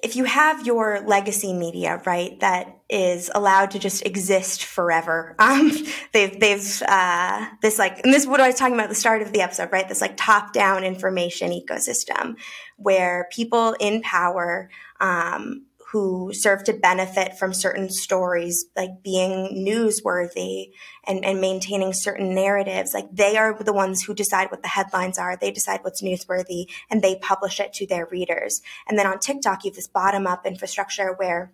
if 0.03 0.17
you 0.17 0.25
have 0.25 0.67
your 0.67 1.01
legacy 1.07 1.53
media, 1.53 2.01
right, 2.07 2.39
that 2.41 2.79
is 2.89 3.31
allowed 3.35 3.71
to 3.73 3.79
just 3.79 4.05
exist 4.05 4.65
forever, 4.65 5.35
um, 5.39 5.71
they've, 6.13 6.39
they've, 6.39 6.83
uh, 6.87 7.47
this 7.63 7.79
like, 7.79 8.05
and 8.05 8.13
this 8.13 8.23
is 8.23 8.29
what 8.29 8.41
I 8.41 8.47
was 8.47 8.57
talking 8.57 8.75
about 8.75 8.85
at 8.85 8.89
the 8.91 8.95
start 8.95 9.23
of 9.23 9.33
the 9.33 9.43
episode, 9.43 9.71
right? 9.73 9.89
This 9.89 10.01
like 10.01 10.17
top 10.17 10.53
down 10.53 10.85
information 10.85 11.51
ecosystem 11.51 12.37
where 12.77 13.29
people 13.33 13.77
in 13.79 14.03
power, 14.03 14.71
um, 15.01 15.67
who 15.93 16.31
serve 16.33 16.63
to 16.65 16.73
benefit 16.73 17.37
from 17.37 17.53
certain 17.53 17.91
stories, 17.91 18.67
like 18.77 19.03
being 19.03 19.65
newsworthy 19.67 20.71
and, 21.05 21.25
and 21.25 21.41
maintaining 21.41 21.93
certain 21.93 22.33
narratives. 22.33 22.95
Like 22.95 23.09
they 23.13 23.37
are 23.37 23.61
the 23.61 23.73
ones 23.73 24.03
who 24.03 24.15
decide 24.15 24.51
what 24.53 24.63
the 24.63 24.69
headlines 24.69 25.19
are. 25.19 25.37
They 25.37 25.51
decide 25.51 25.81
what's 25.83 26.03
newsworthy 26.03 26.67
and 26.91 27.03
they 27.03 27.17
publish 27.17 27.59
it 27.59 27.73
to 27.75 27.87
their 27.87 28.07
readers. 28.07 28.63
And 28.89 28.97
then 28.97 29.07
on 29.07 29.19
TikTok, 29.19 29.65
you 29.65 29.71
have 29.71 29.77
this 29.77 29.89
bottom 29.89 30.29
up 30.29 30.47
infrastructure 30.47 31.13
where, 31.15 31.53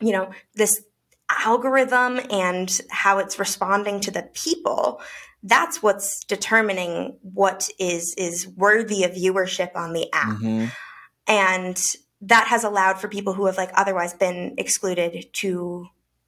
you 0.00 0.12
know, 0.12 0.30
this 0.54 0.82
algorithm 1.28 2.20
and 2.30 2.80
how 2.90 3.18
it's 3.18 3.38
responding 3.38 4.00
to 4.00 4.10
the 4.12 4.22
people 4.32 5.00
that's 5.42 5.82
what's 5.82 6.24
determining 6.24 7.18
what 7.22 7.68
is 7.78 8.14
is 8.16 8.48
worthy 8.48 9.04
of 9.04 9.10
viewership 9.10 9.74
on 9.74 9.92
the 9.92 10.08
app 10.12 10.36
Mm-hmm. 10.36 10.66
and 11.26 11.76
that 12.22 12.46
has 12.48 12.64
allowed 12.64 12.98
for 13.00 13.08
people 13.08 13.32
who 13.34 13.46
have 13.46 13.56
like 13.56 13.70
otherwise 13.74 14.14
been 14.14 14.54
excluded 14.58 15.26
to 15.34 15.86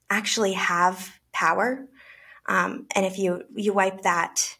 actually 0.09 0.53
have 0.53 1.19
power 1.31 1.87
um, 2.47 2.85
and 2.95 3.05
if 3.05 3.17
you 3.17 3.43
you 3.55 3.73
wipe 3.73 4.01
that 4.01 4.57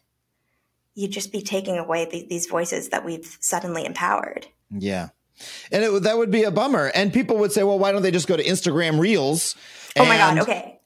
you'd 0.94 1.12
just 1.12 1.32
be 1.32 1.40
taking 1.42 1.78
away 1.78 2.04
the, 2.04 2.26
these 2.28 2.46
voices 2.46 2.88
that 2.90 3.04
we've 3.04 3.36
suddenly 3.40 3.84
empowered 3.84 4.46
Yeah. 4.70 5.08
And 5.72 5.82
it, 5.82 5.90
would- 5.92 6.02
that 6.04 6.18
would 6.18 6.30
be 6.30 6.42
a 6.42 6.50
bummer. 6.50 6.90
And 6.94 7.12
people 7.14 7.38
would 7.38 7.50
say, 7.50 7.62
well, 7.62 7.78
why 7.78 7.92
don't 7.92 8.02
they 8.02 8.10
just 8.10 8.28
go 8.28 8.36
to 8.36 8.44
Instagram 8.44 8.98
Reels? 9.00 9.54
oh 9.98 10.04
my 10.04 10.16
god 10.18 10.38
okay 10.40 10.80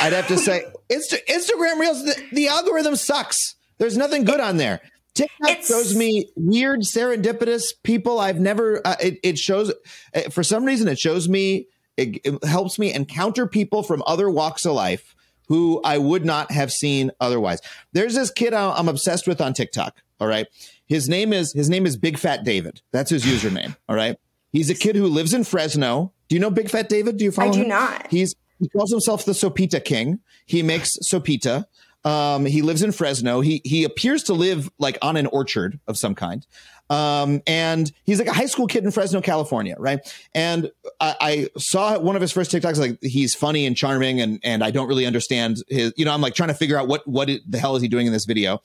I'd 0.00 0.12
have 0.14 0.28
to 0.28 0.38
say, 0.38 0.64
Insta- 0.88 1.24
Instagram 1.28 1.78
Reels, 1.78 2.04
the, 2.04 2.14
the 2.32 2.48
algorithm 2.48 2.96
sucks. 2.96 3.54
There's 3.78 3.96
nothing 3.96 4.24
good 4.24 4.40
on 4.40 4.56
there. 4.56 4.80
TikTok 5.16 5.50
It's- 5.50 5.68
shows 5.68 5.94
me 5.94 6.28
weird, 6.36 6.80
serendipitous 6.82 7.72
people 7.82 8.20
I've 8.20 8.38
never. 8.38 8.80
Uh, 8.86 8.96
it, 9.00 9.18
it 9.22 9.38
shows, 9.38 9.72
uh, 10.14 10.22
for 10.30 10.42
some 10.44 10.64
reason, 10.64 10.86
it 10.88 10.98
shows 10.98 11.28
me, 11.28 11.66
it, 11.96 12.20
it 12.24 12.44
helps 12.44 12.78
me 12.78 12.92
encounter 12.92 13.46
people 13.46 13.82
from 13.82 14.02
other 14.06 14.30
walks 14.30 14.64
of 14.64 14.74
life 14.74 15.14
who 15.48 15.80
I 15.84 15.98
would 15.98 16.24
not 16.24 16.50
have 16.52 16.70
seen 16.72 17.10
otherwise. 17.20 17.60
There's 17.92 18.14
this 18.14 18.30
kid 18.30 18.52
I'm 18.52 18.88
obsessed 18.88 19.26
with 19.26 19.40
on 19.40 19.54
TikTok. 19.54 20.02
All 20.20 20.26
right, 20.28 20.46
his 20.86 21.08
name 21.08 21.32
is 21.32 21.52
his 21.52 21.68
name 21.68 21.86
is 21.86 21.96
Big 21.96 22.18
Fat 22.18 22.44
David. 22.44 22.80
That's 22.92 23.10
his 23.10 23.24
username. 23.24 23.76
All 23.88 23.96
right, 23.96 24.16
he's 24.52 24.70
a 24.70 24.74
kid 24.74 24.96
who 24.96 25.06
lives 25.08 25.34
in 25.34 25.44
Fresno. 25.44 26.12
Do 26.28 26.34
you 26.36 26.40
know 26.40 26.50
Big 26.50 26.70
Fat 26.70 26.88
David? 26.88 27.16
Do 27.18 27.24
you 27.24 27.30
follow 27.32 27.50
I 27.50 27.52
do 27.54 27.62
him? 27.62 27.68
not. 27.68 28.06
He's 28.10 28.34
he 28.58 28.68
calls 28.70 28.90
himself 28.90 29.24
the 29.26 29.32
Sopita 29.32 29.84
King. 29.84 30.20
He 30.46 30.62
makes 30.62 30.96
sopita. 31.12 31.66
Um, 32.06 32.46
he 32.46 32.62
lives 32.62 32.82
in 32.82 32.92
Fresno. 32.92 33.40
He 33.40 33.60
he 33.64 33.82
appears 33.82 34.22
to 34.24 34.32
live 34.32 34.70
like 34.78 34.96
on 35.02 35.16
an 35.16 35.26
orchard 35.26 35.80
of 35.88 35.98
some 35.98 36.14
kind. 36.14 36.46
Um, 36.88 37.42
and 37.48 37.90
he's 38.04 38.20
like 38.20 38.28
a 38.28 38.32
high 38.32 38.46
school 38.46 38.68
kid 38.68 38.84
in 38.84 38.92
Fresno, 38.92 39.20
California, 39.20 39.74
right? 39.76 39.98
And 40.32 40.70
I, 41.00 41.16
I 41.20 41.48
saw 41.58 41.98
one 41.98 42.14
of 42.14 42.22
his 42.22 42.30
first 42.30 42.52
TikToks. 42.52 42.78
Like 42.78 42.98
he's 43.02 43.34
funny 43.34 43.66
and 43.66 43.76
charming, 43.76 44.20
and 44.20 44.38
and 44.44 44.62
I 44.62 44.70
don't 44.70 44.86
really 44.86 45.04
understand 45.04 45.56
his. 45.68 45.92
You 45.96 46.04
know, 46.04 46.12
I'm 46.12 46.20
like 46.20 46.34
trying 46.34 46.50
to 46.50 46.54
figure 46.54 46.78
out 46.78 46.86
what 46.86 47.06
what 47.08 47.28
the 47.48 47.58
hell 47.58 47.74
is 47.74 47.82
he 47.82 47.88
doing 47.88 48.06
in 48.06 48.12
this 48.12 48.24
video, 48.24 48.62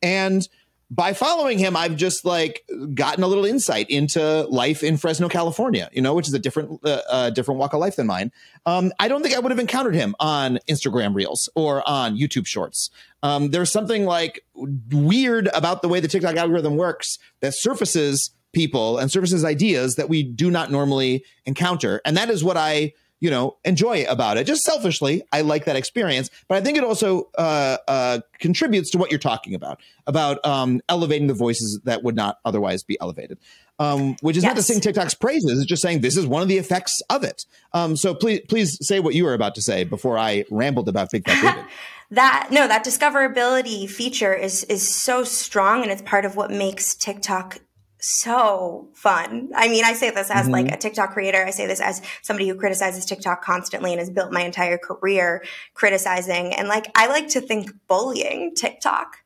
and 0.00 0.48
by 0.90 1.12
following 1.12 1.58
him, 1.58 1.76
I've 1.76 1.96
just 1.96 2.24
like 2.24 2.64
gotten 2.94 3.22
a 3.22 3.26
little 3.26 3.44
insight 3.44 3.90
into 3.90 4.42
life 4.44 4.82
in 4.82 4.96
Fresno, 4.96 5.28
California, 5.28 5.90
you 5.92 6.00
know, 6.00 6.14
which 6.14 6.28
is 6.28 6.34
a 6.34 6.38
different, 6.38 6.80
uh, 6.82 7.00
uh, 7.10 7.30
different 7.30 7.60
walk 7.60 7.74
of 7.74 7.80
life 7.80 7.96
than 7.96 8.06
mine. 8.06 8.32
Um, 8.64 8.92
I 8.98 9.08
don't 9.08 9.22
think 9.22 9.34
I 9.34 9.38
would 9.38 9.50
have 9.50 9.58
encountered 9.58 9.94
him 9.94 10.14
on 10.18 10.58
Instagram 10.66 11.14
Reels 11.14 11.50
or 11.54 11.86
on 11.86 12.16
YouTube 12.16 12.46
Shorts. 12.46 12.90
Um, 13.22 13.50
there's 13.50 13.70
something 13.70 14.06
like 14.06 14.44
weird 14.54 15.48
about 15.52 15.82
the 15.82 15.88
way 15.88 16.00
the 16.00 16.08
TikTok 16.08 16.36
algorithm 16.36 16.76
works 16.76 17.18
that 17.40 17.52
surfaces 17.54 18.30
people 18.52 18.96
and 18.96 19.12
surfaces 19.12 19.44
ideas 19.44 19.96
that 19.96 20.08
we 20.08 20.22
do 20.22 20.50
not 20.50 20.70
normally 20.70 21.22
encounter, 21.44 22.00
and 22.06 22.16
that 22.16 22.30
is 22.30 22.42
what 22.42 22.56
I 22.56 22.94
you 23.20 23.30
know 23.30 23.56
enjoy 23.64 24.04
about 24.08 24.36
it. 24.36 24.46
Just 24.46 24.62
selfishly 24.62 25.22
i 25.32 25.40
like 25.40 25.64
that 25.64 25.76
experience 25.76 26.30
but 26.48 26.56
i 26.56 26.60
think 26.60 26.76
it 26.76 26.84
also 26.84 27.28
uh, 27.38 27.76
uh, 27.86 28.20
contributes 28.38 28.90
to 28.90 28.98
what 28.98 29.10
you're 29.10 29.18
talking 29.18 29.54
about 29.54 29.80
about 30.06 30.44
um, 30.44 30.80
elevating 30.88 31.26
the 31.26 31.34
voices 31.34 31.80
that 31.84 32.02
would 32.02 32.16
not 32.16 32.38
otherwise 32.44 32.82
be 32.82 32.98
elevated. 33.00 33.38
Um, 33.80 34.16
which 34.22 34.36
is 34.36 34.42
not 34.42 34.56
to 34.56 34.62
sing 34.62 34.80
tiktok's 34.80 35.14
praises 35.14 35.58
it's 35.58 35.66
just 35.66 35.82
saying 35.82 36.00
this 36.00 36.16
is 36.16 36.26
one 36.26 36.42
of 36.42 36.48
the 36.48 36.58
effects 36.58 37.00
of 37.10 37.22
it. 37.22 37.44
Um, 37.72 37.96
so 37.96 38.14
please 38.14 38.40
please 38.48 38.76
say 38.84 38.98
what 38.98 39.14
you 39.14 39.24
were 39.24 39.34
about 39.34 39.54
to 39.54 39.62
say 39.62 39.84
before 39.84 40.18
i 40.18 40.44
rambled 40.50 40.88
about 40.88 41.10
big 41.10 41.28
fat 41.28 41.68
that 42.10 42.48
no 42.50 42.66
that 42.66 42.84
discoverability 42.84 43.88
feature 43.88 44.34
is 44.34 44.64
is 44.64 44.86
so 44.86 45.24
strong 45.24 45.82
and 45.82 45.92
it's 45.92 46.02
part 46.02 46.24
of 46.24 46.36
what 46.36 46.50
makes 46.50 46.94
tiktok 46.94 47.58
so 48.00 48.88
fun. 48.94 49.50
I 49.54 49.68
mean 49.68 49.84
i 49.84 49.92
say 49.92 50.10
this 50.10 50.30
as 50.30 50.48
like 50.48 50.70
a 50.70 50.76
tiktok 50.76 51.12
creator. 51.12 51.44
I 51.44 51.50
say 51.50 51.66
this 51.66 51.80
as 51.80 52.00
somebody 52.22 52.48
who 52.48 52.54
criticizes 52.54 53.04
tiktok 53.04 53.42
constantly 53.42 53.92
and 53.92 53.98
has 53.98 54.10
built 54.10 54.32
my 54.32 54.42
entire 54.42 54.78
career 54.78 55.44
criticizing. 55.74 56.54
And 56.54 56.68
like 56.68 56.90
i 56.94 57.08
like 57.08 57.28
to 57.30 57.40
think 57.40 57.70
bullying 57.88 58.54
tiktok. 58.54 59.16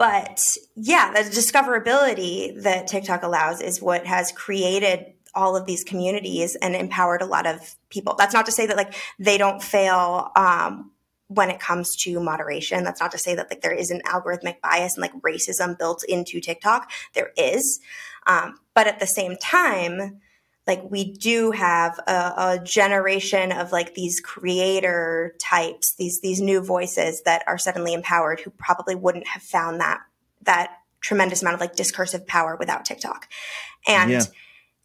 But 0.00 0.56
yeah, 0.76 1.12
the 1.12 1.28
discoverability 1.28 2.62
that 2.62 2.86
TikTok 2.86 3.22
allows 3.22 3.60
is 3.60 3.82
what 3.82 4.06
has 4.06 4.32
created 4.32 5.12
all 5.34 5.56
of 5.56 5.66
these 5.66 5.84
communities 5.84 6.56
and 6.56 6.74
empowered 6.74 7.20
a 7.20 7.26
lot 7.26 7.46
of 7.46 7.74
people. 7.90 8.14
That's 8.16 8.32
not 8.32 8.46
to 8.46 8.52
say 8.52 8.64
that 8.64 8.78
like 8.78 8.94
they 9.18 9.36
don't 9.36 9.62
fail 9.62 10.30
um, 10.36 10.90
when 11.30 11.48
it 11.48 11.60
comes 11.60 11.94
to 11.94 12.18
moderation. 12.18 12.82
That's 12.82 13.00
not 13.00 13.12
to 13.12 13.18
say 13.18 13.36
that 13.36 13.48
like 13.50 13.60
there 13.60 13.72
isn't 13.72 14.04
algorithmic 14.04 14.60
bias 14.60 14.96
and 14.96 15.02
like 15.02 15.14
racism 15.22 15.78
built 15.78 16.02
into 16.08 16.40
TikTok. 16.40 16.90
There 17.14 17.30
is, 17.36 17.78
um, 18.26 18.56
but 18.74 18.88
at 18.88 18.98
the 18.98 19.06
same 19.06 19.36
time, 19.36 20.20
like 20.66 20.82
we 20.90 21.12
do 21.12 21.52
have 21.52 22.00
a, 22.06 22.12
a 22.12 22.60
generation 22.64 23.52
of 23.52 23.70
like 23.70 23.94
these 23.94 24.20
creator 24.20 25.36
types 25.40 25.94
these 25.96 26.20
these 26.20 26.40
new 26.40 26.60
voices 26.60 27.22
that 27.24 27.42
are 27.46 27.58
suddenly 27.58 27.94
empowered 27.94 28.40
who 28.40 28.50
probably 28.50 28.94
wouldn't 28.94 29.26
have 29.28 29.42
found 29.42 29.80
that 29.80 30.00
that 30.42 30.78
tremendous 31.00 31.42
amount 31.42 31.54
of 31.54 31.60
like 31.60 31.74
discursive 31.74 32.26
power 32.26 32.56
without 32.56 32.84
tiktok 32.84 33.28
and 33.88 34.10
Yeah. 34.10 34.24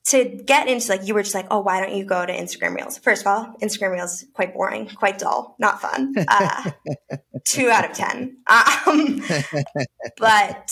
To 0.06 0.24
get 0.46 0.68
into 0.68 0.88
like 0.90 1.08
you 1.08 1.14
were 1.14 1.24
just 1.24 1.36
like 1.36 1.48
oh 1.50 1.60
why 1.60 1.80
don't 1.80 1.96
you 1.96 2.06
go 2.06 2.26
to 2.26 2.34
instagram 2.34 2.76
reels? 2.76 2.98
First 2.98 3.22
of 3.22 3.28
all 3.28 3.56
instagram 3.62 3.92
reels 3.92 4.26
quite 4.34 4.54
boring 4.54 4.88
quite 4.88 5.18
dull 5.18 5.56
not 5.60 5.82
fun. 5.82 6.14
Uh, 6.28 6.72
two 7.46 7.70
out 7.70 7.90
of 7.90 7.96
ten. 7.96 8.38
Um, 8.48 9.24
but 10.18 10.70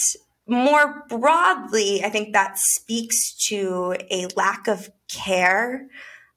more 0.47 1.05
broadly, 1.07 2.03
I 2.03 2.09
think 2.09 2.33
that 2.33 2.57
speaks 2.57 3.33
to 3.47 3.95
a 4.11 4.27
lack 4.35 4.67
of 4.67 4.89
care 5.07 5.87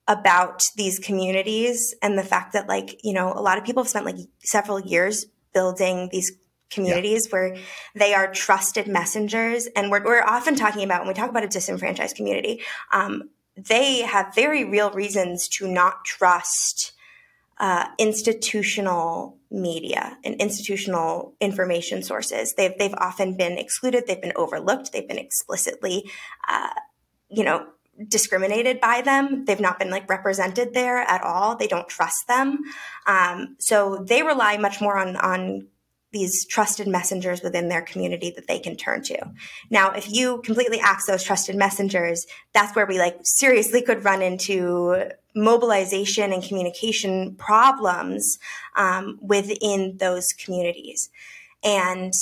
about 0.09 0.69
these 0.77 0.99
communities 1.01 1.95
and 2.01 2.17
the 2.17 2.23
fact 2.23 2.53
that, 2.53 2.69
like, 2.69 3.01
you 3.03 3.13
know, 3.13 3.33
a 3.33 3.41
lot 3.41 3.59
of 3.59 3.65
people 3.65 3.83
have 3.83 3.91
spent 3.91 4.07
like 4.07 4.17
several 4.45 4.79
years 4.79 5.27
building 5.53 6.09
these 6.13 6.33
communities 6.71 7.29
where 7.31 7.57
they 7.95 8.15
are 8.15 8.31
trusted 8.33 8.87
messengers. 8.87 9.67
And 9.77 9.91
we're, 9.91 10.05
we're 10.05 10.23
often 10.23 10.57
talking 10.57 10.85
about, 10.85 11.01
when 11.01 11.09
we 11.09 11.15
talk 11.15 11.31
about 11.31 11.45
a 11.45 11.49
disenfranchised 11.49 12.17
community, 12.17 12.63
um, 12.93 13.31
they 13.57 14.01
have 14.03 14.35
very 14.35 14.65
real 14.65 14.91
reasons 14.91 15.49
to 15.49 15.67
not 15.67 16.05
trust 16.05 16.93
uh, 17.59 17.87
institutional 17.99 19.39
media 19.51 20.19
and 20.25 20.35
institutional 20.37 21.35
information 21.41 22.03
sources. 22.03 22.55
They've 22.55 22.77
they've 22.79 22.95
often 22.99 23.37
been 23.37 23.57
excluded. 23.57 24.05
They've 24.07 24.21
been 24.21 24.35
overlooked. 24.37 24.93
They've 24.93 25.09
been 25.09 25.19
explicitly, 25.19 26.11
uh, 26.47 26.69
you 27.31 27.45
know, 27.45 27.67
discriminated 28.09 28.79
by 28.81 29.01
them. 29.01 29.47
They've 29.47 29.59
not 29.59 29.79
been 29.79 29.91
like 29.91 30.09
represented 30.11 30.75
there 30.75 30.99
at 30.99 31.23
all. 31.23 31.57
They 31.57 31.67
don't 31.67 31.89
trust 31.89 32.29
them. 32.29 32.59
Um, 33.07 33.57
so 33.59 34.05
they 34.07 34.23
rely 34.23 34.59
much 34.59 34.83
more 34.83 34.99
on 34.99 35.17
on 35.17 35.69
these 36.13 36.47
trusted 36.47 36.87
messengers 36.87 37.43
within 37.43 37.69
their 37.69 37.83
community 37.83 38.33
that 38.37 38.47
they 38.47 38.59
can 38.59 38.77
turn 38.77 39.03
to. 39.03 39.19
Now, 39.71 39.91
if 39.91 40.11
you 40.11 40.41
completely 40.43 40.81
axe 40.81 41.07
those 41.07 41.23
trusted 41.23 41.57
messengers, 41.57 42.27
that's 42.55 42.75
where 42.75 42.87
we 42.87 42.99
like 42.99 43.19
seriously 43.23 43.83
could 43.83 44.05
run 44.05 44.23
into 44.23 45.11
mobilization 45.35 46.33
and 46.33 46.43
communication 46.43 47.35
problems 47.35 48.39
um, 48.77 49.19
within 49.21 49.97
those 49.99 50.27
communities. 50.43 51.11
And 51.63 52.13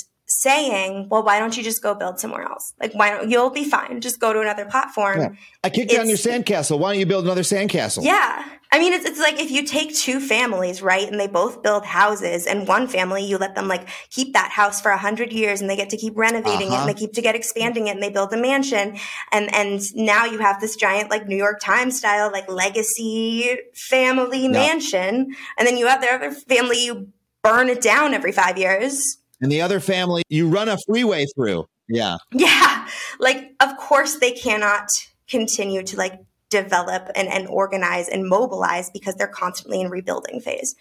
saying, 0.40 1.08
well, 1.10 1.22
why 1.22 1.38
don't 1.38 1.56
you 1.56 1.62
just 1.62 1.82
go 1.82 1.94
build 1.94 2.18
somewhere 2.20 2.42
else? 2.42 2.72
Like, 2.80 2.92
why 2.94 3.10
don't 3.10 3.30
you'll 3.30 3.50
be 3.50 3.64
fine? 3.64 4.00
Just 4.00 4.20
go 4.20 4.32
to 4.32 4.40
another 4.40 4.64
platform. 4.64 5.20
Yeah. 5.20 5.28
I 5.62 5.70
kicked 5.70 5.90
down 5.92 6.08
your 6.08 6.16
sandcastle. 6.18 6.78
Why 6.78 6.92
don't 6.92 7.00
you 7.00 7.06
build 7.06 7.24
another 7.24 7.42
sandcastle? 7.42 8.04
Yeah. 8.04 8.44
I 8.72 8.80
mean, 8.80 8.92
it's, 8.92 9.04
it's 9.04 9.20
like 9.20 9.38
if 9.38 9.52
you 9.52 9.64
take 9.64 9.94
two 9.94 10.18
families, 10.18 10.82
right, 10.82 11.06
and 11.08 11.20
they 11.20 11.28
both 11.28 11.62
build 11.62 11.84
houses, 11.84 12.44
and 12.44 12.66
one 12.66 12.88
family, 12.88 13.24
you 13.24 13.38
let 13.38 13.54
them 13.54 13.68
like 13.68 13.88
keep 14.10 14.32
that 14.32 14.50
house 14.50 14.80
for 14.80 14.90
a 14.90 14.98
hundred 14.98 15.32
years 15.32 15.60
and 15.60 15.70
they 15.70 15.76
get 15.76 15.90
to 15.90 15.96
keep 15.96 16.16
renovating 16.16 16.68
it 16.68 16.72
Uh-huh. 16.72 16.80
and 16.80 16.88
they 16.88 16.98
keep 16.98 17.12
to 17.12 17.22
get 17.22 17.36
expanding 17.36 17.86
it 17.86 17.92
and 17.92 18.02
they 18.02 18.10
build 18.10 18.32
a 18.32 18.36
mansion. 18.36 18.98
And, 19.30 19.54
and 19.54 19.80
now 19.94 20.24
you 20.24 20.38
have 20.40 20.60
this 20.60 20.74
giant 20.74 21.08
like 21.08 21.28
New 21.28 21.36
York 21.36 21.60
Times 21.60 21.96
style, 21.98 22.32
like 22.32 22.48
legacy 22.50 23.58
family 23.74 24.48
mansion. 24.48 25.34
And 25.56 25.68
then 25.68 25.76
you 25.76 25.86
have 25.86 26.00
the 26.00 26.12
other 26.12 26.32
family, 26.32 26.84
you 26.84 27.08
burn 27.44 27.68
it 27.68 27.80
down 27.80 28.12
every 28.12 28.32
five 28.32 28.58
years. 28.58 29.18
And 29.44 29.52
the 29.52 29.60
other 29.60 29.78
family, 29.78 30.22
you 30.30 30.48
run 30.48 30.70
a 30.70 30.78
freeway 30.86 31.26
through. 31.36 31.66
Yeah. 31.86 32.16
Yeah. 32.32 32.88
Like, 33.18 33.52
of 33.60 33.76
course, 33.76 34.18
they 34.18 34.32
cannot 34.32 34.88
continue 35.28 35.82
to 35.82 35.98
like 35.98 36.18
develop 36.48 37.10
and, 37.14 37.28
and 37.28 37.46
organize 37.48 38.08
and 38.08 38.26
mobilize 38.26 38.88
because 38.88 39.16
they're 39.16 39.28
constantly 39.28 39.82
in 39.82 39.90
rebuilding 39.90 40.40
phase. 40.40 40.74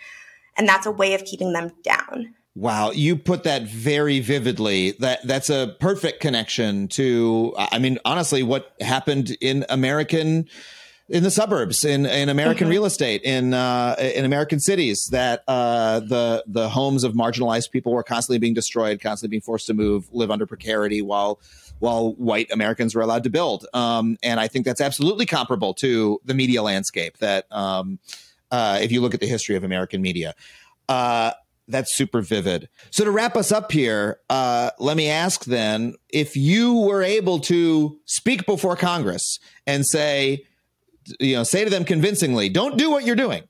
And 0.55 0.65
that's 0.65 0.85
a 0.85 0.91
way 0.91 1.13
of 1.13 1.25
keeping 1.25 1.51
them 1.51 1.71
down. 1.83 2.35
Wow, 2.55 2.91
you 2.91 3.17
put 3.17 3.43
that 3.43 3.63
very 3.63 4.21
vividly. 4.21 4.91
That 4.91 5.27
that's 5.27 5.49
a 5.49 5.75
perfect 5.81 6.21
connection 6.21 6.87
to 6.89 7.53
I 7.57 7.79
mean 7.79 7.97
honestly 8.05 8.43
what 8.43 8.75
happened 8.79 9.35
in 9.41 9.65
American 9.67 10.47
in 11.09 11.23
the 11.23 11.31
suburbs 11.31 11.83
in 11.83 12.05
in 12.05 12.29
American 12.29 12.69
real 12.69 12.85
estate 12.85 13.21
in 13.23 13.53
uh, 13.53 13.95
in 13.99 14.25
American 14.25 14.59
cities 14.59 15.07
that 15.11 15.43
uh, 15.47 15.99
the 15.99 16.43
the 16.47 16.69
homes 16.69 17.03
of 17.03 17.13
marginalized 17.13 17.71
people 17.71 17.91
were 17.91 18.03
constantly 18.03 18.39
being 18.39 18.53
destroyed, 18.53 19.01
constantly 19.01 19.31
being 19.31 19.41
forced 19.41 19.67
to 19.67 19.73
move, 19.73 20.07
live 20.11 20.31
under 20.31 20.45
precarity 20.45 21.01
while 21.01 21.39
while 21.79 22.13
white 22.13 22.49
Americans 22.51 22.95
were 22.95 23.01
allowed 23.01 23.23
to 23.23 23.29
build. 23.29 23.65
Um, 23.73 24.17
and 24.23 24.39
I 24.39 24.47
think 24.47 24.65
that's 24.65 24.81
absolutely 24.81 25.25
comparable 25.25 25.73
to 25.75 26.21
the 26.23 26.33
media 26.33 26.63
landscape 26.63 27.17
that 27.17 27.45
um, 27.51 27.99
uh, 28.51 28.79
if 28.81 28.91
you 28.91 29.01
look 29.01 29.13
at 29.13 29.19
the 29.19 29.27
history 29.27 29.55
of 29.55 29.63
American 29.63 30.01
media. 30.01 30.33
Uh, 30.87 31.31
that's 31.67 31.95
super 31.95 32.21
vivid. 32.21 32.67
So 32.91 33.05
to 33.05 33.11
wrap 33.11 33.37
us 33.37 33.51
up 33.51 33.71
here, 33.71 34.19
uh, 34.29 34.71
let 34.79 34.97
me 34.97 35.09
ask 35.09 35.45
then 35.45 35.95
if 36.09 36.35
you 36.35 36.73
were 36.73 37.01
able 37.01 37.39
to 37.39 37.97
speak 38.05 38.45
before 38.45 38.75
Congress 38.75 39.39
and 39.65 39.85
say, 39.85 40.45
you 41.19 41.35
know, 41.35 41.43
say 41.43 41.63
to 41.63 41.69
them 41.69 41.85
convincingly, 41.85 42.49
don't 42.49 42.77
do 42.77 42.89
what 42.89 43.05
you're 43.05 43.15
doing, 43.15 43.43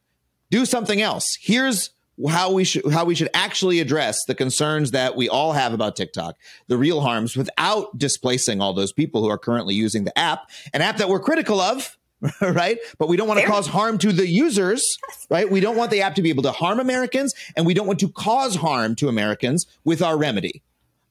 do 0.49 0.65
something 0.65 1.01
else. 1.01 1.37
Here's 1.41 1.91
how 2.29 2.51
we 2.51 2.63
should 2.63 2.91
how 2.91 3.05
we 3.05 3.15
should 3.15 3.29
actually 3.33 3.79
address 3.79 4.23
the 4.25 4.35
concerns 4.35 4.91
that 4.91 5.15
we 5.15 5.27
all 5.29 5.53
have 5.53 5.73
about 5.73 5.95
TikTok, 5.95 6.35
the 6.67 6.77
real 6.77 7.01
harms, 7.01 7.35
without 7.35 7.97
displacing 7.97 8.61
all 8.61 8.73
those 8.73 8.93
people 8.93 9.23
who 9.23 9.29
are 9.29 9.37
currently 9.37 9.73
using 9.73 10.03
the 10.03 10.17
app, 10.17 10.49
an 10.73 10.81
app 10.81 10.97
that 10.97 11.09
we're 11.09 11.19
critical 11.19 11.59
of. 11.59 11.97
Right. 12.39 12.77
But 12.97 13.09
we 13.09 13.17
don't 13.17 13.27
want 13.27 13.41
to 13.41 13.45
cause 13.45 13.67
harm 13.67 13.97
to 13.97 14.13
the 14.13 14.25
users. 14.25 14.97
Right. 15.29 15.51
We 15.51 15.59
don't 15.59 15.75
want 15.75 15.91
the 15.91 16.03
app 16.03 16.15
to 16.15 16.21
be 16.21 16.29
able 16.29 16.43
to 16.43 16.53
harm 16.53 16.79
Americans 16.79 17.33
and 17.57 17.65
we 17.65 17.73
don't 17.73 17.85
want 17.85 17.99
to 17.99 18.07
cause 18.07 18.55
harm 18.55 18.95
to 18.95 19.09
Americans 19.09 19.67
with 19.83 20.01
our 20.01 20.17
remedy. 20.17 20.63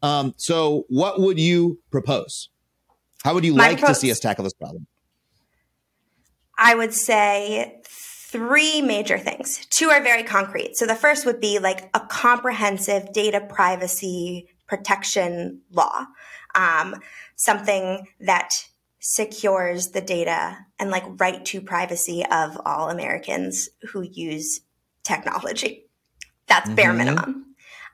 Um, 0.03 0.33
so, 0.39 0.87
what 0.89 1.21
would 1.21 1.39
you 1.39 1.79
propose? 1.91 2.49
How 3.25 3.35
would 3.35 3.45
you 3.45 3.55
My 3.55 3.69
like 3.69 3.81
to 3.81 3.95
see 3.95 4.11
us 4.11 4.21
tackle 4.21 4.45
this 4.45 4.55
problem? 4.55 4.87
I 6.59 6.75
would 6.75 6.95
say 6.95 7.81
three 7.85 8.81
major 8.81 9.19
things. 9.19 9.67
Two 9.67 9.91
are 9.91 10.03
very 10.03 10.23
concrete. 10.23 10.77
So 10.77 10.87
the 10.87 10.95
first 10.95 11.27
would 11.27 11.41
be 11.41 11.59
like 11.59 11.91
a 11.95 12.01
comprehensive 12.01 13.13
data 13.13 13.41
privacy 13.41 14.49
protection 14.67 15.61
law, 15.71 16.07
um, 16.55 16.97
something 17.37 18.09
that 18.21 18.69
secures 19.01 19.89
the 19.89 20.01
data 20.01 20.57
and 20.79 20.91
like 20.91 21.05
right 21.21 21.45
to 21.45 21.61
privacy 21.61 22.25
of 22.31 22.59
all 22.65 22.89
Americans 22.89 23.69
who 23.91 24.03
use 24.03 24.61
technology. 25.05 25.87
That's 26.47 26.71
bare 26.71 26.93
Mhm. 26.93 26.97
minimum. 26.97 27.52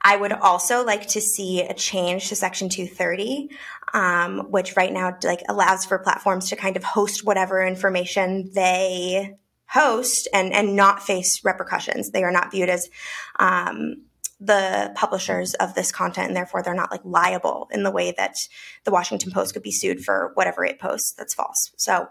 I 0.09 0.17
would 0.17 0.33
also 0.33 0.87
like 0.87 1.07
to 1.09 1.21
see 1.21 1.61
a 1.61 1.75
change 1.75 2.31
to 2.31 2.35
Section 2.35 2.71
230, 2.71 3.51
um, 3.93 4.51
which 4.51 4.75
right 4.75 4.91
now 4.91 5.15
like 5.23 5.43
allows 5.51 5.85
for 5.85 5.99
platforms 5.99 6.49
to 6.49 6.57
kind 6.57 6.79
of 6.79 6.83
host 6.83 7.27
whatever 7.27 7.63
information 7.63 8.51
they 8.55 9.35
host 9.67 10.27
and 10.33 10.55
and 10.55 10.75
not 10.75 11.03
face 11.03 11.45
repercussions. 11.45 12.11
They 12.11 12.25
are 12.25 12.31
not 12.31 12.51
viewed 12.51 12.71
as 12.71 12.89
um, 13.39 14.07
the 14.41 14.93
publishers 14.95 15.53
of 15.53 15.75
this 15.75 15.93
content, 15.93 16.29
and 16.29 16.37
therefore 16.37 16.63
they're 16.63 16.73
not 16.73 16.91
like 16.91 17.05
liable 17.05 17.69
in 17.71 17.83
the 17.83 17.91
way 17.91 18.15
that 18.17 18.35
the 18.85 18.91
Washington 18.91 19.31
Post 19.31 19.53
could 19.53 19.63
be 19.63 19.71
sued 19.71 20.03
for 20.03 20.31
whatever 20.37 20.65
it 20.65 20.81
posts 20.81 21.13
that's 21.13 21.35
false. 21.35 21.71
So. 21.77 22.09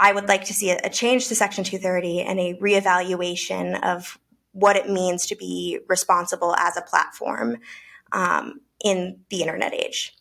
I 0.00 0.12
would 0.12 0.28
like 0.28 0.44
to 0.44 0.54
see 0.54 0.70
a, 0.70 0.88
change 0.88 1.26
to 1.26 1.34
Section 1.34 1.64
230 1.64 2.20
and 2.20 2.38
a 2.38 2.54
reevaluation 2.62 3.82
of 3.82 4.16
what 4.58 4.76
it 4.76 4.90
means 4.90 5.26
to 5.26 5.36
be 5.36 5.78
responsible 5.88 6.54
as 6.56 6.76
a 6.76 6.82
platform 6.82 7.58
um, 8.12 8.60
in 8.84 9.20
the 9.30 9.40
internet 9.40 9.72
age. 9.72 10.14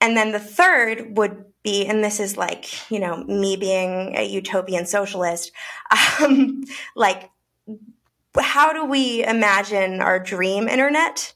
And 0.00 0.16
then 0.16 0.30
the 0.30 0.38
third 0.38 1.16
would 1.16 1.44
be, 1.64 1.84
and 1.86 2.04
this 2.04 2.20
is 2.20 2.36
like, 2.36 2.90
you 2.90 3.00
know, 3.00 3.24
me 3.24 3.56
being 3.56 4.16
a 4.16 4.22
utopian 4.22 4.86
socialist, 4.86 5.50
um, 6.20 6.64
like, 6.94 7.30
how 8.38 8.72
do 8.72 8.84
we 8.84 9.24
imagine 9.24 10.00
our 10.00 10.20
dream 10.20 10.68
internet? 10.68 11.34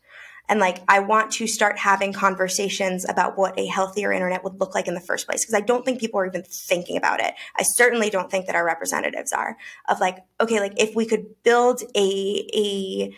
And 0.53 0.61
like, 0.61 0.83
I 0.87 0.99
want 0.99 1.31
to 1.33 1.47
start 1.47 1.79
having 1.79 2.13
conversations 2.13 3.09
about 3.09 3.39
what 3.39 3.59
a 3.59 3.65
healthier 3.65 4.13
internet 4.13 4.45
would 4.45 4.61
look 4.61 4.75
like 4.75 4.87
in 4.87 4.93
the 4.93 5.01
first 5.01 5.27
place. 5.27 5.43
Because 5.43 5.55
I 5.55 5.63
don't 5.63 5.83
think 5.83 5.99
people 5.99 6.21
are 6.21 6.27
even 6.27 6.43
thinking 6.43 6.99
about 6.99 7.21
it. 7.21 7.33
I 7.59 7.63
certainly 7.63 8.11
don't 8.11 8.31
think 8.31 8.45
that 8.45 8.55
our 8.55 8.63
representatives 8.63 9.33
are. 9.33 9.57
Of 9.89 9.99
like, 9.99 10.19
okay, 10.43 10.61
like 10.61 10.75
if 10.77 10.95
we 10.95 11.07
could 11.07 11.43
build 11.43 11.81
a 11.97 12.51
a 12.55 13.15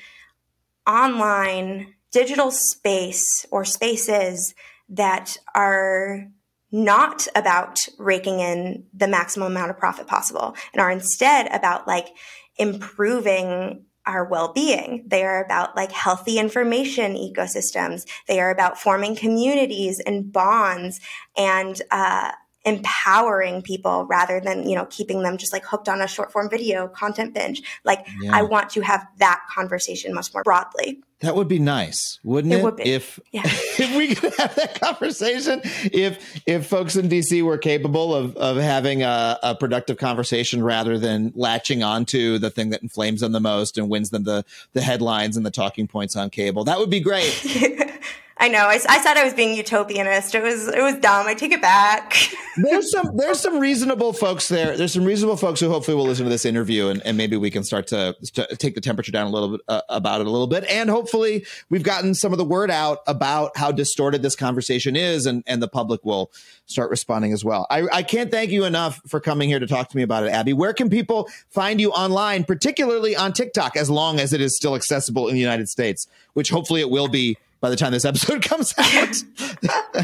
online 0.88 1.94
digital 2.12 2.52
space 2.52 3.44
or 3.50 3.64
spaces 3.64 4.54
that 4.90 5.36
are 5.56 6.28
not 6.70 7.26
about 7.34 7.78
raking 7.98 8.38
in 8.38 8.86
the 8.94 9.08
maximum 9.08 9.50
amount 9.50 9.72
of 9.72 9.78
profit 9.78 10.06
possible 10.06 10.54
and 10.72 10.80
are 10.80 10.92
instead 10.92 11.52
about 11.52 11.88
like 11.88 12.10
improving 12.58 13.86
our 14.06 14.24
well-being. 14.24 15.04
They 15.06 15.24
are 15.24 15.44
about 15.44 15.76
like 15.76 15.92
healthy 15.92 16.38
information 16.38 17.14
ecosystems. 17.14 18.06
They 18.28 18.40
are 18.40 18.50
about 18.50 18.78
forming 18.78 19.16
communities 19.16 20.00
and 20.00 20.32
bonds 20.32 21.00
and 21.36 21.80
uh, 21.90 22.32
empowering 22.64 23.62
people 23.62 24.06
rather 24.06 24.40
than 24.40 24.68
you 24.68 24.74
know 24.74 24.86
keeping 24.86 25.22
them 25.22 25.36
just 25.36 25.52
like 25.52 25.64
hooked 25.64 25.88
on 25.88 26.00
a 26.00 26.08
short 26.08 26.32
form 26.32 26.48
video 26.48 26.88
content 26.88 27.34
binge. 27.34 27.62
Like 27.84 28.06
Yeah. 28.20 28.30
i 28.34 28.42
want 28.42 28.70
to 28.70 28.80
have 28.80 29.06
that 29.18 29.40
conversation 29.54 30.14
much 30.14 30.32
more 30.32 30.42
broadly 30.42 31.02
That 31.24 31.36
would 31.36 31.48
be 31.48 31.58
nice, 31.58 32.20
wouldn't 32.22 32.52
it? 32.52 32.58
It 32.58 32.62
would 32.62 32.76
be. 32.76 32.82
If 32.82 33.18
Yeah. 33.32 33.42
if 33.46 33.96
we 33.96 34.14
could 34.14 34.34
have 34.34 34.54
that 34.56 34.78
conversation, 34.78 35.62
if 35.84 36.42
if 36.46 36.66
folks 36.66 36.96
in 36.96 37.08
DC 37.08 37.42
were 37.42 37.56
capable 37.56 38.14
of 38.14 38.36
of 38.36 38.58
having 38.58 39.02
a, 39.02 39.38
a 39.42 39.54
productive 39.54 39.96
conversation 39.96 40.62
rather 40.62 40.98
than 40.98 41.32
latching 41.34 41.82
onto 41.82 42.36
the 42.36 42.50
thing 42.50 42.68
that 42.70 42.82
inflames 42.82 43.22
them 43.22 43.32
the 43.32 43.40
most 43.40 43.78
and 43.78 43.88
wins 43.88 44.10
them 44.10 44.24
the 44.24 44.44
the 44.74 44.82
headlines 44.82 45.38
and 45.38 45.46
the 45.46 45.50
talking 45.50 45.88
points 45.88 46.14
on 46.14 46.28
cable, 46.28 46.62
that 46.64 46.78
would 46.78 46.90
be 46.90 47.00
great. 47.00 47.32
I 48.36 48.48
know. 48.48 48.66
I, 48.66 48.80
I 48.88 49.00
said 49.00 49.16
I 49.16 49.24
was 49.24 49.32
being 49.32 49.56
utopianist. 49.56 50.34
It 50.34 50.42
was 50.42 50.68
it 50.68 50.82
was 50.82 50.96
dumb. 50.96 51.26
I 51.26 51.34
take 51.34 51.52
it 51.52 51.62
back. 51.62 52.14
there's 52.56 52.90
some 52.90 53.16
there's 53.16 53.40
some 53.40 53.58
reasonable 53.58 54.12
folks 54.12 54.48
there. 54.48 54.76
There's 54.76 54.92
some 54.92 55.04
reasonable 55.04 55.36
folks 55.36 55.60
who 55.60 55.68
hopefully 55.68 55.96
will 55.96 56.04
listen 56.04 56.24
to 56.24 56.30
this 56.30 56.44
interview 56.44 56.88
and, 56.88 57.00
and 57.06 57.16
maybe 57.16 57.36
we 57.36 57.50
can 57.50 57.62
start 57.62 57.86
to, 57.88 58.16
to 58.34 58.56
take 58.56 58.74
the 58.74 58.80
temperature 58.80 59.12
down 59.12 59.28
a 59.28 59.30
little 59.30 59.50
bit 59.50 59.60
uh, 59.68 59.82
about 59.88 60.20
it 60.20 60.26
a 60.26 60.30
little 60.30 60.48
bit. 60.48 60.64
And 60.64 60.90
hopefully 61.14 61.46
we've 61.70 61.84
gotten 61.84 62.12
some 62.12 62.32
of 62.32 62.38
the 62.38 62.44
word 62.44 62.72
out 62.72 62.98
about 63.06 63.56
how 63.56 63.70
distorted 63.70 64.20
this 64.22 64.34
conversation 64.34 64.96
is 64.96 65.26
and, 65.26 65.44
and 65.46 65.62
the 65.62 65.68
public 65.68 66.04
will 66.04 66.32
start 66.66 66.90
responding 66.90 67.32
as 67.32 67.44
well. 67.44 67.68
I, 67.70 67.86
I 67.92 68.02
can't 68.02 68.32
thank 68.32 68.50
you 68.50 68.64
enough 68.64 69.00
for 69.06 69.20
coming 69.20 69.48
here 69.48 69.60
to 69.60 69.66
talk 69.66 69.88
to 69.90 69.96
me 69.96 70.02
about 70.02 70.24
it, 70.24 70.30
Abbie. 70.30 70.54
Where 70.54 70.72
can 70.72 70.90
people 70.90 71.28
find 71.50 71.80
you 71.80 71.92
online, 71.92 72.42
particularly 72.42 73.14
on 73.14 73.32
TikTok, 73.32 73.76
as 73.76 73.88
long 73.88 74.18
as 74.18 74.32
it 74.32 74.40
is 74.40 74.56
still 74.56 74.74
accessible 74.74 75.28
in 75.28 75.34
the 75.34 75.40
United 75.40 75.68
States, 75.68 76.08
which 76.32 76.50
hopefully 76.50 76.80
it 76.80 76.90
will 76.90 77.08
be 77.08 77.36
by 77.60 77.70
the 77.70 77.76
time 77.76 77.92
this 77.92 78.04
episode 78.04 78.42
comes 78.48 78.74
out. 78.76 79.22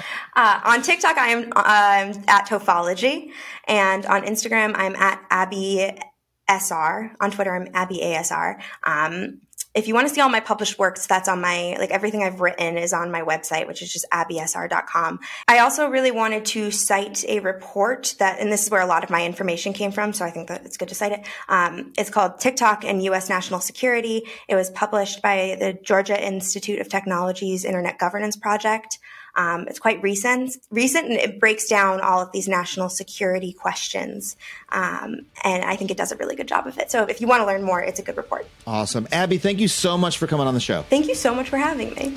Uh, 0.36 0.60
on 0.64 0.80
TikTok, 0.80 1.18
I 1.18 1.30
am 1.30 1.42
um, 1.56 2.24
at 2.28 2.46
Tofology, 2.46 3.32
and 3.66 4.06
on 4.06 4.22
Instagram, 4.22 4.72
I'm 4.76 4.94
at 4.94 5.20
Abbie 5.28 5.98
SR. 6.48 7.14
On 7.20 7.30
Twitter, 7.30 7.54
I'm 7.54 7.68
Abbie 7.74 8.00
ASR. 8.00 8.60
Um, 8.84 9.40
if 9.74 9.86
you 9.86 9.94
want 9.94 10.08
to 10.08 10.14
see 10.14 10.20
all 10.20 10.28
my 10.28 10.40
published 10.40 10.78
works, 10.78 11.06
that's 11.06 11.28
on 11.28 11.40
my, 11.40 11.76
like 11.78 11.90
everything 11.90 12.22
I've 12.22 12.40
written 12.40 12.76
is 12.76 12.92
on 12.92 13.10
my 13.10 13.22
website, 13.22 13.68
which 13.68 13.82
is 13.82 13.92
just 13.92 14.04
abbiesr.com. 14.10 15.20
I 15.46 15.60
also 15.60 15.88
really 15.88 16.10
wanted 16.10 16.44
to 16.46 16.70
cite 16.72 17.24
a 17.28 17.40
report 17.40 18.16
that, 18.18 18.40
and 18.40 18.50
this 18.50 18.64
is 18.64 18.70
where 18.70 18.80
a 18.80 18.86
lot 18.86 19.04
of 19.04 19.10
my 19.10 19.24
information 19.24 19.72
came 19.72 19.92
from, 19.92 20.12
so 20.12 20.24
I 20.24 20.30
think 20.30 20.48
that 20.48 20.64
it's 20.64 20.76
good 20.76 20.88
to 20.88 20.94
cite 20.94 21.12
it. 21.12 21.26
Um, 21.48 21.92
it's 21.96 22.10
called 22.10 22.40
TikTok 22.40 22.84
and 22.84 23.02
U.S. 23.04 23.28
National 23.28 23.60
Security. 23.60 24.22
It 24.48 24.56
was 24.56 24.70
published 24.70 25.22
by 25.22 25.56
the 25.60 25.72
Georgia 25.72 26.20
Institute 26.20 26.80
of 26.80 26.88
Technology's 26.88 27.64
Internet 27.64 27.98
Governance 27.98 28.36
Project. 28.36 28.98
Um, 29.36 29.66
it's 29.68 29.78
quite 29.78 30.02
recent, 30.02 30.56
recent, 30.70 31.06
and 31.06 31.14
it 31.14 31.40
breaks 31.40 31.66
down 31.66 32.00
all 32.00 32.20
of 32.20 32.32
these 32.32 32.48
national 32.48 32.88
security 32.88 33.52
questions. 33.52 34.36
Um, 34.70 35.26
and 35.44 35.64
I 35.64 35.76
think 35.76 35.90
it 35.90 35.96
does 35.96 36.12
a 36.12 36.16
really 36.16 36.36
good 36.36 36.48
job 36.48 36.66
of 36.66 36.78
it. 36.78 36.90
So 36.90 37.04
if 37.04 37.20
you 37.20 37.26
want 37.26 37.42
to 37.42 37.46
learn 37.46 37.62
more, 37.62 37.82
it's 37.82 38.00
a 38.00 38.02
good 38.02 38.16
report. 38.16 38.46
Awesome. 38.66 39.06
Abbie, 39.12 39.38
thank 39.38 39.60
you 39.60 39.68
so 39.68 39.96
much 39.96 40.18
for 40.18 40.26
coming 40.26 40.46
on 40.46 40.54
the 40.54 40.60
show. 40.60 40.82
Thank 40.82 41.08
you 41.08 41.14
so 41.14 41.34
much 41.34 41.48
for 41.48 41.58
having 41.58 41.94
me. 41.94 42.16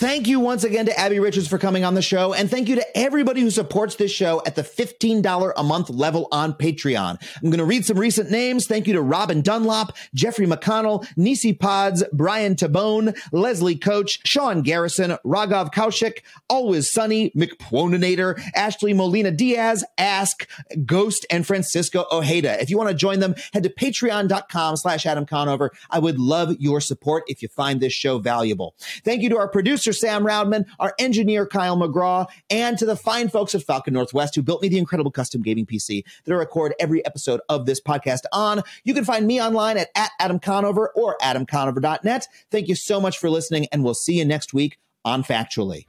Thank 0.00 0.28
you 0.28 0.40
once 0.40 0.64
again 0.64 0.86
to 0.86 0.98
Abbie 0.98 1.20
Richards 1.20 1.46
for 1.46 1.58
coming 1.58 1.84
on 1.84 1.92
the 1.92 2.00
show. 2.00 2.32
And 2.32 2.50
thank 2.50 2.70
you 2.70 2.76
to 2.76 2.96
everybody 2.96 3.42
who 3.42 3.50
supports 3.50 3.96
this 3.96 4.10
show 4.10 4.40
at 4.46 4.54
the 4.54 4.62
$15 4.62 5.52
a 5.54 5.62
month 5.62 5.90
level 5.90 6.26
on 6.32 6.54
Patreon. 6.54 7.22
I'm 7.36 7.50
going 7.50 7.58
to 7.58 7.66
read 7.66 7.84
some 7.84 7.98
recent 7.98 8.30
names. 8.30 8.66
Thank 8.66 8.86
you 8.86 8.94
to 8.94 9.02
Robin 9.02 9.42
Dunlop, 9.42 9.94
Jeffrey 10.14 10.46
McConnell, 10.46 11.06
Nisi 11.18 11.52
Pods, 11.52 12.02
Brian 12.14 12.54
Tabone, 12.54 13.14
Leslie 13.30 13.76
Coach, 13.76 14.20
Sean 14.24 14.62
Garrison, 14.62 15.18
Raghav 15.22 15.70
Kaushik, 15.70 16.22
Always 16.48 16.90
Sunny, 16.90 17.28
McPwoninator, 17.32 18.42
Ashley 18.54 18.94
Molina 18.94 19.30
Diaz, 19.30 19.84
Ask, 19.98 20.48
Ghost, 20.86 21.26
and 21.30 21.46
Francisco 21.46 22.06
Ojeda. 22.10 22.58
If 22.62 22.70
you 22.70 22.78
want 22.78 22.88
to 22.88 22.96
join 22.96 23.20
them, 23.20 23.34
head 23.52 23.64
to 23.64 23.68
patreon.com 23.68 24.78
slash 24.78 25.04
Adam 25.04 25.26
Conover. 25.26 25.72
I 25.90 25.98
would 25.98 26.18
love 26.18 26.56
your 26.58 26.80
support 26.80 27.24
if 27.26 27.42
you 27.42 27.48
find 27.48 27.80
this 27.80 27.92
show 27.92 28.16
valuable. 28.16 28.74
Thank 29.04 29.20
you 29.20 29.28
to 29.28 29.36
our 29.36 29.48
producer, 29.48 29.89
Sam 29.92 30.24
Roudman, 30.24 30.66
our 30.78 30.94
engineer, 30.98 31.46
Kyle 31.46 31.76
McGraw, 31.76 32.26
and 32.48 32.78
to 32.78 32.86
the 32.86 32.96
fine 32.96 33.28
folks 33.28 33.54
at 33.54 33.62
Falcon 33.62 33.94
Northwest 33.94 34.34
who 34.34 34.42
built 34.42 34.62
me 34.62 34.68
the 34.68 34.78
incredible 34.78 35.10
custom 35.10 35.42
gaming 35.42 35.66
PC 35.66 36.04
that 36.24 36.32
I 36.32 36.36
record 36.36 36.74
every 36.80 37.04
episode 37.06 37.40
of 37.48 37.66
this 37.66 37.80
podcast 37.80 38.22
on. 38.32 38.62
You 38.84 38.94
can 38.94 39.04
find 39.04 39.26
me 39.26 39.40
online 39.40 39.76
at, 39.76 39.88
at 39.94 40.10
Adam 40.18 40.38
Conover 40.38 40.90
or 40.94 41.16
adamconover.net. 41.22 42.26
Thank 42.50 42.68
you 42.68 42.74
so 42.74 43.00
much 43.00 43.18
for 43.18 43.30
listening, 43.30 43.66
and 43.72 43.84
we'll 43.84 43.94
see 43.94 44.18
you 44.18 44.24
next 44.24 44.54
week 44.54 44.78
on 45.04 45.22
Factually. 45.22 45.86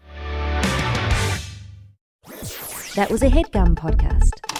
That 2.95 3.10
was 3.10 3.23
a 3.23 3.30
headgum 3.30 3.76
podcast. 3.76 4.51